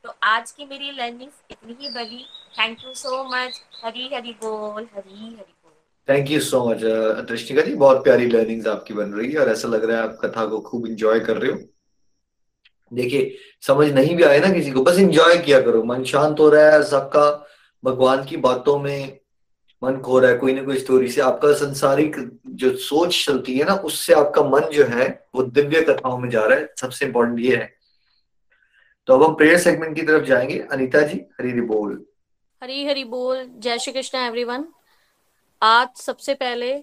तो 0.04 0.14
आज 0.22 0.50
की 0.50 0.64
मेरी 0.66 0.90
लर्निंग 0.90 1.30
इतनी 1.50 1.76
ही 1.80 1.88
बड़ी 1.88 2.24
thank 2.58 2.84
you 2.84 2.94
so 2.94 3.22
much 3.24 3.60
Hari 3.84 4.08
Hari 4.14 4.32
बोल 4.42 4.82
Hari 4.96 5.24
Hari 5.26 5.54
thank 6.08 6.30
you 6.30 6.40
so 6.40 6.64
much 6.64 6.80
Drishtika 7.28 7.62
ji. 7.62 7.74
बहुत 7.74 8.02
प्यारी 8.04 8.26
लर्निंग्स 8.26 8.66
आपकी 8.66 8.94
बन 8.94 9.12
रही 9.12 9.32
है 9.32 9.38
और 9.40 9.48
ऐसा 9.48 9.68
लग 9.68 9.84
रहा 9.84 9.96
है 9.96 10.02
आप 10.02 10.18
कथा 10.22 10.46
को 10.46 10.60
खूब 10.60 10.86
इंजॉय 10.86 11.20
कर 11.20 11.36
रहे 11.36 11.52
हो। 11.52 11.58
देखिए 12.92 13.36
समझ 13.62 13.90
नहीं 13.92 14.16
भी 14.16 14.22
आए 14.22 14.38
ना 14.40 14.52
किसी 14.52 14.70
को। 14.70 14.82
बस 14.82 14.98
इंजॉय 14.98 15.38
किया 15.38 15.60
करो। 15.60 15.82
मन 15.84 16.04
शांत 16.04 16.40
हो 16.40 16.48
रहा 16.48 16.70
है 16.70 16.82
सबका 16.84 17.39
भगवान 17.84 18.24
की 18.24 18.36
बातों 18.36 18.78
में 18.78 19.18
मन 19.84 19.96
खो 19.96 20.18
रहा 20.18 20.30
है, 20.30 20.36
कोई 20.38 20.54
ना 20.54 20.62
कोई 20.62 20.78
स्टोरी 20.78 21.08
से। 21.08 21.20
आपका 21.20 21.52
संसारिक 21.52 22.16
जो 22.46 22.76
सोच 22.76 23.24
चलती 23.26 23.58
है 23.58 23.64
ना, 23.64 23.74
उससे 23.74 24.12
आपका 24.12 24.42
मन 24.42 24.60
जो 24.60 24.84
है, 24.84 25.26
वो 25.34 25.42
दिव्य 25.42 25.82
कथाओं 25.82 26.18
में 26.18 26.28
जा 26.30 26.44
रहा 26.44 26.58
है। 26.58 26.72
सबसे 26.80 27.06
इंपॉर्टेंट 27.06 27.40
ये 27.40 27.56
है। 27.56 27.72
तो 29.06 29.14
अब 29.14 29.22
हम 29.22 29.34
प्रेयर 29.34 29.58
सेगमेंट 29.58 29.96
की 29.96 30.02
तरफ़ 30.02 30.24
जाएँगे। 30.24 30.58
अनीता 30.72 31.00
जी, 31.00 31.20
हरी 31.40 31.50
हरी 31.50 31.60
बोल। 31.60 32.04
हरी 32.62 32.84
हरी 32.86 33.04
बोल। 33.04 33.44
जय 33.48 33.78
श्री 33.78 33.92
कृष्ण 33.92 34.18
एवरीवन 34.18 34.64
आज 35.62 35.88
सबसे 35.96 36.34
पहले 36.34 36.82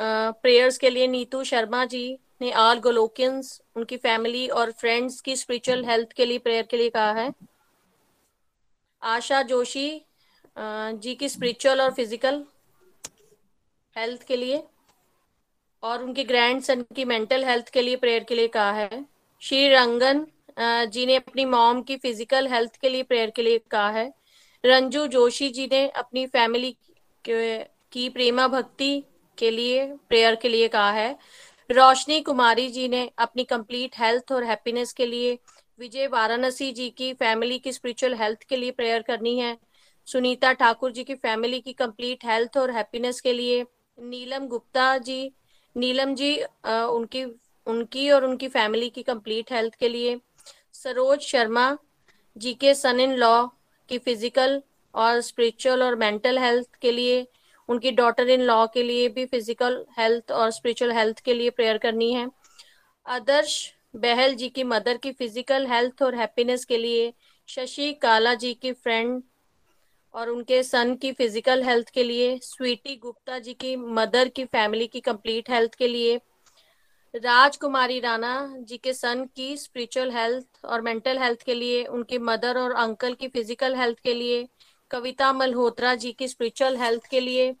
प्रेयर्स 0.00 0.78
के 0.78 0.90
लिए 0.90 1.06
नीतू 1.06 1.42
शर्मा 1.44 1.84
जी 1.84 2.18
ने 2.40 2.50
आल 2.52 2.78
गोलोकियंस 2.78 3.60
उनकी 3.76 3.96
फैमिली 3.96 4.46
और 4.48 4.70
फ्रेंड्स 4.70 5.20
की 5.20 5.36
स्पिरिचुअल 5.36 5.84
हेल्थ 5.84 6.12
के 6.12 6.26
लिए 6.26 6.38
प्रेयर 6.38 6.66
के 6.70 6.76
लिए 6.76 6.90
कहा 6.90 7.12
है। 7.12 7.32
आशा 9.02 9.42
जोशी 9.42 10.06
जी 10.56 11.14
की 11.14 11.28
स्पिरिचुअल 11.28 11.80
और 11.80 11.90
फ़िज़िकल 11.94 12.44
हेल्थ 13.96 14.22
के 14.22 14.36
लिए 14.36 14.62
और 15.82 16.02
उनके 16.02 16.24
ग्रैंड 16.24 16.60
सन 16.62 16.82
की 16.96 17.04
मेंटल 17.04 17.44
हेल्थ 17.44 17.68
के 17.68 17.82
लिए 17.82 17.96
प्रेयर 17.96 18.24
के 18.24 18.34
लिए 18.34 18.48
कहा 18.48 18.72
है। 18.72 19.04
श्री 19.42 19.68
रंगन 19.68 20.26
जी 20.88 21.04
ने 21.06 21.14
अपनी 21.16 21.44
मॉम 21.46 21.82
की 21.82 21.96
फ़िज़िकल 21.96 22.48
हेल्थ 22.48 22.76
के 22.76 22.88
लिए 22.88 23.02
प्रेयर 23.02 23.30
के 23.30 23.42
लिए 23.42 23.58
कहा 23.70 23.90
है। 23.90 24.12
रंजू 24.64 25.06
जोशी 25.06 25.48
जी 25.50 25.66
ने 25.72 25.86
अपनी 25.88 26.26
फैमिली 26.26 26.74
की 27.24 28.08
प्रेमा 28.08 28.46
भक्ति 28.48 29.02
के 29.38 29.50
लिए 29.50 29.86
प्रेयर 30.08 30.34
के 30.34 30.48
लिए 30.48 30.68
कहा 30.68 30.90
है। 30.92 31.16
रोशनी 31.70 32.20
कुमारी 32.20 32.68
जी 32.68 32.88
ने 32.88 33.08
अपनी 33.18 33.44
कंप्लीट 33.46 33.98
हेल्थ 33.98 34.32
और 34.32 34.44
हैप्पीनेस 34.44 34.92
के 34.92 35.06
लिए, 35.06 35.38
विजय 35.78 36.06
वाराणसी 36.06 36.70
जी 36.72 36.88
की 36.90 37.12
फैमिली 37.14 37.58
की 37.58 37.72
स्पिरिचुअल 37.72 38.14
हेल्थ 38.14 38.42
के 38.42 38.56
लिए 38.56 38.70
प्रेयर 38.72 39.02
करनी 39.02 39.38
है। 39.38 39.56
सुनीता 40.08 40.52
ठाकुर 40.52 40.92
जी 40.92 41.04
की 41.04 41.14
फैमिली 41.16 41.60
की 41.60 41.72
कंप्लीट 41.72 42.24
हेल्थ 42.24 42.56
और 42.58 42.70
हैप्पीनेस 42.70 43.20
के 43.20 43.32
लिए 43.32 43.64
नीलम 43.98 44.46
गुप्ता 44.48 44.96
जी 44.98 45.20
नीलम 45.76 46.14
जी 46.14 46.38
आ, 46.66 46.84
उनकी 46.84 47.24
उनकी 47.66 48.10
और 48.10 48.24
उनकी 48.24 48.48
फैमिली 48.48 48.88
की 48.90 49.02
कंप्लीट 49.02 49.52
हेल्थ 49.52 49.74
के 49.74 49.88
लिए 49.88 50.20
सरोज 50.74 51.20
शर्मा 51.20 51.76
जी 52.36 52.54
के 52.54 52.74
सन 52.74 53.00
इन 53.00 53.14
लॉ 53.16 53.46
की 53.90 53.98
फ़िज़िकल 53.98 54.60
और 54.94 55.20
स्पिरिचुअल 55.20 55.82
और 55.82 55.96
मेंटल 55.96 56.38
हेल्थ 56.38 56.74
के 56.82 56.92
लिए 56.92 57.26
उनकी 57.68 57.90
डॉटर 57.92 58.28
इन 58.30 58.40
लॉ 58.42 58.66
के 58.66 58.82
लिए 58.82 59.08
भी 59.08 59.26
फ़िज़िकल 59.26 59.84
हेल्थ 59.98 60.32
और 60.32 60.50
स्पिरिचुअल 60.50 60.92
हेल्थ 60.92 61.20
के 61.20 61.34
लिए 61.34 61.50
प्रेयर 61.50 61.78
करनी 61.78 62.12
है 62.12 62.28
आदर्श 63.06 63.56
बहल 63.96 64.34
जी 64.34 64.48
की 64.48 64.64
मदर 64.64 64.96
की 64.96 65.12
फ़िज़िकल 65.12 65.66
हेल्थ 65.66 66.02
और 66.02 66.14
हैप्पीनेस 66.14 66.64
के 66.64 66.78
लिए 66.78 67.12
शशि 67.48 67.92
काला 68.02 68.34
जी 68.34 68.52
की 68.54 68.72
फ्रेंड 68.72 69.22
और 70.14 70.30
उनके 70.30 70.62
सन 70.62 70.94
की 70.94 71.12
फ़िज़िकल 71.12 71.62
हेल्थ 71.62 71.90
के 71.90 72.02
लिए 72.02 72.38
स्वीटी 72.42 72.96
गुप्ता 72.96 73.38
जी 73.38 73.54
की 73.54 73.74
मदर 73.76 74.28
की 74.28 74.44
फैमिली 74.44 74.86
की 74.86 75.00
कंप्लीट 75.00 75.50
हेल्थ 75.50 75.74
के 75.74 75.88
लिए, 75.88 76.20
राजकुमारी 77.14 77.98
राणा 78.00 78.32
जी 78.58 78.76
के 78.78 78.92
सन 78.92 79.24
की 79.36 79.56
स्पिरिचुअल 79.56 80.10
हेल्थ 80.10 80.64
और 80.64 80.80
मेंटल 80.80 81.18
हेल्थ 81.18 81.42
के 81.42 81.54
लिए, 81.54 81.84
उनकी 81.84 82.18
मदर 82.18 82.58
और 82.58 82.72
अंकल 82.72 83.14
की 83.14 83.28
फ़िज़िकल 83.28 83.76
हेल्थ 83.76 83.98
के 83.98 84.14
लिए, 84.14 84.46
कविता 84.90 85.32
मल्होत्रा 85.32 85.94
जी 85.94 86.12
की 86.12 86.28
स्पिरिचुअल 86.28 86.76
हेल्थ 86.76 87.06
के 87.06 87.20
लिए, 87.20 87.54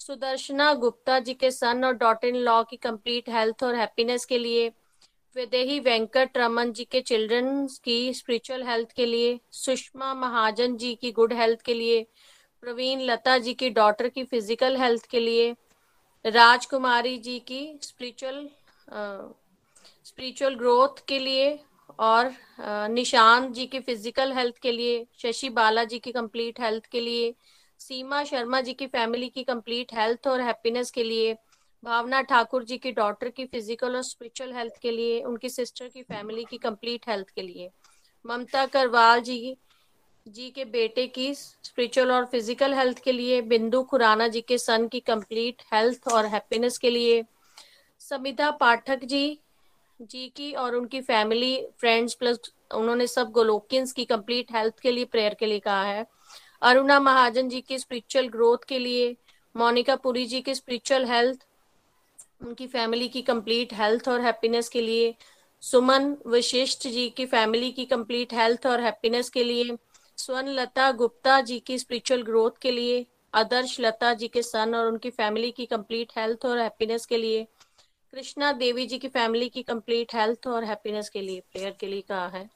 सुदर्शना 0.00 0.72
गुप्ता 0.74 1.18
जी 1.18 1.34
के 1.34 1.50
सन 1.50 1.84
और 1.84 1.92
डॉट 1.92 2.24
इन 2.24 2.36
लॉ 2.36 2.62
की 2.64 2.76
कंप्लीट 2.76 3.28
हेल्थ 3.28 3.62
और 3.64 3.74
हैप्पीनेस 3.74 4.24
के 4.24 4.38
लिए 4.38 4.70
विदेही 5.36 5.78
वेंकट 5.80 6.38
रमन 6.38 6.70
जी 6.72 6.84
के 6.84 7.00
चिल्ड्रन 7.00 7.66
की 7.84 8.12
स्पिरिचुअल 8.14 8.62
हेल्थ 8.66 8.92
के 8.96 9.06
लिए, 9.06 9.38
सुषमा 9.52 10.12
महाजन 10.14 10.76
जी 10.76 10.94
की 10.94 11.10
गुड 11.12 11.32
हेल्थ 11.32 11.60
के 11.62 11.74
लिए, 11.74 12.00
प्रवीण 12.62 13.00
लता 13.00 13.36
जी 13.38 13.54
की 13.54 13.68
डॉटर 13.70 14.08
की 14.08 14.24
फ़िज़िकल 14.24 14.76
हेल्थ 14.76 15.06
के 15.10 15.20
लिए, 15.20 15.54
राजकुमारी 16.24 17.16
जी 17.18 17.38
की 17.48 17.60
स्पिरिचुअल 17.82 18.48
स्पिरिचुअल 20.06 20.54
ग्रोथ 20.54 21.04
के 21.08 21.18
लिए 21.18 21.58
और 22.00 22.32
निशान 22.90 23.52
जी 23.52 23.66
की 23.66 23.80
फ़िज़िकल 23.80 24.32
हेल्थ 24.32 24.58
के 24.62 24.72
लिए, 24.72 25.06
शशि 25.18 25.48
बाला 25.50 25.84
जी 25.84 25.98
की 25.98 26.12
कंप्लीट 26.12 26.60
हेल्थ 26.60 26.86
के 26.92 27.00
लिए, 27.00 27.34
सीमा 27.80 28.22
शर्मा 28.24 28.60
जी 28.60 28.72
की 28.74 28.86
फैमिली 28.86 29.28
की 29.28 29.42
कंप्लीट 29.44 29.94
हेल्थ 29.94 30.26
और 30.26 30.40
हैप्पीनेस 30.40 30.90
के 30.90 31.02
लिए 31.02 31.36
भावना 31.86 32.20
ठाकुर 32.20 32.64
जी 32.64 32.76
की 32.78 32.90
डॉटर 32.92 33.28
की 33.28 33.44
फ़िज़िकल 33.44 33.96
और 33.96 34.02
स्पिरिचुअल 34.02 34.52
हेल्थ 34.52 34.78
के 34.82 34.90
लिए, 34.90 35.20
उनकी 35.20 35.48
सिस्टर 35.48 35.88
की 35.88 36.02
फैमिली 36.02 36.44
की 36.44 36.56
कंप्लीट 36.58 37.08
हेल्थ 37.08 37.28
के 37.30 37.42
लिए। 37.42 37.68
ममता 38.24 38.64
करवाल 38.66 39.20
जी 39.20 39.56
जी 40.26 40.48
के 40.50 40.64
बेटे 40.64 41.06
की 41.08 41.32
स्पिरिचुअल 41.34 42.10
और 42.12 42.24
फ़िज़िकल 42.24 42.74
हेल्थ 42.74 42.98
के 42.98 43.12
लिए, 43.12 43.40
बिंदु 43.42 43.82
खुराना 43.82 44.28
जी 44.28 44.40
के 44.40 44.58
सन 44.58 44.88
की 44.88 45.00
कंप्लीट 45.02 45.62
हेल्थ 45.74 46.08
और 46.08 46.26
हैप्पीनेस 46.26 46.78
के 46.78 46.90
लिए। 46.90 47.24
समिता 48.00 48.50
पाठक 48.60 49.04
जी 49.04 49.38
जी 50.00 50.28
की 50.36 50.52
और 50.54 50.74
उनकी 50.76 51.00
फैमिली 51.02 51.56
फ्रेंड्स 51.80 52.14
प्लस 52.14 52.52
उन्होंने 52.74 53.06
सब 53.06 53.30
गोलोकियंस 53.32 53.92
की 53.92 54.04
कंप्लीट 54.06 54.54
हेल्थ 54.54 54.80
के 54.80 54.90
लिए 54.90 55.04
प्रेयर 55.06 55.34
के 55.34 55.46
लिए 55.46 55.58
कहा 55.60 55.82
है। 55.84 56.06
अरुणा 56.62 57.00
महाजन 57.00 57.48
जी 57.48 57.60
की 57.60 57.78
स्पिरिचुअल 57.78 58.28
ग्रोथ 58.28 58.64
के 58.68 58.78
लिए, 58.78 59.16
मोनिका 59.54 59.96
पुरी 59.96 60.26
जी 60.26 60.40
की 60.40 60.54
स्पिरिचुअल 60.54 61.04
हेल्थ 61.06 61.45
उनकी 62.42 62.66
फैमिली 62.66 63.08
की 63.08 63.22
कंप्लीट 63.22 63.74
हेल्थ 63.74 64.08
और 64.08 64.20
हैप्पीनेस 64.20 64.68
के 64.68 64.80
लिए। 64.80 65.14
सुमन 65.60 66.16
वशिष्ठ 66.26 66.88
जी 66.88 67.08
की 67.08 67.26
फैमिली 67.26 67.70
की 67.72 67.84
कंप्लीट 67.84 68.34
हेल्थ 68.34 68.66
और 68.66 68.80
हैप्पीनेस 68.80 69.30
के 69.30 69.44
लिए। 69.44 69.76
स्वर्ण 70.16 70.48
लता 70.48 70.90
गुप्ता 70.92 71.40
जी 71.40 71.58
की 71.60 71.78
स्पिरिचुअल 71.78 72.22
ग्रोथ 72.22 72.50
के 72.62 72.70
लिए। 72.70 73.06
आदर्श 73.34 73.80
लता 73.80 74.14
जी 74.14 74.28
के 74.28 74.42
सन 74.42 74.74
और 74.74 74.86
उनकी 74.86 75.10
फैमिली 75.10 75.50
की 75.50 75.66
कंप्लीट 75.66 76.12
हेल्थ 76.18 76.46
और 76.46 76.58
हैप्पीनेस 76.58 77.06
के 77.06 77.16
लिए। 77.16 77.46
कृष्णा 78.12 78.52
देवी 78.52 78.86
जी 78.86 78.98
की 78.98 79.08
फैमिली 79.08 79.48
की 79.48 79.62
कंप्लीट 79.62 80.14
हेल्थ 80.14 80.46
और 80.46 80.64
हैप्पीनेस 80.64 81.08
के 81.08 81.20
लिए। 81.20 81.40
प्रेयर 81.40 81.76
के 81.80 81.86
लिए 81.86 82.00
कहा 82.00 82.28
है। 82.28 82.50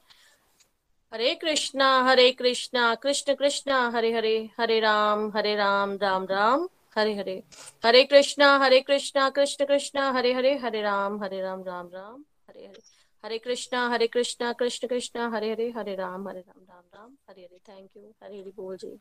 हरे 1.15 1.35
कृष्णा 1.35 2.03
हरे 2.03 2.33
कृष्णा, 2.33 2.95
कृष्ण 2.95 3.35
कृष्णा, 3.35 3.89
हरे 3.89 4.13
हरे 4.13 4.51
हरे 4.59 4.81
राम 4.81 5.33
हरे 5.37 5.57
राम 5.57 5.99
राम 6.03 6.25
राम। 6.25 6.69
हरे 6.97 7.15
हरे। 7.15 7.43
हरे 7.85 8.05
कृष्णा 8.05 8.57
हरे 8.57 8.81
कृष्णा, 8.81 9.29
कृष्ण 9.31 9.65
कृष्णा, 9.65 10.11
हरे 10.11 10.33
हरे 10.33 10.57
हरे 10.59 10.83
राम 10.83 11.23
हरे 11.23 11.41
राम 11.41 11.63
राम 11.63 11.87
राम, 11.95 12.25
हरे 12.49 12.67
हरे। 12.67 12.83
हरे 13.25 13.39
कृष्णा 13.39 13.89
हरे 13.89 14.07
कृष्णा, 14.07 14.53
कृष्ण 14.53 14.89
कृष्णा, 14.89 15.29
हरे 15.29 15.53
हरे 15.53 15.71
हरे 15.77 15.95
राम 15.95 16.29
हरे 16.29 16.41
राम 16.41 16.63
राम 16.71 16.83
राम, 16.95 17.13
हरे 17.31 17.43
हरे। 17.43 17.59
थैंक 17.69 17.91
यू 17.97 18.03
हरे 18.23 18.39
हरे 18.39 18.53
बोल 18.57 18.77
ji. 18.77 18.97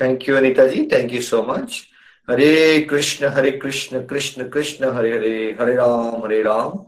Thank 0.00 0.28
you 0.28 0.36
Anita 0.36 0.66
ji 0.66 0.86
thank 0.92 1.12
you 1.12 1.22
so 1.22 1.42
much 1.42 1.82
Hare 2.30 2.80
Krishna 2.90 3.28
Hare 3.28 3.50
Krishna 3.50 4.06
Krishna 4.06 4.48
Krishna, 4.48 4.90
Hare 4.90 5.12
Hare 5.18 5.56
Hare 5.60 5.74
Ram 5.74 6.24
Hare 6.24 6.42
Ram 6.42 6.86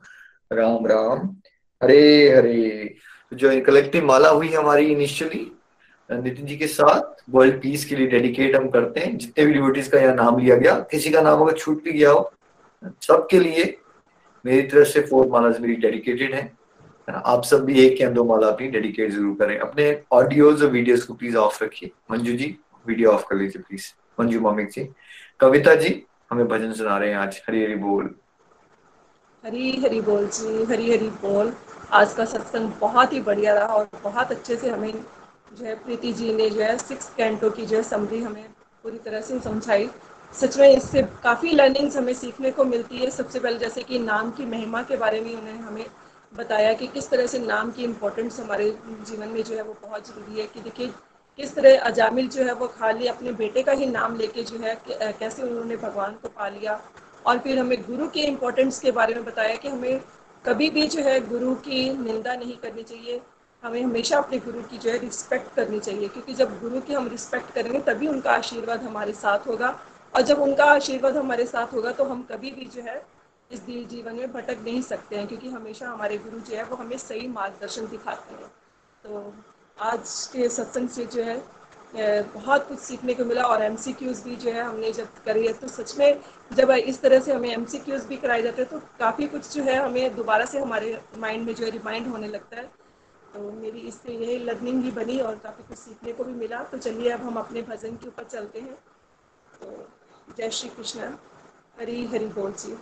Ram 0.52 0.86
Ram, 0.86 1.36
Hare 1.82 2.36
Hare. 2.36 2.94
जो 3.32 3.48
collective 3.64 4.04
माला 4.06 4.28
हुई 4.28 4.48
हमारी 4.48 4.86
इनिशियली 4.86 5.44
नितिन 6.10 6.46
जी 6.46 6.56
के 6.56 6.66
साथ 6.66 7.17
वर्ल्ड 7.28 7.60
पीस 7.62 7.84
के 7.84 7.96
लिए 7.96 8.06
dedicate 8.06 8.56
हम 8.56 8.68
करते 8.70 9.00
हैं। 9.00 9.16
जितने 9.18 9.44
भी 9.46 9.52
डिवोटीज 9.52 9.88
का 9.88 9.98
यहाँ 9.98 10.14
नाम 10.14 10.38
लिया 10.38 10.56
गया, 10.56 10.78
किसी 10.90 11.10
का 11.10 11.22
नाम 11.22 11.40
अगर 11.40 11.56
छूट 11.58 11.82
भी 11.84 11.92
गया 11.92 12.10
हो, 12.10 12.30
सबके 13.02 13.40
लिए 13.40 13.76
मेरी 14.44 14.62
तरफ़ 14.68 14.88
से 14.88 15.00
फोर 15.00 15.26
माला 15.28 15.48
मेरी 15.60 15.74
डेडिकेटेड 15.76 16.34
है। 16.34 16.50
आप 17.08 17.42
सब 17.44 17.64
भी 17.64 17.80
एक 17.80 18.00
या 18.00 18.08
दो 18.10 18.24
माला 18.24 18.48
अपनी 18.48 18.68
डेडिकेट 18.68 19.10
ज़रूर 19.12 19.36
करें। 19.38 19.58
अपने 19.58 19.84
ऑडियोज 20.12 20.62
और 20.62 20.70
वीडियोस 20.70 21.04
को 21.04 21.14
प्लीज़ 21.14 21.36
ऑफ़ 21.36 21.62
रखिए। 21.64 21.90
मंजू 22.10 22.32
जी 22.32 22.56
वीडियो 22.86 23.10
ऑफ़ 23.10 23.24
कर 23.28 23.36
लीजिए 23.36 23.62
प्लीज़ 23.62 23.86
मंजू 24.20 24.40
मॉमिक 24.40 24.70
जी। 24.70 24.88
कविता 25.40 25.74
जी, 25.74 26.02
हमें 26.30 26.46
भजन 26.48 26.72
सुना 26.72 26.96
रहे 26.98 27.10
हैं 27.10 27.16
आज। 27.16 27.40
हरी 27.48 27.62
हरी 27.64 27.74
बोल। 27.76 28.14
हरी 29.44 29.70
हरी 29.82 30.00
बोल 30.00 30.26
जी, 30.28 30.64
हरी 30.64 30.90
हरी 30.90 31.08
बोल। 31.22 31.52
आज 31.92 32.12
का 32.14 32.24
सत्संग 32.24 32.70
बहुत 32.80 33.12
ही 33.12 33.20
बढ़िया 33.20 33.54
रहा 33.54 33.74
और 33.74 33.88
बहुत 34.02 34.30
अच्छे 34.30 34.56
से 34.56 34.70
हमें 34.70 34.92
जो 35.52 35.64
है, 35.64 35.74
प्रीति 35.74 36.12
जी 36.12 36.32
ने 36.34 36.48
जो 36.50 36.60
है 36.60 36.76
सिक्स 36.78 37.08
कैंटो 37.16 37.50
की 37.50 37.66
जो 37.66 37.76
है 37.76 37.82
समरी 37.84 38.20
हमें 38.22 38.44
पूरी 38.84 38.98
तरह 38.98 39.20
से 39.20 39.38
समझाई। 39.40 39.88
सच 40.32 40.58
में 40.58 40.68
इससे 40.68 41.02
काफ़ी 41.22 41.50
लर्निंग्स 41.52 41.96
हमें 41.96 42.12
सीखने 42.14 42.50
को 42.50 42.64
मिलती 42.64 42.98
है। 42.98 43.10
सबसे 43.10 43.40
पहले 43.40 43.58
जैसे 43.58 43.82
कि 43.82 43.98
नाम 43.98 44.30
की 44.30 44.46
महिमा 44.46 44.82
के 44.82 44.96
बारे 44.96 45.20
में 45.20 45.34
उन्होंने 45.34 45.58
हमें 45.58 45.86
बताया 46.32 46.72
कि 46.72 46.86
किस 46.86 47.08
तरह 47.10 47.26
से 47.26 47.38
नाम 47.38 47.70
की 47.70 47.84
इम्पोर्टेंस 47.84 48.38
हमारे 48.40 48.70
जीवन 49.02 49.28
में 49.28 49.42
जो 49.42 49.54
है 49.56 49.62
वो 49.62 49.76
बहुत 49.82 50.08
ज़रूरी 50.08 50.40
है 50.40 50.46
कि 50.46 50.60
देखिए, 50.60 50.86
किस 51.38 51.54
तरह 51.54 51.78
अजामिल 51.80 52.28
जो 52.28 52.44
है 52.44 52.54
वो 52.54 52.66
खाली 52.68 53.06
अपने 53.06 53.32
बेटे 53.32 53.62
का 53.62 53.72
ही 53.72 53.86
नाम 53.86 54.16
लेके 54.16 54.42
जो 54.42 54.58
है 54.58 54.74
कैसे 54.90 55.42
उन्होंने 55.42 55.76
भगवान 55.78 56.12
को 56.22 56.28
पा 56.28 56.48
लिया। 56.48 56.80
और 57.26 57.38
फिर 57.38 57.58
हमें 57.58 57.82
गुरु 57.82 58.08
के 58.08 58.20
इम्पोर्टेंस 58.20 58.80
के 58.80 58.90
बारे 58.90 59.14
में 59.14 59.24
बताया 59.24 59.54
कि 59.54 59.68
हमें 59.68 60.00
कभी 60.44 60.70
भी 60.70 60.86
जो 60.88 61.02
है 61.02 61.18
गुरु 61.28 61.54
की 61.64 61.82
निंदा 61.98 62.34
नहीं 62.34 62.56
करनी 62.56 62.82
चाहिए। 62.82 63.20
हमें 63.62 63.82
हमेशा 63.82 64.18
अपने 64.18 64.38
गुरु 64.40 64.62
की 64.62 64.78
जो 64.78 64.90
है 64.90 64.98
रिस्पेक्ट 64.98 65.54
करनी 65.54 65.78
चाहिए, 65.80 66.08
क्योंकि 66.08 66.34
जब 66.34 66.58
गुरु 66.60 66.80
की 66.80 66.94
हम 66.94 67.08
रिस्पेक्ट 67.08 67.52
करेंगे, 67.54 67.78
तभी 67.82 68.08
उनका 68.08 68.32
आशीर्वाद 68.32 68.82
हमारे 68.82 69.12
साथ 69.14 69.46
होगा। 69.46 69.68
और 70.14 70.22
जब 70.22 70.40
उनका 70.42 70.64
आशीर्वाद 70.66 71.16
हमारे 71.16 71.46
साथ 71.46 71.72
होगा 71.74 71.92
तो 71.92 72.04
हम 72.04 72.22
कभी 72.30 72.50
भी 72.50 72.64
जो 72.74 72.82
है 72.82 73.02
इस 73.50 73.60
दिल 73.60 73.84
जीवन 73.86 74.14
में 74.14 74.32
भटक 74.32 74.58
नहीं 74.64 74.82
सकते 74.84 75.16
हैं, 75.16 75.26
क्योंकि 75.28 75.48
हमेशा 75.50 75.88
हमारे 75.88 76.18
गुरु 76.18 76.38
जो 76.40 76.56
है, 76.56 76.64
वो 76.64 76.76
हमें 76.76 76.96
सही 76.98 77.26
मार्गदर्शन 77.28 77.86
दिखाते 77.88 78.34
हैं। 78.34 78.50
तो 79.04 79.34
आज 79.82 80.28
के 80.32 80.48
सत्संग 80.50 80.88
से 80.88 81.04
जो 81.06 81.22
है 81.22 81.42
बहुत 82.34 82.66
कुछ 82.68 82.78
सीखने 82.78 83.14
को 83.14 83.24
मिला, 83.24 83.42
और 83.44 83.62
एम 83.62 83.76
भी 83.76 84.36
जो 84.36 84.50
है 84.50 84.62
हमने 84.62 84.92
जब 84.92 85.22
करी 85.24 85.46
है 85.46 85.52
तो 85.52 85.68
सच 85.68 85.96
में 85.98 86.20
जब 86.50 86.70
इस 86.70 87.00
तरह 87.02 87.20
से 87.20 87.32
हमें 87.32 87.48
एम 87.50 87.64
भी 88.08 88.16
कराए 88.16 88.42
जाते 88.42 88.62
हैं 88.62 88.70
तो 88.70 88.78
काफ़ी 88.98 89.26
कुछ 89.28 89.52
जो 89.54 89.62
है 89.62 89.76
हमें 89.76 90.16
दोबारा 90.16 90.44
से 90.44 90.58
हमारे 90.58 91.00
माइंड 91.18 91.46
में 91.46 91.54
जो 91.54 91.64
है 91.64 91.70
रिमाइंड 91.70 92.06
होने 92.06 92.28
लगता 92.28 92.56
है। 92.56 92.68
तो 93.34 93.52
मेरी 93.52 93.78
इससे 93.78 94.12
यही 94.12 94.38
लर्निंग 94.38 94.82
भी 94.82 94.90
बनी 94.90 95.20
और 95.20 95.34
काफ़ी 95.34 95.64
कुछ 95.68 95.78
सीखने 95.78 96.12
को 96.12 96.24
भी 96.24 96.32
मिला। 96.32 96.62
तो 96.62 96.78
चलिए 96.78 97.10
अब 97.10 97.20
हम 97.20 97.36
अपने 97.36 97.62
भजन 97.62 97.96
के 97.96 98.08
ऊपर 98.08 98.24
चलते 98.24 98.60
हैं। 98.60 98.74
तो 99.60 99.88
जय 100.38 100.50
श्री 100.50 100.68
कृष्ण। 100.68 101.00
हरी 101.80 102.06
हरी 102.06 102.26
बोल 102.26 102.52
जी। 102.52 102.78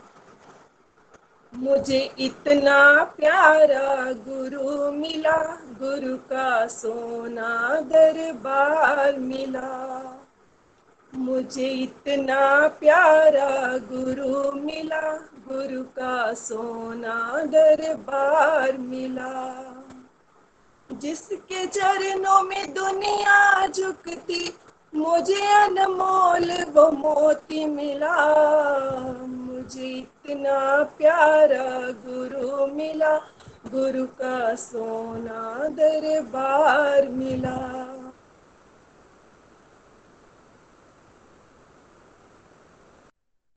मुझे 1.55 2.15
इतना 2.19 3.05
प्यारा 3.05 4.13
गुरु 4.13 4.93
मिला, 4.93 5.57
गुरु 5.57 6.17
का 6.17 6.67
सोना 6.67 7.81
दरबार 7.81 9.19
मिला। 9.19 10.03
मुझे 11.15 11.69
इतना 11.69 12.69
प्यारा 12.69 13.79
गुरु 13.79 14.53
मिला, 14.53 15.13
गुरु 15.49 15.85
का 15.85 16.35
सोना 16.35 17.43
दरबार 17.45 18.77
मिला। 18.77 19.76
जिसके 20.91 21.67
चरणों 21.67 22.43
में 22.43 22.75
दुनिया 22.75 23.67
झुकती, 23.67 24.55
मुझे 24.95 25.41
अनमोल 25.55 26.53
वो 26.75 26.91
मोती 26.91 27.65
मिला। 27.67 28.17
मुझे 29.27 29.89
इतना 29.89 30.83
प्यारा 30.99 31.69
गुरु 32.07 32.67
मिला, 32.67 33.17
गुरु 33.67 34.05
का 34.05 34.55
सोना 34.55 35.69
दरबार 35.69 37.09
मिला 37.09 37.57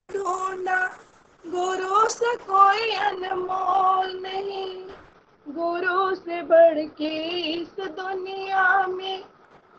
ढूंढा 0.10 0.77
गुरु 1.45 2.10
से 2.10 2.35
कोई 2.35 2.91
अनमोल 2.91 4.19
नहीं 4.22 4.89
गुरु 5.47 6.15
से 6.15 6.41
बढ़ 6.41 6.80
के 6.97 7.15
इस 7.53 7.80
दुनिया 8.10 8.88
में 8.88 9.23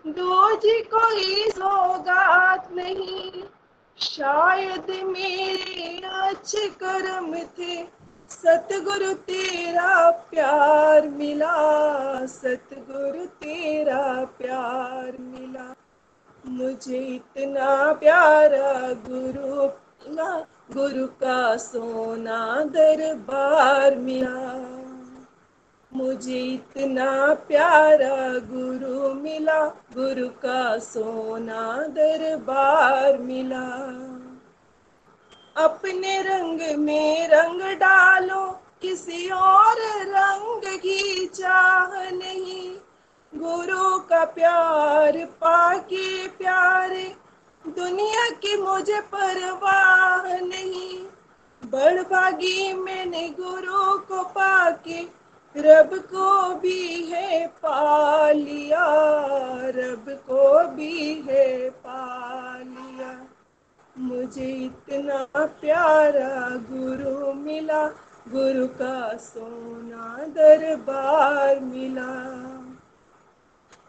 दूज 0.07 0.61
कोई 0.66 1.51
सौगात 1.51 2.73
नहीं। 2.73 3.43
शायद 3.98 5.05
मेरे 5.05 6.07
अच्छे 6.07 6.69
कर्म 6.69 7.35
थे, 7.35 7.85
सतगुरु 8.28 9.12
तेरा 9.12 10.11
प्यार 10.11 11.09
मिला, 11.09 11.57
सतगुरु 12.27 13.27
तेरा 13.27 14.24
प्यार 14.24 15.16
मिला। 15.20 15.74
मुझे 16.47 16.98
इतना 16.98 17.93
प्यारा 17.93 18.93
गुरु 18.93 19.66
मिला, 19.66 20.39
गुरु 20.73 21.07
का 21.07 21.57
सोना 21.57 22.65
दरबार 22.65 23.97
मिला। 23.97 24.80
मुझे 25.94 26.40
इतना 26.40 27.34
प्यारा 27.34 28.38
गुरु 28.38 29.14
मिला, 29.14 29.66
गुरु 29.66 30.28
का 30.28 30.78
सोना 30.78 31.76
दरबार 31.76 33.18
मिला। 33.18 33.66
अपने 35.56 36.22
रंग 36.22 36.78
में 36.78 37.28
रंग 37.28 37.62
डालो, 37.62 38.60
किसी 38.82 39.30
और 39.30 39.76
रंग 40.02 40.78
की 40.78 41.26
चाह 41.26 42.10
नहीं। 42.10 42.76
गुरु 43.34 43.98
का 43.98 44.24
प्यार 44.24 45.24
पाके 45.24 46.28
प्यारे, 46.28 47.16
दुनिया 47.68 48.30
की 48.30 48.56
मुझे 48.56 49.00
परवाह 49.00 50.40
नहीं। 50.40 50.98
बड़भागी 51.64 52.72
मैंने 52.72 53.28
गुरु 53.40 53.98
को 53.98 54.22
पाके 54.24 55.19
रब 55.56 55.94
को 55.94 56.55
भी 56.55 57.05
है 57.05 57.47
पालिया, 57.47 58.86
रब 59.66 60.05
को 60.09 60.68
भी 60.68 61.14
है 61.28 61.70
पालिया। 61.70 63.27
मुझे 63.98 64.47
इतना 64.47 65.47
प्यारा 65.47 66.51
गुरु 66.51 67.32
मिला, 67.32 67.86
गुरु 68.28 68.66
का 68.66 69.16
सोना 69.16 70.24
दरबार 70.24 71.60
मिला। 71.60 72.40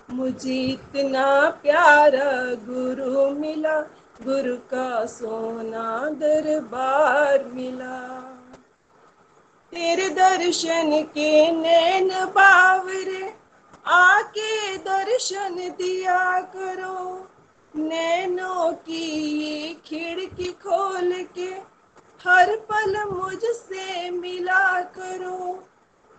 मुझे 0.10 0.56
इतना 0.56 1.50
प्यारा 1.50 2.56
गुरु 2.56 3.30
मिला, 3.30 3.82
गुरु 4.24 4.56
का 4.56 5.06
सोना 5.06 6.10
दरबार 6.10 7.46
मिला। 7.46 8.31
तेरे 9.74 10.08
दर्शन 10.10 11.02
के 11.04 11.52
नैन 11.52 12.10
बावरे, 12.10 13.34
आके 13.86 14.78
दर्शन 14.78 15.56
दिया 15.78 16.40
करो। 16.56 17.28
नैनों 17.74 18.72
की 18.74 19.04
ये 19.40 19.74
खिड़की 19.86 20.52
खोल 20.64 21.12
के 21.36 21.50
हर 22.26 22.56
पल 22.72 23.04
मुझसे 23.12 24.10
मिला 24.10 24.82
करो। 24.82 25.64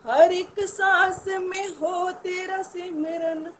हर 0.04 0.32
एक 0.32 0.60
सांस 0.60 1.24
में 1.40 1.68
हो 1.68 2.10
तेरा 2.12 2.62
सिमरन 2.62 3.52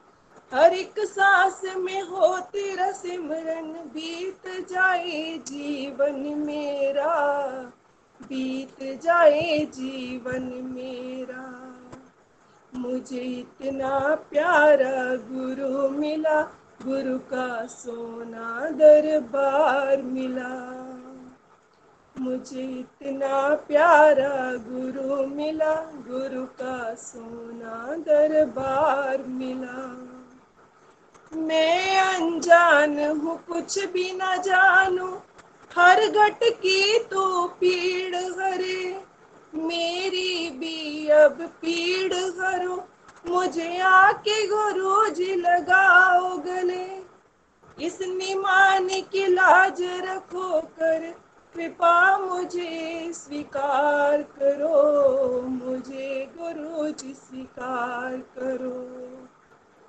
हर 0.52 0.74
एक 0.74 0.98
सांस 0.98 1.60
में 1.77 2.02
हो 2.02 2.39
तेरा 2.52 2.90
सिमरन 2.93 3.73
बीत 3.94 4.48
जाए 4.70 5.39
जीवन 5.47 6.19
मेरा। 6.39 7.14
बीत 8.22 9.02
जाए 9.02 9.58
जीवन 9.58 10.42
मेरा। 10.74 11.68
मुझे 12.74 13.20
इतना 13.20 14.14
प्यारा 14.14 15.14
गुरु 15.14 15.88
मिला, 15.88 16.42
गुरु 16.82 17.18
का 17.18 17.66
सोना 17.66 18.70
दरबार 18.70 20.02
मिला। 20.02 20.82
मुझे 22.18 22.62
इतना 22.62 23.54
प्यारा 23.54 24.52
गुरु 24.54 25.26
मिला, 25.26 25.74
गुरु 26.08 26.44
का 26.44 26.94
सोना 26.94 27.96
दरबार 27.96 29.22
मिला। 29.22 30.08
मैं 31.36 32.00
अनजान 32.00 32.98
हूँ, 32.98 33.44
कुछ 33.44 33.86
भी 33.86 34.12
ना 34.12 34.36
जानू 34.36 35.20
हर 35.76 36.00
घट 36.08 36.38
की 36.42 36.98
तो 36.98 37.46
पीड़ 37.60 38.16
हरे, 38.16 39.02
मेरी 39.54 40.50
भी 40.50 41.08
अब 41.08 41.40
पीड़ 41.62 42.14
हरो। 42.14 42.76
मुझे 43.26 43.78
आके 43.78 44.46
गुरु 44.46 45.08
जी 45.08 45.34
लगाओ 45.34 46.36
गले 46.38 46.86
इस 47.86 47.98
निमान 48.02 48.88
की 49.12 49.26
लाज 49.26 49.82
रखो 49.82 50.60
कर। 50.60 51.10
कृपा 51.54 52.18
मुझे 52.18 53.10
स्वीकार 53.12 54.22
करो, 54.22 55.42
मुझे 55.42 56.30
गुरु 56.38 56.90
जी 56.90 57.12
स्वीकार 57.14 58.16
करो। 58.38 58.78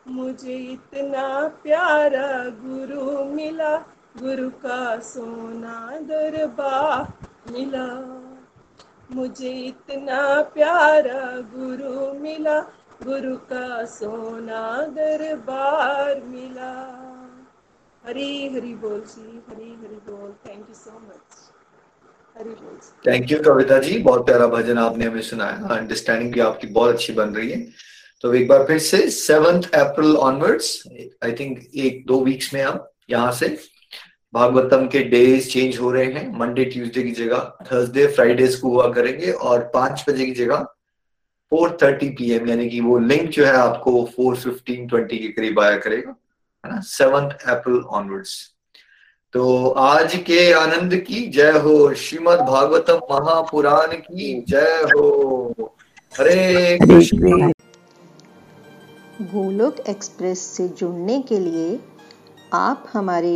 मुझे 0.07 0.55
इतना 0.55 1.27
प्यारा 1.63 2.31
गुरु 2.57 3.23
मिला 3.25 3.75
गुरु 4.15 4.49
का 4.63 4.99
सोना 4.99 5.99
दरबार 6.01 7.51
मिला। 7.51 7.87
मुझे 9.11 9.49
इतना 9.49 10.19
प्यारा 10.53 11.21
गुरु 11.53 12.13
मिला। 12.19 12.59
गुरु 13.03 13.35
का 13.51 13.85
सोना 13.85 14.61
दरबार 14.97 16.21
मिला। 16.25 16.73
हरी 18.03 18.47
हरी 18.55 18.73
बोल 18.75 18.99
जी, 18.99 19.43
हरी 19.49 19.69
हरी 19.71 19.99
बोल। 20.07 20.31
Thank 20.47 20.65
you 20.69 20.75
so 20.75 20.99
much 20.99 21.49
thank 23.07 23.31
you 23.31 23.37
Kavita 23.43 23.77
ji. 23.79 23.97
बहुत 23.99 24.25
प्यारा 24.25 24.47
भजन 24.47 24.77
आपने 24.77 25.05
हमें 25.05 25.21
सुनाया। 25.21 25.75
अंडरस्टैंडिंग 25.77 26.33
भी 26.33 26.39
आपकी 26.39 26.67
बहुत 26.69 26.93
अच्छी 26.93 27.13
बन 27.13 27.35
रही 27.35 27.51
है। 27.51 27.65
तो 28.23 28.33
एक 28.33 28.47
बार 28.47 28.65
फिर 28.67 28.79
से 28.79 29.09
seventh 29.11 29.63
April 29.75 30.15
onwards 30.17 30.83
I 31.23 31.31
think 31.39 31.59
एक, 31.75 32.05
दो 32.07 32.23
वीक्स 32.23 32.53
में 32.53 32.61
हम 32.63 32.85
यहाँ 33.09 33.31
से 33.31 33.57
भागवतम 34.33 34.87
के 34.87 34.99
डेज़ 35.03 35.47
चेंज 35.49 35.79
हो 35.79 35.91
रहे 35.91 36.05
हैं। 36.05 36.27
मंडे 36.39 36.63
ट्यूसडे 36.65 37.03
की 37.03 37.11
जगह 37.13 37.57
थर्सडे 37.65 38.05
फ्राइडेज 38.07 38.55
को 38.55 38.69
हुआ 38.69 38.87
करेंगे 38.93 39.31
और 39.31 39.59
पाँच 39.73 40.05
बजे 40.09 40.25
की 40.25 40.31
जगह 40.31 40.65
फोर 41.51 41.77
थर्टी 41.83 42.09
पी 42.09 42.31
एम 42.31 42.47
यानी 42.49 42.69
कि 42.69 42.79
वो 42.79 42.97
लिंक 42.99 43.29
जो 43.29 43.45
है 43.45 43.51
आपको 43.53 44.03
फोर 44.15 44.35
फिफ्टीन 44.35 44.87
ट्वेंटी 44.87 45.17
के 45.17 45.27
करीब 45.27 45.59
आया 45.59 45.77
करेगा, 45.77 46.15
है 46.63 46.71
ना? 46.73 46.79
सेवंथ 46.79 47.29
अप्रैल 47.49 47.81
ऑनवर्ड्स 47.89 48.35
तो 49.33 49.69
आज 49.69 50.15
के 50.27 50.51
आनंद 50.53 50.95
की 50.97 51.25
जय 51.27 51.57
हो। 51.59 51.93
श्रीमद 51.95 52.39
भागवतम 52.39 52.99
महापुराण 53.11 53.95
की 53.97 54.33
जय 54.49 54.81
हो। 54.93 55.75
हरे 56.13 56.77
कृष्ण। 56.81 57.51
गोलोक 59.23 59.79
एक्सप्रेस 59.89 60.39
से 60.47 60.67
जुड़ने 60.69 61.21
के 61.21 61.39
लिए 61.39 61.79
आप 62.53 62.89
हमारे 62.93 63.35